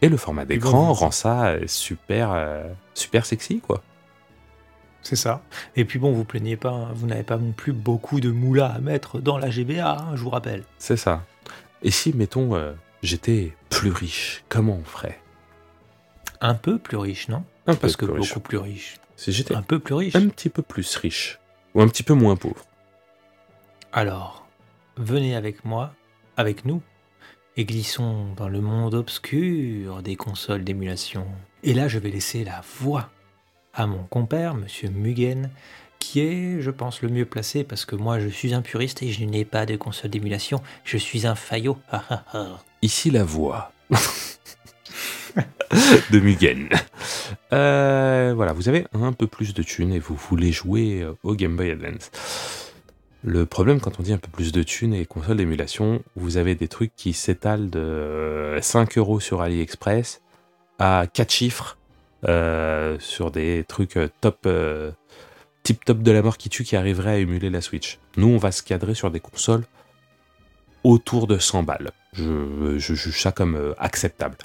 Et 0.03 0.09
le 0.09 0.17
format 0.17 0.45
d'écran 0.45 0.93
rend 0.93 1.11
ça 1.11 1.47
euh, 1.47 1.65
super, 1.67 2.33
euh, 2.33 2.65
super 2.95 3.25
sexy, 3.27 3.61
quoi. 3.61 3.83
C'est 5.03 5.17
ça. 5.17 5.43
Et 5.77 5.85
puis 5.85 5.99
bon, 5.99 6.13
vous 6.13 6.25
plaignez 6.25 6.57
pas, 6.57 6.71
hein, 6.71 6.89
vous 6.95 7.07
n'avez 7.07 7.23
pas 7.23 7.37
non 7.37 7.53
plus 7.53 7.73
beaucoup 7.73 8.21
de 8.21 8.31
moula 8.31 8.67
à 8.67 8.79
mettre 8.79 9.19
dans 9.21 9.37
la 9.39 9.51
GBA, 9.51 9.99
hein, 9.99 10.17
je 10.17 10.23
vous 10.23 10.31
rappelle. 10.31 10.65
C'est 10.79 10.97
ça. 10.97 11.23
Et 11.83 11.91
si, 11.91 12.13
mettons, 12.15 12.55
euh, 12.55 12.73
j'étais 13.03 13.55
plus 13.71 13.91
riche, 13.93 14.45
comment 14.49 14.79
on 14.81 14.85
ferait? 14.85 15.21
Un 16.41 16.55
peu 16.55 16.79
plus 16.79 16.97
riche, 16.97 17.29
non? 17.29 17.45
Un 17.67 17.75
peu 17.75 17.81
Parce 17.81 17.97
que 17.97 18.07
riche. 18.07 18.29
beaucoup 18.31 18.41
plus 18.41 18.59
riche. 18.59 18.97
Si 19.17 19.31
j'étais 19.33 19.55
Un 19.55 19.63
peu 19.63 19.79
plus 19.79 19.95
riche. 19.95 20.17
un 20.17 20.29
petit 20.29 20.49
peu 20.49 20.63
plus 20.63 20.97
riche, 20.97 21.39
ou 21.75 21.83
un 21.83 21.89
petit 21.89 22.03
peu 22.03 22.15
moins 22.15 22.37
pauvre. 22.37 22.65
Alors, 23.93 24.47
venez 24.97 25.37
avec 25.37 25.65
moi, 25.65 25.95
avec 26.37 26.65
nous, 26.65 26.83
et 27.57 27.65
glissons 27.65 28.33
dans 28.37 28.49
le 28.49 28.61
monde 28.61 28.95
obscur 28.95 30.03
des 30.03 30.17
consoles 30.17 30.65
d'émulation. 30.65 31.27
Et 31.63 31.75
là, 31.75 31.89
je 31.89 31.99
vais 31.99 32.11
laisser 32.11 32.45
la 32.45 32.63
voix 32.81 33.11
à 33.73 33.87
mon 33.87 34.05
compère, 34.05 34.55
Monsieur 34.55 34.89
Mugen, 34.89 35.51
qui 35.99 36.21
est, 36.21 36.61
je 36.61 36.71
pense, 36.71 37.03
le 37.03 37.09
mieux 37.09 37.25
placé 37.25 37.65
parce 37.65 37.85
que 37.85 37.97
moi, 37.97 38.19
je 38.19 38.29
suis 38.29 38.55
un 38.55 38.63
puriste 38.63 39.03
et 39.03 39.11
je 39.11 39.25
n'ai 39.25 39.45
pas 39.45 39.67
de 39.67 39.77
console 39.77 40.11
d'émulation. 40.11 40.61
Je 40.85 40.99
suis 40.99 41.27
un 41.27 41.35
faillot. 41.35 41.79
Ici 42.83 43.11
la 43.11 43.25
voix 43.25 43.73
de 46.11 46.21
Mugen. 46.21 46.69
Euh, 47.53 48.33
voilà, 48.35 48.53
vous 48.53 48.69
avez 48.69 48.87
un 48.93 49.13
peu 49.13 49.27
plus 49.27 49.55
de 49.55 49.63
thunes 49.63 49.93
et 49.93 49.99
vous 49.99 50.15
voulez 50.15 50.53
jouer 50.53 51.03
euh, 51.03 51.13
au 51.23 51.35
Game 51.35 51.57
Boy 51.57 51.71
Advance. 51.71 52.11
Le 53.25 53.47
problème 53.47 53.81
quand 53.81 53.99
on 53.99 54.03
dit 54.03 54.13
un 54.13 54.19
peu 54.19 54.31
plus 54.31 54.53
de 54.53 54.63
thunes 54.63 54.95
et 54.95 55.07
console 55.07 55.39
d'émulation, 55.39 56.03
vous 56.15 56.37
avez 56.37 56.55
des 56.55 56.69
trucs 56.69 56.95
qui 56.95 57.13
s'étalent 57.13 57.71
de 57.71 57.81
euh, 57.81 58.61
5 58.61 58.99
euros 58.99 59.19
sur 59.19 59.41
AliExpress 59.41 60.21
à 60.79 61.07
4 61.13 61.33
chiffres 61.33 61.79
euh, 62.29 62.97
sur 63.01 63.31
des 63.31 63.65
trucs 63.67 63.97
euh, 63.97 64.09
top, 64.21 64.41
euh, 64.47 64.93
tip 65.63 65.85
top 65.85 66.03
de 66.03 66.11
la 66.11 66.23
mort 66.23 66.37
qui 66.37 66.49
tue 66.51 66.65
qui 66.65 66.77
arriveraient 66.77 67.13
à 67.13 67.19
émuler 67.19 67.51
la 67.51 67.61
Switch. 67.61 67.99
Nous, 68.17 68.29
on 68.29 68.39
va 68.39 68.53
se 68.53 68.63
cadrer 68.63 68.95
sur 68.95 69.11
des 69.11 69.21
consoles 69.21 69.65
autour 70.85 71.27
de 71.27 71.39
100 71.39 71.63
balles. 71.65 71.91
Je, 72.13 72.79
juge 72.79 73.21
ça 73.21 73.33
comme 73.33 73.57
euh, 73.57 73.75
acceptable. 73.79 74.37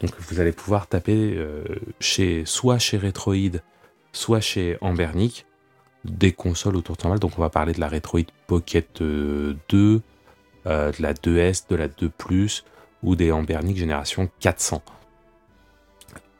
Donc 0.00 0.12
vous 0.18 0.40
allez 0.40 0.52
pouvoir 0.52 0.86
taper 0.86 1.34
euh, 1.36 1.64
chez, 2.00 2.44
soit 2.46 2.78
chez 2.78 2.96
Retroid, 2.96 3.60
soit 4.12 4.40
chez 4.40 4.78
Ambernic, 4.80 5.46
des 6.04 6.32
consoles 6.32 6.76
autour 6.76 6.96
de 6.96 7.02
100 7.02 7.08
balles. 7.10 7.18
Donc 7.18 7.38
on 7.38 7.42
va 7.42 7.50
parler 7.50 7.72
de 7.72 7.80
la 7.80 7.88
Retroid 7.88 8.24
Pocket 8.46 9.00
euh, 9.02 9.54
2, 9.68 10.00
euh, 10.66 10.92
de 10.92 11.02
la 11.02 11.12
2S, 11.12 11.64
de 11.68 11.76
la 11.76 11.88
2 11.88 12.08
Plus, 12.08 12.64
ou 13.02 13.14
des 13.14 13.30
Ambernic 13.30 13.76
génération 13.76 14.30
400. 14.40 14.82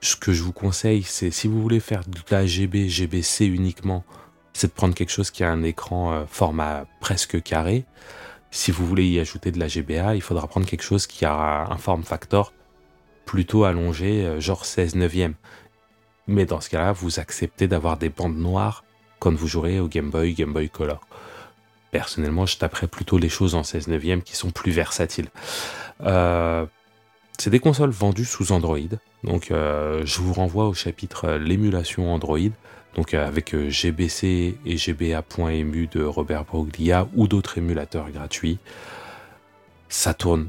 Ce 0.01 0.16
que 0.16 0.32
je 0.32 0.43
vous 0.43 0.53
conseille, 0.53 1.03
c'est 1.03 1.31
si 1.31 1.47
vous 1.47 1.61
voulez 1.61 1.81
faire 1.81 2.03
de 2.07 2.19
la 2.31 2.47
GB, 2.47 2.89
GBC 2.89 3.45
uniquement, 3.45 4.05
c'est 4.55 4.69
de 4.69 4.73
prendre 4.73 4.95
quelque 4.95 5.11
chose 5.11 5.31
qui 5.31 5.45
a 5.45 5.51
un 5.51 5.62
écran 5.62 6.12
euh, 6.12 6.24
format 6.27 6.87
presque 7.01 7.43
carré. 7.43 7.85
Si 8.51 8.73
vous 8.73 8.87
voulez 8.87 9.07
y 9.07 9.20
ajouter 9.20 9.53
de 9.53 9.59
la 9.59 9.69
GBA, 9.69 10.15
il 10.16 10.23
faudra 10.23 10.49
prendre 10.49 10.66
quelque 10.66 10.82
chose 10.82 11.07
qui 11.07 11.24
a 11.24 11.66
un 11.70 11.77
form 11.77 12.03
factor 12.03 12.53
plutôt 13.31 13.62
allongé, 13.62 14.27
euh, 14.27 14.40
genre 14.40 14.65
16 14.65 14.97
neuvième. 14.97 15.35
Mais 16.27 16.47
dans 16.47 16.61
ce 16.61 16.69
cas-là, 16.69 16.90
vous 16.90 17.20
acceptez 17.20 17.69
d'avoir 17.69 17.97
des 17.97 18.09
bandes 18.09 18.36
noires 18.36 18.82
quand 19.20 19.32
vous 19.32 19.47
jouerez 19.47 19.78
au 19.78 19.86
Game 19.86 20.11
Boy, 20.11 20.35
Game 20.35 20.52
Boy 20.52 20.69
Color. 20.69 20.98
Personnellement, 21.93 22.44
je 22.44 22.59
taperais 22.59 22.89
plutôt 22.89 23.19
les 23.19 23.28
choses 23.28 23.55
en 23.55 23.62
16 23.62 23.86
neuvième 23.86 24.23
qui 24.23 24.35
sont 24.35 24.51
plus 24.51 24.73
versatiles. 24.73 25.28
Euh, 26.02 26.66
C'est 27.39 27.51
des 27.51 27.61
consoles 27.61 27.90
vendues 27.90 28.24
sous 28.24 28.51
Android. 28.51 28.98
Donc, 29.23 29.52
euh, 29.52 30.02
je 30.05 30.20
vous 30.20 30.32
renvoie 30.32 30.66
au 30.66 30.74
chapitre 30.74 31.31
l'émulation 31.31 32.12
Android. 32.12 32.51
Donc, 32.97 33.15
avec 33.15 33.55
GBC 33.55 34.59
et 34.66 34.77
GBA.emu 34.77 35.86
de 35.86 36.02
Robert 36.02 36.44
Broglia 36.47 37.07
ou 37.15 37.28
d'autres 37.28 37.59
émulateurs 37.59 38.11
gratuits. 38.11 38.59
Ça 39.89 40.15
tourne 40.15 40.48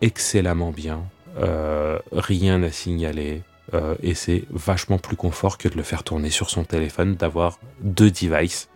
excellemment 0.00 0.72
bien. 0.72 1.04
Euh, 1.36 1.98
rien 2.12 2.62
à 2.62 2.70
signaler. 2.70 3.42
Euh, 3.72 3.94
et 4.02 4.14
c'est 4.14 4.44
vachement 4.50 4.98
plus 4.98 5.16
confort 5.16 5.58
que 5.58 5.68
de 5.68 5.76
le 5.76 5.82
faire 5.82 6.04
tourner 6.04 6.30
sur 6.30 6.50
son 6.50 6.64
téléphone, 6.64 7.14
d'avoir 7.14 7.58
deux 7.80 8.10
devices. 8.10 8.68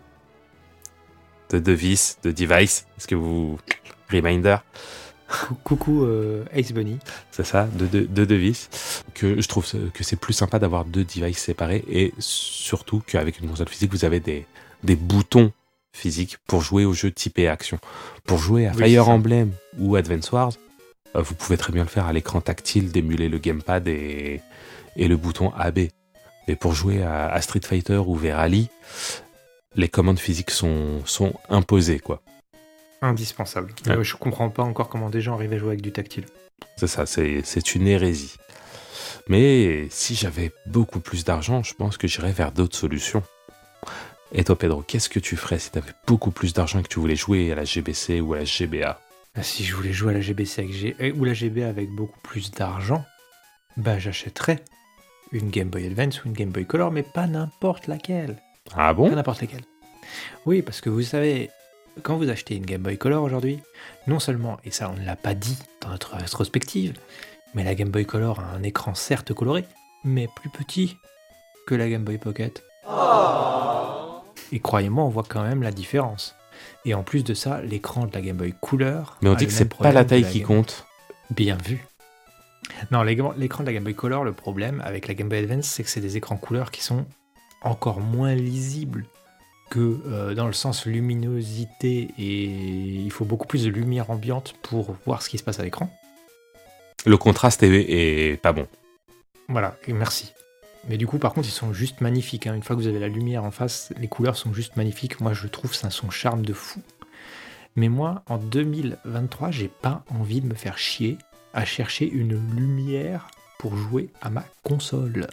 De 1.51 1.59
devices, 1.59 2.17
de 2.23 2.31
device. 2.31 2.85
Est-ce 2.97 3.07
que 3.07 3.15
vous. 3.15 3.57
Reminder? 4.11 4.57
Cou- 5.29 5.55
Coucou 5.63 6.03
euh, 6.05 6.43
Ace 6.53 6.71
Bunny. 6.73 6.97
c'est 7.29 7.45
ça, 7.45 7.65
deux 7.73 7.87
de, 7.87 8.05
de 8.05 8.25
devices. 8.25 9.03
Que 9.13 9.39
je 9.39 9.47
trouve 9.47 9.65
que 9.93 10.03
c'est 10.03 10.15
plus 10.15 10.33
sympa 10.33 10.57
d'avoir 10.57 10.85
deux 10.85 11.03
devices 11.03 11.37
séparés 11.37 11.83
et 11.87 12.13
surtout 12.17 13.01
qu'avec 13.05 13.39
une 13.39 13.47
console 13.47 13.69
physique, 13.69 13.91
vous 13.91 14.05
avez 14.05 14.19
des, 14.19 14.47
des 14.83 14.95
boutons 14.95 15.51
physiques 15.93 16.37
pour 16.47 16.61
jouer 16.61 16.85
aux 16.85 16.93
jeux 16.93 17.11
typés 17.11 17.47
action. 17.47 17.77
Pour 18.25 18.39
jouer 18.39 18.67
à 18.67 18.71
Oui, 18.71 18.89
Fire. 18.93 19.09
Emblem 19.09 19.51
ou 19.77 19.95
Advance 19.95 20.31
Wars, 20.31 20.53
vous 21.15 21.35
pouvez 21.35 21.57
très 21.57 21.73
bien 21.73 21.83
le 21.83 21.89
faire 21.89 22.05
à 22.05 22.13
l'écran 22.13 22.41
tactile, 22.41 22.91
d'émuler 22.91 23.29
le 23.29 23.37
gamepad 23.37 23.87
et, 23.87 24.41
et 24.95 25.07
le 25.07 25.17
bouton 25.17 25.51
AB. 25.51 25.79
Mais 26.47 26.55
pour 26.55 26.73
jouer 26.73 27.03
à, 27.03 27.27
à 27.27 27.41
Street 27.41 27.61
Fighter 27.63 27.97
ou 27.97 28.15
Verali, 28.15 28.69
les 29.75 29.89
commandes 29.89 30.19
physiques 30.19 30.51
sont, 30.51 31.01
sont 31.05 31.33
imposées, 31.49 31.99
quoi. 31.99 32.21
Indispensable. 33.01 33.73
Ouais. 33.85 33.93
Euh, 33.93 34.03
je 34.03 34.15
comprends 34.15 34.49
pas 34.49 34.63
encore 34.63 34.89
comment 34.89 35.09
des 35.09 35.21
gens 35.21 35.35
arrivent 35.35 35.53
à 35.53 35.57
jouer 35.57 35.69
avec 35.69 35.81
du 35.81 35.91
tactile. 35.91 36.25
C'est 36.75 36.87
ça, 36.87 37.05
c'est 37.05 37.75
une 37.75 37.87
hérésie. 37.87 38.35
Mais 39.27 39.87
si 39.89 40.15
j'avais 40.15 40.51
beaucoup 40.65 40.99
plus 40.99 41.23
d'argent, 41.23 41.63
je 41.63 41.73
pense 41.73 41.97
que 41.97 42.07
j'irais 42.07 42.31
vers 42.31 42.51
d'autres 42.51 42.77
solutions. 42.77 43.23
Et 44.31 44.43
toi, 44.43 44.57
Pedro, 44.57 44.81
qu'est-ce 44.81 45.09
que 45.09 45.19
tu 45.19 45.35
ferais 45.37 45.59
si 45.59 45.71
tu 45.71 45.77
avais 45.77 45.93
beaucoup 46.07 46.31
plus 46.31 46.53
d'argent 46.53 46.79
et 46.79 46.83
que 46.83 46.87
tu 46.87 46.99
voulais 46.99 47.15
jouer 47.15 47.51
à 47.51 47.55
la 47.55 47.63
GBC 47.63 48.21
ou 48.21 48.33
à 48.33 48.39
la 48.39 48.43
GBA 48.43 48.99
si 49.41 49.63
je 49.63 49.75
voulais 49.75 49.93
jouer 49.93 50.11
à 50.11 50.13
la 50.13 50.21
GBC 50.21 50.61
avec 50.61 50.73
G... 50.73 50.95
euh, 50.99 51.13
ou 51.13 51.23
la 51.23 51.33
GBA 51.33 51.67
avec 51.67 51.89
beaucoup 51.89 52.19
plus 52.21 52.51
d'argent, 52.51 53.05
bah 53.77 53.99
j'achèterais 53.99 54.63
une 55.31 55.49
Game 55.49 55.69
Boy 55.69 55.85
Advance 55.85 56.23
ou 56.23 56.27
une 56.27 56.33
Game 56.33 56.49
Boy 56.49 56.65
Color, 56.65 56.91
mais 56.91 57.03
pas 57.03 57.27
n'importe 57.27 57.87
laquelle. 57.87 58.41
Ah 58.75 58.93
bon? 58.93 59.09
Pas 59.09 59.15
n'importe 59.15 59.41
laquelle. 59.41 59.63
Oui, 60.45 60.61
parce 60.61 60.81
que 60.81 60.89
vous 60.89 61.03
savez, 61.03 61.49
quand 62.01 62.17
vous 62.17 62.29
achetez 62.29 62.55
une 62.55 62.65
Game 62.65 62.81
Boy 62.81 62.97
Color 62.97 63.23
aujourd'hui, 63.23 63.59
non 64.07 64.19
seulement, 64.19 64.57
et 64.63 64.71
ça 64.71 64.89
on 64.89 64.99
ne 64.99 65.05
l'a 65.05 65.15
pas 65.15 65.35
dit 65.35 65.57
dans 65.81 65.89
notre 65.89 66.15
rétrospective, 66.15 66.93
mais 67.53 67.63
la 67.63 67.75
Game 67.75 67.89
Boy 67.89 68.05
Color 68.05 68.39
a 68.39 68.51
un 68.55 68.63
écran 68.63 68.95
certes 68.95 69.33
coloré, 69.33 69.65
mais 70.03 70.27
plus 70.35 70.49
petit 70.49 70.97
que 71.67 71.75
la 71.75 71.89
Game 71.89 72.03
Boy 72.03 72.17
Pocket. 72.17 72.63
Et 74.51 74.59
croyez-moi, 74.59 75.03
on 75.03 75.09
voit 75.09 75.25
quand 75.27 75.43
même 75.43 75.61
la 75.61 75.71
différence. 75.71 76.35
Et 76.85 76.93
en 76.93 77.03
plus 77.03 77.23
de 77.23 77.33
ça, 77.33 77.61
l'écran 77.61 78.05
de 78.05 78.13
la 78.13 78.21
Game 78.21 78.37
Boy 78.37 78.53
Couleur. 78.59 79.17
Mais 79.21 79.29
on 79.29 79.35
dit 79.35 79.45
que 79.45 79.51
c'est 79.51 79.73
pas 79.73 79.91
la 79.91 80.05
taille 80.05 80.23
qui 80.29 80.39
Game- 80.39 80.47
compte. 80.47 80.85
Bien 81.29 81.57
vu. 81.63 81.85
Non, 82.91 83.03
l'écran 83.03 83.33
de 83.61 83.65
la 83.65 83.73
Game 83.73 83.83
Boy 83.83 83.95
Color, 83.95 84.23
le 84.23 84.31
problème 84.33 84.81
avec 84.85 85.07
la 85.07 85.13
Game 85.13 85.27
Boy 85.29 85.39
Advance, 85.39 85.65
c'est 85.65 85.83
que 85.83 85.89
c'est 85.89 86.01
des 86.01 86.17
écrans 86.17 86.37
couleurs 86.37 86.71
qui 86.71 86.81
sont 86.83 87.05
encore 87.61 87.99
moins 87.99 88.33
lisibles 88.35 89.05
que 89.69 89.99
euh, 90.07 90.33
dans 90.33 90.47
le 90.47 90.53
sens 90.53 90.85
luminosité 90.85 92.09
et 92.17 92.45
il 92.45 93.11
faut 93.11 93.25
beaucoup 93.25 93.47
plus 93.47 93.65
de 93.65 93.69
lumière 93.69 94.09
ambiante 94.09 94.55
pour 94.63 94.95
voir 95.05 95.21
ce 95.21 95.29
qui 95.29 95.37
se 95.37 95.43
passe 95.43 95.59
à 95.59 95.63
l'écran. 95.63 95.93
Le 97.05 97.17
contraste 97.17 97.61
est, 97.63 98.31
est 98.31 98.37
pas 98.37 98.53
bon. 98.53 98.67
Voilà, 99.47 99.75
merci. 99.87 100.33
Mais 100.87 100.97
du 100.97 101.07
coup, 101.07 101.17
par 101.17 101.33
contre, 101.33 101.47
ils 101.47 101.51
sont 101.51 101.73
juste 101.73 102.01
magnifiques. 102.01 102.47
hein. 102.47 102.55
Une 102.55 102.63
fois 102.63 102.75
que 102.75 102.81
vous 102.81 102.87
avez 102.87 102.99
la 102.99 103.07
lumière 103.09 103.43
en 103.43 103.51
face, 103.51 103.93
les 103.97 104.07
couleurs 104.07 104.37
sont 104.37 104.53
juste 104.53 104.75
magnifiques. 104.77 105.19
Moi, 105.19 105.33
je 105.33 105.47
trouve 105.47 105.73
ça 105.73 105.89
son 105.89 106.09
charme 106.09 106.45
de 106.45 106.53
fou. 106.53 106.81
Mais 107.75 107.89
moi, 107.89 108.23
en 108.27 108.37
2023, 108.37 109.51
j'ai 109.51 109.67
pas 109.67 110.03
envie 110.09 110.41
de 110.41 110.47
me 110.47 110.55
faire 110.55 110.77
chier 110.77 111.17
à 111.53 111.65
chercher 111.65 112.09
une 112.09 112.39
lumière 112.55 113.27
pour 113.59 113.75
jouer 113.75 114.09
à 114.21 114.29
ma 114.29 114.45
console. 114.63 115.27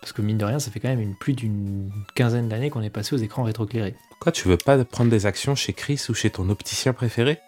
Parce 0.00 0.12
que 0.12 0.22
mine 0.22 0.36
de 0.36 0.44
rien, 0.44 0.58
ça 0.58 0.70
fait 0.70 0.80
quand 0.80 0.88
même 0.88 1.00
une, 1.00 1.16
plus 1.16 1.32
d'une 1.32 1.90
quinzaine 2.14 2.48
d'années 2.48 2.68
qu'on 2.68 2.82
est 2.82 2.90
passé 2.90 3.14
aux 3.14 3.18
écrans 3.18 3.44
rétroéclairés. 3.44 3.94
Quoi, 4.20 4.32
tu 4.32 4.48
veux 4.48 4.58
pas 4.58 4.84
prendre 4.84 5.10
des 5.10 5.24
actions 5.24 5.54
chez 5.54 5.72
Chris 5.72 6.04
ou 6.08 6.14
chez 6.14 6.30
ton 6.30 6.50
opticien 6.50 6.92
préféré? 6.92 7.38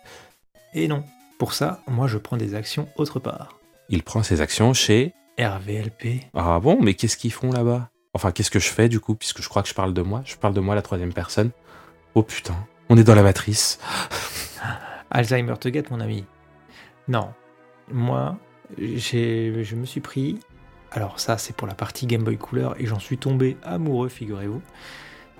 Et 0.72 0.88
non, 0.88 1.04
pour 1.38 1.52
ça, 1.52 1.82
moi, 1.86 2.06
je 2.06 2.16
prends 2.16 2.36
des 2.36 2.54
actions 2.54 2.88
autre 2.96 3.20
part. 3.20 3.58
Il 3.88 4.02
prend 4.02 4.22
ses 4.22 4.40
actions 4.40 4.72
chez... 4.72 5.12
RVLP. 5.38 6.24
Ah 6.34 6.60
bon, 6.60 6.78
mais 6.80 6.94
qu'est-ce 6.94 7.16
qu'ils 7.16 7.32
font 7.32 7.52
là-bas? 7.52 7.90
Enfin, 8.14 8.32
qu'est-ce 8.32 8.50
que 8.50 8.58
je 8.58 8.68
fais 8.68 8.88
du 8.88 9.00
coup, 9.00 9.14
puisque 9.14 9.42
je 9.42 9.48
crois 9.48 9.62
que 9.62 9.68
je 9.68 9.74
parle 9.74 9.92
de 9.92 10.02
moi 10.02 10.22
Je 10.24 10.36
parle 10.36 10.54
de 10.54 10.60
moi 10.60 10.72
à 10.72 10.76
la 10.76 10.82
troisième 10.82 11.12
personne. 11.12 11.50
Oh 12.14 12.22
putain, 12.22 12.56
on 12.88 12.96
est 12.96 13.04
dans 13.04 13.14
la 13.14 13.22
matrice. 13.22 13.78
Alzheimer 15.10 15.54
te 15.58 15.68
guette, 15.68 15.90
mon 15.90 16.00
ami. 16.00 16.24
Non. 17.08 17.32
Moi, 17.92 18.38
je 18.78 19.74
me 19.74 19.84
suis 19.84 20.00
pris. 20.00 20.40
Alors, 20.90 21.20
ça, 21.20 21.36
c'est 21.36 21.54
pour 21.54 21.68
la 21.68 21.74
partie 21.74 22.06
Game 22.06 22.24
Boy 22.24 22.38
Couleur, 22.38 22.80
et 22.80 22.86
j'en 22.86 22.98
suis 22.98 23.18
tombé 23.18 23.58
amoureux, 23.62 24.08
figurez-vous. 24.08 24.62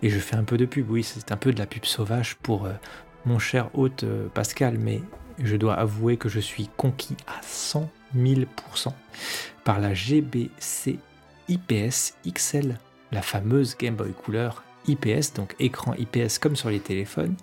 Et 0.03 0.11
je 0.11 0.19
fais 0.19 0.37
un 0.37 0.45
peu 0.45 0.59
de 0.59 0.67
pub, 0.67 0.91
oui, 0.91 1.03
c'est 1.03 1.33
un 1.33 1.37
peu 1.37 1.53
de 1.53 1.59
la 1.59 1.67
pub 1.67 1.87
sauvage 1.87 2.37
pour 2.37 2.67
euh, 2.67 2.75
mon 3.25 3.39
cher 3.39 3.71
hôte 3.73 4.05
euh, 4.05 4.29
Pascal, 4.29 4.77
mais 4.79 5.01
je 5.43 5.57
dois 5.57 5.75
avouer 5.75 6.19
que 6.19 6.29
je 6.29 6.41
suis 6.41 6.69
conquis 6.77 7.17
à 7.27 7.41
100 7.43 7.89
000% 8.17 8.93
par 9.65 9.81
la 9.81 9.95
GBC 9.95 10.99
IPS 11.49 12.15
XL, 12.27 12.79
la 13.13 13.23
fameuse 13.23 13.77
Game 13.77 13.95
Boy 13.95 14.13
Couleur 14.13 14.65
IPS, 14.89 15.35
donc 15.35 15.55
écran 15.59 15.95
IPS 15.95 16.39
comme 16.41 16.57
sur 16.57 16.71
les 16.71 16.81
téléphones, 16.81 17.37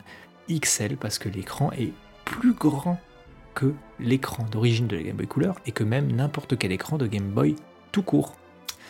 XL 0.50 0.98
parce 0.98 1.20
que 1.20 1.30
l'écran 1.30 1.72
est 1.74 1.92
plus 2.26 2.54
grand 2.54 3.00
que 3.54 3.74
l'écran 4.00 4.46
d'origine 4.52 4.88
de 4.88 4.96
la 4.96 5.04
Game 5.04 5.16
Boy 5.16 5.28
Couleur 5.28 5.56
et 5.66 5.72
que 5.72 5.84
même 5.84 6.12
n'importe 6.12 6.58
quel 6.58 6.72
écran 6.72 6.98
de 6.98 7.08
Game 7.08 7.30
Boy 7.30 7.56
tout 7.92 8.04
court. 8.04 8.36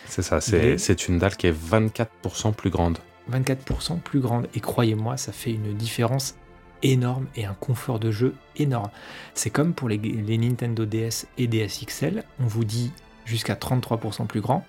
C'est 0.07 0.22
ça, 0.22 0.41
c'est 0.41 1.07
une 1.07 1.19
dalle 1.19 1.35
qui 1.35 1.47
est 1.47 1.53
24% 1.53 2.53
plus 2.53 2.69
grande. 2.69 2.97
24% 3.31 3.99
plus 3.99 4.19
grande. 4.19 4.47
Et 4.53 4.60
croyez-moi, 4.60 5.18
ça 5.18 5.31
fait 5.31 5.51
une 5.51 5.73
différence 5.73 6.35
énorme 6.84 7.27
et 7.35 7.45
un 7.45 7.53
confort 7.53 7.99
de 7.99 8.11
jeu 8.11 8.35
énorme. 8.55 8.89
C'est 9.34 9.49
comme 9.49 9.73
pour 9.73 9.89
les, 9.89 9.97
Nintendo 9.97 10.85
DS 10.85 11.26
et 11.38 11.47
DS 11.47 11.85
XL, 11.85 12.23
on 12.39 12.45
vous 12.45 12.65
dit 12.65 12.91
jusqu'à 13.26 13.55
33% 13.55 14.27
plus 14.27 14.41
grand, 14.41 14.65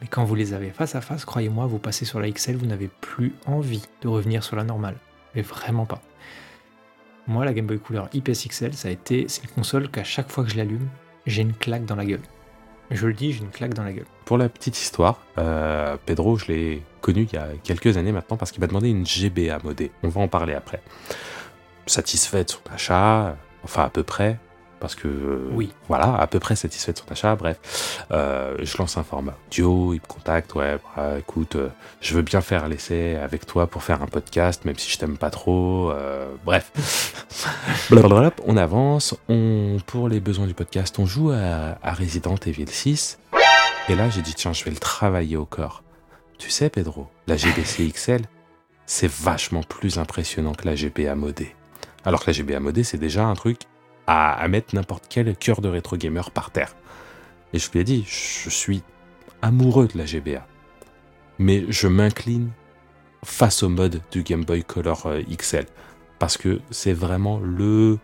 mais 0.00 0.06
quand 0.08 0.24
vous 0.24 0.34
les 0.34 0.54
avez 0.54 0.70
face 0.70 0.94
à 0.94 1.00
face, 1.00 1.24
croyez-moi, 1.24 1.66
vous 1.66 1.78
passez 1.78 2.04
sur 2.04 2.20
la 2.20 2.30
XL, 2.30 2.56
vous 2.56 2.66
n'avez 2.66 2.88
plus 3.00 3.34
envie 3.46 3.82
de 4.02 4.08
revenir 4.08 4.44
sur 4.44 4.56
la 4.56 4.64
normale. 4.64 4.96
Mais 5.34 5.42
vraiment 5.42 5.86
pas. 5.86 6.00
Moi, 7.26 7.44
la 7.44 7.52
Game 7.52 7.66
Boy 7.66 7.78
Couleur 7.78 8.08
IPS 8.14 8.48
XL, 8.48 8.74
ça 8.74 8.88
a 8.88 8.90
été, 8.90 9.26
c'est 9.28 9.42
une 9.42 9.50
console 9.50 9.90
qu'à 9.90 10.04
chaque 10.04 10.30
fois 10.30 10.44
que 10.44 10.50
je 10.50 10.56
l'allume, 10.56 10.88
j'ai 11.26 11.42
une 11.42 11.54
claque 11.54 11.84
dans 11.84 11.96
la 11.96 12.04
gueule. 12.04 12.20
Je 12.90 13.08
le 13.08 13.14
dis, 13.14 13.32
j'ai 13.32 13.40
une 13.40 13.50
claque 13.50 13.74
dans 13.74 13.82
la 13.82 13.92
gueule. 13.92 14.06
Pour 14.24 14.38
la 14.38 14.48
petite 14.48 14.78
histoire, 14.78 15.20
euh, 15.38 15.96
Pedro, 16.06 16.36
je 16.36 16.46
l'ai 16.46 16.82
connu 17.00 17.26
il 17.30 17.34
y 17.34 17.36
a 17.36 17.48
quelques 17.64 17.96
années 17.96 18.12
maintenant 18.12 18.36
parce 18.36 18.52
qu'il 18.52 18.60
m'a 18.60 18.68
demandé 18.68 18.90
une 18.90 19.04
GBA 19.04 19.58
modée. 19.64 19.90
On 20.04 20.08
va 20.08 20.20
en 20.20 20.28
parler 20.28 20.54
après. 20.54 20.80
Satisfait 21.86 22.44
de 22.44 22.50
son 22.50 22.58
achat, 22.74 23.36
enfin 23.64 23.84
à 23.84 23.88
peu 23.90 24.02
près, 24.02 24.38
parce 24.80 24.94
que 24.94 25.06
euh, 25.08 25.48
Oui. 25.52 25.72
voilà, 25.88 26.16
à 26.16 26.26
peu 26.26 26.38
près 26.40 26.56
satisfait 26.56 26.92
de 26.92 26.98
son 26.98 27.10
achat. 27.10 27.34
Bref, 27.36 28.04
Euh, 28.10 28.56
je 28.60 28.76
lance 28.78 28.96
un 28.98 29.04
format 29.04 29.34
audio, 29.48 29.92
il 29.94 30.00
me 30.00 30.06
contacte, 30.06 30.54
ouais, 30.54 30.78
bah, 30.96 31.18
écoute, 31.18 31.56
euh, 31.56 31.68
je 32.00 32.14
veux 32.14 32.22
bien 32.22 32.40
faire 32.40 32.68
l'essai 32.68 33.16
avec 33.16 33.46
toi 33.46 33.66
pour 33.66 33.82
faire 33.82 34.02
un 34.02 34.06
podcast, 34.06 34.64
même 34.64 34.76
si 34.78 34.90
je 34.90 34.98
t'aime 34.98 35.16
pas 35.16 35.30
trop. 35.30 35.92
bref, 36.44 36.72
Blablabla, 37.90 38.32
on 38.44 38.56
avance. 38.56 39.14
On 39.28 39.78
pour 39.86 40.08
les 40.08 40.20
besoins 40.20 40.46
du 40.46 40.54
podcast, 40.54 40.98
on 40.98 41.06
joue 41.06 41.30
à, 41.30 41.78
à 41.82 41.92
Resident 41.94 42.36
Evil 42.46 42.68
6. 42.68 43.18
Et 43.88 43.94
là, 43.94 44.10
j'ai 44.10 44.22
dit, 44.22 44.34
tiens, 44.34 44.52
je 44.52 44.64
vais 44.64 44.72
le 44.72 44.78
travailler 44.78 45.36
au 45.36 45.46
corps. 45.46 45.82
Tu 46.38 46.50
sais, 46.50 46.68
Pedro, 46.68 47.06
la 47.28 47.36
GBC 47.36 47.88
XL, 47.92 48.22
c'est 48.84 49.10
vachement 49.10 49.62
plus 49.62 49.98
impressionnant 49.98 50.52
que 50.52 50.66
la 50.66 50.74
GBA 50.74 51.14
modée. 51.14 51.54
Alors 52.06 52.20
que 52.20 52.30
la 52.30 52.32
GBA 52.32 52.60
modée, 52.60 52.84
c'est 52.84 52.98
déjà 52.98 53.26
un 53.26 53.34
truc 53.34 53.62
à, 54.06 54.46
mettre 54.46 54.76
n'importe 54.76 55.06
quel 55.10 55.36
cœur 55.36 55.60
de 55.60 55.68
rétro 55.68 55.96
gamer 55.96 56.30
par 56.30 56.52
terre. 56.52 56.76
Et 57.52 57.58
je 57.58 57.68
lui 57.72 57.80
ai 57.80 57.84
dit, 57.84 58.04
je 58.06 58.48
suis 58.48 58.82
amoureux 59.42 59.88
de 59.88 59.98
la 59.98 60.06
GBA. 60.06 60.46
Mais 61.40 61.64
je 61.68 61.88
m'incline 61.88 62.50
face 63.24 63.64
au 63.64 63.68
mode 63.68 64.00
du 64.12 64.22
Game 64.22 64.44
Boy 64.44 64.62
Color 64.62 65.06
euh, 65.06 65.22
XL. 65.36 65.66
Parce 66.20 66.36
que 66.36 66.60
c'est 66.70 66.92
vraiment 66.92 67.40
le, 67.40 67.98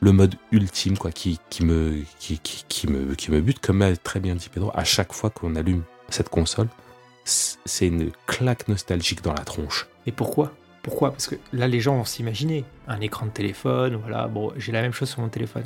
le 0.00 0.12
mode 0.12 0.36
ultime 0.52 0.96
quoi, 0.96 1.10
qui, 1.10 1.40
me, 1.62 2.02
qui, 2.20 2.40
me, 2.86 3.14
qui 3.14 3.30
me 3.32 3.40
bute. 3.40 3.58
Comme 3.58 3.82
a 3.82 3.96
très 3.96 4.20
bien 4.20 4.36
dit 4.36 4.48
Pedro, 4.48 4.70
à 4.74 4.84
chaque 4.84 5.12
fois 5.12 5.30
qu'on 5.30 5.56
allume 5.56 5.82
cette 6.08 6.28
console, 6.28 6.68
c'est 7.24 7.88
une 7.88 8.12
claque 8.26 8.68
nostalgique 8.68 9.22
dans 9.22 9.34
la 9.34 9.44
tronche. 9.44 9.88
Et 10.06 10.12
pourquoi? 10.12 10.52
Pourquoi? 10.82 11.10
Parce 11.10 11.26
que 11.26 11.36
là, 11.52 11.68
les 11.68 11.80
gens 11.80 11.96
vont 11.96 12.04
s'imaginer 12.04 12.64
un 12.86 13.00
écran 13.00 13.26
de 13.26 13.30
téléphone, 13.30 13.96
voilà, 13.96 14.28
bon, 14.28 14.52
j'ai 14.56 14.72
la 14.72 14.82
même 14.82 14.92
chose 14.92 15.10
sur 15.10 15.20
mon 15.20 15.28
téléphone. 15.28 15.64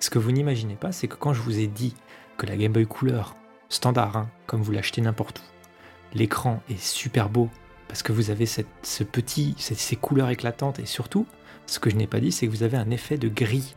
Ce 0.00 0.10
que 0.10 0.18
vous 0.18 0.32
n'imaginez 0.32 0.74
pas, 0.74 0.92
c'est 0.92 1.08
que 1.08 1.16
quand 1.16 1.32
je 1.32 1.40
vous 1.40 1.58
ai 1.58 1.66
dit 1.66 1.94
que 2.36 2.46
la 2.46 2.56
Game 2.56 2.72
Boy 2.72 2.86
Couleur, 2.86 3.34
standard, 3.68 4.16
hein, 4.16 4.28
comme 4.46 4.62
vous 4.62 4.72
l'achetez 4.72 5.00
n'importe 5.00 5.38
où, 5.40 6.16
l'écran 6.18 6.62
est 6.68 6.80
super 6.80 7.28
beau 7.28 7.48
parce 7.88 8.02
que 8.02 8.12
vous 8.12 8.30
avez 8.30 8.46
cette, 8.46 8.66
ce 8.82 9.04
petit, 9.04 9.54
ces, 9.58 9.96
couleurs 9.96 10.30
éclatantes 10.30 10.78
et 10.78 10.86
surtout, 10.86 11.26
ce 11.66 11.78
que 11.78 11.90
je 11.90 11.96
n'ai 11.96 12.06
pas 12.06 12.20
dit, 12.20 12.32
c'est 12.32 12.46
que 12.46 12.50
vous 12.50 12.62
avez 12.62 12.76
un 12.76 12.90
effet 12.90 13.18
de 13.18 13.28
gris. 13.28 13.74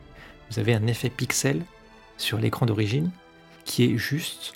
Vous 0.50 0.58
avez 0.58 0.74
un 0.74 0.86
effet 0.86 1.10
pixel 1.10 1.62
sur 2.16 2.38
l'écran 2.38 2.66
d'origine 2.66 3.10
qui 3.64 3.84
est 3.84 3.96
juste 3.96 4.54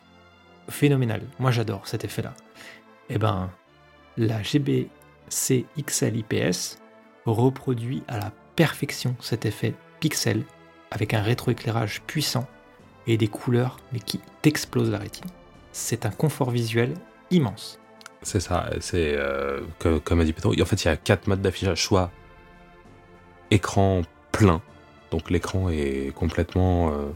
phénoménal. 0.68 1.22
Moi, 1.38 1.50
j'adore 1.50 1.86
cet 1.86 2.04
effet-là. 2.04 2.34
Eh 3.08 3.18
ben, 3.18 3.50
la 4.16 4.42
GBC 4.42 4.88
XL 5.32 6.16
IPS 6.16 6.78
reproduit 7.26 8.02
à 8.08 8.18
la 8.18 8.32
perfection 8.56 9.16
cet 9.20 9.46
effet 9.46 9.74
pixel 10.00 10.44
avec 10.90 11.14
un 11.14 11.22
rétroéclairage 11.22 12.02
puissant 12.02 12.46
et 13.06 13.16
des 13.16 13.28
couleurs 13.28 13.78
mais 13.92 14.00
qui 14.00 14.20
t'explosent 14.42 14.90
la 14.90 14.98
rétine. 14.98 15.30
C'est 15.72 16.04
un 16.04 16.10
confort 16.10 16.50
visuel 16.50 16.94
immense. 17.30 17.78
C'est 18.22 18.40
ça, 18.40 18.70
c'est 18.80 19.14
euh, 19.16 19.62
comme 20.04 20.20
a 20.20 20.24
dit 20.24 20.32
Pedro. 20.32 20.52
En 20.52 20.64
fait, 20.64 20.84
il 20.84 20.86
y 20.86 20.90
a 20.90 20.96
quatre 20.96 21.26
modes 21.26 21.42
d'affichage. 21.42 21.82
Soit 21.82 22.10
écran 23.50 24.02
plein, 24.30 24.62
donc 25.10 25.30
l'écran 25.30 25.70
est 25.70 26.14
complètement, 26.14 26.92
euh, 26.92 27.10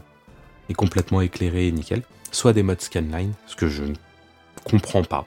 est 0.69 0.73
complètement 0.73 1.21
éclairé 1.21 1.67
et 1.67 1.71
nickel. 1.71 2.01
Soit 2.31 2.51
des 2.51 2.63
modes 2.63 2.81
scanline, 2.81 3.33
ce 3.45 3.55
que 3.55 3.67
je 3.67 3.83
ne 3.83 3.95
comprends 4.65 5.03
pas. 5.03 5.25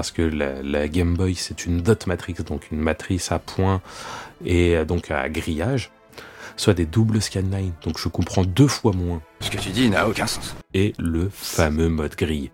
Parce 0.00 0.12
que 0.12 0.22
la, 0.22 0.62
la 0.62 0.88
Game 0.88 1.14
Boy, 1.14 1.34
c'est 1.34 1.66
une 1.66 1.82
dot 1.82 2.06
matrix, 2.06 2.32
donc 2.46 2.70
une 2.70 2.80
matrice 2.80 3.32
à 3.32 3.38
points 3.38 3.82
et 4.42 4.74
euh, 4.74 4.86
donc 4.86 5.10
à 5.10 5.28
grillage. 5.28 5.90
Soit 6.56 6.72
des 6.72 6.86
doubles 6.86 7.20
scanline, 7.20 7.74
donc 7.84 7.98
je 7.98 8.08
comprends 8.08 8.42
deux 8.42 8.66
fois 8.66 8.92
moins 8.94 9.20
Ce 9.40 9.50
que 9.50 9.58
tu 9.58 9.68
dis 9.68 9.90
n'a 9.90 10.08
aucun 10.08 10.26
sens. 10.26 10.56
et 10.72 10.94
le 10.98 11.28
fameux 11.28 11.90
mode 11.90 12.16
grille. 12.16 12.50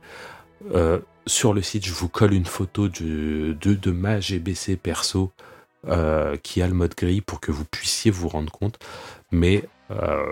Euh, 0.74 0.98
sur 1.24 1.54
le 1.54 1.62
site, 1.62 1.86
je 1.86 1.92
vous 1.92 2.08
colle 2.08 2.34
une 2.34 2.46
photo 2.46 2.88
de, 2.88 3.56
de, 3.60 3.74
de 3.74 3.90
ma 3.92 4.18
GBC 4.18 4.74
perso 4.74 5.30
euh, 5.86 6.36
qui 6.42 6.62
a 6.62 6.66
le 6.66 6.74
mode 6.74 6.96
grille 6.96 7.20
pour 7.20 7.38
que 7.38 7.52
vous 7.52 7.64
puissiez 7.64 8.10
vous 8.10 8.26
rendre 8.28 8.50
compte. 8.50 8.76
Mais 9.30 9.62
euh, 9.92 10.24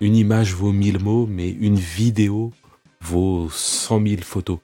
une 0.00 0.14
image 0.14 0.54
vaut 0.54 0.70
1000 0.70 1.00
mots, 1.00 1.26
mais 1.28 1.50
une 1.50 1.74
vidéo 1.74 2.52
vaut 3.00 3.48
100 3.50 4.06
000 4.06 4.22
photos. 4.22 4.58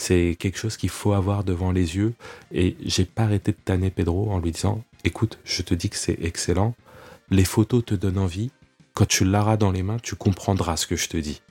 C'est 0.00 0.34
quelque 0.38 0.56
chose 0.56 0.78
qu'il 0.78 0.88
faut 0.88 1.12
avoir 1.12 1.44
devant 1.44 1.72
les 1.72 1.96
yeux. 1.96 2.14
Et 2.52 2.74
j'ai 2.86 3.04
pas 3.04 3.24
arrêté 3.24 3.52
de 3.52 3.58
tanner 3.62 3.90
Pedro 3.90 4.30
en 4.30 4.38
lui 4.38 4.50
disant 4.50 4.82
Écoute, 5.04 5.38
je 5.44 5.60
te 5.60 5.74
dis 5.74 5.90
que 5.90 5.96
c'est 5.96 6.16
excellent. 6.22 6.74
Les 7.28 7.44
photos 7.44 7.84
te 7.84 7.94
donnent 7.94 8.16
envie. 8.16 8.50
Quand 8.94 9.06
tu 9.06 9.26
l'auras 9.26 9.58
dans 9.58 9.70
les 9.70 9.82
mains, 9.82 9.98
tu 10.02 10.14
comprendras 10.14 10.78
ce 10.78 10.86
que 10.86 10.96
je 10.96 11.10
te 11.10 11.18
dis. 11.18 11.42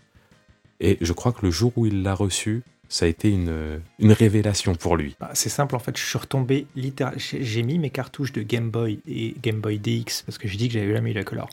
Et 0.79 0.97
je 0.99 1.13
crois 1.13 1.31
que 1.31 1.45
le 1.45 1.51
jour 1.51 1.73
où 1.75 1.85
il 1.85 2.01
l'a 2.01 2.15
reçu, 2.15 2.63
ça 2.87 3.05
a 3.05 3.07
été 3.07 3.29
une, 3.29 3.81
révélation 3.99 4.73
pour 4.73 4.97
lui. 4.97 5.15
Bah, 5.19 5.29
c'est 5.35 5.49
simple 5.49 5.75
en 5.75 5.79
fait, 5.79 5.95
je 5.95 6.03
suis 6.03 6.17
retombé 6.17 6.65
littéralement. 6.75 7.19
J'ai 7.19 7.61
mis 7.61 7.77
mes 7.77 7.91
cartouches 7.91 8.33
de 8.33 8.41
Game 8.41 8.71
Boy 8.71 8.99
et 9.07 9.35
Game 9.43 9.61
Boy 9.61 9.77
DX 9.77 10.23
parce 10.25 10.39
que 10.39 10.47
j'ai 10.47 10.57
dit 10.57 10.69
que 10.69 10.73
j'avais 10.73 10.87
eu 10.87 11.13
la 11.13 11.47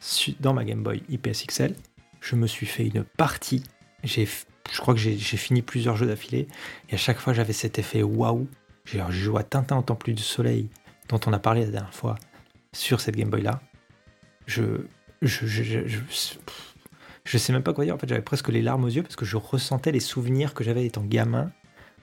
su- 0.00 0.36
dans 0.38 0.52
ma 0.52 0.66
Game 0.66 0.82
Boy 0.82 1.02
IPS 1.08 1.46
XL. 1.46 1.74
Je 2.20 2.36
me 2.36 2.46
suis 2.46 2.66
fait 2.66 2.86
une 2.86 3.04
partie. 3.04 3.62
J'ai, 4.04 4.28
je 4.72 4.80
crois 4.80 4.94
que 4.94 5.00
j'ai 5.00 5.16
fini 5.18 5.62
plusieurs 5.62 5.96
jeux 5.96 6.06
d'affilée 6.06 6.48
et 6.88 6.94
à 6.94 6.98
chaque 6.98 7.18
fois 7.18 7.32
j'avais 7.32 7.52
cet 7.52 7.78
effet 7.78 8.02
waouh. 8.02 8.46
J'ai 8.84 9.02
joué 9.10 9.40
à 9.40 9.42
Tintin 9.42 9.76
en 9.76 9.82
temps 9.82 9.94
plus 9.94 10.14
du 10.14 10.22
soleil 10.22 10.68
dont 11.08 11.20
on 11.26 11.32
a 11.32 11.38
parlé 11.38 11.64
la 11.64 11.70
dernière 11.70 11.94
fois 11.94 12.16
sur 12.72 13.00
cette 13.00 13.16
Game 13.16 13.30
Boy 13.30 13.42
là. 13.42 13.60
Je, 14.46 14.62
je, 15.22 15.46
je, 15.46 15.62
je, 15.62 15.86
je, 15.86 15.98
je 17.24 17.38
sais 17.38 17.52
même 17.52 17.62
pas 17.62 17.72
quoi 17.72 17.84
dire. 17.84 17.94
En 17.94 17.98
fait, 17.98 18.08
j'avais 18.08 18.22
presque 18.22 18.48
les 18.48 18.62
larmes 18.62 18.84
aux 18.84 18.88
yeux 18.88 19.02
parce 19.02 19.16
que 19.16 19.24
je 19.24 19.36
ressentais 19.36 19.92
les 19.92 20.00
souvenirs 20.00 20.54
que 20.54 20.64
j'avais 20.64 20.84
étant 20.86 21.02
gamin 21.02 21.52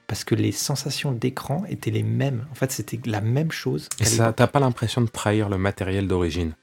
parce 0.07 0.23
que 0.23 0.35
les 0.35 0.53
sensations 0.53 1.11
d'écran 1.11 1.65
étaient 1.67 1.91
les 1.91 2.03
mêmes. 2.03 2.47
En 2.51 2.55
fait, 2.55 2.71
c'était 2.71 2.99
la 3.05 3.19
même 3.19 3.51
chose. 3.51 3.89
Et 3.99 4.05
ça, 4.05 4.31
t'as 4.31 4.47
pas 4.47 4.59
l'impression 4.61 5.01
de 5.01 5.07
trahir 5.07 5.49
le 5.49 5.57
matériel 5.57 6.07
d'origine. 6.07 6.53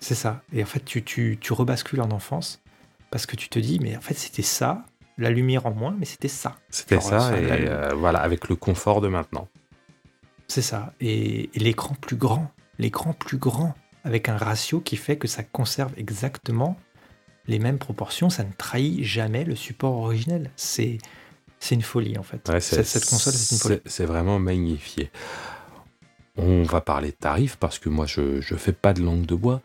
C'est 0.00 0.14
ça. 0.14 0.42
Et 0.52 0.62
en 0.62 0.66
fait, 0.66 0.84
tu, 0.84 1.04
tu, 1.04 1.36
tu 1.38 1.52
rebascules 1.52 2.00
en 2.00 2.10
enfance 2.10 2.62
parce 3.10 3.26
que 3.26 3.36
tu 3.36 3.48
te 3.48 3.58
dis, 3.58 3.78
mais 3.80 3.96
en 3.96 4.00
fait, 4.00 4.14
c'était 4.14 4.42
ça. 4.42 4.86
La 5.18 5.30
lumière 5.30 5.66
en 5.66 5.72
moins, 5.72 5.94
mais 5.98 6.04
c'était 6.06 6.28
ça. 6.28 6.56
C'était 6.70 7.00
ça, 7.00 7.36
et 7.38 7.66
euh, 7.68 7.90
voilà, 7.96 8.20
avec 8.20 8.48
le 8.48 8.54
confort 8.56 9.00
de 9.00 9.08
maintenant. 9.08 9.48
C'est 10.46 10.62
ça. 10.62 10.92
Et, 11.00 11.50
et 11.54 11.58
l'écran 11.58 11.94
plus 12.00 12.16
grand. 12.16 12.50
L'écran 12.78 13.12
plus 13.12 13.36
grand. 13.38 13.74
Avec 14.04 14.28
un 14.28 14.36
ratio 14.36 14.80
qui 14.80 14.96
fait 14.96 15.16
que 15.18 15.26
ça 15.28 15.42
conserve 15.42 15.92
exactement 15.96 16.78
les 17.48 17.58
mêmes 17.58 17.78
proportions. 17.78 18.30
Ça 18.30 18.44
ne 18.44 18.52
trahit 18.56 19.02
jamais 19.02 19.44
le 19.44 19.56
support 19.56 19.94
originel. 19.96 20.50
C'est. 20.56 20.98
Une 21.72 21.82
folie 21.82 22.16
en 22.16 22.22
fait. 22.22 22.48
Ouais, 22.48 22.60
cette, 22.60 22.86
cette 22.86 23.04
console, 23.04 23.32
c'est 23.32 23.54
une 23.56 23.60
folie. 23.60 23.80
c'est- 23.84 24.04
vraiment 24.04 24.38
magnifié. 24.38 25.10
On 26.36 26.62
va 26.62 26.80
parler 26.80 27.08
de 27.10 27.16
tarifs 27.16 27.56
parce 27.56 27.80
que 27.80 27.88
moi 27.88 28.06
je 28.06 28.40
je 28.40 28.54
fais 28.54 28.72
pas 28.72 28.92
de 28.92 29.02
langue 29.02 29.26
de 29.26 29.34
bois. 29.34 29.60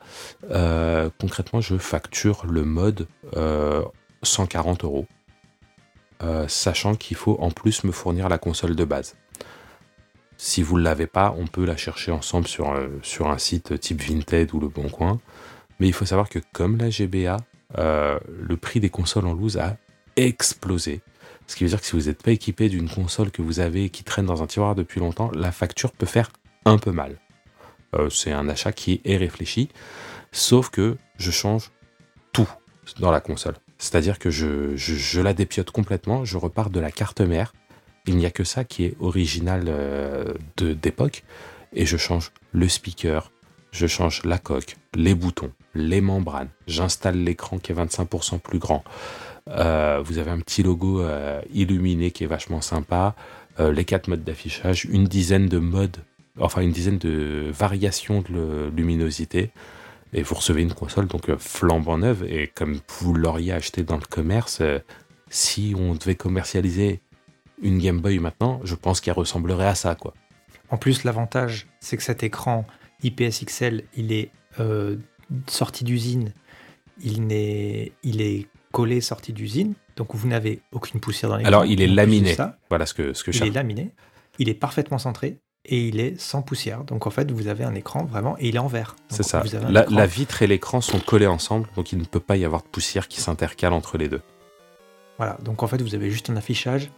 Euh, 0.50 1.12
concrètement, 1.22 1.62
je 1.62 1.78
facture 1.78 2.48
le 2.48 2.64
mode 2.66 3.08
euh, 3.38 3.84
140 4.24 4.84
euros, 4.84 5.06
Euh, 6.24 6.48
sachant 6.48 6.96
qu'il 6.96 7.18
faut 7.18 7.36
en 7.40 7.52
plus 7.52 7.84
me 7.84 7.92
fournir 7.92 8.30
la 8.30 8.38
console 8.38 8.76
de 8.76 8.86
base. 8.86 9.16
Si 10.38 10.64
vous 10.64 10.78
ne 10.78 10.84
l'avez 10.84 11.08
pas, 11.08 11.36
on 11.38 11.48
peut 11.48 11.66
la 11.66 11.76
chercher 11.76 12.12
ensemble 12.12 12.48
sur, 12.48 12.72
euh, 12.72 12.88
un 13.26 13.38
site 13.38 13.78
type 13.80 14.02
Vinted 14.02 14.54
ou 14.54 14.60
Le 14.60 14.70
Bon 14.70 14.88
Coin. 14.88 15.20
Mais 15.80 15.88
il 15.88 15.94
faut 15.94 16.06
savoir 16.06 16.30
que 16.30 16.40
comme 16.54 16.78
la 16.78 16.90
GBA, 16.90 17.38
euh, 17.78 18.20
le 18.40 18.56
prix 18.56 18.80
des 18.80 18.90
consoles 18.90 19.26
en 19.26 19.34
loose 19.34 19.58
a 19.58 19.76
explosé. 20.16 21.02
Ce 21.48 21.58
qui 21.58 21.66
veut 21.66 21.70
dire 21.70 21.82
que 21.82 21.86
si 21.86 21.94
vous 21.94 22.08
n'êtes 22.08 22.24
pas 22.24 22.32
équipé 22.32 22.70
d'une 22.70 22.88
console 22.88 23.32
que 23.32 23.42
vous 23.42 23.60
avez 23.60 23.90
qui 23.90 24.06
traîne 24.06 24.26
dans 24.26 24.42
un 24.42 24.48
tiroir 24.48 24.76
depuis 24.76 25.02
longtemps, 25.02 25.30
la 25.34 25.52
facture 25.52 25.92
peut 25.92 26.06
faire 26.06 26.32
un 26.64 26.78
peu 26.78 26.92
mal. 26.92 27.18
C'est 28.10 28.32
un 28.32 28.50
achat 28.50 28.72
qui 28.72 29.02
est 29.06 29.18
réfléchi, 29.18 29.70
sauf 30.32 30.70
que 30.70 30.98
je 31.18 31.30
change 31.30 31.72
tout 32.32 32.50
dans 33.00 33.12
la 33.12 33.22
console. 33.22 33.54
C'est-à-dire 33.84 34.18
que 34.18 34.30
je, 34.30 35.20
la 35.20 35.34
dépiote 35.34 35.70
complètement, 35.70 36.24
je 36.24 36.38
repars 36.38 36.70
de 36.70 36.80
la 36.80 36.90
carte 36.90 37.20
mère. 37.20 37.54
Il 38.08 38.16
n'y 38.16 38.26
a 38.26 38.32
que 38.32 38.46
ça 38.46 38.64
qui 38.64 38.86
est 38.86 38.96
original 39.02 39.66
euh, 39.68 40.34
d'époque, 40.58 41.26
et 41.74 41.86
je 41.86 41.98
change 41.98 42.32
le 42.54 42.70
speaker, 42.70 43.30
je 43.72 43.86
change 43.86 44.24
la 44.24 44.38
coque, 44.38 44.78
les 44.96 45.14
boutons, 45.14 45.52
les 45.76 46.00
membranes, 46.00 46.48
j'installe 46.66 47.18
l'écran 47.18 47.58
qui 47.58 47.74
est 47.74 47.76
25% 47.76 48.40
plus 48.40 48.58
grand. 48.58 48.86
Euh, 49.50 50.02
vous 50.02 50.18
avez 50.18 50.32
un 50.32 50.40
petit 50.40 50.64
logo 50.64 51.02
euh, 51.02 51.42
illuminé 51.54 52.12
qui 52.12 52.24
est 52.24 52.28
vachement 52.28 52.62
sympa, 52.62 53.16
les 53.60 53.84
quatre 53.84 54.08
modes 54.08 54.24
d'affichage, 54.24 54.86
une 54.86 55.04
dizaine 55.04 55.48
de 55.48 55.60
modes, 55.60 55.98
enfin 56.40 56.62
une 56.62 56.72
dizaine 56.72 57.00
de 57.00 57.52
variations 57.52 58.22
de 58.22 58.72
luminosité, 58.74 59.52
et 60.14 60.22
vous 60.22 60.36
recevez 60.36 60.62
une 60.62 60.74
console 60.74 61.08
donc 61.08 61.30
euh, 61.30 61.38
flambant 61.38 61.98
neuve, 61.98 62.24
et 62.28 62.48
comme 62.48 62.80
vous 63.00 63.14
l'auriez 63.14 63.52
acheté 63.54 63.84
dans 63.84 63.96
le 63.98 64.06
commerce, 64.10 64.60
euh, 64.62 64.80
si 65.30 65.74
on 65.78 65.96
devait 65.96 66.16
commercialiser 66.16 67.02
une 67.62 67.80
Game 67.80 68.00
Boy 68.00 68.20
maintenant, 68.20 68.60
je 68.64 68.76
pense 68.76 69.02
qu'elle 69.02 69.14
ressemblerait 69.16 69.68
à 69.68 69.76
ça, 69.76 69.96
quoi. 69.96 70.14
En 70.70 70.78
plus, 70.78 71.04
l'avantage, 71.04 71.68
c'est 71.80 71.98
que 71.98 72.04
cet 72.04 72.24
écran 72.24 72.66
IPS 73.04 73.46
XL, 73.46 73.84
il 73.96 74.12
est 74.12 74.32
euh, 74.60 74.98
sorti 75.48 75.84
d'usine, 75.84 76.34
il, 77.02 77.26
n'est- 77.28 77.92
il 78.04 78.22
est 78.22 78.48
collé 78.72 79.02
sorti 79.02 79.34
d'usine, 79.34 79.74
donc 79.96 80.16
vous 80.16 80.28
n'avez 80.28 80.62
aucune 80.72 81.00
poussière 81.00 81.30
dans 81.30 81.38
l'écran. 81.38 81.48
Alors 81.48 81.66
il 81.66 81.82
est 81.82 81.88
laminé, 81.88 82.36
voilà 82.70 82.86
ce 82.86 82.94
que, 82.94 83.14
ce 83.14 83.24
que 83.24 83.32
il 83.32 83.44
est 83.44 83.50
laminé, 83.52 83.92
il 84.40 84.50
est 84.50 84.54
parfaitement 84.56 84.98
centré 84.98 85.38
et 85.66 85.88
il 85.88 86.00
est 86.00 86.20
sans 86.20 86.42
poussière. 86.42 86.84
Donc 86.84 87.08
en 87.08 87.10
fait, 87.10 87.32
vous 87.32 87.48
avez 87.48 87.64
un 87.64 87.74
écran 87.76 88.04
vraiment 88.06 88.36
et 88.40 88.50
il 88.50 88.56
est 88.56 88.60
en 88.60 88.68
verre. 88.68 88.96
C'est 89.10 89.24
ça. 89.24 89.40
vous 89.42 89.56
avez 89.56 89.66
un 89.66 89.86
La, 89.90 90.06
vitre 90.06 90.42
et 90.42 90.48
l'écran 90.48 90.82
sont 90.82 91.00
collés 91.00 91.28
ensemble, 91.28 91.68
donc 91.76 91.92
il 91.92 92.00
ne 92.00 92.06
peut 92.06 92.20
pas 92.20 92.36
y 92.38 92.46
avoir 92.46 92.62
de 92.64 92.68
poussière 92.68 93.08
qui 93.08 93.22
s'intercale 93.22 93.74
entre 93.74 93.98
les 93.98 94.10
deux. 94.10 94.22
Voilà, 95.18 95.38
donc 95.44 95.64
en 95.64 95.68
fait, 95.68 95.82
vous 95.82 95.96
avez 95.96 96.10
juste 96.12 96.30
un 96.30 96.36
affichage 96.36 96.90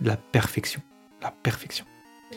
de 0.00 0.08
la 0.08 0.16
perfection. 0.16 0.80
La 1.22 1.32
perfection. 1.42 1.84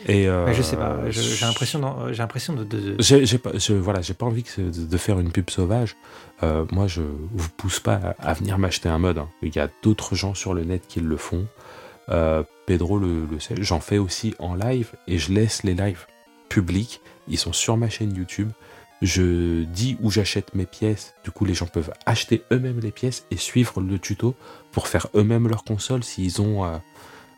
Et 0.06 0.26
euh, 0.26 0.46
Mais 0.46 0.54
je 0.54 0.62
sais 0.62 0.76
pas, 0.76 1.10
je- 1.10 1.20
j'ai 1.20 1.44
l'impression 1.44 1.78
d'en- 1.78 2.08
j'ai 2.12 2.18
l'impression 2.18 2.54
de, 2.54 2.64
de- 2.64 2.94
de- 2.96 2.96
J'ai 3.02 3.38
pas, 3.38 3.50
je, 3.54 3.74
voilà, 3.74 4.00
j'ai 4.00 4.14
pas 4.14 4.24
envie 4.26 4.42
que- 4.42 4.60
de, 4.62 4.86
de 4.86 4.96
faire 4.96 5.20
une 5.20 5.30
pub 5.30 5.50
sauvage. 5.50 5.96
Euh, 6.42 6.64
moi, 6.72 6.86
je 6.86 7.02
vous 7.02 7.48
pousse 7.56 7.78
pas 7.78 7.94
à, 8.18 8.30
à 8.30 8.32
venir 8.34 8.56
m'acheter 8.58 8.88
un 8.88 8.98
mode. 8.98 9.18
hein. 9.18 9.28
Il 9.42 9.54
y 9.54 9.58
a 9.58 9.68
d'autres 9.82 10.14
gens 10.14 10.34
sur 10.34 10.54
le 10.54 10.64
net 10.64 10.86
qui 10.88 11.00
le 11.00 11.16
font. 11.16 11.46
Euh, 12.08 12.42
Pedro 12.66 12.98
le, 12.98 13.26
sait. 13.38 13.54
J'en 13.58 13.80
fais 13.80 13.98
aussi 13.98 14.34
en 14.38 14.54
live 14.54 14.92
et 15.06 15.18
je 15.18 15.32
laisse 15.32 15.62
les 15.62 15.74
lives 15.74 16.06
publics. 16.48 17.00
Ils 17.28 17.38
sont 17.38 17.52
sur 17.52 17.76
ma 17.76 17.88
chaîne 17.88 18.14
YouTube. 18.14 18.50
Je 19.00 19.64
dis 19.64 19.96
où 20.00 20.10
j'achète 20.10 20.54
mes 20.54 20.66
pièces. 20.66 21.14
Du 21.24 21.30
coup, 21.30 21.44
les 21.44 21.54
gens 21.54 21.66
peuvent 21.66 21.92
acheter 22.06 22.44
eux-mêmes 22.52 22.80
les 22.80 22.92
pièces 22.92 23.26
et 23.30 23.36
suivre 23.36 23.80
le 23.80 23.98
tuto 23.98 24.36
pour 24.70 24.86
faire 24.86 25.08
eux-mêmes 25.14 25.48
leur 25.48 25.64
console 25.64 26.04
s'ils 26.04 26.40
ont 26.40 26.64
euh, 26.64 26.78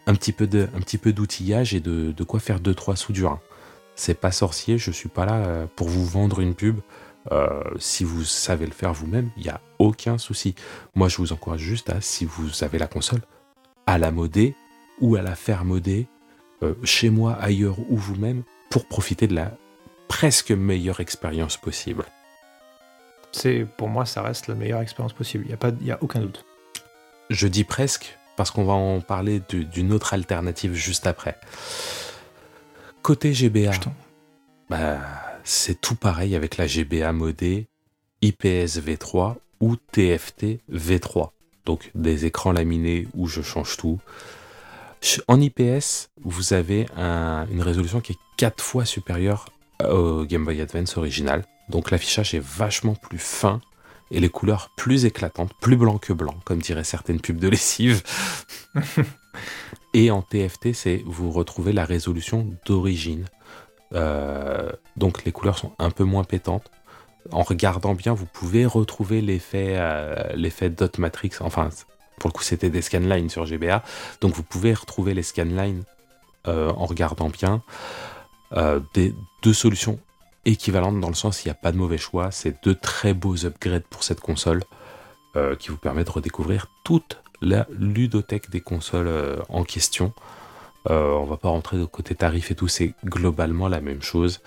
un 0.06 0.14
petit 0.14 0.32
peu 0.32 1.12
d'outillage 1.12 1.74
et 1.74 1.80
de, 1.80 2.12
de 2.12 2.24
quoi 2.24 2.40
faire 2.40 2.60
deux 2.60 2.74
trois 2.74 2.96
soudures. 2.96 3.40
C'est 3.96 4.20
pas 4.20 4.32
sorcier. 4.32 4.76
Je 4.76 4.90
suis 4.90 5.08
pas 5.08 5.24
là 5.24 5.36
euh, 5.36 5.66
pour 5.74 5.88
vous 5.88 6.04
vendre 6.04 6.40
une 6.40 6.54
pub. 6.54 6.80
Si 7.78 8.04
vous 8.04 8.22
savez 8.22 8.66
le 8.66 8.72
faire 8.72 8.92
vous-même, 8.92 9.30
il 9.38 9.44
n'y 9.44 9.48
a 9.48 9.58
aucun 9.78 10.18
souci. 10.18 10.54
Moi, 10.94 11.08
je 11.08 11.16
vous 11.16 11.32
encourage 11.32 11.60
juste 11.60 11.88
à, 11.88 12.02
si 12.02 12.26
vous 12.26 12.62
avez 12.62 12.76
la 12.76 12.86
console, 12.86 13.22
à 13.86 13.98
la 13.98 14.10
modder 14.10 14.54
ou 15.00 15.16
à 15.16 15.22
la 15.22 15.34
faire 15.34 15.64
modder 15.64 16.06
euh, 16.62 16.74
chez 16.84 17.10
moi, 17.10 17.34
ailleurs 17.34 17.78
ou 17.90 17.96
vous-même, 17.96 18.42
pour 18.70 18.86
profiter 18.86 19.26
de 19.26 19.34
la 19.34 19.52
presque 20.08 20.50
meilleure 20.50 21.00
expérience 21.00 21.56
possible. 21.56 22.04
C'est 23.32 23.66
pour 23.76 23.88
moi, 23.88 24.06
ça 24.06 24.22
reste 24.22 24.46
la 24.46 24.54
meilleure 24.54 24.80
expérience 24.80 25.12
possible. 25.12 25.44
Il 25.44 25.48
n'y 25.48 25.54
a, 25.54 25.56
pas- 25.56 25.72
y 25.82 25.90
a 25.90 25.98
aucun 26.02 26.20
doute. 26.20 26.44
Je 27.30 27.48
dis 27.48 27.64
presque 27.64 28.16
parce 28.36 28.50
qu'on 28.50 28.64
va 28.64 28.72
en 28.74 29.00
parler 29.00 29.40
d'une 29.48 29.92
autre 29.92 30.14
alternative 30.14 30.74
juste 30.74 31.06
après. 31.06 31.36
Côté 33.02 33.32
GBA, 33.34 33.70
bah, 34.70 34.98
c'est 35.44 35.80
tout 35.80 35.94
pareil 35.94 36.34
avec 36.34 36.56
la 36.56 36.66
GBA 36.66 37.12
modée 37.12 37.66
IPS 38.22 38.78
V3 38.80 39.36
ou 39.60 39.76
TFT 39.76 40.60
V3. 40.72 41.30
Donc 41.64 41.90
des 41.94 42.26
écrans 42.26 42.52
laminés 42.52 43.08
où 43.14 43.26
je 43.26 43.42
change 43.42 43.76
tout. 43.76 43.98
En 45.28 45.40
IPS, 45.40 46.08
vous 46.22 46.52
avez 46.54 46.86
un- 46.96 47.46
une 47.50 47.60
résolution 47.62 48.00
qui 48.00 48.12
est 48.12 48.18
4 48.36 48.62
fois 48.62 48.84
supérieure 48.84 49.46
au 49.86 50.24
Game 50.24 50.44
Boy 50.44 50.60
Advance 50.60 50.96
original. 50.96 51.44
Donc 51.68 51.90
l'affichage 51.90 52.34
est 52.34 52.42
vachement 52.44 52.94
plus 52.94 53.18
fin 53.18 53.60
et 54.10 54.20
les 54.20 54.28
couleurs 54.28 54.70
plus 54.76 55.04
éclatantes, 55.06 55.52
plus 55.60 55.76
blanc 55.76 55.98
que 55.98 56.12
blanc, 56.12 56.34
comme 56.44 56.60
diraient 56.60 56.84
certaines 56.84 57.20
pubs 57.20 57.38
de 57.38 57.48
lessive. 57.48 58.02
et 59.94 60.10
en 60.10 60.22
TFT, 60.22 60.72
c'est 60.74 61.02
vous 61.06 61.30
retrouvez 61.30 61.72
la 61.72 61.84
résolution 61.84 62.46
d'origine. 62.66 63.24
Euh, 63.94 64.70
donc 64.96 65.24
les 65.24 65.32
couleurs 65.32 65.58
sont 65.58 65.72
un 65.78 65.90
peu 65.90 66.04
moins 66.04 66.24
pétantes. 66.24 66.70
En 67.32 67.42
regardant 67.42 67.94
bien, 67.94 68.12
vous 68.12 68.26
pouvez 68.26 68.66
retrouver 68.66 69.20
l'effet 69.20 69.74
euh, 69.76 70.14
l'effet 70.34 70.70
dot 70.70 70.98
matrix. 70.98 71.30
Enfin, 71.40 71.70
pour 72.18 72.28
le 72.28 72.32
coup, 72.32 72.42
c'était 72.42 72.70
des 72.70 72.82
scanlines 72.82 73.30
sur 73.30 73.46
GBA. 73.46 73.82
Donc 74.20 74.34
vous 74.34 74.42
pouvez 74.42 74.74
retrouver 74.74 75.14
les 75.14 75.22
scanlines 75.22 75.84
euh, 76.46 76.70
en 76.70 76.86
regardant 76.86 77.28
bien. 77.28 77.62
Euh, 78.52 78.80
deux 79.42 79.54
solutions 79.54 79.98
équivalentes 80.44 81.00
dans 81.00 81.08
le 81.08 81.14
sens 81.14 81.44
il 81.44 81.48
n'y 81.48 81.52
a 81.52 81.56
pas 81.56 81.72
de 81.72 81.78
mauvais 81.78 81.98
choix. 81.98 82.30
C'est 82.30 82.62
deux 82.62 82.74
très 82.74 83.14
beaux 83.14 83.46
upgrades 83.46 83.84
pour 83.88 84.04
cette 84.04 84.20
console 84.20 84.62
qui 85.58 85.70
vous 85.70 85.76
permet 85.76 86.04
de 86.04 86.10
redécouvrir 86.10 86.68
toute 86.84 87.20
la 87.42 87.66
ludothèque 87.76 88.50
des 88.50 88.60
consoles 88.60 89.10
en 89.48 89.64
question. 89.64 90.12
Euh, 90.90 91.12
on 91.12 91.24
va 91.24 91.36
pas 91.36 91.48
rentrer 91.48 91.78
de 91.78 91.84
côté 91.84 92.14
tarif 92.14 92.50
et 92.50 92.54
tout, 92.54 92.68
c'est 92.68 92.92
globalement 93.04 93.68
la 93.68 93.80
même 93.80 94.02
chose. 94.02 94.40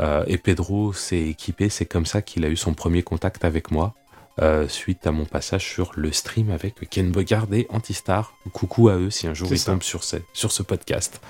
Euh, 0.00 0.24
et 0.26 0.38
Pedro 0.38 0.92
s'est 0.92 1.20
équipé, 1.20 1.68
c'est 1.68 1.86
comme 1.86 2.06
ça 2.06 2.22
qu'il 2.22 2.44
a 2.44 2.48
eu 2.48 2.56
son 2.56 2.74
premier 2.74 3.02
contact 3.02 3.44
avec 3.44 3.70
moi, 3.70 3.94
euh, 4.40 4.66
suite 4.68 5.06
à 5.06 5.12
mon 5.12 5.26
passage 5.26 5.68
sur 5.68 5.92
le 5.94 6.10
stream 6.12 6.50
avec 6.50 6.88
Ken 6.88 7.10
Bogard 7.12 7.46
et 7.52 7.66
Antistar. 7.70 8.32
Coucou 8.52 8.88
à 8.88 8.96
eux 8.96 9.10
si 9.10 9.26
un 9.26 9.34
jour 9.34 9.48
ils 9.52 9.58
ça. 9.58 9.72
tombent 9.72 9.82
sur 9.82 10.02
ce, 10.04 10.16
sur 10.32 10.50
ce 10.52 10.62
podcast. 10.62 11.20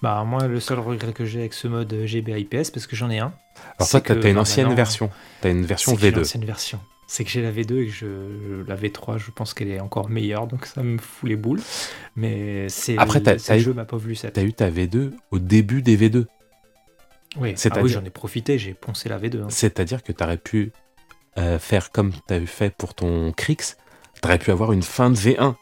Bah, 0.00 0.24
moi, 0.26 0.48
le 0.48 0.58
seul 0.58 0.80
regret 0.80 1.12
que 1.12 1.24
j'ai 1.24 1.40
avec 1.40 1.54
ce 1.54 1.68
mode 1.68 1.94
GBA 2.06 2.38
IPS, 2.38 2.70
parce 2.72 2.86
que 2.86 2.96
j'en 2.96 3.10
ai 3.10 3.18
un. 3.20 3.32
Alors 3.78 3.86
c'est 3.88 4.02
toi, 4.02 4.16
t'as 4.16 4.28
une 4.28 4.34
bah, 4.34 4.40
ancienne 4.40 4.74
version, 4.74 5.10
t'as 5.42 5.50
une 5.50 5.64
version 5.64 5.92
C'est 5.92 5.96
que 5.96 6.02
j'ai 6.02 6.10
V2. 6.10 6.16
l'ancienne 6.16 6.44
version. 6.44 6.80
C'est 7.06 7.24
que 7.24 7.30
j'ai 7.30 7.42
la 7.42 7.52
V2 7.52 7.82
et 7.82 7.86
que 7.86 7.92
je, 7.92 8.66
la 8.66 8.74
V3, 8.74 9.18
je 9.18 9.30
pense 9.30 9.52
qu'elle 9.52 9.70
est 9.70 9.80
encore 9.80 10.08
meilleure, 10.08 10.46
donc 10.46 10.64
ça 10.64 10.82
me 10.82 10.96
fout 10.98 11.28
les 11.28 11.36
boules. 11.36 11.60
Mais 12.16 12.68
c'est 12.70 12.96
Après, 12.96 13.20
t'as 13.22 13.58
eu, 13.58 13.66
ma 13.74 13.84
pauvre 13.84 14.08
Lucette. 14.08 14.32
t'as 14.32 14.42
eu 14.42 14.54
ta 14.54 14.70
V2 14.70 15.12
au 15.30 15.38
début 15.38 15.82
des 15.82 15.96
V2. 15.98 16.24
Oui, 17.36 17.54
ah 17.80 17.82
oui 17.84 17.90
j'en 17.90 18.04
ai 18.04 18.10
profité, 18.10 18.58
j'ai 18.58 18.74
poncé 18.74 19.08
la 19.08 19.18
V2. 19.18 19.42
hein. 19.42 19.46
C'est-à-dire 19.50 20.02
que 20.02 20.12
tu 20.12 20.22
aurais 20.22 20.36
pu 20.36 20.72
euh, 21.38 21.58
faire 21.58 21.90
comme 21.90 22.12
tu 22.28 22.34
as 22.34 22.44
fait 22.46 22.74
pour 22.76 22.94
ton 22.94 23.32
Crix, 23.32 23.56
tu 23.56 23.74
aurais 24.24 24.38
pu 24.38 24.50
avoir 24.50 24.72
une 24.72 24.82
fin 24.82 25.08
de 25.10 25.16
V1. 25.16 25.54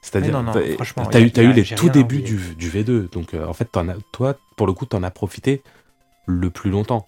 C'est-à-dire, 0.00 0.32
Mais 0.32 0.38
non, 0.38 0.42
non, 0.44 0.52
t'as- 0.52 0.74
franchement, 0.74 1.06
t'as 1.06 1.18
y 1.20 1.22
a- 1.24 1.42
eu, 1.42 1.52
les 1.52 1.64
tout 1.64 1.88
débuts 1.90 2.20
du, 2.22 2.54
du 2.54 2.70
V2. 2.70 3.10
Donc, 3.10 3.34
euh, 3.34 3.46
en 3.46 3.52
fait, 3.52 3.68
as, 3.76 3.84
toi, 4.12 4.36
pour 4.56 4.66
le 4.66 4.72
coup, 4.72 4.86
tu 4.86 4.94
en 4.96 5.02
as 5.02 5.10
profité 5.10 5.62
le 6.26 6.50
plus 6.50 6.70
longtemps. 6.70 7.06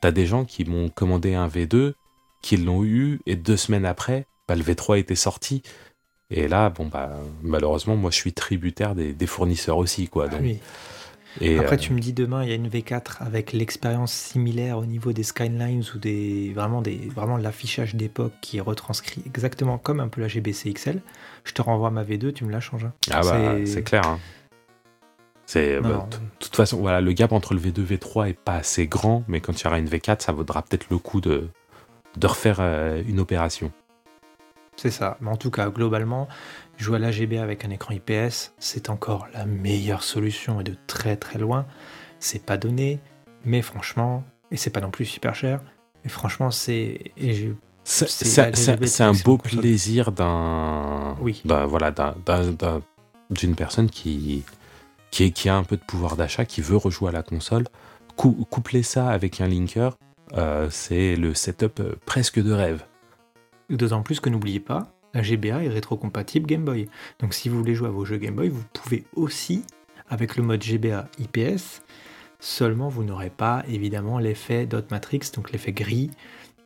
Tu 0.00 0.08
as 0.08 0.12
des 0.12 0.26
gens 0.26 0.44
qui 0.44 0.64
m'ont 0.64 0.88
commandé 0.88 1.34
un 1.34 1.48
V2, 1.48 1.92
qui 2.42 2.56
l'ont 2.56 2.82
eu, 2.84 3.20
et 3.26 3.36
deux 3.36 3.56
semaines 3.58 3.84
après, 3.84 4.26
bah, 4.48 4.54
le 4.56 4.62
V3 4.62 4.98
était 4.98 5.14
sorti. 5.16 5.62
Et 6.30 6.48
là, 6.48 6.70
bon, 6.70 6.86
bah, 6.86 7.10
malheureusement, 7.42 7.96
moi, 7.96 8.10
je 8.10 8.16
suis 8.16 8.32
tributaire 8.32 8.94
des, 8.94 9.12
des 9.12 9.26
fournisseurs 9.26 9.76
aussi, 9.76 10.08
quoi. 10.08 10.28
Donc, 10.28 10.38
Ah 10.40 10.44
Oui. 10.44 10.58
Et, 11.40 11.58
Après, 11.58 11.76
euh, 11.76 11.78
tu 11.78 11.92
me 11.92 12.00
dis 12.00 12.12
demain, 12.12 12.42
il 12.42 12.48
y 12.48 12.52
a 12.52 12.56
une 12.56 12.68
V4 12.68 13.18
avec 13.20 13.52
l'expérience 13.52 14.12
similaire 14.12 14.78
au 14.78 14.86
niveau 14.86 15.12
des 15.12 15.22
skylines 15.22 15.84
ou 15.94 15.98
des 15.98 16.52
vraiment 16.54 16.82
des 16.82 16.96
vraiment 17.14 17.38
de 17.38 17.42
l'affichage 17.44 17.94
d'époque 17.94 18.32
qui 18.40 18.58
est 18.58 18.60
retranscrit 18.60 19.22
exactement 19.26 19.78
comme 19.78 20.00
un 20.00 20.08
peu 20.08 20.20
la 20.20 20.28
GBC 20.28 20.72
XL. 20.72 21.00
Je 21.44 21.52
te 21.52 21.62
renvoie 21.62 21.90
ma 21.90 22.02
V2, 22.02 22.32
tu 22.32 22.44
me 22.44 22.50
la 22.50 22.60
changes. 22.60 22.84
hein. 22.86 22.92
Ah 23.10 23.22
bah, 23.22 23.56
c'est 23.64 23.82
clair. 23.82 24.06
hein. 24.06 24.18
C'est 25.46 25.80
bah, 25.80 26.06
de 26.10 26.16
toute 26.38 26.54
façon, 26.54 26.78
voilà, 26.78 27.00
le 27.00 27.12
gap 27.12 27.32
entre 27.32 27.54
le 27.54 27.60
V2 27.60 27.80
et 27.92 27.96
V3 27.96 28.28
est 28.30 28.38
pas 28.38 28.54
assez 28.54 28.86
grand, 28.86 29.24
mais 29.26 29.40
quand 29.40 29.60
il 29.60 29.64
y 29.64 29.66
aura 29.66 29.78
une 29.78 29.88
V4, 29.88 30.20
ça 30.22 30.32
vaudra 30.32 30.62
peut-être 30.62 30.86
le 30.90 30.98
coup 30.98 31.20
de, 31.20 31.48
de 32.16 32.26
refaire 32.26 32.58
euh, 32.60 33.02
une 33.08 33.18
opération. 33.18 33.72
C'est 34.76 34.90
ça. 34.92 35.18
Mais 35.20 35.28
en 35.28 35.36
tout 35.36 35.50
cas, 35.50 35.68
globalement, 35.68 36.28
jouer 36.82 36.96
à 36.96 36.98
la 37.00 37.10
GBA 37.10 37.42
avec 37.42 37.64
un 37.64 37.70
écran 37.70 37.94
IPS, 37.94 38.52
c'est 38.58 38.90
encore 38.90 39.28
la 39.34 39.44
meilleure 39.46 40.02
solution 40.02 40.60
et 40.60 40.64
de 40.64 40.74
très 40.86 41.16
très 41.16 41.38
loin. 41.38 41.66
C'est 42.18 42.44
pas 42.44 42.56
donné, 42.56 43.00
mais 43.44 43.62
franchement, 43.62 44.24
et 44.50 44.56
c'est 44.56 44.70
pas 44.70 44.80
non 44.80 44.90
plus 44.90 45.04
super 45.04 45.34
cher. 45.34 45.60
Et 46.04 46.08
franchement, 46.08 46.50
c'est 46.50 47.12
C'est 47.84 49.00
un 49.02 49.12
beau 49.24 49.38
plaisir 49.38 50.12
d'un, 50.12 51.16
Oui. 51.20 51.42
d'un- 51.44 51.66
voilà, 51.66 51.90
d'un- 51.90 52.14
d'un- 52.24 52.52
d'un- 52.52 52.82
d'une 53.30 53.54
personne 53.54 53.88
qui, 53.90 54.44
qui, 55.10 55.48
a 55.48 55.56
un 55.56 55.64
peu 55.64 55.76
de 55.76 55.82
pouvoir 55.82 56.16
d'achat, 56.16 56.44
qui 56.44 56.60
veut 56.60 56.76
rejouer 56.76 57.08
à 57.08 57.12
la 57.12 57.22
console. 57.22 57.64
Cou- 58.16 58.46
coupler 58.50 58.82
ça 58.82 59.08
avec 59.08 59.40
un 59.40 59.48
linker, 59.48 59.96
euh, 60.34 60.68
c'est 60.70 61.16
le 61.16 61.34
setup 61.34 61.80
euh, 61.80 61.94
presque 62.06 62.40
de 62.42 62.52
rêve. 62.52 62.84
D'autant 63.70 64.02
plus 64.02 64.20
que 64.20 64.28
n'oubliez 64.30 64.60
pas, 64.60 64.92
la 65.14 65.22
GBA 65.22 65.64
est 65.64 65.68
rétrocompatible 65.68 66.46
Game 66.46 66.64
Boy. 66.64 66.88
Donc 67.18 67.34
si 67.34 67.48
vous 67.48 67.58
voulez 67.58 67.74
jouer 67.74 67.88
à 67.88 67.92
vos 67.92 68.04
jeux 68.04 68.18
Game 68.18 68.34
Boy, 68.34 68.48
vous 68.48 68.62
pouvez 68.72 69.04
aussi, 69.14 69.64
avec 70.08 70.36
le 70.36 70.42
mode 70.42 70.62
GBA 70.62 71.08
IPS, 71.18 71.82
seulement 72.38 72.88
vous 72.88 73.04
n'aurez 73.04 73.30
pas 73.30 73.64
évidemment 73.68 74.18
l'effet 74.18 74.66
dot 74.66 74.90
matrix, 74.90 75.20
donc 75.34 75.52
l'effet 75.52 75.72
gris, 75.72 76.10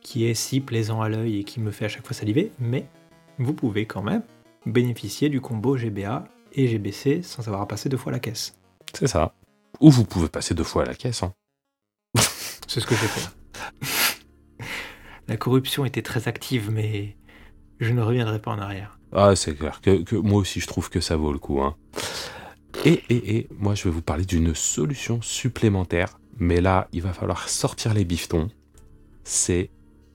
qui 0.01 0.25
est 0.25 0.35
si 0.35 0.59
plaisant 0.61 1.01
à 1.01 1.09
l'œil 1.09 1.39
et 1.39 1.43
qui 1.43 1.59
me 1.59 1.71
fait 1.71 1.85
à 1.85 1.89
chaque 1.89 2.05
fois 2.05 2.15
saliver, 2.15 2.51
mais 2.59 2.87
vous 3.39 3.53
pouvez 3.53 3.85
quand 3.85 4.03
même 4.03 4.23
bénéficier 4.65 5.29
du 5.29 5.41
combo 5.41 5.77
GBA 5.77 6.27
et 6.53 6.67
GBC 6.67 7.21
sans 7.23 7.47
avoir 7.47 7.61
à 7.61 7.67
passer 7.67 7.89
deux 7.89 7.97
fois 7.97 8.11
la 8.11 8.19
caisse. 8.19 8.57
C'est 8.93 9.07
ça. 9.07 9.33
Ou 9.81 9.91
vous 9.91 10.05
pouvez 10.05 10.29
passer 10.29 10.53
deux 10.53 10.63
fois 10.63 10.83
à 10.83 10.85
la 10.85 10.95
caisse. 10.95 11.23
hein. 11.23 11.33
C'est 12.67 12.79
ce 12.79 12.85
que 12.85 12.95
j'ai 12.95 13.07
fait. 13.07 13.29
La 15.27 15.37
corruption 15.37 15.85
était 15.85 16.01
très 16.01 16.27
active, 16.27 16.69
mais 16.71 17.17
je 17.79 17.91
ne 17.91 18.01
reviendrai 18.01 18.39
pas 18.39 18.51
en 18.51 18.59
arrière. 18.59 18.97
Ah, 19.11 19.35
c'est 19.35 19.55
clair. 19.55 19.81
Que, 19.81 20.03
que 20.03 20.15
moi 20.15 20.39
aussi, 20.39 20.59
je 20.59 20.67
trouve 20.67 20.89
que 20.89 20.99
ça 20.99 21.15
vaut 21.15 21.31
le 21.33 21.39
coup. 21.39 21.61
hein. 21.61 21.75
Et, 22.83 23.01
et, 23.09 23.37
et, 23.37 23.47
moi, 23.57 23.75
je 23.75 23.85
vais 23.85 23.89
vous 23.89 24.01
parler 24.01 24.25
d'une 24.25 24.53
solution 24.53 25.21
supplémentaire. 25.21 26.19
Mais 26.37 26.59
là, 26.59 26.87
il 26.91 27.01
va 27.01 27.13
falloir 27.13 27.47
sortir 27.47 27.93
les 27.93 28.03
bifetons. 28.03 28.49
C'est 29.23 29.69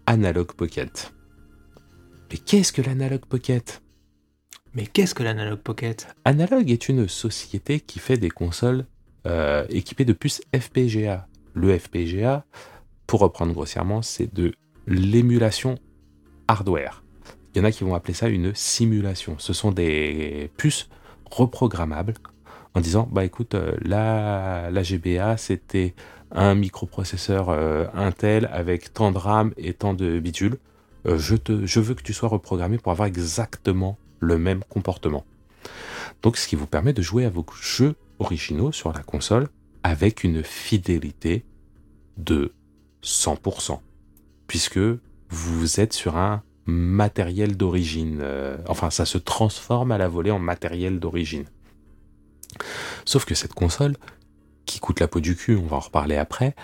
Analog 0.06 0.52
Pocket. 0.52 1.14
Mais 2.30 2.36
qu'est-ce 2.38 2.72
que 2.72 2.82
l'Analog 2.82 3.24
Pocket? 3.26 3.82
Mais 4.74 4.86
qu'est-ce 4.86 5.14
que 5.14 5.22
l'Analog 5.22 5.58
Pocket? 5.60 6.06
Analog 6.24 6.70
est 6.70 6.88
une 6.88 7.08
société 7.08 7.80
qui 7.80 7.98
fait 7.98 8.18
des 8.18 8.30
consoles 8.30 8.86
euh, 9.26 9.64
équipées 9.70 10.04
de 10.04 10.12
puces 10.12 10.42
FPGA. 10.54 11.26
Le 11.54 11.76
FPGA, 11.76 12.44
pour 13.06 13.20
reprendre 13.20 13.52
grossièrement, 13.52 14.02
c'est 14.02 14.32
de 14.32 14.52
l'émulation 14.86 15.78
hardware. 16.46 17.02
Il 17.54 17.58
y 17.58 17.60
en 17.60 17.64
a 17.64 17.72
qui 17.72 17.84
vont 17.84 17.94
appeler 17.94 18.14
ça 18.14 18.28
une 18.28 18.54
simulation. 18.54 19.36
Ce 19.38 19.52
sont 19.52 19.72
des 19.72 20.50
puces 20.56 20.88
reprogrammables 21.30 22.14
en 22.74 22.80
disant 22.80 23.08
bah 23.10 23.24
écoute 23.24 23.54
euh, 23.54 23.72
la, 23.80 24.70
la 24.70 24.82
GBA 24.82 25.36
c'était 25.36 25.94
un 26.30 26.54
microprocesseur 26.54 27.48
euh, 27.48 27.86
Intel 27.94 28.48
avec 28.52 28.92
tant 28.92 29.10
de 29.10 29.18
RAM 29.18 29.52
et 29.56 29.72
tant 29.72 29.94
de 29.94 30.20
bidule. 30.20 30.58
Euh, 31.06 31.18
je, 31.18 31.34
te, 31.34 31.66
je 31.66 31.80
veux 31.80 31.94
que 31.94 32.02
tu 32.02 32.12
sois 32.12 32.28
reprogrammé 32.28 32.78
pour 32.78 32.92
avoir 32.92 33.08
exactement 33.08 33.98
le 34.20 34.38
même 34.38 34.62
comportement. 34.68 35.24
Donc 36.22 36.36
ce 36.36 36.46
qui 36.46 36.56
vous 36.56 36.66
permet 36.66 36.92
de 36.92 37.02
jouer 37.02 37.24
à 37.24 37.30
vos 37.30 37.44
jeux 37.60 37.96
originaux 38.18 38.70
sur 38.72 38.92
la 38.92 39.02
console 39.02 39.48
avec 39.82 40.24
une 40.24 40.44
fidélité 40.44 41.44
de 42.18 42.52
100%. 43.02 43.80
Puisque 44.46 44.80
vous 45.30 45.80
êtes 45.80 45.92
sur 45.92 46.16
un 46.16 46.42
matériel 46.66 47.56
d'origine. 47.56 48.18
euh, 48.20 48.56
enfin, 48.68 48.90
ça 48.90 49.04
se 49.04 49.18
transforme 49.18 49.92
à 49.92 49.98
la 49.98 50.08
volée 50.08 50.30
en 50.30 50.38
matériel 50.38 51.00
d'origine. 51.00 51.44
Sauf 53.04 53.24
que 53.24 53.34
cette 53.34 53.54
console, 53.54 53.96
qui 54.66 54.78
coûte 54.80 55.00
la 55.00 55.08
peau 55.08 55.20
du 55.20 55.36
cul, 55.36 55.56
on 55.56 55.66
va 55.66 55.76
en 55.76 55.80
reparler 55.80 56.16
après, 56.16 56.54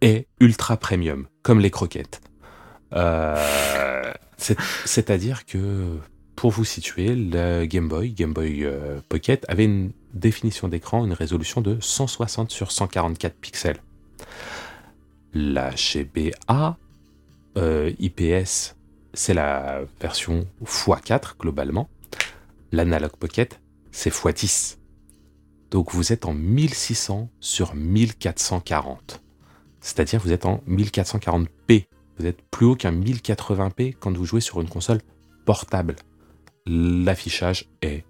est 0.00 0.26
ultra 0.40 0.76
premium, 0.76 1.26
comme 1.42 1.60
les 1.60 1.70
croquettes. 1.70 2.20
Euh, 2.92 4.12
c'est- 4.36 4.58
C'est-à-dire 4.84 5.46
que, 5.46 5.98
pour 6.34 6.50
vous 6.50 6.64
situer, 6.64 7.14
le 7.14 7.64
Game 7.66 7.88
Boy, 7.88 8.10
Game 8.12 8.32
Boy 8.34 8.64
euh, 8.64 9.00
Pocket, 9.08 9.44
avait 9.48 9.64
une 9.64 9.92
définition 10.12 10.68
d'écran, 10.68 11.04
une 11.04 11.12
résolution 11.14 11.60
de 11.62 11.78
160 11.80 12.50
sur 12.50 12.70
144 12.72 13.34
pixels. 13.36 13.78
La 15.32 15.70
GBA 15.74 16.76
IPS, 17.98 18.75
c'est 19.16 19.34
la 19.34 19.80
version 20.00 20.46
x4 20.64 21.38
globalement. 21.38 21.88
L'Analog 22.70 23.12
Pocket, 23.12 23.60
c'est 23.90 24.12
x10. 24.12 24.76
Donc 25.70 25.92
vous 25.92 26.12
êtes 26.12 26.26
en 26.26 26.34
1600 26.34 27.30
sur 27.40 27.74
1440. 27.74 29.22
C'est-à-dire 29.80 30.20
vous 30.20 30.32
êtes 30.32 30.46
en 30.46 30.62
1440p. 30.68 31.86
Vous 32.18 32.26
êtes 32.26 32.42
plus 32.50 32.66
haut 32.66 32.76
qu'un 32.76 32.92
1080p 32.92 33.94
quand 33.98 34.16
vous 34.16 34.24
jouez 34.24 34.40
sur 34.40 34.60
une 34.60 34.68
console 34.68 35.00
portable. 35.44 35.96
L'affichage 36.66 37.68
est 37.82 38.04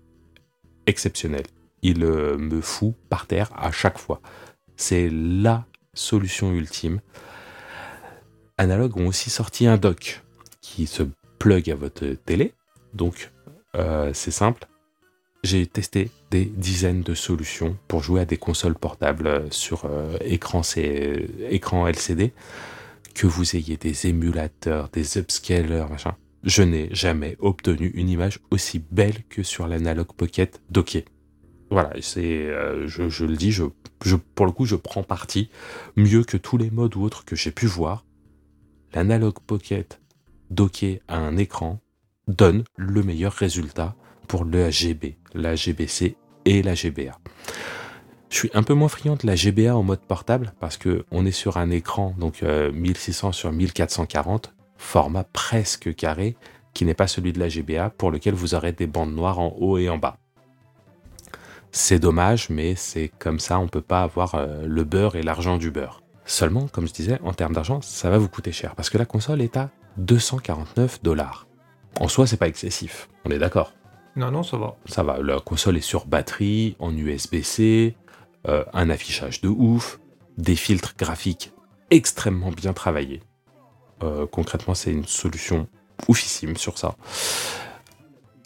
exceptionnel. 0.86 1.44
Il 1.82 2.02
euh, 2.02 2.36
me 2.36 2.60
fout 2.60 2.94
par 3.08 3.26
terre 3.26 3.50
à 3.56 3.70
chaque 3.70 3.98
fois. 3.98 4.20
C'est 4.76 5.08
la 5.10 5.66
solution 5.94 6.52
ultime. 6.52 7.00
Analog 8.58 8.96
ont 8.96 9.06
aussi 9.06 9.30
sorti 9.30 9.66
un 9.66 9.76
dock 9.76 10.22
qui 10.66 10.86
se 10.86 11.04
plug 11.38 11.70
à 11.70 11.76
votre 11.76 12.06
télé. 12.24 12.52
Donc 12.94 13.30
euh, 13.76 14.10
c'est 14.14 14.30
simple. 14.32 14.66
J'ai 15.44 15.66
testé 15.66 16.10
des 16.30 16.44
dizaines 16.46 17.02
de 17.02 17.14
solutions 17.14 17.76
pour 17.86 18.02
jouer 18.02 18.20
à 18.22 18.24
des 18.24 18.36
consoles 18.36 18.74
portables 18.74 19.26
euh, 19.28 19.46
sur 19.50 19.84
euh, 19.84 20.16
écran, 20.22 20.62
C- 20.64 21.28
écran 21.50 21.86
LCD. 21.86 22.32
Que 23.14 23.26
vous 23.26 23.54
ayez 23.56 23.76
des 23.76 24.06
émulateurs, 24.08 24.88
des 24.90 25.18
upscalers, 25.18 25.86
machin. 25.88 26.16
Je 26.42 26.62
n'ai 26.62 26.88
jamais 26.94 27.36
obtenu 27.38 27.86
une 27.94 28.08
image 28.10 28.40
aussi 28.50 28.82
belle 28.90 29.22
que 29.28 29.42
sur 29.42 29.66
l'Analog 29.68 30.08
Pocket 30.16 30.60
docké. 30.70 31.04
Voilà, 31.70 31.92
c'est, 32.00 32.48
je, 32.86 33.08
je 33.08 33.24
le 33.24 33.36
dis, 33.36 33.52
je, 33.52 33.64
je- 34.04 34.16
pour 34.16 34.46
le 34.46 34.52
coup, 34.52 34.66
je 34.66 34.76
prends 34.76 35.02
parti 35.02 35.48
mieux 35.96 36.24
que 36.24 36.36
tous 36.36 36.56
les 36.58 36.70
modes 36.70 36.94
ou 36.96 37.02
autres 37.02 37.24
que 37.24 37.36
j'ai 37.36 37.50
pu 37.52 37.66
voir. 37.66 38.04
L'Analog 38.94 39.34
Pocket 39.46 40.00
docké 40.50 41.02
à 41.08 41.18
un 41.18 41.36
écran 41.36 41.80
donne 42.28 42.64
le 42.76 43.02
meilleur 43.02 43.32
résultat 43.32 43.94
pour 44.28 44.44
le 44.44 44.70
GB, 44.70 45.16
la 45.34 45.54
GBC 45.54 46.16
et 46.44 46.62
la 46.62 46.74
GBA. 46.74 47.18
Je 48.28 48.36
suis 48.36 48.50
un 48.54 48.62
peu 48.62 48.74
moins 48.74 48.88
friand 48.88 49.16
de 49.16 49.26
la 49.26 49.36
GBA 49.36 49.76
en 49.76 49.82
mode 49.82 50.00
portable 50.00 50.52
parce 50.58 50.76
que 50.76 51.04
on 51.10 51.24
est 51.24 51.32
sur 51.32 51.56
un 51.58 51.70
écran 51.70 52.14
donc 52.18 52.42
euh, 52.42 52.72
1600 52.72 53.32
sur 53.32 53.52
1440, 53.52 54.54
format 54.76 55.24
presque 55.24 55.94
carré, 55.94 56.36
qui 56.74 56.84
n'est 56.84 56.94
pas 56.94 57.06
celui 57.06 57.32
de 57.32 57.38
la 57.38 57.48
GBA 57.48 57.90
pour 57.90 58.10
lequel 58.10 58.34
vous 58.34 58.54
aurez 58.54 58.72
des 58.72 58.86
bandes 58.86 59.14
noires 59.14 59.38
en 59.38 59.54
haut 59.58 59.78
et 59.78 59.88
en 59.88 59.98
bas. 59.98 60.18
C'est 61.70 61.98
dommage, 61.98 62.50
mais 62.50 62.74
c'est 62.74 63.10
comme 63.18 63.38
ça, 63.38 63.58
on 63.58 63.68
peut 63.68 63.80
pas 63.80 64.02
avoir 64.02 64.34
euh, 64.34 64.66
le 64.66 64.84
beurre 64.84 65.16
et 65.16 65.22
l'argent 65.22 65.56
du 65.56 65.70
beurre. 65.70 66.02
Seulement, 66.24 66.66
comme 66.68 66.88
je 66.88 66.92
disais, 66.92 67.18
en 67.22 67.32
termes 67.32 67.52
d'argent, 67.52 67.80
ça 67.80 68.10
va 68.10 68.18
vous 68.18 68.28
coûter 68.28 68.50
cher 68.50 68.74
parce 68.74 68.90
que 68.90 68.98
la 68.98 69.04
console 69.04 69.40
est 69.40 69.56
à 69.56 69.70
249 69.98 71.02
dollars. 71.02 71.46
En 72.00 72.08
soi, 72.08 72.26
c'est 72.26 72.36
pas 72.36 72.48
excessif, 72.48 73.08
on 73.24 73.30
est 73.30 73.38
d'accord. 73.38 73.72
Non, 74.16 74.30
non, 74.30 74.42
ça 74.42 74.56
va. 74.56 74.76
Ça 74.86 75.02
va, 75.02 75.18
la 75.22 75.40
console 75.40 75.76
est 75.76 75.82
sur 75.82 76.06
batterie, 76.06 76.74
en 76.78 76.96
USB-C, 76.96 77.94
euh, 78.48 78.64
un 78.72 78.88
affichage 78.88 79.42
de 79.42 79.48
ouf, 79.48 80.00
des 80.38 80.56
filtres 80.56 80.94
graphiques 80.96 81.52
extrêmement 81.90 82.50
bien 82.50 82.72
travaillés. 82.72 83.22
Euh, 84.02 84.26
concrètement, 84.26 84.74
c'est 84.74 84.90
une 84.90 85.04
solution 85.04 85.68
oufissime 86.08 86.56
sur 86.56 86.78
ça. 86.78 86.96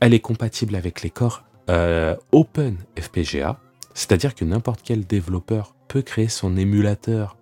Elle 0.01 0.13
est 0.13 0.21
compatible 0.21 0.75
avec 0.75 1.03
les 1.03 1.11
corps 1.11 1.45
euh, 1.69 2.17
Open 2.33 2.77
FPGA, 2.99 3.61
c'est-à-dire 3.95 4.35
que 4.35 4.45
n'importe 4.45 4.81
quel 4.83 5.07
développeur 5.07 5.75
peut 5.87 6.03
créer 6.03 6.29
son 6.29 6.57
émulateur 6.57 7.37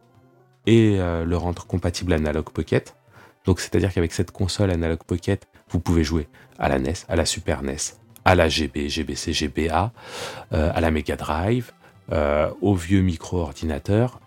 et 0.66 0.98
le 0.98 1.36
rendre 1.36 1.66
compatible 1.66 2.12
Analog 2.12 2.50
Pocket. 2.50 2.97
Donc, 3.48 3.60
c'est-à-dire 3.60 3.94
qu'avec 3.94 4.12
cette 4.12 4.30
console 4.30 4.70
Analog 4.70 4.98
Pocket, 5.06 5.48
vous 5.70 5.80
pouvez 5.80 6.04
jouer 6.04 6.28
à 6.58 6.68
la 6.68 6.78
NES, 6.78 6.92
à 7.08 7.16
la 7.16 7.24
Super 7.24 7.62
NES, 7.62 7.78
à 8.26 8.34
la 8.34 8.46
GB, 8.46 8.90
GBC, 8.90 9.32
GBA, 9.32 9.90
euh, 10.52 10.70
à 10.74 10.80
la 10.82 10.90
Mega 10.90 11.16
Drive, 11.16 11.72
euh, 12.12 12.50
au 12.60 12.74
vieux 12.74 13.00
micro-ordinateur, 13.00 14.20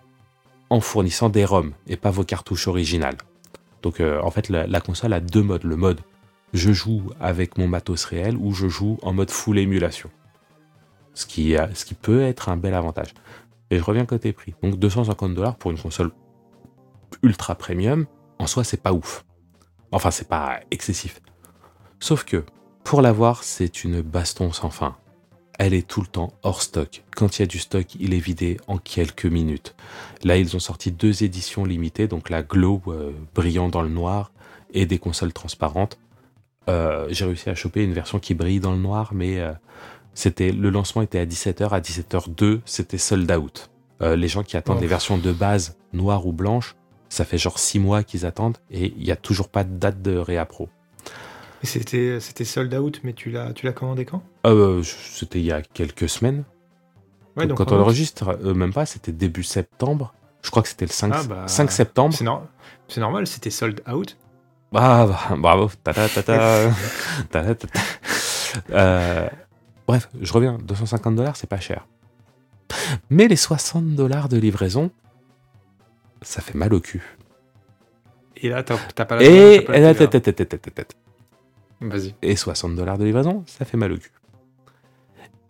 en 0.70 0.80
fournissant 0.80 1.28
des 1.28 1.44
ROM 1.44 1.72
et 1.86 1.96
pas 1.96 2.10
vos 2.10 2.24
cartouches 2.24 2.66
originales. 2.66 3.16
Donc, 3.82 4.00
euh, 4.00 4.20
en 4.22 4.32
fait, 4.32 4.48
la, 4.48 4.80
console 4.80 5.12
a 5.12 5.20
deux 5.20 5.44
modes. 5.44 5.62
Le 5.62 5.76
mode 5.76 6.00
je 6.52 6.72
joue 6.72 7.04
avec 7.20 7.58
mon 7.58 7.68
matos 7.68 8.04
réel 8.04 8.36
ou 8.36 8.52
je 8.52 8.66
joue 8.66 8.98
en 9.02 9.12
mode 9.12 9.30
full 9.30 9.56
émulation. 9.60 10.10
Ce 11.14 11.26
qui, 11.26 11.56
a- 11.56 11.72
ce 11.76 11.84
qui 11.84 11.94
peut 11.94 12.22
être 12.22 12.48
un 12.48 12.56
bel 12.56 12.74
avantage. 12.74 13.14
Et 13.70 13.78
je 13.78 13.84
reviens 13.84 14.04
côté 14.04 14.32
prix. 14.32 14.56
Donc 14.64 14.80
250 14.80 15.32
dollars 15.32 15.54
pour 15.54 15.70
une 15.70 15.78
console 15.78 16.10
ultra 17.22 17.54
premium, 17.54 18.06
en 18.42 18.46
soi 18.46 18.64
c'est 18.64 18.82
pas 18.82 18.92
ouf. 18.92 19.24
Enfin 19.92 20.10
c'est 20.10 20.28
pas 20.28 20.60
excessif. 20.70 21.20
Sauf 22.00 22.24
que 22.24 22.44
pour 22.84 23.00
l'avoir 23.02 23.44
c'est 23.44 23.84
une 23.84 24.02
baston 24.02 24.52
sans 24.52 24.70
fin. 24.70 24.96
Elle 25.58 25.74
est 25.74 25.86
tout 25.86 26.00
le 26.00 26.06
temps 26.06 26.32
hors 26.42 26.62
stock. 26.62 27.04
Quand 27.14 27.38
il 27.38 27.42
y 27.42 27.44
a 27.44 27.46
du 27.46 27.58
stock, 27.58 27.94
il 28.00 28.14
est 28.14 28.18
vidé 28.18 28.56
en 28.66 28.78
quelques 28.78 29.26
minutes. 29.26 29.74
Là, 30.24 30.38
ils 30.38 30.56
ont 30.56 30.60
sorti 30.60 30.90
deux 30.90 31.22
éditions 31.22 31.64
limitées, 31.66 32.08
donc 32.08 32.30
la 32.30 32.42
Glow 32.42 32.82
euh, 32.88 33.12
brillant 33.34 33.68
dans 33.68 33.82
le 33.82 33.90
noir 33.90 34.32
et 34.72 34.86
des 34.86 34.98
consoles 34.98 35.32
transparentes. 35.34 35.98
Euh, 36.70 37.06
J'ai 37.10 37.26
réussi 37.26 37.50
à 37.50 37.54
choper 37.54 37.84
une 37.84 37.92
version 37.92 38.18
qui 38.18 38.34
brille 38.34 38.60
dans 38.60 38.72
le 38.72 38.78
noir, 38.78 39.10
mais 39.14 39.38
euh, 39.40 39.52
c'était 40.14 40.52
le 40.52 40.70
lancement 40.70 41.02
était 41.02 41.18
à 41.20 41.26
17h, 41.26 41.68
à 41.68 41.80
17h02, 41.80 42.60
c'était 42.64 42.98
sold 42.98 43.30
out. 43.30 43.68
Les 44.00 44.26
gens 44.26 44.42
qui 44.42 44.56
attendent 44.56 44.78
Oh. 44.78 44.80
les 44.82 44.88
versions 44.88 45.16
de 45.16 45.30
base 45.32 45.76
noires 45.92 46.26
ou 46.26 46.32
blanches, 46.32 46.74
ça 47.12 47.26
fait 47.26 47.36
genre 47.36 47.58
6 47.58 47.78
mois 47.78 48.02
qu'ils 48.04 48.24
attendent 48.24 48.56
et 48.70 48.94
il 48.96 49.02
n'y 49.04 49.10
a 49.10 49.16
toujours 49.16 49.48
pas 49.50 49.64
de 49.64 49.76
date 49.76 50.00
de 50.00 50.16
réappro. 50.16 50.70
C'était, 51.62 52.18
c'était 52.20 52.44
sold 52.46 52.72
out, 52.74 53.00
mais 53.04 53.12
tu 53.12 53.30
l'as, 53.30 53.52
tu 53.52 53.66
l'as 53.66 53.72
commandé 53.72 54.04
quand? 54.06 54.22
Euh, 54.46 54.82
c'était 54.82 55.38
il 55.38 55.44
y 55.44 55.52
a 55.52 55.60
quelques 55.60 56.08
semaines. 56.08 56.42
Ouais, 57.36 57.46
donc 57.46 57.58
quand 57.58 57.70
on 57.70 57.78
enregistre, 57.80 58.38
euh, 58.42 58.54
même 58.54 58.72
pas, 58.72 58.86
c'était 58.86 59.12
début 59.12 59.42
septembre. 59.42 60.14
Je 60.42 60.50
crois 60.50 60.62
que 60.62 60.68
c'était 60.68 60.86
le 60.86 60.90
5, 60.90 61.12
Ah, 61.14 61.22
bah, 61.24 61.48
5 61.48 61.70
septembre. 61.70 62.14
C'est, 62.16 62.24
nor- 62.24 62.46
c'est 62.88 63.00
normal, 63.00 63.26
c'était 63.26 63.50
sold 63.50 63.82
out. 63.92 64.16
Ah, 64.74 65.06
bah, 65.06 65.36
bravo. 65.36 65.70
Ta-ta, 65.84 66.08
ta-ta. 66.08 66.70
Ta-ta, 67.30 67.54
ta-ta. 67.54 67.78
Euh, 68.70 69.28
bref, 69.86 70.08
je 70.20 70.32
reviens. 70.32 70.58
250 70.64 71.14
dollars, 71.14 71.36
c'est 71.36 71.46
pas 71.48 71.60
cher. 71.60 71.86
Mais 73.10 73.28
les 73.28 73.36
60 73.36 73.94
dollars 73.94 74.28
de 74.30 74.38
livraison, 74.38 74.90
ça 76.22 76.40
fait 76.40 76.54
mal 76.54 76.72
au 76.74 76.80
cul. 76.80 77.02
Et 78.36 78.48
là, 78.48 78.62
t'as, 78.62 78.76
pas 79.04 79.16
la 79.16 79.22
Et, 79.22 79.58
t'as 79.60 79.66
pas 79.66 79.78
la 79.78 79.90
et- 79.90 79.94
TVA. 79.94 80.08
tête, 80.08 80.22
tête, 80.22 80.36
tête, 80.48 80.62
tête, 80.62 80.74
tête. 80.74 80.96
Vas-y. 81.80 82.14
Et 82.22 82.36
60 82.36 82.74
dollars 82.74 82.98
de 82.98 83.04
livraison, 83.04 83.44
ça 83.46 83.64
fait 83.64 83.76
mal 83.76 83.92
au 83.92 83.98
cul. 83.98 84.10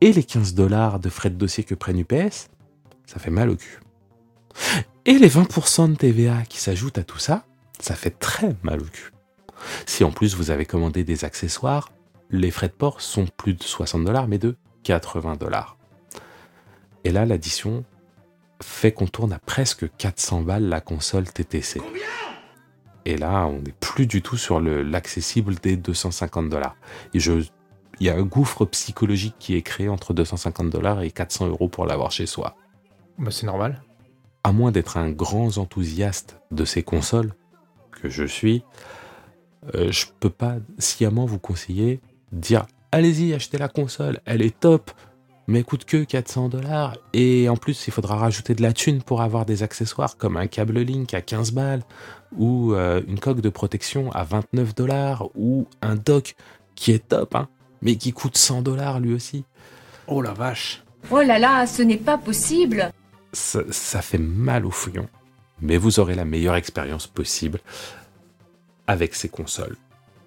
Et 0.01 0.13
les 0.13 0.25
15 0.25 0.55
dollars 0.55 0.99
de 0.99 1.09
frais 1.09 1.31
de 1.31 1.37
dossier 1.37 1.65
que 1.65 1.75
prennent 1.75 1.99
UPS, 2.01 2.49
ça 3.07 3.19
fait 3.19 3.31
mal 3.31 3.51
au 3.51 3.57
cul. 3.57 3.79
Et 5.05 5.15
les 5.19 5.29
20% 5.29 5.91
de 5.93 5.95
TVA 5.97 6.43
qui 6.49 6.59
s'ajoutent 6.59 6.99
à 6.99 7.05
tout 7.05 7.19
ça, 7.19 7.45
ça 7.79 7.95
fait 7.95 8.11
très 8.19 8.57
mal 8.63 8.81
au 8.81 8.85
cul. 8.85 9.11
Si 9.87 10.03
en 10.05 10.11
plus 10.11 10.35
vous 10.35 10.51
avez 10.51 10.67
commandé 10.67 11.05
des 11.05 11.25
accessoires, 11.25 11.93
les 12.31 12.51
frais 12.51 12.69
de 12.69 12.73
port 12.73 13.01
sont 13.01 13.27
plus 13.37 13.55
de 13.55 13.63
60 13.63 14.05
dollars, 14.05 14.27
mais 14.27 14.39
de 14.39 14.57
80 14.83 15.37
dollars. 15.37 15.77
Et 17.05 17.11
là, 17.11 17.25
l'addition 17.27 17.85
fait 18.63 18.93
qu'on 18.93 19.07
tourne 19.07 19.33
à 19.33 19.39
presque 19.39 19.87
400 19.97 20.43
balles 20.43 20.69
la 20.69 20.81
console 20.81 21.25
TTC. 21.31 21.81
Et 23.05 23.17
là, 23.17 23.47
on 23.47 23.61
n'est 23.61 23.75
plus 23.81 24.07
du 24.07 24.23
tout 24.23 24.37
sur 24.37 24.61
le- 24.61 24.83
l'accessible 24.83 25.57
des 25.57 25.77
250 25.77 26.49
dollars. 26.49 26.77
Et 27.15 27.21
je, 27.21 27.33
il 28.01 28.07
y 28.07 28.11
a 28.11 28.15
un 28.17 28.23
gouffre 28.23 28.65
psychologique 28.67 29.35
qui 29.39 29.57
est 29.57 29.63
créé 29.63 29.89
entre 29.89 30.15
250 30.15 30.71
dollars 30.71 31.03
et 31.03 31.11
400 31.11 31.49
euros 31.49 31.69
pour 31.69 31.85
l'avoir 31.87 32.13
chez 32.13 32.27
soi. 32.27 32.55
Bah, 33.19 33.31
c'est 33.31 33.47
normal. 33.47 33.83
À 34.45 34.53
moins 34.53 34.71
d'être 34.73 34.97
un 34.97 35.11
grand 35.11 35.59
enthousiaste 35.59 36.39
de 36.51 36.65
ces 36.65 36.83
consoles, 36.83 37.35
que 38.01 38.09
je 38.09 38.25
suis, 38.25 38.65
euh, 39.75 39.91
je 39.93 40.07
peux 40.21 40.31
pas 40.31 40.57
sciemment 40.79 41.27
vous 41.27 41.39
conseiller 41.39 42.01
dire 42.33 42.67
allez-y, 42.91 43.33
achetez 43.35 43.59
la 43.59 43.69
console, 43.69 44.21
elle 44.25 44.43
est 44.43 44.59
top, 44.59 44.91
mais 45.53 45.63
coûte 45.65 45.85
que 45.85 46.03
400 46.03 46.49
dollars. 46.49 46.97
Et 47.13 47.49
en 47.51 47.57
plus, 47.57 47.87
il 47.87 47.93
faudra 47.93 48.17
rajouter 48.17 48.55
de 48.55 48.63
la 48.63 48.73
thune 48.73 49.03
pour 49.03 49.21
avoir 49.21 49.45
des 49.45 49.63
accessoires 49.63 50.17
comme 50.17 50.39
un 50.39 50.47
câble 50.47 50.81
Link 50.81 51.13
à 51.13 51.21
15 51.21 51.53
balles, 51.53 51.83
ou 52.37 52.73
euh, 52.73 53.03
une 53.07 53.21
coque 53.21 53.43
de 53.43 53.51
protection 53.51 54.11
à 54.13 54.25
29 54.25 54.75
dollars, 54.75 55.29
ou 55.35 55.69
un 55.83 55.95
dock 55.95 56.37
qui 56.75 56.93
est 56.93 57.07
top, 57.07 57.35
hein, 57.35 57.49
mais 57.83 57.97
qui 57.97 58.15
coûte 58.15 58.39
100 58.39 58.63
dollars 58.63 58.99
lui 58.99 59.13
aussi. 59.13 59.45
Oh 60.07 60.23
la 60.23 60.33
vache. 60.33 60.83
Oh 61.11 61.21
là 61.21 61.39
là, 61.39 61.67
ce 61.67 61.83
n'est 61.83 61.99
pas 61.99 62.17
possible. 62.17 62.91
ça, 63.35 63.61
ça 63.71 64.01
fait 64.01 64.19
mal 64.19 64.65
au 64.65 64.71
fouillon. 64.71 65.07
mais 65.61 65.77
vous 65.77 66.01
aurez 66.01 66.15
la 66.15 66.25
meilleure 66.25 66.57
expérience 66.57 67.07
possible 67.07 67.61
avec 68.87 69.15
ces 69.15 69.29
consoles. 69.29 69.77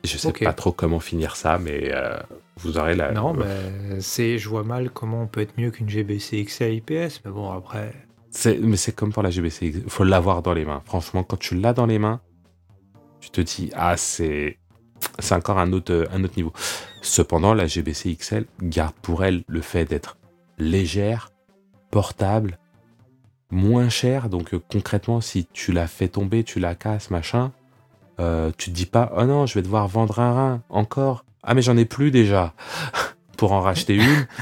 Je 0.06 0.18
sais 0.18 0.32
pas 0.32 0.54
trop 0.54 0.72
comment 0.72 1.00
finir 1.00 1.36
ça, 1.36 1.58
mais 1.58 1.92
euh, 1.94 2.18
vous 2.58 2.78
aurez 2.78 2.96
la. 2.96 3.12
Non, 3.12 3.34
mais 3.34 4.00
c'est, 4.02 4.38
je 4.38 4.48
vois 4.50 4.64
mal 4.64 4.90
comment 4.90 5.22
on 5.24 5.28
peut 5.28 5.42
être 5.42 5.58
mieux 5.58 5.72
qu'une 5.72 5.90
GBC 5.90 6.44
XL 6.46 6.74
IPS, 6.76 7.22
mais 7.26 7.32
bon, 7.32 7.52
après. 7.52 7.94
C'est- 8.32 8.58
mais 8.60 8.78
c'est 8.78 8.94
comme 8.94 9.14
pour 9.14 9.24
la 9.24 9.30
GBC. 9.30 9.68
Il 9.86 9.90
faut 9.90 10.04
l'avoir 10.04 10.42
dans 10.42 10.54
les 10.54 10.66
mains. 10.66 10.82
Franchement, 10.86 11.24
quand 11.24 11.38
tu 11.38 11.56
l'as 11.56 11.74
dans 11.74 11.86
les 11.86 12.00
mains, 12.00 12.20
tu 13.22 13.30
te 13.30 13.40
dis 13.42 13.72
ah 13.76 13.96
c'est 13.98 14.58
c'est 15.20 15.36
encore 15.36 15.58
un 15.60 15.72
autre 15.74 16.08
un 16.12 16.24
autre 16.24 16.34
niveau. 16.38 16.52
Cependant, 17.02 17.54
la 17.54 17.66
GBC 17.68 18.16
XL 18.16 18.46
garde 18.62 18.94
pour 19.02 19.24
elle 19.24 19.44
le 19.48 19.62
fait 19.62 19.86
d'être 19.86 20.18
légère, 20.58 21.32
portable, 21.92 22.58
moins 23.52 23.90
chère. 23.90 24.30
Donc 24.30 24.54
euh, 24.54 24.62
concrètement, 24.72 25.22
si 25.22 25.46
tu 25.54 25.72
la 25.72 25.88
fais 25.88 26.08
tomber, 26.10 26.44
tu 26.44 26.60
la 26.60 26.76
casses, 26.76 27.12
machin, 27.12 27.52
euh, 28.20 28.52
tu 28.58 28.70
te 28.72 28.76
dis 28.76 28.86
pas 28.86 29.12
oh 29.18 29.26
non, 29.26 29.46
je 29.46 29.54
vais 29.56 29.62
devoir 29.62 29.88
vendre 29.88 30.20
un 30.20 30.34
rein 30.34 30.64
encore. 30.70 31.26
Ah 31.44 31.54
mais 31.54 31.62
j'en 31.62 31.78
ai 31.78 31.86
plus 31.86 32.12
déjà 32.12 32.54
pour 33.38 33.52
en 33.52 33.62
racheter 33.62 33.96
une. 33.96 34.28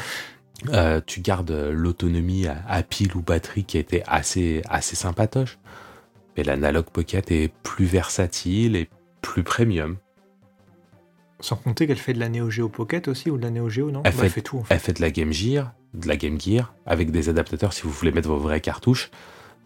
Euh, 0.70 1.02
tu 1.06 1.20
gardes 1.20 1.52
l'autonomie 1.74 2.48
à, 2.48 2.56
à 2.70 2.84
pile 2.84 3.18
ou 3.18 3.22
batterie 3.22 3.66
qui 3.66 3.76
a 3.76 3.82
été 3.82 4.02
assez, 4.08 4.62
assez 4.70 4.96
sympatoche. 4.96 5.58
Mais 6.38 6.44
l'Analog 6.44 6.86
Pocket 6.86 7.32
est 7.32 7.52
plus 7.64 7.84
versatile 7.84 8.78
et 8.78 8.88
plus 9.22 9.44
premium. 9.44 9.98
Sans 11.42 11.58
compter 11.58 11.86
qu'elle 11.86 11.98
fait 11.98 12.14
de 12.14 12.20
la 12.20 12.30
Neo 12.30 12.50
Geo 12.50 12.70
Pocket 12.70 13.10
aussi, 13.10 13.30
ou 13.30 13.38
de 13.38 13.44
la 13.44 13.50
Neo 13.50 13.68
Geo, 13.70 13.92
non? 13.92 14.04
Elle, 14.06 14.14
Bah, 14.14 14.20
fait, 14.20 14.26
elle 14.28 14.32
fait 14.32 14.42
tout, 14.42 14.60
en 14.60 14.64
fait. 14.64 14.74
elle 14.74 14.80
fait 14.80 14.94
de 14.94 15.02
la 15.02 15.12
Game 15.12 15.34
Gear, 15.34 15.74
de 15.94 16.08
la 16.08 16.16
Game 16.16 16.40
Gear, 16.40 16.74
avec 16.86 17.12
des 17.12 17.28
adaptateurs 17.28 17.74
si 17.74 17.82
vous 17.82 17.90
voulez 17.92 18.14
mettre 18.14 18.30
vos 18.30 18.38
vraies 18.38 18.62
cartouches. 18.62 19.12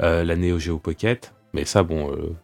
Euh, 0.02 0.24
la 0.24 0.36
Neo 0.36 0.58
Geo 0.58 0.80
Pocket, 0.80 1.32
mais 1.54 1.66
ça, 1.66 1.84
bon, 1.84 2.12
euh, 2.12 2.36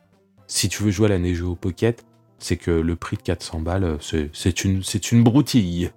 si 0.48 0.70
tu 0.70 0.84
veux 0.84 0.92
jouer 0.92 1.06
à 1.08 1.10
la 1.10 1.20
Neo 1.20 1.56
Pocket, 1.56 2.04
c'est 2.40 2.58
que 2.58 2.72
le 2.72 2.96
prix 2.96 3.18
de 3.18 3.22
400 3.22 3.60
balles, 3.62 3.84
euh, 3.84 3.98
c'est- 4.34 4.64
une, 4.64 4.84
c'est 4.84 5.12
une 5.12 5.24
broutille. 5.24 5.92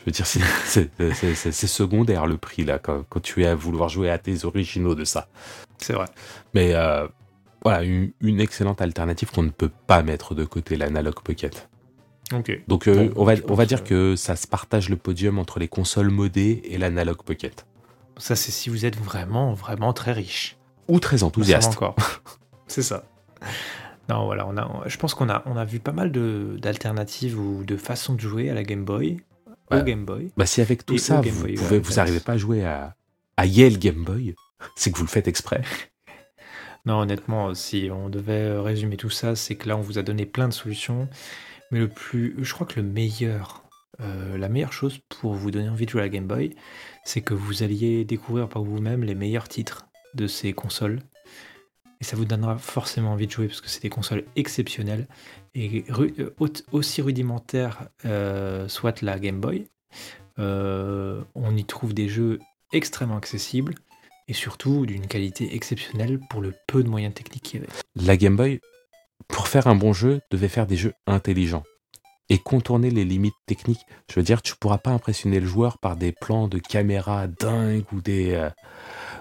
Je 0.00 0.04
veux 0.06 0.12
dire, 0.12 0.26
c'est- 0.66 1.66
secondaire 1.66 2.26
le 2.26 2.36
prix, 2.38 2.64
là, 2.64 2.78
quand, 2.78 3.04
quand 3.08 3.20
tu 3.20 3.42
es 3.42 3.46
à 3.46 3.54
vouloir 3.54 3.88
jouer 3.88 4.10
à 4.10 4.18
tes 4.18 4.44
originaux 4.44 4.94
de 4.94 5.04
ça. 5.04 5.28
C'est 5.78 5.92
vrai. 5.92 6.06
Mais 6.54 6.74
euh, 6.74 7.06
voilà, 7.62 7.82
une, 7.84 8.10
une 8.20 8.40
excellente 8.40 8.80
alternative 8.80 9.30
qu'on 9.30 9.42
ne 9.42 9.50
peut 9.50 9.70
pas 9.86 10.02
mettre 10.02 10.34
de 10.34 10.44
côté, 10.44 10.76
l'Analog 10.76 11.14
Pocket. 11.22 11.68
Ok. 12.32 12.62
Donc 12.68 12.86
euh, 12.88 13.08
Bon, 13.08 13.12
on, 13.16 13.24
va, 13.24 13.34
on 13.48 13.54
va 13.54 13.66
dire 13.66 13.80
euh, 13.80 14.10
que 14.12 14.16
ça 14.16 14.36
se 14.36 14.46
partage 14.46 14.88
le 14.88 14.96
podium 14.96 15.38
entre 15.38 15.58
les 15.58 15.68
consoles 15.68 16.10
modées 16.10 16.62
et 16.64 16.78
l'Analog 16.78 17.22
Pocket. 17.22 17.66
Ça, 18.16 18.36
c'est 18.36 18.52
si 18.52 18.70
vous 18.70 18.84
êtes 18.86 18.96
vraiment, 18.96 19.52
vraiment 19.54 19.92
très 19.92 20.12
riche. 20.12 20.56
Ou 20.88 21.00
très 21.00 21.22
enthousiaste. 21.22 21.70
Encore. 21.72 21.96
c'est 22.66 22.82
ça. 22.82 23.04
Non, 24.08 24.24
voilà, 24.24 24.46
on 24.46 24.56
a, 24.56 24.82
je 24.86 24.96
pense 24.96 25.14
qu'on 25.14 25.28
a, 25.28 25.42
on 25.46 25.56
a 25.56 25.64
vu 25.64 25.78
pas 25.78 25.92
mal 25.92 26.10
de- 26.10 26.56
d'alternatives 26.60 27.38
ou 27.38 27.62
de 27.64 27.76
façons 27.76 28.14
de 28.14 28.20
jouer 28.20 28.50
à 28.50 28.54
la 28.54 28.64
Game 28.64 28.84
Boy, 28.84 29.20
au 29.46 29.52
Bah, 29.70 29.82
Game 29.82 30.04
Boy. 30.04 30.32
Bah 30.36 30.46
si 30.46 30.60
avec 30.60 30.84
tout 30.84 30.98
ça, 30.98 31.20
au 31.20 31.22
vous 31.22 31.46
ouais, 31.46 31.80
n'arrivez 31.96 32.20
pas 32.20 32.32
à 32.32 32.36
jouer 32.36 32.64
à, 32.64 32.96
à 33.36 33.46
Yale 33.46 33.78
Game 33.78 34.02
Boy, 34.04 34.34
c'est 34.76 34.90
que 34.90 34.96
vous 34.98 35.04
le 35.04 35.08
faites 35.10 35.28
exprès. 35.28 35.62
Non, 36.86 37.00
honnêtement, 37.00 37.54
si 37.54 37.90
on 37.92 38.08
devait 38.08 38.58
résumer 38.58 38.96
tout 38.96 39.10
ça, 39.10 39.36
c'est 39.36 39.54
que 39.54 39.68
là, 39.68 39.76
on 39.76 39.82
vous 39.82 39.98
a 39.98 40.02
donné 40.02 40.24
plein 40.24 40.48
de 40.48 40.54
solutions. 40.54 41.08
Mais 41.70 41.78
le 41.78 41.88
plus, 41.88 42.34
je 42.42 42.54
crois 42.54 42.66
que 42.66 42.80
le 42.80 42.86
meilleur, 42.86 43.64
euh, 44.00 44.38
la 44.38 44.48
meilleure 44.48 44.72
chose 44.72 44.98
pour 45.10 45.34
vous 45.34 45.50
donner 45.50 45.68
envie 45.68 45.84
de 45.84 45.90
jouer 45.90 46.00
à 46.00 46.04
la 46.04 46.08
Game 46.08 46.26
Boy, 46.26 46.56
c'est 47.04 47.20
que 47.20 47.34
vous 47.34 47.62
alliez 47.62 48.06
découvrir 48.06 48.48
par 48.48 48.62
vous-même 48.62 49.04
les 49.04 49.14
meilleurs 49.14 49.46
titres 49.46 49.88
de 50.14 50.26
ces 50.26 50.54
consoles. 50.54 51.00
Et 52.00 52.04
ça 52.04 52.16
vous 52.16 52.24
donnera 52.24 52.56
forcément 52.56 53.12
envie 53.12 53.26
de 53.26 53.32
jouer 53.32 53.46
parce 53.48 53.60
que 53.60 53.68
c'est 53.68 53.82
des 53.82 53.90
consoles 53.90 54.24
exceptionnelles. 54.36 55.06
Et 55.54 55.84
euh, 55.90 56.34
au- 56.38 56.48
aussi 56.72 57.02
rudimentaire 57.02 57.88
euh, 58.06 58.68
soit 58.68 59.02
la 59.02 59.18
Game 59.18 59.40
Boy, 59.40 59.66
euh, 60.38 61.22
on 61.34 61.56
y 61.56 61.64
trouve 61.64 61.92
des 61.92 62.08
jeux 62.08 62.38
extrêmement 62.72 63.16
accessibles 63.16 63.74
et 64.28 64.32
surtout 64.32 64.86
d'une 64.86 65.06
qualité 65.08 65.54
exceptionnelle 65.54 66.20
pour 66.30 66.40
le 66.40 66.54
peu 66.66 66.82
de 66.82 66.88
moyens 66.88 67.12
techniques 67.12 67.42
qu'il 67.42 67.60
y 67.60 67.62
avait. 67.64 67.72
La 67.96 68.16
Game 68.16 68.36
Boy, 68.36 68.60
pour 69.28 69.48
faire 69.48 69.66
un 69.66 69.74
bon 69.74 69.92
jeu, 69.92 70.20
devait 70.30 70.48
faire 70.48 70.66
des 70.66 70.76
jeux 70.76 70.94
intelligents 71.06 71.64
et 72.30 72.38
contourner 72.38 72.90
les 72.90 73.04
limites 73.04 73.34
techniques. 73.46 73.84
Je 74.08 74.14
veux 74.14 74.22
dire, 74.22 74.40
tu 74.40 74.54
pourras 74.54 74.78
pas 74.78 74.92
impressionner 74.92 75.40
le 75.40 75.46
joueur 75.46 75.78
par 75.78 75.96
des 75.96 76.12
plans 76.12 76.46
de 76.46 76.58
caméra 76.58 77.26
dingues 77.26 77.84
ou 77.92 78.00
des, 78.00 78.48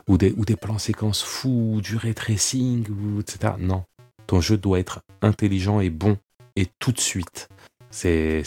ou 0.08 0.18
des, 0.18 0.34
ou 0.38 0.46
des 0.46 0.56
plans 0.56 0.78
séquences 0.80 1.22
fous, 1.24 1.74
ou 1.76 1.82
du 1.82 1.96
ray 1.96 2.14
tracing, 2.14 2.88
ou 2.90 3.20
etc. 3.22 3.54
Non, 3.60 3.84
ton 4.28 4.42
jeu 4.42 4.58
doit 4.58 4.80
être 4.80 5.02
intelligent 5.22 5.80
et 5.80 5.90
bon 5.90 6.18
et 6.56 6.68
tout 6.80 6.92
de 6.92 7.00
suite. 7.00 7.50
C'est 7.92 8.44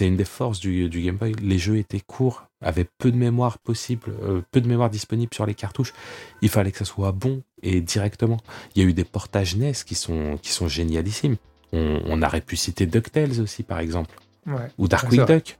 une, 0.00 0.16
des 0.16 0.24
forces 0.24 0.60
du, 0.60 0.88
du 0.88 1.02
Game 1.02 1.16
Boy. 1.16 1.34
Les 1.42 1.58
jeux 1.58 1.76
étaient 1.76 2.00
courts, 2.00 2.44
avaient 2.62 2.86
peu 2.96 3.10
de 3.12 3.16
mémoire 3.18 3.58
possible, 3.58 4.10
euh, 4.22 4.40
peu 4.50 4.62
de 4.62 4.68
mémoire 4.68 4.88
disponible 4.88 5.34
sur 5.34 5.44
les 5.44 5.54
cartouches. 5.54 5.92
Il 6.40 6.48
fallait 6.48 6.72
que 6.72 6.78
ça 6.78 6.86
soit 6.86 7.12
bon 7.12 7.42
et 7.62 7.82
directement. 7.82 8.38
Il 8.74 8.82
y 8.82 8.86
a 8.86 8.88
eu 8.88 8.94
des 8.94 9.04
portages 9.04 9.56
NES 9.56 9.74
qui 9.84 9.94
sont, 9.94 10.38
qui 10.40 10.52
sont 10.52 10.68
génialissimes. 10.68 11.36
On, 11.72 12.00
on 12.06 12.22
aurait 12.22 12.40
pu 12.40 12.56
citer 12.56 12.86
DuckTales 12.86 13.40
aussi, 13.42 13.62
par 13.62 13.78
exemple, 13.80 14.14
Ouais. 14.46 14.70
ou 14.78 14.88
Darkwing. 14.88 15.26
Duck, 15.26 15.58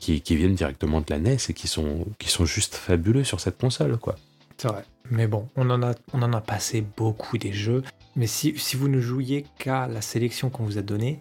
qui, 0.00 0.22
qui 0.22 0.36
viennent 0.36 0.54
directement 0.54 1.02
de 1.02 1.06
la 1.10 1.18
NES 1.18 1.36
et 1.50 1.52
qui 1.52 1.68
sont, 1.68 2.06
qui 2.18 2.30
sont 2.30 2.46
juste 2.46 2.74
fabuleux 2.74 3.24
sur 3.24 3.38
cette 3.40 3.58
console, 3.58 3.98
quoi. 3.98 4.16
C'est 4.56 4.68
vrai. 4.68 4.84
Mais 5.10 5.26
bon, 5.26 5.48
on 5.56 5.68
en 5.70 5.82
a, 5.82 5.94
on 6.12 6.22
en 6.22 6.32
a 6.32 6.40
passé 6.40 6.80
beaucoup 6.96 7.38
des 7.38 7.52
jeux. 7.52 7.82
Mais 8.16 8.26
si, 8.26 8.58
si 8.58 8.76
vous 8.76 8.88
ne 8.88 9.00
jouiez 9.00 9.44
qu'à 9.58 9.86
la 9.86 10.00
sélection 10.00 10.50
qu'on 10.50 10.64
vous 10.64 10.78
a 10.78 10.82
donnée, 10.82 11.20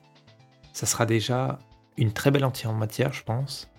ça 0.74 0.86
sera 0.86 1.06
déjà 1.06 1.60
une 1.98 2.14
très 2.14 2.32
belle 2.32 2.46
entière 2.46 2.72
en 2.72 2.76
matière, 2.76 3.14
je 3.14 3.24
pense. 3.24 3.70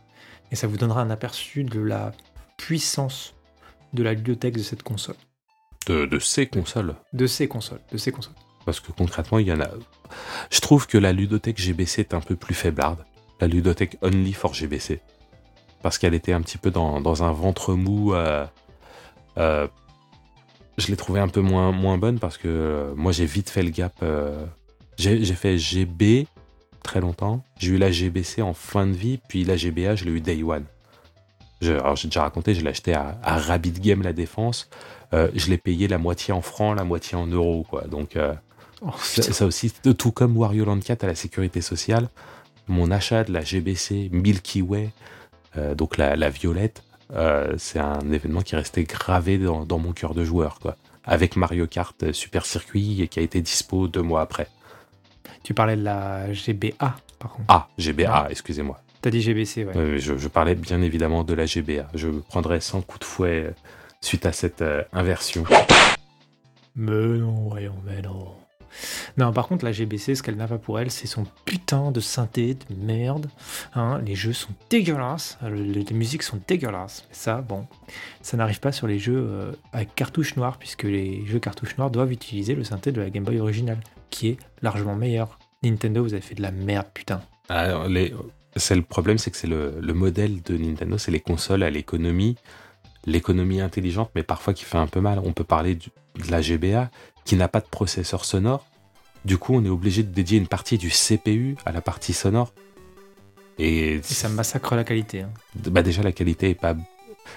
Et 0.51 0.57
ça 0.57 0.67
vous 0.67 0.77
donnera 0.77 1.01
un 1.01 1.11
aperçu 1.11 1.65
de 1.65 1.81
la 1.81 2.13
puissance 2.59 3.35
de 3.93 4.03
la 4.03 4.15
bibliothèque 4.15 4.55
de 4.55 4.63
cette 4.63 4.83
console. 4.83 5.17
De, 5.87 6.07
de 6.07 6.19
ces 6.19 6.47
consoles. 6.47 6.95
De 7.13 7.27
ces 7.27 7.49
consoles. 7.49 7.81
De 7.91 7.99
ces 7.99 8.13
consoles. 8.13 8.35
Parce 8.65 8.81
que 8.81 8.93
concrètement, 8.93 9.39
il 9.39 9.49
y 9.49 9.53
en 9.53 9.61
a. 9.61 9.69
Je 10.51 10.61
trouve 10.61 10.87
que 10.87 10.99
la 10.99 11.13
ludothèque 11.13 11.59
GBC 11.59 12.01
est 12.03 12.15
un 12.15 12.21
peu 12.21 12.37
plus 12.37 12.55
faiblarde. 12.55 13.05
La 13.41 13.47
ludothèque 13.49 13.99
Only 14.03 14.33
for 14.33 14.55
GBC. 14.55 15.01
Parce 15.83 15.99
qu'elle 15.99 16.15
était 16.15 16.33
un 16.33 16.41
petit 16.43 16.59
peu 16.59 16.71
dans, 16.71 17.01
dans 17.01 17.25
un 17.25 17.33
ventre 17.33 17.75
mou. 17.75 18.15
euh, 18.15 18.47
euh, 19.39 19.67
je 20.79 20.87
l'ai 20.89 20.97
trouvée 20.97 21.21
un 21.21 21.29
peu 21.29 21.41
moins, 21.41 21.73
moins 21.73 21.99
bonne 21.99 22.19
parce 22.19 22.39
que 22.39 22.49
euh, 22.49 22.95
moi 22.97 23.13
j'ai 23.13 23.27
vite 23.27 23.51
fait 23.51 23.63
le 23.63 23.71
gap. 23.71 23.93
euh, 24.03 24.45
j'ai 24.99 25.25
fait 25.35 25.59
GB 25.59 26.27
très 26.83 27.01
longtemps. 27.01 27.45
J'ai 27.59 27.73
eu 27.73 27.79
la 27.79 27.91
GBC 27.91 28.43
en 28.43 28.55
fin 28.55 28.87
de 28.87 28.93
vie, 28.93 29.19
puis 29.29 29.45
la 29.45 29.57
GBA, 29.57 29.95
je 29.97 30.05
l'ai 30.05 30.11
eu 30.13 30.21
Day 30.21 30.43
One. 30.43 30.65
Je- 31.61 31.73
alors 31.73 31.97
j'ai 31.97 32.09
déjà 32.09 32.23
raconté, 32.23 32.55
je 32.55 32.63
l'ai 32.63 32.71
acheté 32.71 32.93
à, 32.95 33.19
à 33.23 33.39
Rabbit 33.39 33.73
Game 33.81 34.03
La 34.03 34.13
Défense. 34.13 34.69
Euh, 35.15 35.29
je 35.35 35.49
l'ai 35.51 35.59
payé 35.59 35.89
la 35.89 35.99
moitié 35.99 36.33
en 36.35 36.41
francs, 36.43 36.77
la 36.77 36.85
moitié 36.85 37.17
en 37.17 37.27
euros. 37.27 37.65
Quoi. 37.69 37.83
Donc 37.87 38.17
Oh, 38.85 38.91
ça, 38.99 39.23
ça 39.23 39.47
aussi, 39.47 39.71
tout 39.71 40.11
comme 40.11 40.37
Wario 40.37 40.65
Land 40.65 40.81
4 40.81 41.05
à 41.05 41.07
la 41.07 41.15
sécurité 41.15 41.61
sociale, 41.61 42.09
mon 42.67 42.91
achat 42.91 43.23
de 43.23 43.33
la 43.33 43.43
GBC 43.43 44.09
Milky 44.11 44.61
Way, 44.61 44.91
donc 45.77 45.99
la, 45.99 46.17
la 46.17 46.31
violette, 46.31 46.83
euh, 47.13 47.55
c'est 47.59 47.79
un 47.79 48.11
événement 48.13 48.41
qui 48.43 48.55
est 48.55 48.59
resté 48.59 48.85
gravé 48.85 49.39
dans, 49.39 49.65
dans 49.65 49.79
mon 49.79 49.93
cœur 49.93 50.15
de 50.15 50.25
joueur, 50.25 50.59
quoi. 50.61 50.77
Avec 51.05 51.37
Mario 51.37 51.67
Kart 51.67 52.01
euh, 52.05 52.13
Super 52.13 52.47
Circuit 52.47 53.03
et 53.03 53.09
qui 53.09 53.19
a 53.19 53.23
été 53.23 53.41
dispo 53.41 53.89
deux 53.89 54.03
mois 54.03 54.21
après. 54.21 54.49
Tu 55.43 55.55
parlais 55.55 55.77
de 55.77 55.83
la 55.83 56.33
GBA, 56.33 56.73
par 57.19 57.33
contre. 57.33 57.45
Ah, 57.49 57.69
GBA, 57.79 58.09
Ah. 58.13 58.27
excusez-moi. 58.31 58.81
T'as 59.01 59.11
dit 59.11 59.21
GBC, 59.21 59.65
ouais. 59.65 59.77
Euh, 59.77 59.99
je, 59.99 60.17
je 60.17 60.29
parlais 60.29 60.55
bien 60.55 60.81
évidemment 60.81 61.25
de 61.25 61.35
la 61.35 61.45
GBA. 61.45 61.89
Je 61.95 62.09
prendrai 62.09 62.61
100 62.61 62.83
coups 62.83 63.01
de 63.01 63.05
fouet 63.05 63.45
euh, 63.47 63.51
suite 64.01 64.27
à 64.27 64.33
cette 64.33 64.63
euh, 64.63 64.83
inversion. 64.93 65.43
Mais 66.77 66.93
non, 67.19 67.49
voyons, 67.49 67.75
mais 67.85 68.01
non. 68.01 68.29
Non, 69.17 69.33
par 69.33 69.49
contre, 69.49 69.65
la 69.65 69.73
GBC, 69.73 70.15
ce 70.15 70.23
qu'elle 70.23 70.37
n'a 70.37 70.47
pas 70.49 70.59
pour 70.59 70.79
elle, 70.81 70.91
c'est 70.91 71.07
son 71.07 71.25
putain 71.45 71.91
de 71.91 72.01
synthé 72.01 72.55
de 72.55 72.75
merde. 72.77 73.29
Hein, 73.75 74.01
les 74.05 74.15
jeux 74.15 74.33
sont 74.33 74.53
dégueulasses, 74.71 75.39
le- 75.43 75.63
les, 75.63 75.85
musiques 75.95 76.23
sont 76.23 76.41
dégueulasses. 76.49 77.07
Ça, 77.13 77.41
bon, 77.43 77.67
ça 78.23 78.37
n'arrive 78.37 78.61
pas 78.61 78.73
sur 78.73 78.87
les 78.87 78.99
jeux 78.99 79.17
euh, 79.29 79.53
avec 79.73 79.95
cartouche 79.95 80.37
noire, 80.37 80.59
puisque 80.59 80.85
les 80.85 81.25
jeux 81.27 81.39
cartouche 81.39 81.77
noire 81.79 81.91
doivent 81.91 82.13
utiliser 82.13 82.55
le 82.55 82.65
synthé 82.65 82.93
de 82.93 83.01
la 83.01 83.11
Game 83.11 83.25
Boy 83.25 83.39
originale, 83.41 83.81
qui 84.11 84.29
est 84.29 84.37
largement 84.63 84.95
meilleur. 84.97 85.39
Nintendo, 85.63 86.03
vous 86.03 86.13
avez 86.15 86.23
fait 86.23 86.35
de 86.35 86.43
la 86.43 86.51
merde, 86.51 86.87
putain. 86.93 87.21
Les- 87.89 88.15
c'est 88.57 88.75
le 88.77 88.83
problème, 88.83 89.17
c'est 89.19 89.31
que 89.31 89.37
c'est 89.37 89.47
le, 89.47 89.75
le 89.81 89.95
modèle 89.95 90.43
de 90.43 90.57
Nintendo, 90.59 90.99
c'est 90.99 91.11
les 91.11 91.21
consoles 91.21 91.63
à 91.63 91.71
l'économie, 91.71 92.37
l'économie 93.07 93.61
intelligente, 93.61 94.11
mais 94.15 94.23
parfois 94.23 94.55
qui 94.55 94.65
fait 94.65 94.79
un 94.79 94.87
peu 94.87 95.01
mal. 95.01 95.21
On 95.25 95.33
peut 95.33 95.45
parler 95.45 95.75
de 95.77 95.83
la 96.31 96.41
GBA 96.41 96.91
qui 97.25 97.37
n'a 97.37 97.49
pas 97.49 97.61
de 97.61 97.67
processeur 97.67 98.25
sonore. 98.25 98.67
Du 99.25 99.39
coup, 99.39 99.55
on 99.55 99.65
est 99.65 99.69
obligé 99.69 100.03
de 100.03 100.11
dédier 100.13 100.39
une 100.39 100.49
partie 100.49 100.79
du 100.79 100.89
CPU 100.91 101.57
à 101.65 101.73
la 101.73 101.81
partie 101.81 102.13
sonore. 102.13 102.53
Et, 103.59 103.95
Et 103.97 104.03
ça 104.03 104.29
massacre 104.29 104.75
la 104.75 104.85
qualité. 104.85 105.21
hein. 105.21 105.31
bah 105.71 105.83
déjà 105.83 106.03
la 106.03 106.13
qualité 106.13 106.51
est 106.51 106.55
pas, 106.55 106.75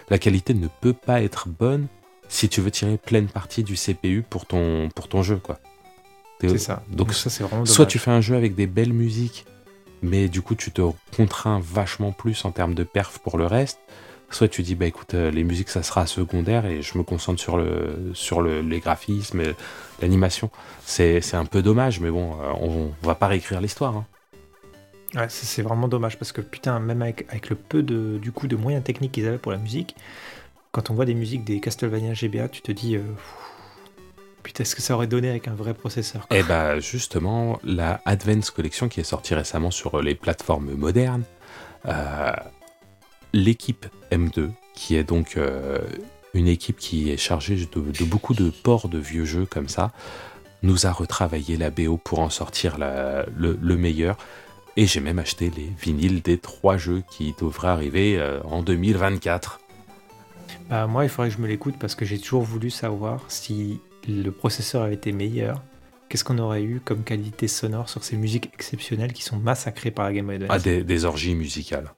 la 0.10 0.18
qualité 0.18 0.54
ne 0.54 0.68
peut 0.82 0.94
pas 0.94 1.22
être 1.22 1.48
bonne 1.50 1.88
si 2.30 2.50
tu 2.50 2.62
veux 2.62 2.72
tirer 2.72 2.98
pleine 2.98 3.28
partie 3.28 3.64
du 3.64 3.76
CPU 3.76 4.24
pour 4.28 4.46
ton, 4.46 4.90
pour 4.96 5.08
ton 5.08 5.22
jeu, 5.22 5.38
quoi. 5.38 5.60
C'est 6.42 6.58
ça. 6.58 6.84
Donc, 6.90 6.98
Donc 7.08 7.14
ça, 7.14 7.30
c'est 7.30 7.44
vraiment 7.44 7.66
soit 7.66 7.86
dommage. 7.86 7.92
tu 7.92 8.00
fais 8.00 8.12
un 8.12 8.22
jeu 8.22 8.36
avec 8.36 8.56
des 8.56 8.68
belles 8.68 8.94
musiques, 8.94 9.46
mais 10.02 10.28
du 10.28 10.42
coup 10.42 10.54
tu 10.56 10.72
te 10.72 10.82
contrains 11.16 11.60
vachement 11.64 12.12
plus 12.12 12.44
en 12.46 12.52
termes 12.52 12.74
de 12.76 12.84
perf 12.84 13.20
pour 13.20 13.38
le 13.38 13.46
reste. 13.46 13.80
Soit 14.32 14.48
tu 14.50 14.64
dis 14.64 14.76
bah 14.76 14.86
écoute 14.86 15.14
euh, 15.14 15.32
les 15.32 15.44
musiques 15.44 15.70
ça 15.70 15.84
sera 15.84 16.06
secondaire 16.08 16.66
et 16.66 16.82
je 16.82 16.98
me 16.98 17.04
concentre 17.04 17.40
sur 17.40 17.58
le 17.58 18.12
sur 18.14 18.42
le, 18.42 18.62
les 18.62 18.80
graphismes, 18.80 19.42
et 19.42 19.56
l'animation. 20.02 20.50
C'est 20.86 21.22
c'est 21.22 21.38
un 21.38 21.46
peu 21.46 21.62
dommage, 21.62 22.00
mais 22.00 22.10
bon 22.10 22.34
euh, 22.34 22.52
on, 22.60 22.92
on 23.04 23.08
va 23.08 23.16
pas 23.16 23.28
réécrire 23.28 23.62
l'histoire. 23.62 23.96
hein. 23.96 24.06
Ouais, 25.14 25.28
c'est 25.30 25.62
vraiment 25.62 25.88
dommage 25.88 26.18
parce 26.20 26.34
que 26.34 26.42
putain, 26.42 26.80
même 26.82 27.02
avec, 27.02 27.26
avec 27.30 27.50
le 27.50 27.56
peu 27.56 27.84
de, 27.84 28.18
du 28.18 28.34
coup, 28.34 28.48
de 28.48 28.58
moyens 28.58 28.84
techniques 28.84 29.14
qu'ils 29.14 29.26
avaient 29.28 29.38
pour 29.38 29.54
la 29.54 29.58
musique, 29.58 29.96
quand 30.74 30.90
on 30.90 30.94
voit 30.94 31.06
des 31.06 31.14
musiques 31.14 31.46
des 31.46 31.62
Castlevania 31.62 32.14
GBA, 32.14 32.50
tu 32.50 32.62
te 32.62 32.74
dis, 32.74 32.98
euh, 32.98 33.02
putain, 34.44 34.64
est-ce 34.64 34.76
que 34.76 34.82
ça 34.82 34.94
aurait 34.96 35.08
donné 35.08 35.30
avec 35.30 35.48
un 35.48 35.54
vrai 35.56 35.74
processeur. 35.74 36.28
Et 36.32 36.44
bah 36.44 36.82
justement, 36.82 37.60
la 37.64 38.02
Advance 38.04 38.50
Collection 38.52 38.90
qui 38.90 39.00
est 39.00 39.06
sortie 39.06 39.36
récemment 39.36 39.72
sur 39.72 40.02
les 40.02 40.16
plateformes 40.16 40.74
modernes, 40.74 41.24
euh, 41.86 42.34
l'équipe 43.36 43.86
M2, 44.12 44.50
qui 44.74 44.96
est 44.96 45.04
donc 45.04 45.36
euh, 45.38 45.80
une 46.34 46.48
équipe 46.48 46.78
qui 46.78 47.12
est 47.12 47.18
chargée 47.18 47.56
de, 47.56 47.82
de 47.92 48.04
beaucoup 48.06 48.34
de 48.34 48.50
ports 48.50 48.88
de 48.90 48.98
vieux 48.98 49.26
jeux 49.26 49.46
comme 49.46 49.68
ça, 49.68 49.92
nous 50.64 50.86
a 50.88 50.92
retravaillé 50.92 51.58
la 51.58 51.70
BO 51.70 51.98
pour 51.98 52.20
en 52.20 52.30
sortir 52.30 52.78
la- 52.78 53.26
le, 53.38 53.60
le 53.62 53.76
meilleur. 53.78 54.18
Et 54.78 54.88
j'ai 54.88 55.00
même 55.00 55.20
acheté 55.20 55.52
les 55.56 55.70
vinyles 55.82 56.22
des 56.22 56.38
trois 56.38 56.78
jeux 56.78 57.04
qui 57.12 57.34
devraient 57.40 57.68
arriver 57.70 58.18
euh, 58.18 58.42
en 58.44 58.62
2024. 58.64 59.60
Bah, 60.70 60.88
moi, 60.88 61.04
il 61.04 61.10
faudrait 61.10 61.30
que 61.30 61.36
je 61.36 61.42
me 61.42 61.48
l'écoute 61.48 61.76
parce 61.80 61.96
que 61.96 62.06
j'ai 62.06 62.18
toujours 62.20 62.42
voulu 62.44 62.70
savoir 62.70 63.24
si 63.28 63.80
le 64.08 64.30
processeur 64.32 64.84
avait 64.84 64.96
été 64.96 65.12
meilleur. 65.12 65.62
Qu'est-ce 66.10 66.24
qu'on 66.24 66.38
aurait 66.40 66.64
eu 66.64 66.80
comme 66.84 67.04
qualité 67.04 67.48
sonore 67.48 67.90
sur 67.90 68.04
ces 68.04 68.16
musiques 68.16 68.50
exceptionnelles 68.54 69.14
qui 69.14 69.24
sont 69.24 69.38
massacrées 69.38 69.92
par 69.92 70.06
la 70.06 70.14
Game 70.14 70.26
Boy 70.26 70.36
Advance? 70.36 70.52
Ah, 70.52 70.60
des, 70.60 70.84
des 70.84 71.06
orgies 71.06 71.36
musicales. 71.36 71.92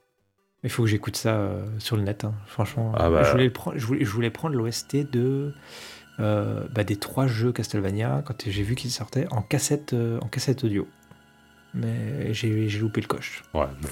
Il 0.64 0.70
faut 0.70 0.82
que 0.82 0.88
j'écoute 0.88 1.16
ça 1.16 1.36
euh, 1.36 1.64
sur 1.78 1.96
le 1.96 2.02
net, 2.02 2.24
hein. 2.24 2.34
franchement. 2.46 2.92
Ah 2.96 3.08
bah. 3.10 3.22
je, 3.24 3.30
voulais 3.30 3.44
le 3.44 3.52
prendre- 3.52 3.78
je, 3.78 3.86
voulais, 3.86 4.04
je 4.04 4.10
voulais 4.10 4.30
prendre 4.30 4.56
l'OST 4.56 4.96
de, 5.10 5.54
euh, 6.18 6.66
bah, 6.74 6.82
des 6.84 6.96
trois 6.96 7.26
jeux 7.28 7.52
Castlevania 7.52 8.22
quand 8.26 8.34
j'ai 8.46 8.62
vu 8.64 8.74
qu'ils 8.74 8.90
sortaient 8.90 9.26
en 9.30 9.40
cassette, 9.42 9.92
euh, 9.92 10.18
en 10.20 10.26
cassette 10.26 10.64
audio. 10.64 10.88
Mais 11.74 12.32
j'ai 12.34 12.68
j'ai 12.68 12.78
loupé 12.80 13.00
le 13.00 13.06
coche. 13.06 13.42
Ouais, 13.54 13.66
bon. 13.80 13.88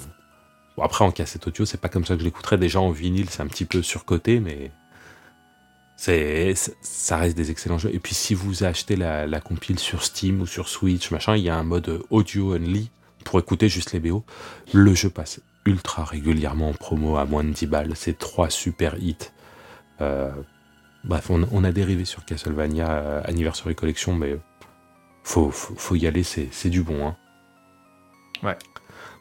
Bon, 0.76 0.82
après, 0.82 1.04
en 1.04 1.12
cassette 1.12 1.46
audio, 1.46 1.64
c'est 1.64 1.80
pas 1.80 1.88
comme 1.88 2.04
ça 2.04 2.14
que 2.14 2.20
je 2.20 2.24
l'écouterais. 2.24 2.58
Déjà, 2.58 2.80
en 2.80 2.90
vinyle, 2.90 3.30
c'est 3.30 3.42
un 3.42 3.46
petit 3.46 3.64
peu 3.64 3.80
surcoté, 3.82 4.40
mais 4.40 4.72
c'est- 5.96 6.54
ça 6.82 7.16
reste 7.16 7.36
des 7.36 7.50
excellents 7.50 7.78
jeux. 7.78 7.94
Et 7.94 7.98
puis, 7.98 8.14
si 8.14 8.34
vous 8.34 8.64
achetez 8.64 8.96
la, 8.96 9.26
la 9.26 9.40
compile 9.40 9.78
sur 9.78 10.02
Steam 10.02 10.40
ou 10.40 10.46
sur 10.46 10.68
Switch, 10.68 11.10
machin, 11.10 11.36
il 11.36 11.42
y 11.44 11.48
a 11.48 11.56
un 11.56 11.62
mode 11.62 12.02
audio 12.10 12.54
only 12.54 12.90
pour 13.24 13.38
écouter 13.38 13.68
juste 13.68 13.92
les 13.92 14.00
BO. 14.00 14.24
Le 14.74 14.94
jeu 14.94 15.10
passe 15.10 15.40
ultra 15.66 16.04
régulièrement 16.04 16.70
en 16.70 16.72
promo 16.72 17.16
à 17.16 17.24
moins 17.24 17.44
de 17.44 17.50
10 17.50 17.66
balles. 17.66 17.92
C'est 17.94 18.18
trois 18.18 18.50
super 18.50 18.96
hits. 18.98 19.30
Euh, 20.00 20.30
bref, 21.04 21.30
on, 21.30 21.46
on 21.52 21.64
a 21.64 21.72
dérivé 21.72 22.04
sur 22.04 22.24
Castlevania 22.24 22.90
euh, 22.90 23.22
Anniversary 23.24 23.74
Collection, 23.74 24.14
mais 24.14 24.38
faut, 25.26 25.50
faut, 25.50 25.74
faut 25.76 25.96
y 25.96 26.06
aller, 26.06 26.22
c'est, 26.22 26.70
du 26.70 26.82
bon. 26.82 27.08
Hein. 27.08 27.16
Ouais. 28.42 28.56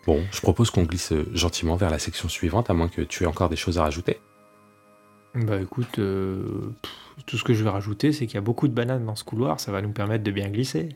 Bon, 0.05 0.23
je 0.31 0.39
propose 0.39 0.69
qu'on 0.69 0.84
glisse 0.84 1.11
euh, 1.11 1.26
gentiment 1.34 1.76
vers 1.76 1.89
la 1.89 1.99
section 1.99 2.30
suivante, 2.30 2.69
à 2.69 2.73
moins 2.73 2.89
que 2.89 3.01
tu 3.01 3.23
aies 3.23 3.27
encore 3.27 3.49
des 3.49 3.55
choses 3.55 3.80
à 3.80 3.84
rajouter. 3.84 4.19
Bah 5.34 5.59
écoute, 5.59 5.99
euh, 5.99 6.73
tout 7.26 7.38
ce 7.38 7.43
que 7.43 7.53
je 7.53 7.63
vais 7.63 7.69
rajouter, 7.69 8.13
c'est 8.13 8.27
qu'il 8.27 8.35
y 8.35 8.38
a 8.38 8.41
beaucoup 8.41 8.67
de 8.67 8.73
bananes 8.73 9.05
dans 9.05 9.15
ce 9.15 9.23
couloir, 9.23 9.59
ça 9.59 9.72
va 9.72 9.81
nous 9.81 9.91
permettre 9.91 10.23
de 10.23 10.31
bien 10.31 10.47
glisser. 10.49 10.89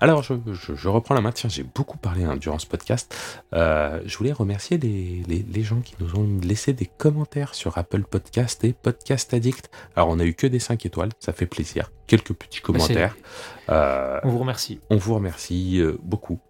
Alors, 0.00 0.22
je, 0.22 0.34
je- 0.52 0.74
je 0.74 0.88
reprends 0.88 1.14
la 1.14 1.20
main. 1.20 1.32
Tiens, 1.32 1.48
j'ai 1.50 1.62
beaucoup 1.62 1.96
parlé 1.98 2.24
hein, 2.24 2.36
durant 2.36 2.58
ce 2.58 2.66
podcast. 2.66 3.14
Euh, 3.54 4.00
je 4.06 4.16
voulais 4.18 4.32
remercier 4.32 4.78
les, 4.78 5.22
les- 5.26 5.44
les 5.50 5.62
gens 5.62 5.80
qui 5.80 5.94
nous 6.00 6.14
ont 6.16 6.28
laissé 6.42 6.72
des 6.72 6.86
commentaires 6.86 7.54
sur 7.54 7.78
Apple 7.78 8.02
Podcast 8.02 8.64
et 8.64 8.72
Podcast 8.72 9.32
Addict. 9.34 9.70
Alors, 9.96 10.08
on 10.10 10.16
n'a 10.16 10.24
eu 10.24 10.34
que 10.34 10.46
des 10.46 10.58
5 10.58 10.84
étoiles, 10.86 11.10
ça 11.20 11.32
fait 11.32 11.46
plaisir. 11.46 11.90
Quelques 12.06 12.32
petits 12.32 12.60
Bah, 12.60 12.66
commentaires. 12.66 13.16
Euh, 13.70 14.18
On 14.24 14.30
vous 14.30 14.38
remercie. 14.38 14.80
on 14.90 14.96
vous 14.96 15.14
remercie 15.14 15.80
euh, 15.80 15.98
beaucoup. 16.02 16.40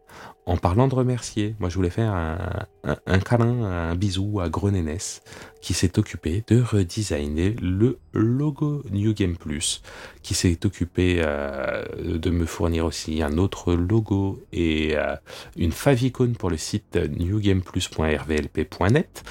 En 0.49 0.57
parlant 0.57 0.89
de 0.89 0.95
remercier, 0.95 1.55
moi 1.59 1.69
je 1.69 1.75
voulais 1.75 1.91
faire 1.91 2.15
un, 2.15 3.19
câlin, 3.19 3.65
un 3.65 3.95
bisou 3.95 4.41
à 4.41 4.49
Grenénès 4.49 5.21
qui 5.61 5.75
s'est 5.75 5.99
occupé 5.99 6.43
de 6.47 6.63
redesigner 6.63 7.51
le 7.61 7.99
logo 8.15 8.83
New 8.91 9.13
Game 9.13 9.37
Plus, 9.37 9.83
qui 10.23 10.33
s'est 10.33 10.65
occupé 10.65 11.21
euh, 11.23 11.85
de 12.03 12.31
me 12.31 12.47
fournir 12.47 12.87
aussi 12.87 13.23
un 13.23 13.37
autre 13.37 13.75
logo 13.75 14.43
et 14.51 14.97
euh, 14.97 15.17
une 15.59 15.73
favicon 15.73 16.33
pour 16.33 16.49
le 16.49 16.57
site 16.57 16.97
newgameplus.rvlp.net. 16.97 19.25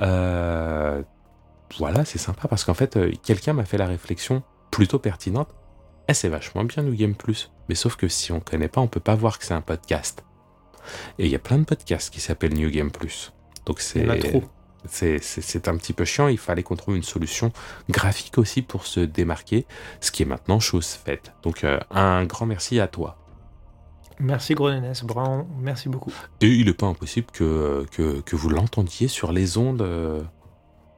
Euh, 0.00 1.02
voilà, 1.78 2.04
c'est 2.04 2.18
sympa 2.18 2.48
parce 2.48 2.64
qu'en 2.64 2.74
fait, 2.74 2.98
quelqu'un 3.22 3.54
m'a 3.54 3.64
fait 3.64 3.78
la 3.78 3.86
réflexion 3.86 4.42
plutôt 4.70 4.98
pertinente. 4.98 5.48
Eh, 6.06 6.12
c'est 6.12 6.28
vachement 6.28 6.64
bien 6.64 6.82
New 6.82 6.94
Game 6.94 7.14
Plus, 7.14 7.50
mais 7.70 7.74
sauf 7.74 7.96
que 7.96 8.08
si 8.08 8.30
on 8.30 8.40
connaît 8.40 8.68
pas, 8.68 8.82
on 8.82 8.88
peut 8.88 9.00
pas 9.00 9.14
voir 9.14 9.38
que 9.38 9.46
c'est 9.46 9.54
un 9.54 9.62
podcast. 9.62 10.22
Et 11.18 11.26
il 11.26 11.30
y 11.30 11.34
a 11.34 11.38
plein 11.38 11.58
de 11.58 11.64
podcasts 11.64 12.12
qui 12.12 12.20
s'appellent 12.20 12.54
New 12.54 12.70
Game 12.70 12.90
Plus. 12.90 13.32
Donc 13.66 13.80
c'est 13.80 14.06
c'est 14.86 15.68
un 15.68 15.76
petit 15.76 15.92
peu 15.92 16.04
chiant. 16.04 16.28
Il 16.28 16.38
fallait 16.38 16.62
qu'on 16.62 16.76
trouve 16.76 16.96
une 16.96 17.02
solution 17.02 17.52
graphique 17.88 18.38
aussi 18.38 18.62
pour 18.62 18.86
se 18.86 19.00
démarquer, 19.00 19.66
ce 20.00 20.10
qui 20.10 20.22
est 20.22 20.26
maintenant 20.26 20.60
chose 20.60 20.86
faite. 20.86 21.32
Donc 21.42 21.64
euh, 21.64 21.78
un 21.90 22.24
grand 22.24 22.46
merci 22.46 22.80
à 22.80 22.88
toi. 22.88 23.16
Merci 24.18 24.54
Grenenès, 24.54 25.02
vraiment, 25.04 25.48
merci 25.58 25.88
beaucoup. 25.88 26.12
Et 26.42 26.48
il 26.48 26.66
n'est 26.66 26.74
pas 26.74 26.86
impossible 26.86 27.28
que, 27.32 27.86
que, 27.90 28.20
que 28.20 28.36
vous 28.36 28.50
l'entendiez 28.50 29.08
sur 29.08 29.32
les 29.32 29.56
ondes 29.56 29.80
euh, 29.80 30.22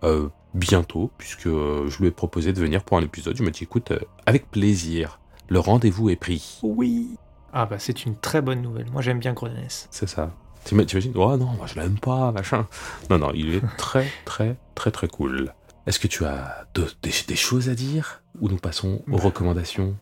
euh, 0.03 0.29
bientôt, 0.55 1.13
puisque 1.19 1.49
je 1.49 1.99
lui 2.01 2.09
ai 2.09 2.11
proposé 2.11 2.53
de 2.53 2.59
venir 2.59 2.83
pour 2.83 2.99
un 2.99 3.03
épisode. 3.03 3.37
Je 3.37 3.45
me 3.45 3.53
dis, 3.53 3.63
écoute, 3.63 3.93
avec 4.27 4.51
plaisir, 4.51 5.21
le 5.49 5.61
rendez-vous 5.61 6.11
est 6.11 6.17
pris. 6.17 6.59
Oui. 6.65 7.17
Ah 7.53 7.67
bah 7.67 7.79
c'est 7.79 8.05
une 8.07 8.17
très 8.17 8.41
bonne 8.41 8.63
nouvelle. 8.63 8.91
Moi 8.91 9.03
j'aime 9.03 9.19
bien 9.19 9.33
Grenenès. 9.33 9.89
C'est 9.91 10.09
ça. 10.09 10.31
T'ima- 10.65 10.85
T'imagines 10.85 11.13
Oh 11.17 11.37
non, 11.37 11.47
moi 11.53 11.67
je 11.67 11.75
l'aime 11.75 11.99
pas, 11.99 12.31
machin. 12.33 12.67
Non, 13.11 13.19
non, 13.19 13.33
il 13.35 13.55
est 13.57 13.77
très, 13.77 14.07
très, 14.25 14.57
très, 14.75 14.91
très 14.91 15.09
cool. 15.09 15.53
Est-ce 15.87 15.99
que 15.99 16.07
tu 16.07 16.25
as 16.25 16.67
de- 16.75 16.87
des, 17.03 17.11
des 17.27 17.37
choses 17.37 17.69
à 17.69 17.75
dire 17.75 18.23
Ou 18.41 18.49
nous 18.49 18.57
passons 18.59 19.03
aux 19.09 19.17
Bah. 19.17 19.23
recommandations? 19.25 19.97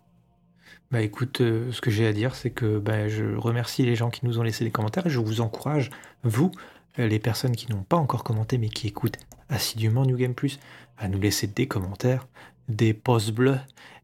Bah 0.91 1.01
écoute, 1.01 1.41
euh, 1.41 1.71
ce 1.73 1.81
que 1.81 1.91
j'ai 1.91 2.07
à 2.07 2.13
dire, 2.13 2.35
c'est 2.35 2.51
que 2.51 2.79
bah, 2.79 3.09
je 3.09 3.37
remercie 3.37 3.85
les 3.85 3.95
gens 3.97 4.11
qui 4.11 4.27
nous 4.27 4.39
ont 4.39 4.43
laissé 4.43 4.65
des 4.65 4.71
commentaires 4.73 5.07
et 5.07 5.11
je 5.11 5.19
vous 5.21 5.41
encourage, 5.41 5.89
vous, 6.25 6.51
euh, 6.99 7.07
les 7.07 7.19
personnes 7.21 7.55
qui 7.57 7.71
n'ont 7.71 7.83
pas 7.85 7.97
encore 7.97 8.25
commenté 8.25 8.59
mais 8.59 8.69
qui 8.69 8.89
écoutent 8.89 9.17
assidûment 9.49 10.05
New 10.05 10.17
Game 10.17 10.35
Plus, 10.35 10.59
à 10.99 11.09
nous 11.09 11.19
laisser 11.21 11.47
des 11.47 11.67
commentaires, 11.67 12.27
des 12.69 12.93
pouces 12.93 13.31
bleus 13.31 13.59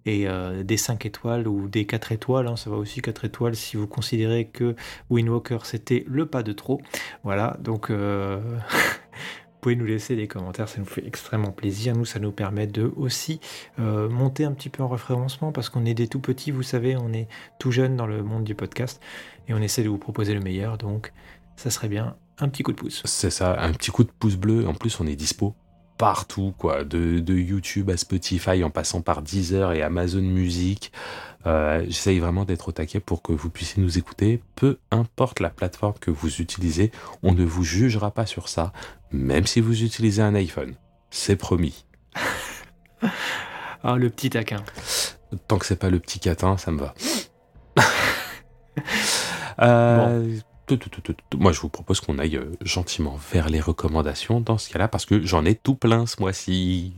et 0.07 0.27
euh, 0.29 0.63
des 0.63 0.77
5 0.77 1.05
étoiles 1.05 1.47
ou 1.47 1.69
des 1.69 1.85
4 1.85 2.13
étoiles. 2.13 2.47
hein, 2.47 2.57
ça 2.57 2.71
va 2.71 2.77
aussi 2.77 3.03
4 3.03 3.25
étoiles 3.27 3.57
si 3.57 3.77
vous 3.77 3.87
considérez 3.87 4.47
que 4.47 4.75
Wind 5.11 5.29
Walker 5.29 5.59
c'était 5.65 6.05
le 6.09 6.27
pas 6.27 6.43
de 6.43 6.53
trop. 6.53 6.81
Voilà, 7.25 7.57
donc 7.61 7.91
euh, 7.91 8.41
vous 8.71 9.61
pouvez 9.61 9.77
nous 9.77 9.85
laisser 9.85 10.17
des 10.17 10.29
commentaires, 10.29 10.69
ça 10.69 10.79
nous 10.79 10.87
fait 10.87 11.05
extrêmement 11.07 11.51
plaisir. 11.51 11.95
Nous, 11.97 12.05
ça 12.05 12.21
nous 12.21 12.33
permet 12.33 12.67
de 12.67 12.93
aussi 12.97 13.41
euh, 13.81 14.09
monter 14.09 14.45
un 14.45 14.53
petit 14.53 14.69
peu 14.69 14.83
en 14.83 14.89
référencement 14.89 15.53
parce 15.53 15.69
qu'on 15.69 15.85
est 15.85 15.95
des 15.95 16.09
tout 16.09 16.21
petits, 16.21 16.53
vous 16.53 16.63
savez, 16.63 16.97
on 16.97 17.13
est 17.13 17.29
tout 17.59 17.73
jeune 17.73 17.97
dans 17.97 18.07
le 18.07 18.23
monde 18.23 18.45
du 18.45 18.55
podcast 18.55 19.03
et 19.49 19.55
on 19.55 19.59
essaie 19.59 19.83
de 19.83 19.89
vous 19.89 19.99
proposer 19.99 20.35
le 20.35 20.41
meilleur. 20.41 20.79
Donc, 20.79 21.13
ça 21.57 21.71
serait 21.71 21.89
bien 21.89 22.17
un 22.39 22.49
petit 22.49 22.63
coup 22.63 22.73
de 22.73 22.77
pouce. 22.77 23.03
C'est 23.05 23.31
ça, 23.31 23.61
un 23.61 23.73
petit 23.73 23.91
coup 23.91 24.05
de 24.05 24.11
pouce 24.11 24.37
bleu. 24.37 24.69
En 24.69 24.75
plus, 24.75 25.01
on 25.01 25.07
est 25.07 25.17
dispo 25.17 25.55
partout, 25.99 26.55
quoi. 26.59 26.85
De, 26.85 27.19
de 27.19 27.35
YouTube 27.35 27.91
à 27.91 27.97
Spotify, 27.97 28.63
en 28.65 28.71
passant 28.71 29.01
par 29.01 29.23
Deezer 29.23 29.73
et 29.73 29.83
Amazon 29.83 30.23
Music. 30.23 30.93
Euh, 31.47 31.85
J'essaye 31.87 32.19
vraiment 32.19 32.45
d'être 32.45 32.69
au 32.69 32.73
taquet 32.73 33.01
pour 33.01 33.23
que 33.23 33.33
vous 33.33 33.51
puissiez 33.51 33.83
nous 33.83 33.99
écouter. 33.99 34.43
Peu 34.57 34.79
importe 34.91 35.41
la 35.41 35.51
plateforme 35.51 35.95
que 36.01 36.11
vous 36.11 36.41
utilisez, 36.41 36.91
on 37.23 37.33
ne 37.33 37.45
vous 37.45 37.63
jugera 37.63 38.11
pas 38.11 38.27
sur 38.27 38.49
ça, 38.49 38.73
même 39.13 39.47
si 39.47 39.61
vous 39.61 39.85
utilisez 39.85 40.23
un 40.23 40.35
iPhone. 40.35 40.75
C'est 41.11 41.37
promis. 41.37 41.85
Ah, 43.83 43.97
le 43.97 44.11
petit 44.11 44.31
taquin. 44.31 44.65
Tant 45.47 45.59
que 45.59 45.67
c'est 45.67 45.77
pas 45.77 45.91
le 45.91 46.01
petit 46.01 46.19
catin, 46.19 46.57
ça 46.57 46.71
me 46.71 46.79
va. 46.79 46.95
Euh, 49.59 50.37
tout, 50.67 50.77
tout, 50.77 50.91
tout, 50.91 51.01
tout. 51.31 51.39
Moi, 51.39 51.53
je 51.53 51.61
vous 51.61 51.69
propose 51.69 52.01
qu'on 52.01 52.19
aille 52.19 52.37
euh, 52.37 52.53
gentiment 52.63 53.17
vers 53.33 53.49
les 53.49 53.61
recommandations 53.61 54.41
dans 54.41 54.59
ce 54.59 54.69
cas-là, 54.71 54.89
parce 54.89 55.07
que 55.07 55.23
j'en 55.25 55.45
ai 55.45 55.55
tout 55.55 55.75
plein 55.75 56.07
ce 56.07 56.21
mois-ci. 56.21 56.93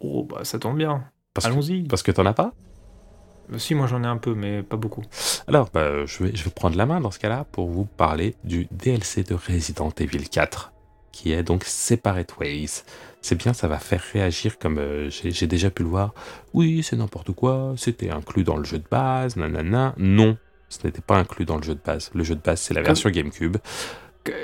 Oh, 0.00 0.24
bah 0.24 0.44
ça 0.44 0.58
tombe 0.58 0.76
bien. 0.78 1.04
Allons-y. 1.42 1.82
Parce 1.84 2.02
que 2.02 2.12
t'en 2.12 2.26
as 2.26 2.32
pas? 2.32 2.52
Euh, 3.52 3.58
Si, 3.58 3.74
moi 3.74 3.86
j'en 3.86 4.02
ai 4.02 4.06
un 4.06 4.16
peu, 4.18 4.34
mais 4.34 4.62
pas 4.62 4.76
beaucoup. 4.76 5.02
Alors, 5.48 5.68
bah, 5.72 6.04
je, 6.06 6.24
vais, 6.24 6.34
je 6.34 6.44
vais 6.44 6.50
prendre 6.50 6.76
la 6.76 6.86
main 6.86 7.00
dans 7.00 7.10
ce 7.10 7.18
cas-là 7.18 7.44
pour 7.52 7.68
vous 7.68 7.84
parler 7.84 8.34
du 8.44 8.66
DLC 8.70 9.22
de 9.22 9.34
Resident 9.34 9.90
Evil 9.98 10.28
4. 10.28 10.72
qui 11.12 11.32
est 11.32 11.42
donc 11.42 11.64
Separate 11.64 12.36
Ways. 12.38 12.82
C'est 13.22 13.34
bien, 13.36 13.52
ça 13.54 13.66
va 13.68 13.78
faire 13.78 14.02
réagir 14.12 14.58
comme 14.58 14.78
euh, 14.78 15.10
j'ai 15.10 15.46
déjà 15.46 15.70
pu 15.70 15.82
le 15.82 15.88
voir. 15.88 16.12
Oui, 16.52 16.82
c'est 16.82 16.96
n'importe 16.96 17.32
quoi, 17.32 17.74
c'était 17.76 18.10
inclus 18.10 18.44
dans 18.44 18.56
le 18.56 18.64
jeu 18.64 18.78
de 18.78 18.84
base, 18.88 19.36
nanana. 19.36 19.94
Non, 19.96 20.36
ce 20.68 20.78
n'était 20.84 21.00
pas 21.00 21.16
inclus 21.16 21.44
dans 21.44 21.56
le 21.56 21.62
jeu 21.62 21.74
de 21.74 21.80
base. 21.84 22.10
Le 22.14 22.24
jeu 22.24 22.34
de 22.34 22.40
base, 22.40 22.60
c'est 22.60 22.74
la 22.74 22.80
Comme- 22.80 22.86
version 22.88 23.10
GameCube. 23.10 23.56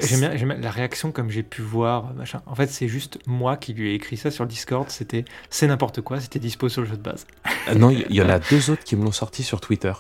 J'aime 0.01 0.21
bien, 0.21 0.57
la 0.61 0.71
réaction 0.71 1.11
comme 1.11 1.29
j'ai 1.31 1.43
pu 1.43 1.61
voir, 1.61 2.15
machin. 2.15 2.41
En 2.47 2.55
fait, 2.55 2.69
c'est 2.69 2.87
juste 2.87 3.19
moi 3.27 3.57
qui 3.57 3.75
lui 3.75 3.91
ai 3.91 3.95
écrit 3.95 4.17
ça 4.17 4.31
sur 4.31 4.45
le 4.45 4.49
Discord. 4.49 4.89
C'était 4.91 5.25
c'est 5.51 5.67
n'importe 5.67 6.03
quoi, 6.03 6.21
c'était 6.21 6.39
dispo 6.39 6.69
sur 6.69 6.83
le 6.83 6.87
jeu 6.89 6.97
de 6.97 7.03
base. 7.03 7.27
Euh, 7.69 7.75
non, 7.75 7.91
il 7.91 8.13
y, 8.15 8.21
en 8.23 8.29
a 8.29 8.39
deux 8.41 8.71
autres 8.71 8.83
qui 8.85 8.97
me 8.97 9.05
l'ont 9.05 9.13
sorti 9.13 9.43
sur 9.45 9.61
Twitter. 9.61 9.93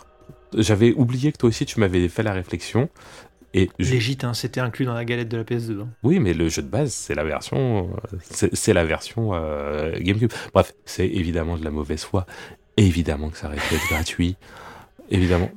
J'avais 0.57 0.93
oublié 0.95 1.31
que 1.33 1.39
toi 1.39 1.49
aussi 1.49 1.65
tu 1.65 1.79
m'avais 1.81 2.09
fait 2.09 2.23
la 2.25 2.33
réflexion. 2.33 2.89
Et 3.55 3.71
je- 3.79 4.27
hein, 4.27 4.35
c'était 4.35 4.61
inclus 4.61 4.85
dans 4.85 4.95
la 4.95 5.05
galette 5.05 5.29
de 5.29 5.37
la 5.37 5.45
PS2. 5.45 5.81
hein. 5.83 5.89
Oui, 6.03 6.19
mais 6.21 6.33
le 6.35 6.49
jeu 6.49 6.63
de 6.63 6.69
base, 6.69 6.93
c'est 6.93 7.15
la 7.15 7.23
version, 7.25 7.91
euh, 8.13 8.17
c'est 8.53 8.73
la 8.73 8.85
version 8.85 9.31
euh, 9.35 9.93
GameCube. 10.01 10.33
Bref, 10.55 10.73
c'est 10.85 11.07
évidemment 11.07 11.57
de 11.57 11.65
la 11.65 11.71
mauvaise 11.71 12.03
foi. 12.03 12.25
Évidemment 12.77 13.31
que 13.31 13.37
ça 13.37 13.51
être 13.53 13.89
gratuit. 13.91 14.37
Évidemment. 15.11 15.51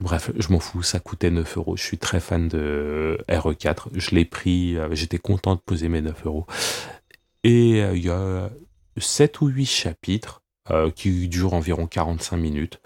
Bref, 0.00 0.30
je 0.36 0.52
m'en 0.52 0.60
fous, 0.60 0.84
ça 0.84 1.00
coûtait 1.00 1.30
9 1.30 1.58
euros. 1.58 1.76
Je 1.76 1.82
suis 1.82 1.98
très 1.98 2.20
fan 2.20 2.46
de 2.46 3.18
RE4. 3.28 3.88
Je 3.94 4.14
l'ai 4.14 4.24
pris, 4.24 4.76
euh, 4.76 4.88
j'étais 4.92 5.18
content 5.18 5.56
de 5.56 5.60
poser 5.60 5.88
mes 5.88 6.00
9 6.00 6.26
euros. 6.26 6.46
Et 7.42 7.82
euh, 7.82 7.96
il 7.96 8.04
y 8.04 8.10
a 8.10 8.50
7 8.96 9.40
ou 9.40 9.48
8 9.48 9.66
chapitres 9.66 10.42
euh, 10.70 10.90
qui 10.90 11.28
durent 11.28 11.54
environ 11.54 11.86
45 11.86 12.36
minutes. 12.36 12.80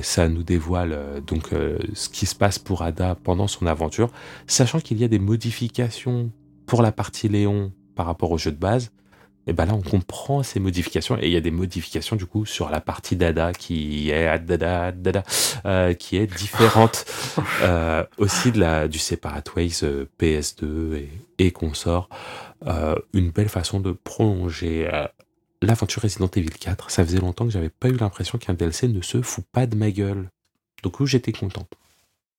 Ça 0.00 0.30
nous 0.30 0.42
dévoile 0.42 1.22
donc 1.26 1.50
ce 1.50 2.08
qui 2.08 2.24
se 2.24 2.34
passe 2.34 2.58
pour 2.58 2.80
Ada 2.80 3.14
pendant 3.14 3.46
son 3.46 3.66
aventure, 3.66 4.10
sachant 4.46 4.80
qu'il 4.80 4.98
y 4.98 5.04
a 5.04 5.08
des 5.08 5.18
modifications 5.18 6.32
pour 6.64 6.80
la 6.80 6.92
partie 6.92 7.28
Léon 7.28 7.70
par 7.94 8.06
rapport 8.06 8.30
au 8.30 8.38
jeu 8.38 8.52
de 8.52 8.56
base. 8.56 8.90
Et 9.46 9.52
ben 9.52 9.64
là, 9.64 9.74
on 9.74 9.80
comprend 9.82 10.42
ces 10.42 10.60
modifications 10.60 11.16
et 11.18 11.26
il 11.26 11.32
y 11.32 11.36
a 11.36 11.40
des 11.40 11.50
modifications 11.50 12.14
du 12.14 12.26
coup 12.26 12.44
sur 12.46 12.68
la 12.70 12.80
partie 12.80 13.16
d'Ada 13.16 13.52
qui 13.52 14.10
est 14.10 14.38
Dada, 14.38 14.92
Dada, 14.92 15.22
euh, 15.64 15.94
qui 15.94 16.16
est 16.18 16.26
différente 16.26 17.04
euh, 17.62 18.04
aussi 18.18 18.52
de 18.52 18.60
la 18.60 18.86
du 18.86 18.98
Separate 18.98 19.54
Ways 19.56 19.80
euh, 19.82 20.06
PS2 20.20 20.94
et, 20.94 21.08
et 21.38 21.50
consorts. 21.50 22.08
Euh, 22.66 22.94
une 23.14 23.30
belle 23.30 23.48
façon 23.48 23.80
de 23.80 23.92
prolonger 23.92 24.88
l'aventure 25.62 26.02
Resident 26.02 26.28
Evil 26.36 26.50
4. 26.50 26.90
Ça 26.90 27.04
faisait 27.04 27.18
longtemps 27.20 27.46
que 27.46 27.50
j'avais 27.50 27.70
pas 27.70 27.88
eu 27.88 27.96
l'impression 27.96 28.38
qu'un 28.38 28.54
DLC 28.54 28.88
ne 28.88 29.00
se 29.00 29.22
fout 29.22 29.44
pas 29.52 29.66
de 29.66 29.74
ma 29.74 29.90
gueule. 29.90 30.28
Donc 30.82 31.02
j'étais 31.04 31.32
content. 31.32 31.66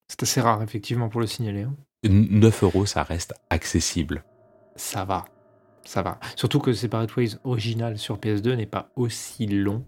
C'est 0.08 0.22
assez 0.22 0.40
rare, 0.40 0.62
effectivement, 0.62 1.08
pour 1.08 1.20
le 1.20 1.26
signaler. 1.26 1.62
hein. 1.62 1.74
9 2.04 2.62
euros, 2.64 2.86
ça 2.86 3.02
reste 3.02 3.34
accessible. 3.50 4.24
Ça 4.76 5.04
va. 5.04 5.24
Ça 5.84 6.02
va. 6.02 6.18
Surtout 6.36 6.58
que 6.60 6.72
Separate 6.72 7.14
Ways 7.16 7.36
original 7.44 7.98
sur 7.98 8.18
PS2 8.18 8.54
n'est 8.54 8.66
pas 8.66 8.90
aussi 8.96 9.46
long 9.46 9.84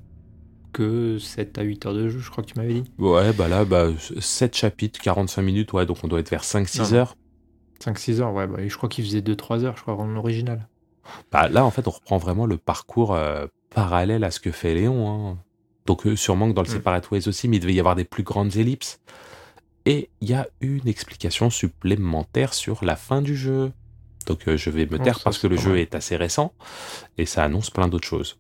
que 0.72 1.18
7 1.18 1.56
à 1.58 1.62
8 1.62 1.86
heures 1.86 1.94
de 1.94 2.08
jeu, 2.08 2.18
je 2.18 2.30
crois 2.30 2.42
que 2.42 2.50
tu 2.50 2.58
m'avais 2.58 2.74
dit. 2.80 2.84
Ouais, 2.98 3.32
bah 3.32 3.46
là, 3.48 3.64
bah, 3.64 3.90
7 4.18 4.56
chapitres, 4.56 5.00
45 5.00 5.40
minutes, 5.42 5.72
ouais, 5.72 5.86
donc 5.86 5.98
on 6.02 6.08
doit 6.08 6.18
être 6.20 6.30
vers 6.30 6.42
5-6 6.42 6.78
Non, 6.82 6.88
non. 6.88 6.94
heures. 6.96 7.16
5-6 7.84 8.20
heures, 8.20 8.32
ouais, 8.32 8.46
bah, 8.48 8.56
je 8.66 8.76
crois 8.76 8.88
qu'il 8.88 9.04
faisait 9.04 9.20
2-3 9.20 9.62
heures, 9.64 9.76
je 9.76 9.82
crois, 9.82 9.94
en 9.94 10.16
original. 10.16 10.68
Bah, 11.30 11.48
là, 11.48 11.64
en 11.64 11.70
fait, 11.70 11.86
on 11.86 11.90
reprend 11.92 12.18
vraiment 12.18 12.46
le 12.46 12.56
parcours 12.56 13.14
euh, 13.14 13.46
parallèle 13.70 14.24
à 14.24 14.30
ce 14.32 14.40
que 14.40 14.50
fait 14.50 14.74
Léon. 14.74 15.08
hein. 15.32 15.38
Donc, 15.86 16.06
euh, 16.06 16.16
sûrement 16.16 16.48
que 16.48 16.54
dans 16.54 16.62
le 16.62 16.68
Mm. 16.68 16.72
Separate 16.72 17.10
Ways 17.12 17.28
aussi, 17.28 17.46
mais 17.46 17.58
il 17.58 17.60
devait 17.60 17.74
y 17.74 17.78
avoir 17.80 17.94
des 17.94 18.04
plus 18.04 18.22
grandes 18.24 18.56
ellipses. 18.56 19.00
Et 19.86 20.08
il 20.22 20.30
y 20.30 20.34
a 20.34 20.48
une 20.60 20.88
explication 20.88 21.50
supplémentaire 21.50 22.54
sur 22.54 22.84
la 22.84 22.96
fin 22.96 23.20
du 23.22 23.36
jeu. 23.36 23.70
Donc, 24.26 24.48
euh, 24.48 24.56
je 24.56 24.70
vais 24.70 24.86
me 24.86 24.98
taire 24.98 25.20
parce 25.20 25.38
que 25.38 25.46
le 25.46 25.56
jeu 25.56 25.70
mal. 25.70 25.78
est 25.78 25.94
assez 25.94 26.16
récent 26.16 26.52
et 27.18 27.26
ça 27.26 27.44
annonce 27.44 27.70
plein 27.70 27.88
d'autres 27.88 28.06
choses. 28.06 28.38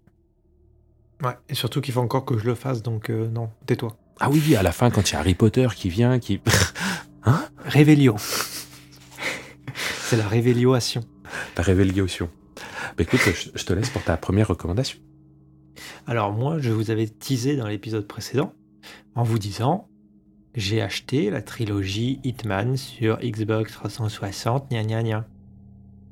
Ouais, 1.22 1.36
et 1.48 1.54
surtout 1.54 1.80
qu'il 1.80 1.94
faut 1.94 2.00
encore 2.00 2.24
que 2.24 2.38
je 2.38 2.44
le 2.44 2.54
fasse, 2.54 2.82
donc 2.82 3.10
euh, 3.10 3.28
non, 3.28 3.50
tais-toi. 3.66 3.96
Ah 4.20 4.30
oui, 4.30 4.56
à 4.56 4.62
la 4.62 4.72
fin, 4.72 4.90
quand 4.90 5.10
il 5.10 5.14
y 5.14 5.16
a 5.16 5.20
Harry 5.20 5.34
Potter 5.34 5.68
qui 5.74 5.88
vient, 5.88 6.18
qui. 6.18 6.40
Révélio. 7.64 8.16
C'est 9.74 10.16
la 10.16 10.28
révéliation. 10.28 11.02
La 11.56 11.62
révélation. 11.62 12.28
Bah, 12.96 13.02
écoute, 13.04 13.20
je, 13.24 13.50
je 13.54 13.64
te 13.64 13.72
laisse 13.72 13.88
pour 13.90 14.02
ta 14.02 14.16
première 14.16 14.48
recommandation. 14.48 14.98
Alors 16.06 16.32
moi, 16.32 16.58
je 16.60 16.70
vous 16.70 16.90
avais 16.90 17.08
teasé 17.08 17.56
dans 17.56 17.66
l'épisode 17.66 18.06
précédent 18.06 18.52
en 19.14 19.22
vous 19.22 19.38
disant 19.38 19.88
j'ai 20.54 20.82
acheté 20.82 21.30
la 21.30 21.42
trilogie 21.42 22.20
Hitman 22.22 22.76
sur 22.76 23.18
Xbox 23.18 23.72
360, 23.72 24.70
gna 24.70 24.84
gna 24.84 25.02
gna. 25.02 25.26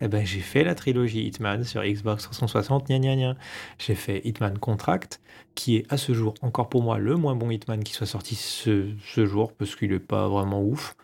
Eh 0.04 0.08
ben 0.08 0.26
j'ai 0.26 0.40
fait 0.40 0.64
la 0.64 0.74
trilogie 0.74 1.22
Hitman 1.26 1.62
sur 1.62 1.82
Xbox 1.84 2.24
360, 2.24 2.88
gna 2.88 2.98
gna 2.98 3.14
gna. 3.14 3.36
J'ai 3.78 3.94
fait 3.94 4.20
Hitman 4.24 4.58
Contract, 4.58 5.20
qui 5.54 5.76
est 5.76 5.86
à 5.92 5.96
ce 5.96 6.12
jour 6.12 6.34
encore 6.42 6.68
pour 6.68 6.82
moi 6.82 6.98
le 6.98 7.14
moins 7.16 7.36
bon 7.36 7.50
Hitman 7.50 7.84
qui 7.84 7.92
soit 7.92 8.06
sorti 8.06 8.34
ce, 8.34 8.88
ce 9.06 9.26
jour, 9.26 9.52
parce 9.52 9.76
qu'il 9.76 9.92
est 9.92 10.00
pas 10.00 10.26
vraiment 10.28 10.60
ouf. 10.62 10.96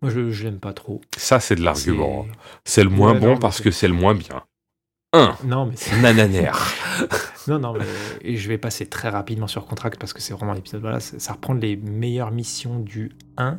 Moi 0.00 0.10
je, 0.10 0.30
je 0.30 0.44
l'aime 0.44 0.58
pas 0.58 0.72
trop. 0.72 1.02
Ça, 1.18 1.38
c'est 1.38 1.54
de 1.56 1.62
l'argument. 1.62 2.24
C'est- 2.24 2.30
hein. 2.30 2.34
C'est 2.64 2.84
le 2.84 2.90
moins 2.90 3.12
Ouais, 3.12 3.20
bon 3.20 3.26
non, 3.34 3.36
parce 3.38 3.60
que 3.60 3.70
c'est 3.70 3.88
le 3.88 3.94
moins 3.94 4.14
bien. 4.14 4.42
1. 5.12 5.36
Non 5.44 5.66
mais 5.66 5.76
c'est... 5.76 6.00
Nananaire. 6.00 6.58
Non, 7.48 7.58
non, 7.58 7.72
mais 7.72 7.86
et 8.20 8.36
je 8.36 8.48
vais 8.48 8.58
passer 8.58 8.86
très 8.86 9.08
rapidement 9.08 9.46
sur 9.48 9.66
Contract 9.66 9.98
parce 9.98 10.12
que 10.12 10.20
c'est 10.20 10.34
vraiment 10.34 10.52
l'épisode. 10.52 10.82
Voilà, 10.82 11.00
ça 11.00 11.32
reprend 11.32 11.54
les 11.54 11.74
meilleures 11.74 12.30
missions 12.30 12.78
du 12.78 13.12
1 13.38 13.58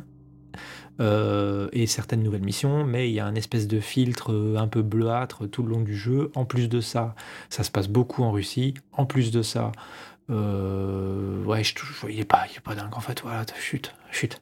euh, 1.00 1.68
et 1.72 1.86
certaines 1.86 2.22
nouvelles 2.22 2.44
missions, 2.44 2.84
mais 2.84 3.08
il 3.10 3.14
y 3.14 3.20
a 3.20 3.26
un 3.26 3.34
espèce 3.34 3.66
de 3.66 3.80
filtre 3.80 4.32
euh, 4.32 4.56
un 4.56 4.68
peu 4.68 4.82
bleuâtre 4.82 5.48
tout 5.48 5.62
le 5.62 5.70
long 5.70 5.80
du 5.80 5.96
jeu. 5.96 6.30
En 6.34 6.44
plus 6.44 6.68
de 6.68 6.80
ça, 6.80 7.14
ça 7.50 7.62
se 7.64 7.70
passe 7.70 7.88
beaucoup 7.88 8.22
en 8.22 8.30
Russie. 8.32 8.74
En 8.92 9.06
plus 9.06 9.30
de 9.30 9.42
ça, 9.42 9.72
euh, 10.30 11.42
ouais, 11.44 11.64
je, 11.64 11.74
touche- 11.74 12.04
il 12.08 12.20
est 12.20 12.24
pas, 12.24 12.44
il 12.50 12.56
est 12.56 12.60
pas 12.60 12.74
dingue 12.74 12.94
en 12.94 13.00
fait. 13.00 13.22
Voilà, 13.22 13.44
chute, 13.58 13.94
chute. 14.10 14.40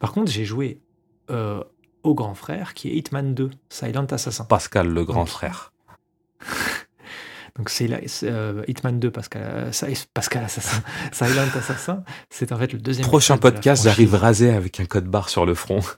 Par 0.00 0.12
contre, 0.12 0.30
j'ai 0.30 0.44
joué 0.44 0.80
euh, 1.30 1.62
au 2.02 2.14
grand 2.14 2.34
frère 2.34 2.74
qui 2.74 2.88
est 2.90 2.94
Hitman 2.96 3.34
2, 3.34 3.50
Silent 3.68 4.06
Assassin. 4.10 4.44
Pascal, 4.44 4.88
le 4.88 5.04
grand 5.04 5.20
Donc, 5.20 5.28
frère. 5.28 5.72
Donc 7.56 7.68
c'est 7.68 7.88
euh, 8.24 8.62
Hitman 8.66 8.98
2, 8.98 9.10
Pascal, 9.10 9.72
Sa- 9.74 9.86
Pascal 10.14 10.44
Assassin, 10.44 10.82
Silent 11.12 11.48
Assassin, 11.54 12.02
c'est 12.30 12.50
en 12.52 12.58
fait 12.58 12.72
le 12.72 12.78
deuxième. 12.78 13.06
Prochain 13.06 13.34
de 13.36 13.40
podcast, 13.40 13.84
j'arrive 13.84 14.14
rasé 14.14 14.50
avec 14.50 14.80
un 14.80 14.86
code 14.86 15.06
barre 15.06 15.28
sur 15.28 15.44
le 15.46 15.54
front. 15.54 15.80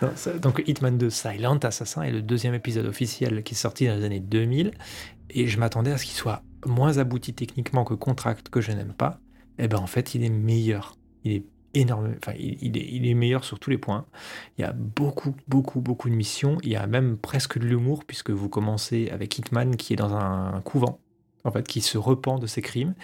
Non, 0.00 0.10
Donc 0.40 0.62
Hitman 0.66 0.98
2, 0.98 1.10
Silent 1.10 1.58
Assassin 1.58 2.02
est 2.02 2.10
le 2.10 2.22
deuxième 2.22 2.54
épisode 2.54 2.86
officiel 2.86 3.42
qui 3.44 3.54
est 3.54 3.56
sorti 3.56 3.86
dans 3.86 3.94
les 3.94 4.04
années 4.04 4.20
2000. 4.20 4.72
Et 5.30 5.46
je 5.46 5.58
m'attendais 5.58 5.92
à 5.92 5.98
ce 5.98 6.04
qu'il 6.04 6.14
soit 6.14 6.42
moins 6.66 6.98
abouti 6.98 7.34
techniquement 7.34 7.84
que 7.84 7.94
Contract, 7.94 8.48
que 8.48 8.60
je 8.60 8.72
n'aime 8.72 8.92
pas. 8.94 9.20
Et 9.58 9.68
ben 9.68 9.78
en 9.78 9.86
fait, 9.86 10.14
il 10.14 10.24
est 10.24 10.28
meilleur. 10.30 10.96
Il 11.24 11.32
est 11.32 11.44
énorme. 11.74 12.14
Enfin, 12.18 12.32
il, 12.38 12.58
il 12.62 12.76
est, 12.76 12.86
il 12.92 13.06
est 13.06 13.14
meilleur 13.14 13.44
sur 13.44 13.58
tous 13.58 13.70
les 13.70 13.78
points. 13.78 14.04
Il 14.58 14.62
y 14.62 14.64
a 14.64 14.72
beaucoup, 14.72 15.34
beaucoup, 15.48 15.80
beaucoup 15.80 16.08
de 16.10 16.14
missions. 16.14 16.58
Il 16.62 16.70
y 16.70 16.76
a 16.76 16.86
même 16.86 17.16
presque 17.16 17.58
de 17.58 17.64
l'humour, 17.66 18.04
puisque 18.04 18.30
vous 18.30 18.48
commencez 18.48 19.10
avec 19.10 19.38
Hitman 19.38 19.76
qui 19.76 19.92
est 19.92 19.96
dans 19.96 20.14
un 20.14 20.60
couvent, 20.62 20.98
en 21.44 21.50
fait, 21.50 21.66
qui 21.66 21.80
se 21.80 21.98
repent 21.98 22.38
de 22.40 22.46
ses 22.46 22.62
crimes 22.62 22.94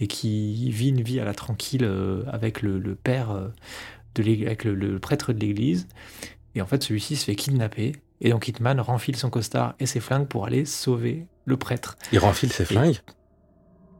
et 0.00 0.06
qui 0.06 0.70
vit 0.70 0.88
une 0.90 1.02
vie 1.02 1.20
à 1.20 1.24
la 1.24 1.34
tranquille 1.34 1.84
euh, 1.84 2.24
avec 2.28 2.62
le, 2.62 2.78
le 2.78 2.94
père, 2.94 3.30
euh, 3.30 3.48
de 4.14 4.22
avec 4.46 4.64
le- 4.64 4.74
le 4.74 4.98
prêtre 4.98 5.32
de 5.32 5.38
l'église. 5.40 5.88
Et 6.54 6.60
en 6.62 6.66
fait, 6.66 6.82
celui-ci 6.82 7.16
se 7.16 7.24
fait 7.24 7.34
kidnapper. 7.34 7.92
Et 8.20 8.30
donc 8.30 8.46
Hitman 8.46 8.78
renfile 8.80 9.16
son 9.16 9.30
costard 9.30 9.74
et 9.80 9.86
ses 9.86 10.00
flingues 10.00 10.26
pour 10.28 10.44
aller 10.46 10.64
sauver 10.64 11.26
le 11.44 11.56
prêtre. 11.56 11.96
Il 12.12 12.18
renfile 12.20 12.52
ses 12.52 12.62
Et- 12.62 12.66
flingues? 12.66 12.98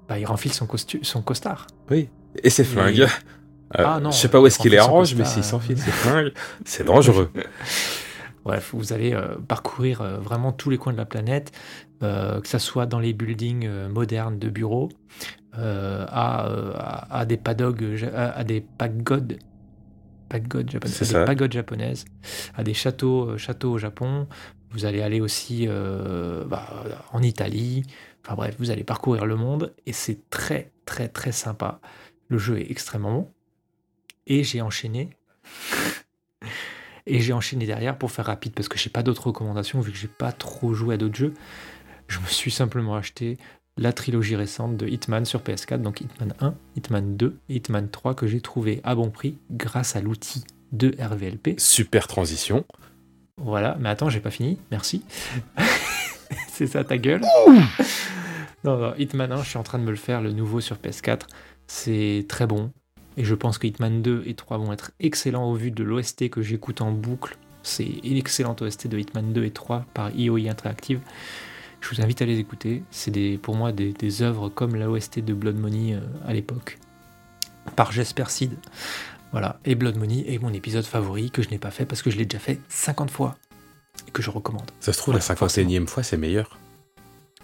Bah, 0.08 0.18
il 0.18 0.26
renfile 0.26 0.52
son, 0.52 0.66
costu- 0.66 1.02
son 1.02 1.22
costard. 1.22 1.66
Oui. 1.90 2.08
Et 2.42 2.50
ses 2.50 2.64
flingues 2.64 3.06
Euh, 3.78 3.84
Ah 3.86 4.00
non, 4.00 4.10
Je 4.10 4.16
sais 4.16 4.28
pas 4.28 4.40
où 4.40 4.46
est-ce 4.46 4.58
il 4.58 4.62
qu'il 4.62 4.70
les 4.72 4.78
arrange, 4.78 5.14
mais 5.14 5.24
s'il 5.24 5.44
s'enfile 5.44 5.78
ses 5.78 5.90
flingues, 5.90 6.32
c'est 6.64 6.84
dangereux. 6.84 7.30
Bref, 8.44 8.70
vous 8.74 8.92
allez 8.92 9.12
euh, 9.14 9.36
parcourir 9.46 10.00
euh, 10.02 10.18
vraiment 10.18 10.50
tous 10.52 10.68
les 10.68 10.76
coins 10.78 10.92
de 10.92 10.98
la 10.98 11.04
planète, 11.04 11.52
euh, 12.02 12.40
que 12.40 12.48
ça 12.48 12.58
soit 12.58 12.86
dans 12.86 12.98
les 12.98 13.12
buildings 13.12 13.68
modernes 13.88 14.38
de 14.38 14.48
bureaux, 14.48 14.88
à, 15.52 15.60
à, 16.08 17.18
à 17.20 17.24
des 17.24 17.36
padogues, 17.36 17.94
ja- 17.94 18.08
à, 18.14 18.30
à 18.38 18.44
des 18.44 18.60
pagodes, 18.60 19.38
pagodes 20.28 20.70
japonaises, 20.70 21.02
à 21.02 21.04
des 21.04 21.24
pagodes 21.26 21.52
japonaises, 21.52 22.04
à 22.56 22.64
des 22.64 22.74
châteaux, 22.74 23.36
châteaux 23.38 23.72
au 23.72 23.78
Japon. 23.78 24.26
Vous 24.70 24.86
allez 24.86 25.02
aller 25.02 25.20
aussi 25.20 25.66
euh, 25.68 26.44
bah, 26.46 26.66
en 27.12 27.22
Italie. 27.22 27.82
Enfin 28.24 28.34
bref, 28.34 28.56
vous 28.58 28.70
allez 28.70 28.84
parcourir 28.84 29.26
le 29.26 29.36
monde 29.36 29.74
et 29.86 29.92
c'est 29.92 30.30
très 30.30 30.72
très 30.86 31.08
très 31.08 31.32
sympa. 31.32 31.80
Le 32.28 32.38
jeu 32.38 32.58
est 32.58 32.70
extrêmement 32.70 33.12
bon. 33.12 33.28
Et 34.26 34.44
j'ai 34.44 34.60
enchaîné. 34.60 35.10
Et 37.06 37.20
j'ai 37.20 37.32
enchaîné 37.32 37.66
derrière 37.66 37.98
pour 37.98 38.12
faire 38.12 38.26
rapide 38.26 38.52
parce 38.54 38.68
que 38.68 38.78
j'ai 38.78 38.90
pas 38.90 39.02
d'autres 39.02 39.26
recommandations 39.26 39.80
vu 39.80 39.90
que 39.90 39.98
j'ai 39.98 40.08
pas 40.08 40.30
trop 40.30 40.72
joué 40.72 40.94
à 40.94 40.98
d'autres 40.98 41.16
jeux. 41.16 41.34
Je 42.06 42.20
me 42.20 42.26
suis 42.26 42.52
simplement 42.52 42.94
acheté 42.94 43.38
la 43.76 43.92
trilogie 43.92 44.36
récente 44.36 44.76
de 44.76 44.86
Hitman 44.86 45.24
sur 45.24 45.40
PS4, 45.40 45.80
donc 45.80 46.00
Hitman 46.00 46.34
1, 46.40 46.54
Hitman 46.76 47.16
2 47.16 47.38
et 47.48 47.56
Hitman 47.56 47.88
3 47.88 48.14
que 48.14 48.26
j'ai 48.26 48.40
trouvé 48.40 48.80
à 48.84 48.94
bon 48.94 49.10
prix 49.10 49.38
grâce 49.50 49.96
à 49.96 50.00
l'outil 50.00 50.44
de 50.72 50.94
RVLP. 50.98 51.58
Super 51.58 52.06
transition. 52.06 52.64
Voilà, 53.38 53.76
mais 53.80 53.88
attends, 53.88 54.10
j'ai 54.10 54.20
pas 54.20 54.30
fini, 54.30 54.58
merci. 54.70 55.04
c'est 56.48 56.66
ça 56.66 56.84
ta 56.84 56.98
gueule 56.98 57.22
Non, 58.64 58.76
non, 58.78 58.94
Hitman 58.96 59.32
1, 59.32 59.42
je 59.42 59.48
suis 59.48 59.58
en 59.58 59.62
train 59.62 59.78
de 59.78 59.84
me 59.84 59.90
le 59.90 59.96
faire, 59.96 60.20
le 60.20 60.32
nouveau 60.32 60.60
sur 60.60 60.76
PS4. 60.76 61.22
C'est 61.66 62.26
très 62.28 62.46
bon. 62.46 62.70
Et 63.16 63.24
je 63.24 63.34
pense 63.34 63.58
que 63.58 63.66
Hitman 63.66 64.02
2 64.02 64.24
et 64.26 64.34
3 64.34 64.58
vont 64.58 64.72
être 64.72 64.92
excellents 65.00 65.50
au 65.50 65.54
vu 65.54 65.70
de 65.70 65.84
l'OST 65.84 66.30
que 66.30 66.42
j'écoute 66.42 66.80
en 66.80 66.92
boucle. 66.92 67.36
C'est 67.62 67.84
une 67.84 68.16
excellente 68.16 68.62
OST 68.62 68.88
de 68.88 68.98
Hitman 68.98 69.32
2 69.32 69.44
et 69.44 69.50
3 69.50 69.86
par 69.94 70.10
IOI 70.10 70.50
Interactive. 70.50 71.00
Je 71.80 71.88
vous 71.88 72.00
invite 72.00 72.22
à 72.22 72.26
les 72.26 72.38
écouter. 72.38 72.82
C'est 72.90 73.38
pour 73.42 73.54
moi 73.54 73.72
des, 73.72 73.92
des 73.92 74.22
œuvres 74.22 74.48
comme 74.48 74.76
la 74.76 74.88
OST 74.88 75.20
de 75.20 75.34
Blood 75.34 75.56
Money 75.56 75.94
euh, 75.94 76.00
à 76.26 76.32
l'époque. 76.32 76.78
Par 77.76 77.92
Jesper 77.92 78.24
Sid. 78.28 78.52
Voilà. 79.32 79.58
Et 79.64 79.74
Blood 79.74 79.96
Money 79.96 80.24
est 80.28 80.38
mon 80.38 80.52
épisode 80.52 80.84
favori 80.84 81.30
que 81.30 81.42
je 81.42 81.50
n'ai 81.50 81.58
pas 81.58 81.70
fait 81.70 81.84
parce 81.84 82.02
que 82.02 82.10
je 82.10 82.16
l'ai 82.16 82.24
déjà 82.24 82.38
fait 82.38 82.60
50 82.68 83.10
fois. 83.10 83.36
Et 84.08 84.10
que 84.10 84.22
je 84.22 84.30
recommande. 84.30 84.70
Ça 84.80 84.92
se 84.92 84.98
trouve, 84.98 85.14
la 85.14 85.20
51e 85.20 85.86
fois, 85.86 86.02
c'est 86.02 86.16
meilleur. 86.16 86.58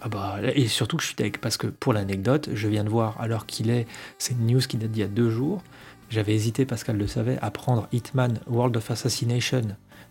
Ah 0.01 0.09
bah, 0.09 0.39
et 0.55 0.69
surtout 0.69 0.97
que 0.97 1.03
je 1.03 1.09
suis 1.09 1.17
tech, 1.17 1.33
parce 1.41 1.57
que 1.57 1.67
pour 1.67 1.93
l'anecdote, 1.93 2.51
je 2.55 2.69
viens 2.69 2.85
de 2.85 2.89
voir, 2.89 3.21
alors 3.21 3.47
qu'il 3.47 3.71
est, 3.71 3.87
c'est 4.19 4.35
une 4.35 4.47
news 4.47 4.61
qui 4.61 4.77
date 4.77 4.93
d'il 4.93 5.01
y 5.01 5.05
a 5.05 5.09
deux 5.09 5.31
jours, 5.31 5.63
j'avais 6.11 6.35
hésité, 6.35 6.65
Pascal 6.65 6.97
le 6.97 7.07
savait, 7.07 7.39
à 7.43 7.51
prendre 7.51 7.89
Hitman 7.93 8.41
World 8.47 8.77
of 8.77 8.91
Assassination, 8.91 9.63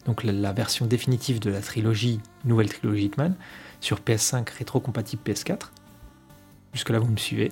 donc 0.05 0.23
la, 0.23 0.53
version 0.53 0.85
définitive 0.85 1.39
de 1.39 1.49
la 1.49 1.61
trilogie, 1.61 2.19
nouvelle 2.45 2.69
trilogie 2.69 3.05
Hitman, 3.05 3.35
sur 3.81 3.99
PS5 3.99 4.47
rétro-compatible 4.57 5.21
PS4. 5.25 5.71
Jusque-là, 6.73 6.99
vous 6.99 7.07
me 7.07 7.17
suivez. 7.17 7.51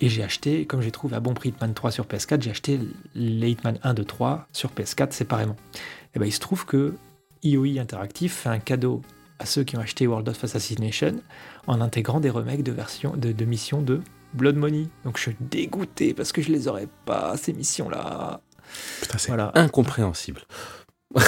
Et 0.00 0.08
j'ai 0.08 0.22
acheté, 0.22 0.66
comme 0.66 0.82
j'ai 0.82 0.90
trouvé 0.90 1.16
à 1.16 1.20
bon 1.20 1.34
prix 1.34 1.50
Hitman 1.50 1.72
3 1.72 1.90
sur 1.90 2.04
PS4, 2.04 2.42
j'ai 2.42 2.50
acheté 2.50 2.80
les 3.14 3.50
Hitman 3.50 3.78
1, 3.82 3.94
2, 3.94 4.04
3 4.04 4.48
sur 4.52 4.70
PS4 4.70 5.12
séparément. 5.12 5.56
Et 6.14 6.18
ben 6.18 6.26
il 6.26 6.32
se 6.32 6.40
trouve 6.40 6.66
que 6.66 6.94
IOI 7.42 7.80
Interactive 7.80 8.32
fait 8.32 8.48
un 8.48 8.58
cadeau 8.58 9.02
à 9.38 9.46
ceux 9.46 9.64
qui 9.64 9.76
ont 9.76 9.80
acheté 9.80 10.06
World 10.06 10.28
of 10.28 10.42
Assassination 10.42 11.20
en 11.66 11.80
intégrant 11.80 12.20
des 12.20 12.30
remakes 12.30 12.62
de 12.62 12.72
versions 12.72 13.16
de, 13.16 13.32
de 13.32 13.44
missions 13.44 13.82
de 13.82 14.00
Blood 14.34 14.56
Money. 14.56 14.88
Donc 15.04 15.16
je 15.16 15.22
suis 15.22 15.36
dégoûté 15.40 16.14
parce 16.14 16.32
que 16.32 16.42
je 16.42 16.50
les 16.50 16.68
aurais 16.68 16.88
pas 17.04 17.36
ces 17.36 17.52
missions-là. 17.52 18.40
Putain, 19.00 19.18
c'est 19.18 19.32
incompréhensible. 19.54 20.42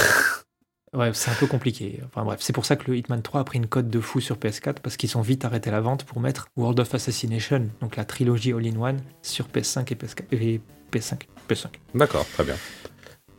ouais, 0.94 1.10
c'est 1.14 1.30
un 1.30 1.34
peu 1.34 1.46
compliqué. 1.46 2.00
Enfin 2.06 2.24
bref, 2.24 2.40
c'est 2.42 2.52
pour 2.52 2.66
ça 2.66 2.76
que 2.76 2.90
le 2.90 2.96
Hitman 2.96 3.22
3 3.22 3.40
a 3.40 3.44
pris 3.44 3.58
une 3.58 3.66
cote 3.66 3.88
de 3.88 4.00
fou 4.00 4.20
sur 4.20 4.36
PS4 4.36 4.76
parce 4.82 4.96
qu'ils 4.96 5.08
sont 5.08 5.22
vite 5.22 5.44
arrêté 5.44 5.70
la 5.70 5.80
vente 5.80 6.04
pour 6.04 6.20
mettre 6.20 6.48
World 6.56 6.80
of 6.80 6.94
Assassination, 6.94 7.68
donc 7.80 7.96
la 7.96 8.04
trilogie 8.04 8.52
all-in-one 8.52 9.00
sur 9.22 9.46
PS5 9.48 9.92
et 9.92 9.96
PS4 9.96 10.24
et 10.32 10.60
PS5. 10.92 11.20
PS5. 11.48 11.66
D'accord, 11.94 12.26
très 12.34 12.44
bien. 12.44 12.56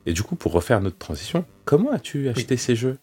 Et 0.06 0.14
du 0.14 0.24
coup, 0.24 0.36
pour 0.36 0.54
refaire 0.54 0.82
notre 0.82 0.98
transition, 0.98 1.46
comment 1.66 1.92
as-tu 1.92 2.30
acheté 2.30 2.58
ces 2.58 2.76
jeux? 2.76 2.98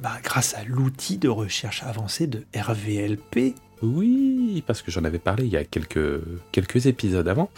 Bah, 0.00 0.18
grâce 0.22 0.54
à 0.54 0.64
l'outil 0.64 1.18
de 1.18 1.28
recherche 1.28 1.82
avancée 1.82 2.26
de 2.26 2.44
RVLP. 2.56 3.54
Oui, 3.82 4.62
parce 4.66 4.82
que 4.82 4.90
j'en 4.90 5.04
avais 5.04 5.18
parlé 5.18 5.44
il 5.44 5.50
y 5.50 5.56
a 5.56 5.64
quelques, 5.64 6.86
épisodes 6.86 7.28
avant. 7.28 7.50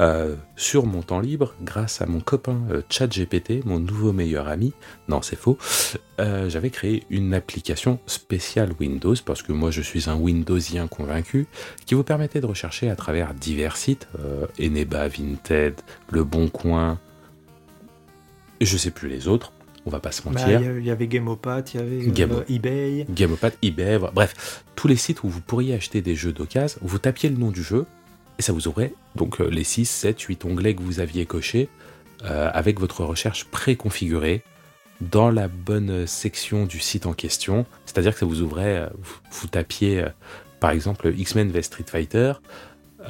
Euh, 0.00 0.36
sur 0.56 0.86
mon 0.86 1.02
temps 1.02 1.20
libre, 1.20 1.54
grâce 1.62 2.00
à 2.00 2.06
mon 2.06 2.20
copain 2.20 2.60
euh, 2.70 2.82
ChatGPT, 2.88 3.64
mon 3.64 3.78
nouveau 3.78 4.12
meilleur 4.12 4.48
ami, 4.48 4.72
non 5.08 5.22
c'est 5.22 5.36
faux, 5.36 5.58
euh, 6.18 6.48
j'avais 6.48 6.70
créé 6.70 7.04
une 7.10 7.34
application 7.34 8.00
spéciale 8.06 8.72
Windows, 8.80 9.14
parce 9.24 9.42
que 9.42 9.52
moi 9.52 9.70
je 9.70 9.82
suis 9.82 10.08
un 10.08 10.14
Windowsien 10.14 10.88
convaincu, 10.88 11.46
qui 11.86 11.94
vous 11.94 12.04
permettait 12.04 12.40
de 12.40 12.46
rechercher 12.46 12.90
à 12.90 12.96
travers 12.96 13.34
divers 13.34 13.76
sites, 13.76 14.08
Eneba, 14.58 15.08
Vinted, 15.08 15.74
Le 16.10 16.24
Bon 16.24 16.48
Coin, 16.48 16.98
je 18.60 18.76
sais 18.76 18.90
plus 18.90 19.08
les 19.08 19.28
autres, 19.28 19.52
on 19.86 19.90
va 19.90 20.00
pas 20.00 20.12
se 20.12 20.22
Bah, 20.22 20.30
mentir. 20.30 20.60
Il 20.78 20.84
y, 20.84 20.90
avait 20.90 21.06
Gameopat, 21.08 21.62
il 21.74 21.80
y 21.80 21.82
avait 21.82 22.06
Game- 22.10 22.32
euh, 22.32 22.44
eBay. 22.48 23.06
Gameopad, 23.10 23.52
eBay, 23.62 23.96
voilà. 23.96 24.12
bref, 24.14 24.64
tous 24.76 24.88
les 24.88 24.96
sites 24.96 25.22
où 25.24 25.28
vous 25.28 25.40
pourriez 25.40 25.74
acheter 25.74 26.00
des 26.02 26.14
jeux 26.14 26.32
d'occasion, 26.32 26.78
vous 26.82 26.98
tapiez 26.98 27.28
le 27.30 27.36
nom 27.36 27.50
du 27.50 27.62
jeu 27.62 27.86
et 28.38 28.42
ça 28.42 28.52
vous 28.52 28.68
ouvrait 28.68 28.94
donc 29.16 29.40
euh, 29.40 29.48
les 29.50 29.64
6, 29.64 29.86
7, 29.86 30.20
8 30.20 30.44
onglets 30.44 30.74
que 30.74 30.82
vous 30.82 31.00
aviez 31.00 31.26
cochés 31.26 31.68
euh, 32.24 32.50
avec 32.52 32.78
votre 32.80 33.04
recherche 33.04 33.44
préconfigurée 33.46 34.42
dans 35.00 35.30
la 35.30 35.48
bonne 35.48 36.06
section 36.06 36.64
du 36.66 36.78
site 36.78 37.06
en 37.06 37.12
question. 37.12 37.66
C'est-à-dire 37.86 38.12
que 38.12 38.20
ça 38.20 38.26
vous 38.26 38.40
ouvrait, 38.40 38.76
euh, 38.78 38.86
vous, 39.00 39.16
vous 39.32 39.48
tapiez 39.48 40.04
par 40.60 40.70
exemple 40.70 41.12
X-Men 41.16 41.50
vs 41.50 41.62
Street 41.62 41.84
Fighter 41.86 42.34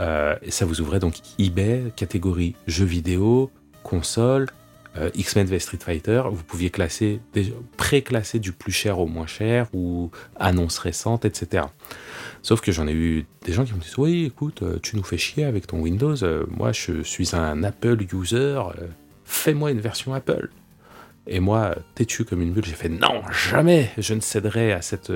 euh, 0.00 0.34
et 0.40 0.50
ça 0.50 0.64
vous 0.64 0.80
ouvrait 0.80 1.00
donc 1.00 1.16
eBay, 1.38 1.92
catégorie 1.94 2.56
jeux 2.66 2.86
vidéo, 2.86 3.50
console, 3.82 4.46
euh, 4.98 5.10
X-Men 5.14 5.46
vs 5.46 5.60
Street 5.60 5.78
Fighter, 5.82 6.22
vous 6.30 6.44
pouviez 6.44 6.70
classer, 6.70 7.20
pré-classer 7.76 8.38
du 8.38 8.52
plus 8.52 8.72
cher 8.72 8.98
au 8.98 9.06
moins 9.06 9.26
cher 9.26 9.66
ou 9.72 10.10
annonces 10.36 10.78
récentes, 10.78 11.24
etc. 11.24 11.64
Sauf 12.42 12.60
que 12.60 12.72
j'en 12.72 12.86
ai 12.86 12.92
eu 12.92 13.26
des 13.44 13.52
gens 13.52 13.64
qui 13.64 13.72
me 13.74 13.80
disent 13.80 13.96
Oui, 13.98 14.24
écoute, 14.26 14.62
euh, 14.62 14.78
tu 14.82 14.96
nous 14.96 15.02
fais 15.02 15.16
chier 15.18 15.44
avec 15.44 15.66
ton 15.66 15.80
Windows. 15.80 16.22
euh, 16.22 16.44
moi, 16.50 16.72
je 16.72 17.02
suis 17.02 17.34
un 17.34 17.62
Apple 17.64 17.98
user. 18.12 18.36
euh, 18.36 18.86
Fais-moi 19.24 19.70
une 19.70 19.80
version 19.80 20.12
Apple. 20.12 20.50
Et 21.26 21.40
moi, 21.40 21.74
têtu 21.94 22.24
comme 22.24 22.42
une 22.42 22.52
bulle, 22.52 22.64
j'ai 22.66 22.74
fait 22.74 22.88
Non, 22.88 23.22
jamais 23.30 23.90
je 23.96 24.12
ne 24.14 24.20
céderai 24.20 24.72
à, 24.72 24.82
cette, 24.82 25.12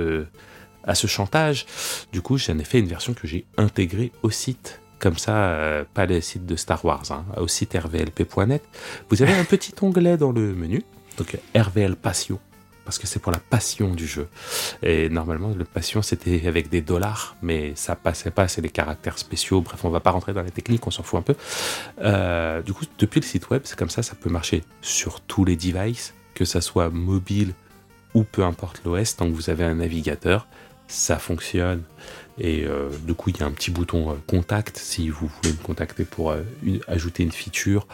à 0.84 0.94
ce 0.94 1.06
chantage. 1.08 1.66
Du 2.12 2.22
coup, 2.22 2.38
j'en 2.38 2.56
ai 2.58 2.64
fait 2.64 2.78
une 2.78 2.86
version 2.86 3.12
que 3.12 3.26
j'ai 3.26 3.44
intégrée 3.58 4.12
au 4.22 4.30
site. 4.30 4.80
Comme 4.98 5.18
ça, 5.18 5.36
euh, 5.36 5.84
pas 5.92 6.06
les 6.06 6.20
sites 6.20 6.46
de 6.46 6.56
Star 6.56 6.84
Wars, 6.84 7.02
hein, 7.10 7.24
au 7.36 7.48
site 7.48 7.74
rvlp.net. 7.74 8.62
Vous 9.10 9.22
avez 9.22 9.34
un 9.34 9.44
petit 9.44 9.74
onglet 9.82 10.16
dans 10.16 10.32
le 10.32 10.54
menu, 10.54 10.82
donc 11.18 11.38
RVL 11.54 11.96
Passion, 11.96 12.38
parce 12.86 12.98
que 12.98 13.06
c'est 13.06 13.18
pour 13.18 13.32
la 13.32 13.38
passion 13.38 13.92
du 13.92 14.06
jeu. 14.06 14.28
Et 14.82 15.10
normalement, 15.10 15.52
le 15.54 15.64
passion, 15.64 16.00
c'était 16.00 16.46
avec 16.46 16.70
des 16.70 16.80
dollars, 16.80 17.36
mais 17.42 17.72
ça 17.74 17.94
passait 17.94 18.30
pas, 18.30 18.48
c'est 18.48 18.62
les 18.62 18.70
caractères 18.70 19.18
spéciaux. 19.18 19.60
Bref, 19.60 19.84
on 19.84 19.90
va 19.90 20.00
pas 20.00 20.12
rentrer 20.12 20.32
dans 20.32 20.42
les 20.42 20.50
techniques, 20.50 20.86
on 20.86 20.90
s'en 20.90 21.02
fout 21.02 21.18
un 21.18 21.22
peu. 21.22 21.34
Euh, 22.00 22.62
du 22.62 22.72
coup, 22.72 22.84
depuis 22.98 23.20
le 23.20 23.26
site 23.26 23.50
web, 23.50 23.62
c'est 23.64 23.78
comme 23.78 23.90
ça, 23.90 24.02
ça 24.02 24.14
peut 24.14 24.30
marcher 24.30 24.64
sur 24.80 25.20
tous 25.20 25.44
les 25.44 25.56
devices, 25.56 26.14
que 26.34 26.44
ça 26.44 26.60
soit 26.60 26.88
mobile 26.88 27.52
ou 28.14 28.24
peu 28.24 28.44
importe 28.44 28.80
l'OS, 28.84 29.16
tant 29.16 29.26
que 29.28 29.34
vous 29.34 29.50
avez 29.50 29.64
un 29.64 29.74
navigateur, 29.74 30.46
ça 30.88 31.18
fonctionne. 31.18 31.82
Et 32.38 32.64
euh, 32.64 32.90
du 33.06 33.14
coup, 33.14 33.30
il 33.30 33.38
y 33.38 33.42
a 33.42 33.46
un 33.46 33.50
petit 33.50 33.70
bouton 33.70 34.10
euh, 34.10 34.14
contact 34.26 34.76
si 34.76 35.08
vous 35.08 35.26
voulez 35.26 35.54
me 35.54 35.62
contacter 35.62 36.04
pour 36.04 36.32
euh, 36.32 36.42
ajouter 36.86 37.22
une 37.22 37.32
feature 37.32 37.86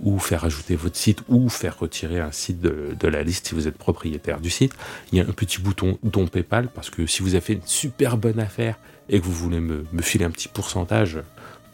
ou 0.00 0.18
faire 0.18 0.44
ajouter 0.44 0.74
votre 0.74 0.96
site 0.96 1.22
ou 1.28 1.48
faire 1.48 1.78
retirer 1.78 2.18
un 2.18 2.32
site 2.32 2.60
de, 2.60 3.08
la 3.08 3.22
liste 3.22 3.48
si 3.48 3.54
vous 3.54 3.68
êtes 3.68 3.78
propriétaire 3.78 4.40
du 4.40 4.50
site. 4.50 4.74
Il 5.12 5.18
y 5.18 5.20
a 5.20 5.24
un 5.24 5.32
petit 5.32 5.60
bouton 5.60 5.98
don 6.02 6.26
PayPal 6.26 6.68
parce 6.74 6.90
que 6.90 7.06
si 7.06 7.22
vous 7.22 7.34
avez 7.34 7.40
fait 7.40 7.52
une 7.52 7.66
super 7.66 8.16
bonne 8.16 8.40
affaire 8.40 8.78
et 9.08 9.20
que 9.20 9.24
vous 9.24 9.32
voulez 9.32 9.60
me, 9.60 9.84
filer 10.02 10.24
un 10.24 10.30
petit 10.30 10.48
pourcentage, 10.48 11.16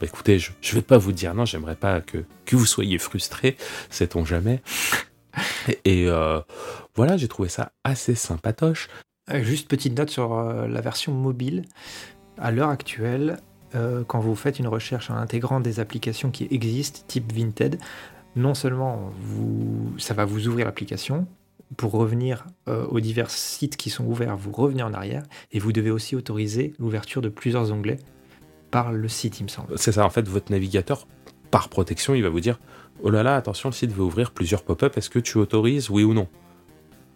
bah 0.00 0.06
écoutez, 0.06 0.38
je 0.38 0.50
ne 0.50 0.74
vais 0.74 0.82
pas 0.82 0.98
vous 0.98 1.12
dire 1.12 1.34
non, 1.34 1.46
j'aimerais 1.46 1.76
pas 1.76 2.02
que, 2.02 2.24
que 2.44 2.56
vous 2.56 2.66
soyez 2.66 2.98
frustré, 2.98 3.56
sait-on 3.88 4.26
jamais. 4.26 4.60
Et, 5.84 6.08
voilà, 6.94 7.16
j'ai 7.16 7.28
trouvé 7.28 7.48
ça 7.48 7.72
assez 7.84 8.14
sympatoche. 8.14 8.88
Euh, 9.30 9.42
Juste 9.42 9.68
petite 9.68 9.96
note 9.96 10.10
sur 10.10 10.34
euh, 10.34 10.66
la 10.66 10.80
version 10.80 11.12
mobile. 11.12 11.64
À 12.38 12.50
l'heure 12.50 12.70
actuelle, 12.70 13.38
euh, 13.74 14.02
quand 14.06 14.20
vous 14.20 14.34
faites 14.34 14.58
une 14.58 14.68
recherche 14.68 15.10
en 15.10 15.14
intégrant 15.14 15.60
des 15.60 15.80
applications 15.80 16.30
qui 16.30 16.48
existent, 16.50 17.00
type 17.06 17.32
Vinted, 17.32 17.78
non 18.36 18.54
seulement 18.54 19.12
ça 19.98 20.14
va 20.14 20.24
vous 20.24 20.48
ouvrir 20.48 20.66
l'application, 20.66 21.26
pour 21.76 21.92
revenir 21.92 22.46
euh, 22.68 22.86
aux 22.86 23.00
divers 23.00 23.30
sites 23.30 23.76
qui 23.76 23.90
sont 23.90 24.04
ouverts, 24.04 24.36
vous 24.36 24.52
revenez 24.52 24.82
en 24.82 24.92
arrière, 24.92 25.22
et 25.52 25.58
vous 25.58 25.72
devez 25.72 25.90
aussi 25.90 26.16
autoriser 26.16 26.74
l'ouverture 26.78 27.22
de 27.22 27.28
plusieurs 27.28 27.72
onglets 27.72 27.98
par 28.70 28.92
le 28.92 29.08
site, 29.08 29.40
il 29.40 29.44
me 29.44 29.48
semble. 29.48 29.78
C'est 29.78 29.92
ça, 29.92 30.04
en 30.04 30.10
fait, 30.10 30.28
votre 30.28 30.52
navigateur, 30.52 31.06
par 31.50 31.68
protection, 31.68 32.14
il 32.14 32.22
va 32.22 32.28
vous 32.28 32.40
dire 32.40 32.60
Oh 33.02 33.10
là 33.10 33.22
là, 33.22 33.36
attention, 33.36 33.68
le 33.68 33.74
site 33.74 33.92
veut 33.92 34.02
ouvrir 34.02 34.30
plusieurs 34.32 34.62
pop-up, 34.62 34.96
est-ce 34.96 35.10
que 35.10 35.18
tu 35.18 35.38
autorises, 35.38 35.90
oui 35.90 36.04
ou 36.04 36.14
non? 36.14 36.28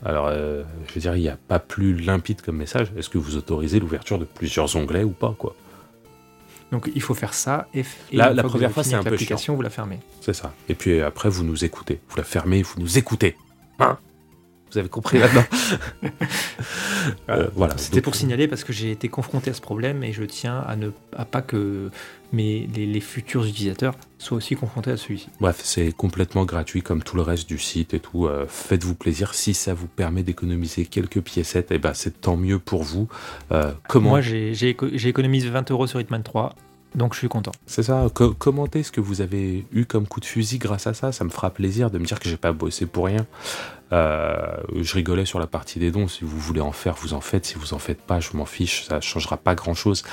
Alors, 0.05 0.27
euh, 0.29 0.63
je 0.89 0.95
veux 0.95 1.01
dire, 1.01 1.17
il 1.17 1.23
n'y 1.23 1.29
a 1.29 1.37
pas 1.37 1.59
plus 1.59 1.95
limpide 1.95 2.41
comme 2.43 2.57
message. 2.57 2.89
Est-ce 2.97 3.09
que 3.09 3.19
vous 3.19 3.37
autorisez 3.37 3.81
l'ouverture 3.81 4.19
de 4.19 4.25
plusieurs 4.25 4.75
onglets 4.77 5.05
ou 5.05 5.11
pas, 5.11 5.35
quoi? 5.39 5.55
Donc 6.73 6.91
il 6.95 7.03
faut 7.03 7.15
faire 7.15 7.35
ça, 7.35 7.69
et, 7.75 7.85
et 8.11 8.17
La- 8.17 8.33
la 8.33 8.43
fois 8.43 8.51
première 8.51 8.73
fois, 8.73 8.83
c'est 8.83 8.95
un 8.95 9.03
peu 9.05 9.11
l'application, 9.11 9.55
vous 9.55 9.63
la 9.63 9.71
fermez. 9.71 10.01
C'est 10.21 10.33
ça. 10.33 10.53
Et 10.69 10.75
puis 10.75 11.01
après, 11.03 11.29
vous 11.29 11.45
nous 11.45 11.65
écoutez. 11.65 12.01
Vous 12.09 12.17
la 12.17 12.25
fermez, 12.25 12.63
vous 12.63 12.81
nous 12.81 12.99
écoutez. 12.99 13.37
Hein? 13.79 13.99
Vous 14.75 14.79
avez 14.81 14.89
compris 14.89 15.19
là-dedans 15.19 15.45
Euh, 17.29 17.49
Voilà. 17.55 17.77
C'était 17.79 18.01
pour 18.01 18.15
signaler 18.15 18.49
parce 18.49 18.65
que 18.65 18.73
j'ai 18.73 18.91
été 18.91 19.09
confronté 19.09 19.51
à 19.51 19.55
ce 19.55 19.61
problème 19.61 20.03
et 20.03 20.13
je 20.13 20.25
tiens 20.25 20.61
à 20.67 20.75
ne 20.75 20.91
à 21.17 21.25
pas 21.25 21.43
que 21.43 21.91
mes, 22.33 22.67
les, 22.75 22.87
les 22.87 23.01
futurs 23.01 23.45
utilisateurs 23.45 23.95
soient 24.19 24.39
aussi 24.39 24.57
confrontés 24.57 24.91
à 24.91 24.97
celui-ci. 24.97 25.29
Bref, 25.41 25.61
c'est 25.63 25.93
complètement 25.93 26.45
gratuit 26.45 26.83
comme 26.83 27.03
tout 27.03 27.15
le 27.17 27.23
reste 27.23 27.49
du 27.49 27.59
site 27.59 27.95
et 27.95 28.01
tout. 28.01 28.27
Euh, 28.27 28.47
Faites-vous 28.49 28.95
plaisir. 28.95 29.35
Si 29.35 29.55
ça 29.55 29.75
vous 29.75 29.87
permet 29.87 30.23
d'économiser 30.23 30.87
quelques 30.87 31.21
piécettes, 31.21 31.71
et 31.73 31.79
ben 31.79 31.95
c'est 31.95 32.21
tant 32.21 32.37
mieux 32.37 32.59
pour 32.59 32.83
vous. 32.83 33.07
Euh, 33.53 33.73
comment 33.89 34.11
Moi, 34.11 34.21
j'ai 34.23 34.53
économisé 35.07 35.51
20 35.51 35.71
euros 35.71 35.87
sur 35.87 36.01
Hitman 36.01 36.23
3 36.23 36.55
Donc 36.95 37.15
je 37.15 37.19
suis 37.19 37.29
content. 37.29 37.53
C'est 37.67 37.83
ça, 37.83 38.07
co- 38.15 38.35
commentez 38.35 38.83
ce 38.85 38.93
que 38.93 39.01
vous 39.01 39.21
avez 39.21 39.67
eu 39.73 39.85
comme 39.85 40.07
coup 40.07 40.21
de 40.21 40.25
fusil 40.25 40.59
grâce 40.59 40.87
à 40.87 40.95
ça, 40.95 41.11
ça 41.11 41.25
me 41.25 41.31
fera 41.31 41.51
plaisir 41.51 41.91
de 41.91 41.99
me 41.99 42.05
dire 42.05 42.21
que 42.21 42.29
j'ai 42.29 42.37
pas 42.37 42.53
bossé 42.53 42.87
pour 42.87 43.07
rien. 43.07 43.27
Euh, 43.93 44.57
je 44.81 44.95
rigolais 44.95 45.25
sur 45.25 45.39
la 45.41 45.47
partie 45.47 45.79
des 45.79 45.91
dons, 45.91 46.07
si 46.09 46.25
vous 46.25 46.39
voulez 46.39 46.61
en 46.61 46.73
faire, 46.73 46.95
vous 46.95 47.13
en 47.13 47.21
faites, 47.21 47.47
si 47.47 47.55
vous 47.57 47.75
en 47.75 47.79
faites 47.79 48.01
pas, 48.01 48.21
je 48.21 48.37
m'en 48.37 48.47
fiche, 48.47 48.85
ça 48.85 49.01
changera 49.01 49.37
pas 49.37 49.55
grand 49.55 49.75
chose. 49.75 50.05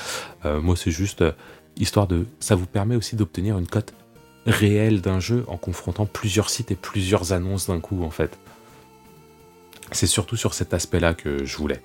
moi 0.44 0.76
c'est 0.76 0.90
juste 0.90 1.22
euh, 1.22 1.32
histoire 1.76 2.06
de... 2.06 2.26
Ça 2.40 2.54
vous 2.54 2.66
permet 2.66 2.96
aussi 2.96 3.16
d'obtenir 3.16 3.58
une 3.58 3.66
cote 3.68 3.94
réelle 4.46 5.00
d'un 5.00 5.20
jeu 5.20 5.44
en 5.46 5.56
confrontant 5.56 6.04
plusieurs 6.04 6.50
sites 6.50 6.70
et 6.72 6.76
plusieurs 6.76 7.32
annonces 7.32 7.68
d'un 7.68 7.78
coup 7.80 8.02
en 8.02 8.10
fait. 8.10 8.36
C'est 9.92 10.06
surtout 10.06 10.36
sur 10.36 10.52
cet 10.54 10.74
aspect-là 10.74 11.14
que 11.14 11.44
je 11.44 11.56
voulais. 11.56 11.80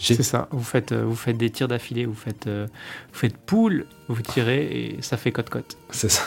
J'ai- 0.00 0.14
C'est 0.14 0.22
ça. 0.22 0.48
Vous 0.50 0.64
faites, 0.64 0.92
euh, 0.92 1.04
vous 1.04 1.14
faites 1.14 1.36
des 1.36 1.50
tirs 1.50 1.68
d'affilée, 1.68 2.06
vous 2.06 2.14
faites, 2.14 2.46
euh, 2.46 2.66
vous 3.12 3.18
faites 3.18 3.36
poule, 3.36 3.86
vous 4.08 4.22
tirez 4.22 4.62
et 4.96 5.02
ça 5.02 5.16
fait 5.18 5.30
cote-cote. 5.30 5.76
C'est 5.90 6.08
ça. 6.10 6.24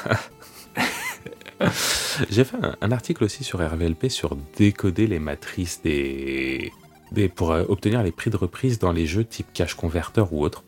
J'ai 2.29 2.43
fait 2.43 2.57
un, 2.61 2.75
un 2.81 2.91
article 2.91 3.23
aussi 3.23 3.43
sur 3.43 3.59
RVLP 3.59 4.09
sur 4.09 4.35
décoder 4.57 5.07
les 5.07 5.19
matrices 5.19 5.81
des, 5.81 6.71
des 7.11 7.29
pour 7.29 7.51
euh, 7.51 7.63
obtenir 7.69 8.03
les 8.03 8.11
prix 8.11 8.29
de 8.29 8.37
reprise 8.37 8.79
dans 8.79 8.91
les 8.91 9.05
jeux 9.07 9.23
type 9.23 9.47
Cash 9.53 9.73
Converter 9.75 10.23
ou 10.31 10.43
autre, 10.43 10.63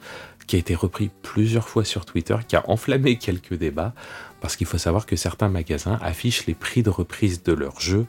qui 0.48 0.56
a 0.56 0.60
été 0.60 0.73
repris 0.76 1.10
plusieurs 1.22 1.68
fois 1.68 1.84
sur 1.84 2.06
Twitter, 2.06 2.38
qui 2.48 2.56
a 2.56 2.68
enflammé 2.69 3.18
quelques 3.19 3.56
débats, 3.56 3.94
parce 4.41 4.56
qu'il 4.56 4.68
faut 4.68 4.77
savoir 4.77 5.06
que 5.06 5.15
certains 5.15 5.49
magasins 5.49 5.99
affichent 6.02 6.45
les 6.45 6.53
prix 6.56 6.82
de 6.84 6.90
reprise 6.90 7.44
de 7.44 7.53
leurs 7.53 7.80
jeux 7.82 8.06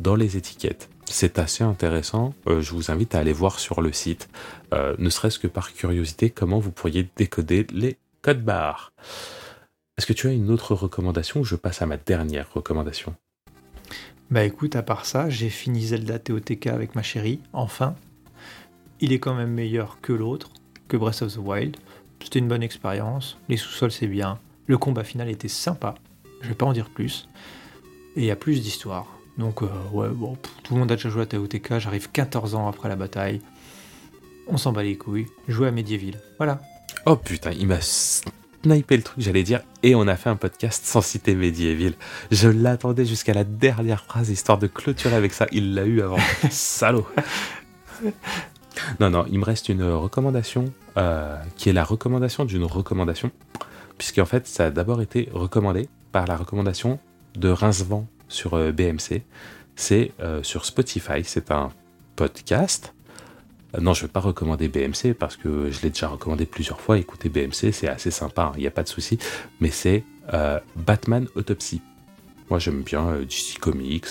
dans 0.00 0.14
les 0.14 0.36
étiquettes. 0.36 0.88
C'est 1.10 1.38
assez 1.38 1.64
intéressant, 1.64 2.34
euh, 2.46 2.60
je 2.60 2.72
vous 2.72 2.90
invite 2.90 3.14
à 3.14 3.18
aller 3.18 3.32
voir 3.32 3.58
sur 3.58 3.80
le 3.80 3.92
site, 3.92 4.28
euh, 4.74 4.94
ne 4.98 5.08
serait-ce 5.08 5.38
que 5.38 5.46
par 5.46 5.72
curiosité, 5.72 6.28
comment 6.28 6.58
vous 6.58 6.70
pourriez 6.70 7.08
décoder 7.16 7.66
les 7.72 7.96
codes 8.20 8.44
barres. 8.44 8.92
Est-ce 9.96 10.06
que 10.06 10.12
tu 10.12 10.28
as 10.28 10.32
une 10.32 10.50
autre 10.50 10.74
recommandation 10.74 11.40
ou 11.40 11.44
je 11.44 11.56
passe 11.56 11.80
à 11.80 11.86
ma 11.86 11.96
dernière 11.96 12.52
recommandation? 12.52 13.16
Bah 14.30 14.44
écoute, 14.44 14.76
à 14.76 14.82
part 14.82 15.06
ça, 15.06 15.30
j'ai 15.30 15.48
fini 15.48 15.86
Zelda 15.86 16.18
TOTK 16.18 16.66
avec 16.66 16.94
ma 16.94 17.02
chérie, 17.02 17.40
enfin. 17.54 17.96
Il 19.00 19.12
est 19.12 19.18
quand 19.18 19.34
même 19.34 19.52
meilleur 19.52 20.00
que 20.02 20.12
l'autre, 20.12 20.50
que 20.88 20.96
Breath 20.96 21.22
of 21.22 21.34
the 21.34 21.38
Wild. 21.38 21.78
C'était 22.22 22.38
une 22.38 22.48
bonne 22.48 22.62
expérience, 22.62 23.38
les 23.48 23.56
sous-sols 23.56 23.92
c'est 23.92 24.08
bien, 24.08 24.38
le 24.66 24.76
combat 24.76 25.04
final 25.04 25.30
était 25.30 25.48
sympa, 25.48 25.94
je 26.42 26.48
vais 26.48 26.54
pas 26.54 26.66
en 26.66 26.72
dire 26.72 26.90
plus. 26.90 27.28
Et 28.14 28.20
il 28.20 28.26
y 28.26 28.30
a 28.30 28.36
plus 28.36 28.60
d'histoire. 28.60 29.17
Donc 29.38 29.62
euh, 29.62 29.68
ouais, 29.92 30.08
bon, 30.08 30.34
pff, 30.34 30.52
tout 30.64 30.74
le 30.74 30.80
monde 30.80 30.90
a 30.90 30.96
déjà 30.96 31.08
joué 31.08 31.22
à 31.22 31.26
TOTK, 31.26 31.78
j'arrive 31.78 32.10
14 32.10 32.56
ans 32.56 32.68
après 32.68 32.88
la 32.88 32.96
bataille. 32.96 33.40
On 34.48 34.56
s'en 34.56 34.72
bat 34.72 34.82
les 34.82 34.96
couilles, 34.96 35.26
jouer 35.46 35.68
à 35.68 35.70
Medieval. 35.70 36.20
Voilà. 36.38 36.60
Oh 37.06 37.16
putain, 37.16 37.52
il 37.52 37.68
m'a 37.68 37.80
snipé 37.80 38.96
le 38.96 39.02
truc, 39.02 39.20
j'allais 39.20 39.44
dire, 39.44 39.60
et 39.84 39.94
on 39.94 40.08
a 40.08 40.16
fait 40.16 40.28
un 40.28 40.36
podcast 40.36 40.84
sans 40.84 41.00
citer 41.02 41.36
Medieval. 41.36 41.94
Je 42.32 42.48
l'attendais 42.48 43.04
jusqu'à 43.04 43.32
la 43.32 43.44
dernière 43.44 44.04
phrase, 44.04 44.28
histoire 44.28 44.58
de 44.58 44.66
clôturer 44.66 45.14
avec 45.14 45.32
ça. 45.32 45.46
Il 45.52 45.74
l'a 45.74 45.84
eu 45.84 46.02
avant. 46.02 46.18
Salaud. 46.50 47.06
Non, 48.98 49.10
non, 49.10 49.24
il 49.30 49.38
me 49.38 49.44
reste 49.44 49.68
une 49.68 49.84
recommandation, 49.84 50.72
euh, 50.96 51.36
qui 51.56 51.68
est 51.68 51.72
la 51.72 51.84
recommandation 51.84 52.44
d'une 52.44 52.64
recommandation, 52.64 53.30
puisqu'en 53.98 54.26
fait, 54.26 54.48
ça 54.48 54.66
a 54.66 54.70
d'abord 54.70 55.00
été 55.00 55.28
recommandé 55.32 55.88
par 56.10 56.26
la 56.26 56.36
recommandation 56.36 56.98
de 57.36 57.50
Rincevent 57.50 58.06
sur 58.28 58.54
euh, 58.54 58.72
BMC. 58.72 59.22
C'est 59.76 60.12
euh, 60.20 60.42
sur 60.42 60.64
Spotify, 60.64 61.22
c'est 61.24 61.50
un 61.50 61.70
podcast. 62.16 62.94
Euh, 63.74 63.80
non, 63.80 63.94
je 63.94 64.02
ne 64.02 64.06
vais 64.06 64.12
pas 64.12 64.20
recommander 64.20 64.68
BMC 64.68 65.14
parce 65.18 65.36
que 65.36 65.70
je 65.70 65.82
l'ai 65.82 65.90
déjà 65.90 66.08
recommandé 66.08 66.46
plusieurs 66.46 66.80
fois. 66.80 66.98
Écoutez 66.98 67.28
BMC, 67.28 67.72
c'est 67.72 67.88
assez 67.88 68.10
sympa, 68.10 68.42
hein, 68.44 68.52
il 68.56 68.60
n'y 68.60 68.66
a 68.66 68.72
pas 68.72 68.82
de 68.82 68.88
souci. 68.88 69.18
Mais 69.60 69.70
c'est 69.70 70.04
Batman 70.76 71.26
Autopsy. 71.36 71.80
Moi, 72.50 72.58
j'aime 72.58 72.82
bien 72.82 73.06
euh, 73.08 73.24
Comics, 73.60 74.06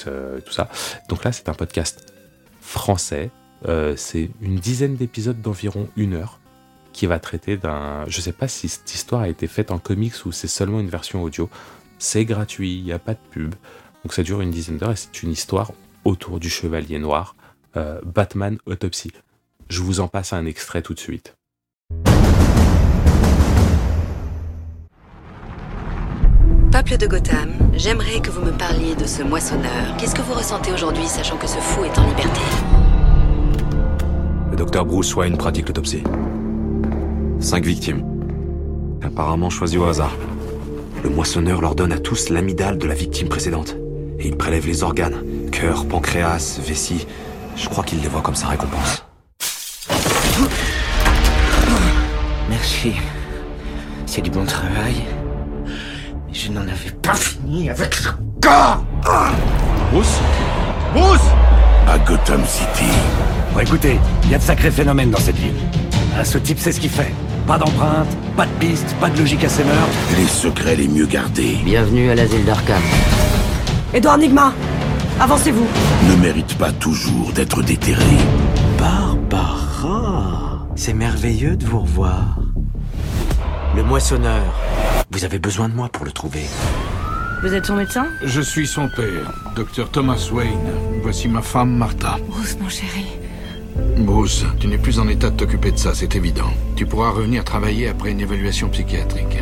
tout 0.45 0.51
ça. 0.51 0.69
Donc 1.09 1.23
là, 1.23 1.31
c'est 1.31 1.49
un 1.49 1.53
podcast 1.53 2.13
français. 2.61 3.29
C'est 3.95 4.29
une 4.41 4.55
dizaine 4.55 4.95
d'épisodes 4.95 5.41
d'environ 5.41 5.89
une 5.95 6.13
heure 6.13 6.39
qui 6.97 7.05
va 7.05 7.19
traiter 7.19 7.57
d'un. 7.57 8.05
Je 8.07 8.21
sais 8.21 8.31
pas 8.31 8.47
si 8.47 8.67
cette 8.67 8.91
histoire 8.93 9.21
a 9.21 9.29
été 9.29 9.45
faite 9.45 9.69
en 9.69 9.77
comics 9.77 10.25
ou 10.25 10.31
c'est 10.31 10.47
seulement 10.47 10.79
une 10.79 10.89
version 10.89 11.21
audio. 11.21 11.47
C'est 11.99 12.25
gratuit, 12.25 12.75
il 12.75 12.83
n'y 12.83 12.91
a 12.91 12.97
pas 12.97 13.13
de 13.13 13.19
pub. 13.31 13.53
Donc 14.03 14.13
ça 14.13 14.23
dure 14.23 14.41
une 14.41 14.51
dizaine 14.51 14.77
d'heures 14.77 14.91
et 14.91 14.95
c'est 14.95 15.23
une 15.23 15.31
histoire 15.31 15.71
autour 16.05 16.39
du 16.39 16.49
Chevalier 16.49 16.99
Noir, 16.99 17.35
euh, 17.75 17.99
Batman 18.05 18.57
Autopsy. 18.65 19.11
Je 19.69 19.81
vous 19.81 19.99
en 19.99 20.07
passe 20.07 20.33
un 20.33 20.45
extrait 20.45 20.81
tout 20.81 20.93
de 20.93 20.99
suite. 20.99 21.35
Peuple 26.71 26.97
de 26.97 27.07
Gotham, 27.07 27.51
j'aimerais 27.73 28.21
que 28.21 28.29
vous 28.29 28.41
me 28.41 28.51
parliez 28.51 28.95
de 28.95 29.05
ce 29.05 29.23
moissonneur. 29.23 29.97
Qu'est-ce 29.97 30.15
que 30.15 30.21
vous 30.21 30.33
ressentez 30.33 30.71
aujourd'hui, 30.71 31.07
sachant 31.07 31.37
que 31.37 31.47
ce 31.47 31.57
fou 31.57 31.83
est 31.83 31.97
en 31.97 32.07
liberté? 32.07 32.39
Le 34.51 34.55
docteur 34.55 34.85
Bruce 34.85 35.13
Wayne 35.15 35.37
pratique 35.37 35.67
l'autopsie. 35.67 36.03
Cinq 37.39 37.65
victimes. 37.65 38.05
Apparemment 39.01 39.49
choisies 39.49 39.77
au 39.77 39.85
hasard. 39.85 40.15
Le 41.03 41.09
moissonneur 41.09 41.61
leur 41.61 41.75
donne 41.75 41.91
à 41.91 41.99
tous 41.99 42.29
l'amygdale 42.29 42.77
de 42.77 42.87
la 42.87 42.95
victime 42.95 43.27
précédente. 43.27 43.75
Et 44.19 44.27
il 44.27 44.35
prélève 44.35 44.65
les 44.65 44.83
organes. 44.83 45.15
Cœur, 45.51 45.85
pancréas, 45.87 46.59
vessie. 46.65 47.05
Je 47.55 47.67
crois 47.69 47.83
qu'il 47.83 48.01
les 48.01 48.07
voit 48.07 48.21
comme 48.21 48.35
sa 48.35 48.47
récompense. 48.47 49.03
Merci. 52.49 52.93
C'est 54.05 54.21
du 54.21 54.29
bon 54.29 54.45
travail. 54.45 54.95
Mais 56.27 56.33
je 56.33 56.51
n'en 56.51 56.61
avais 56.61 56.91
pas 57.01 57.13
fini 57.15 57.69
avec 57.69 57.93
ce 57.93 58.09
gars 58.39 58.79
Bruce 59.91 60.19
Bruce 60.93 61.19
À 61.87 61.97
Gotham 61.99 62.43
City. 62.45 62.91
Bon, 63.53 63.59
écoutez, 63.59 63.99
il 64.23 64.31
y 64.31 64.35
a 64.35 64.37
de 64.37 64.43
sacrés 64.43 64.71
phénomènes 64.71 65.11
dans 65.11 65.19
cette 65.19 65.37
ville. 65.37 65.55
Ah, 66.17 66.25
ce 66.25 66.37
type 66.37 66.59
sait 66.59 66.71
ce 66.71 66.79
qu'il 66.79 66.89
fait. 66.89 67.13
Pas 67.45 67.57
d'empreinte, 67.57 68.07
pas 68.35 68.45
de 68.45 68.51
piste, 68.59 68.95
pas 68.99 69.09
de 69.09 69.19
logique 69.19 69.43
à 69.43 69.49
ses 69.49 69.63
meurtres. 69.63 69.97
Les 70.17 70.25
secrets 70.27 70.75
les 70.75 70.87
mieux 70.87 71.05
gardés 71.05 71.57
Bienvenue 71.63 72.09
à 72.09 72.15
l'asile 72.15 72.43
d'Arkham. 72.43 72.81
Edouard 73.97 74.19
Nigma 74.19 74.53
Avancez-vous 75.19 75.65
ne 76.07 76.21
méritent 76.21 76.55
pas 76.59 76.71
toujours 76.71 77.31
d'être 77.33 77.63
déterrés. 77.63 78.03
Barbara 78.77 80.67
C'est 80.75 80.93
merveilleux 80.93 81.55
de 81.55 81.65
vous 81.65 81.79
revoir. 81.79 82.37
Le 83.75 83.81
moissonneur. 83.81 84.53
Vous 85.09 85.25
avez 85.25 85.39
besoin 85.39 85.67
de 85.67 85.73
moi 85.73 85.89
pour 85.89 86.05
le 86.05 86.11
trouver. 86.11 86.45
Vous 87.41 87.51
êtes 87.51 87.65
son 87.65 87.75
médecin? 87.75 88.05
Je 88.23 88.39
suis 88.39 88.67
son 88.67 88.87
père, 88.87 89.33
docteur 89.55 89.89
Thomas 89.89 90.29
Wayne. 90.31 90.69
Voici 91.01 91.27
ma 91.27 91.41
femme, 91.41 91.75
Martha. 91.75 92.17
Bruce, 92.29 92.55
mon 92.61 92.69
chéri. 92.69 93.07
Bruce, 93.97 94.45
tu 94.59 94.67
n'es 94.67 94.77
plus 94.77 94.99
en 94.99 95.07
état 95.07 95.31
de 95.31 95.37
t'occuper 95.37 95.71
de 95.71 95.77
ça, 95.77 95.95
c'est 95.95 96.15
évident. 96.15 96.53
Tu 96.75 96.85
pourras 96.85 97.09
revenir 97.09 97.43
travailler 97.43 97.87
après 97.87 98.11
une 98.11 98.19
évaluation 98.19 98.69
psychiatrique. 98.69 99.39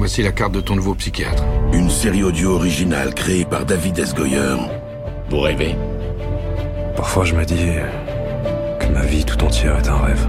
Voici 0.00 0.22
la 0.22 0.32
carte 0.32 0.52
de 0.52 0.62
ton 0.62 0.76
nouveau 0.76 0.94
psychiatre. 0.94 1.44
Une 1.74 1.90
série 1.90 2.22
audio 2.22 2.54
originale 2.54 3.12
créée 3.12 3.44
par 3.44 3.66
David 3.66 3.98
S. 3.98 4.14
Goyer. 4.14 4.56
Vous 5.28 5.40
rêvez? 5.40 5.76
Parfois, 6.96 7.26
je 7.26 7.34
me 7.34 7.44
dis 7.44 7.66
que 8.80 8.86
ma 8.86 9.02
vie 9.02 9.26
tout 9.26 9.44
entière 9.44 9.76
est 9.76 9.86
un 9.86 9.98
rêve. 9.98 10.26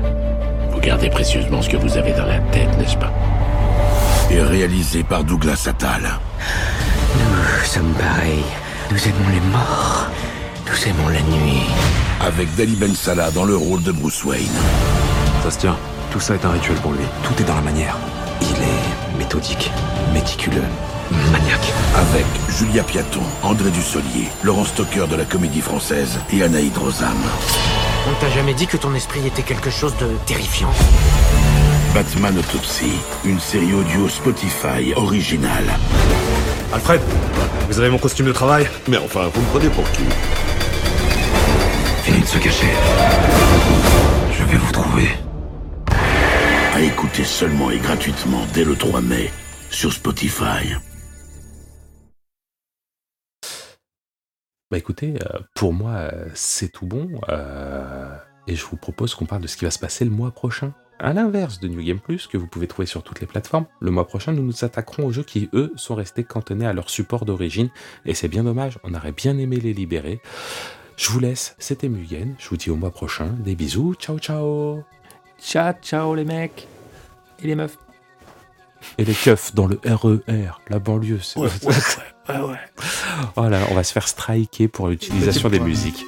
Vous 0.71 0.79
gardez 0.81 1.09
précieusement 1.09 1.61
ce 1.61 1.69
que 1.69 1.77
vous 1.77 1.97
avez 1.97 2.11
dans 2.11 2.25
la 2.25 2.39
tête, 2.51 2.77
n'est-ce 2.77 2.97
pas? 2.97 3.13
Et 4.29 4.41
réalisé 4.41 5.03
par 5.03 5.23
Douglas 5.23 5.65
Attal. 5.69 6.19
Nous 7.15 7.65
sommes 7.65 7.93
pareils. 7.93 8.43
Nous 8.91 8.97
aimons 9.07 9.29
les 9.33 9.51
morts. 9.51 10.07
Nous 10.67 10.89
aimons 10.89 11.07
la 11.07 11.21
nuit. 11.21 11.63
Avec 12.19 12.53
Dali 12.57 12.75
Ben 12.75 12.93
Salah 12.93 13.31
dans 13.31 13.45
le 13.45 13.55
rôle 13.55 13.83
de 13.83 13.93
Bruce 13.93 14.25
Wayne. 14.25 14.51
Ça 15.43 15.49
se 15.49 15.59
tient. 15.59 15.77
Tout 16.11 16.19
ça 16.19 16.33
est 16.33 16.43
un 16.43 16.51
rituel 16.51 16.75
pour 16.79 16.91
lui. 16.91 17.05
Tout 17.23 17.41
est 17.41 17.45
dans 17.45 17.55
la 17.55 17.61
manière. 17.61 17.95
Il 18.41 18.47
est 18.47 18.90
méthodique, 19.31 19.71
méticuleux, 20.13 20.61
maniaque. 21.31 21.71
Avec 21.95 22.25
Julia 22.49 22.83
Piaton, 22.83 23.21
André 23.43 23.69
Dussolier, 23.69 24.27
Laurent 24.43 24.65
Stocker 24.65 25.07
de 25.09 25.15
la 25.15 25.23
Comédie 25.23 25.61
Française 25.61 26.19
et 26.33 26.43
Anaïd 26.43 26.77
Rosam. 26.77 27.15
On 28.09 28.13
t'a 28.19 28.29
jamais 28.29 28.53
dit 28.53 28.67
que 28.67 28.75
ton 28.75 28.93
esprit 28.93 29.25
était 29.25 29.43
quelque 29.43 29.69
chose 29.69 29.95
de 30.01 30.07
terrifiant? 30.25 30.69
Batman 31.93 32.37
Autopsy, 32.39 32.91
une 33.23 33.39
série 33.39 33.73
audio 33.73 34.09
Spotify 34.09 34.93
originale. 34.97 35.77
Alfred, 36.73 36.99
vous 37.69 37.79
avez 37.79 37.89
mon 37.89 37.99
costume 37.99 38.25
de 38.25 38.33
travail? 38.33 38.67
Mais 38.89 38.97
enfin, 38.97 39.29
vous 39.33 39.39
me 39.39 39.47
prenez 39.47 39.69
pour 39.69 39.89
qui? 39.91 40.03
Fini 42.03 42.19
de 42.19 42.27
se 42.27 42.37
cacher. 42.37 42.67
Je 44.33 44.43
vais 44.43 44.57
vous 44.57 44.71
trouver. 44.73 45.07
À 46.81 46.83
écouter 46.83 47.23
seulement 47.23 47.69
et 47.69 47.77
gratuitement 47.77 48.41
dès 48.55 48.65
le 48.65 48.75
3 48.75 49.01
mai 49.01 49.29
sur 49.69 49.93
Spotify. 49.93 50.73
Bah 54.71 54.79
écoutez, 54.79 55.13
euh, 55.21 55.39
pour 55.53 55.73
moi, 55.73 55.91
euh, 55.91 56.25
c'est 56.33 56.71
tout 56.71 56.87
bon. 56.87 57.07
euh, 57.29 58.17
et 58.47 58.55
je 58.55 58.65
vous 58.65 58.77
propose 58.77 59.13
qu'on 59.13 59.27
parle 59.27 59.43
de 59.43 59.47
ce 59.47 59.57
qui 59.57 59.65
va 59.65 59.69
se 59.69 59.77
passer 59.77 60.05
le 60.05 60.09
mois 60.09 60.31
prochain. 60.31 60.73
à 60.97 61.13
l'inverse 61.13 61.59
de 61.59 61.67
New 61.67 61.83
Game 61.83 61.99
Plus, 61.99 62.25
que 62.25 62.37
vous 62.39 62.47
pouvez 62.47 62.65
trouver 62.65 62.87
sur 62.87 63.03
toutes 63.03 63.21
les 63.21 63.27
plateformes, 63.27 63.67
le 63.79 63.91
mois 63.91 64.07
prochain, 64.07 64.31
nous 64.31 64.41
nous 64.43 64.65
attaquerons 64.65 65.05
aux 65.05 65.11
jeux 65.11 65.23
qui, 65.23 65.49
eux, 65.53 65.71
sont 65.75 65.93
restés 65.93 66.23
cantonnés 66.23 66.65
à 66.65 66.73
leur 66.73 66.89
support 66.89 67.25
d'origine. 67.25 67.69
Et 68.05 68.15
c'est 68.15 68.27
bien 68.27 68.43
dommage, 68.43 68.79
on 68.83 68.95
aurait 68.95 69.11
bien 69.11 69.37
aimé 69.37 69.57
les 69.57 69.73
libérer. 69.73 70.19
Je 70.97 71.11
vous 71.11 71.19
laisse, 71.19 71.55
c'était 71.59 71.89
Mugen. 71.89 72.33
Je 72.39 72.49
vous 72.49 72.57
dis 72.57 72.71
au 72.71 72.75
mois 72.75 72.91
prochain. 72.91 73.27
Des 73.37 73.53
bisous. 73.53 73.93
Ciao, 73.99 74.17
ciao. 74.17 74.83
Ciao, 75.39 75.73
ciao 75.81 76.15
les 76.15 76.25
mecs. 76.25 76.67
Et 77.43 77.47
les 77.47 77.55
meufs. 77.55 77.77
Et 78.97 79.05
les 79.05 79.13
keufs 79.13 79.53
dans 79.53 79.67
le 79.67 79.79
RER, 79.85 80.51
la 80.69 80.79
banlieue. 80.79 81.19
c'est- 81.21 81.39
Ouais, 81.39 81.47
ouais, 81.63 81.73
ouais, 82.29 82.35
ouais, 82.35 82.49
ouais. 82.49 82.57
Voilà, 83.35 83.59
on 83.69 83.75
va 83.75 83.83
se 83.83 83.93
faire 83.93 84.07
striker 84.07 84.67
pour 84.67 84.87
l'utilisation 84.87 85.49
des 85.49 85.59
musiques. 85.59 86.03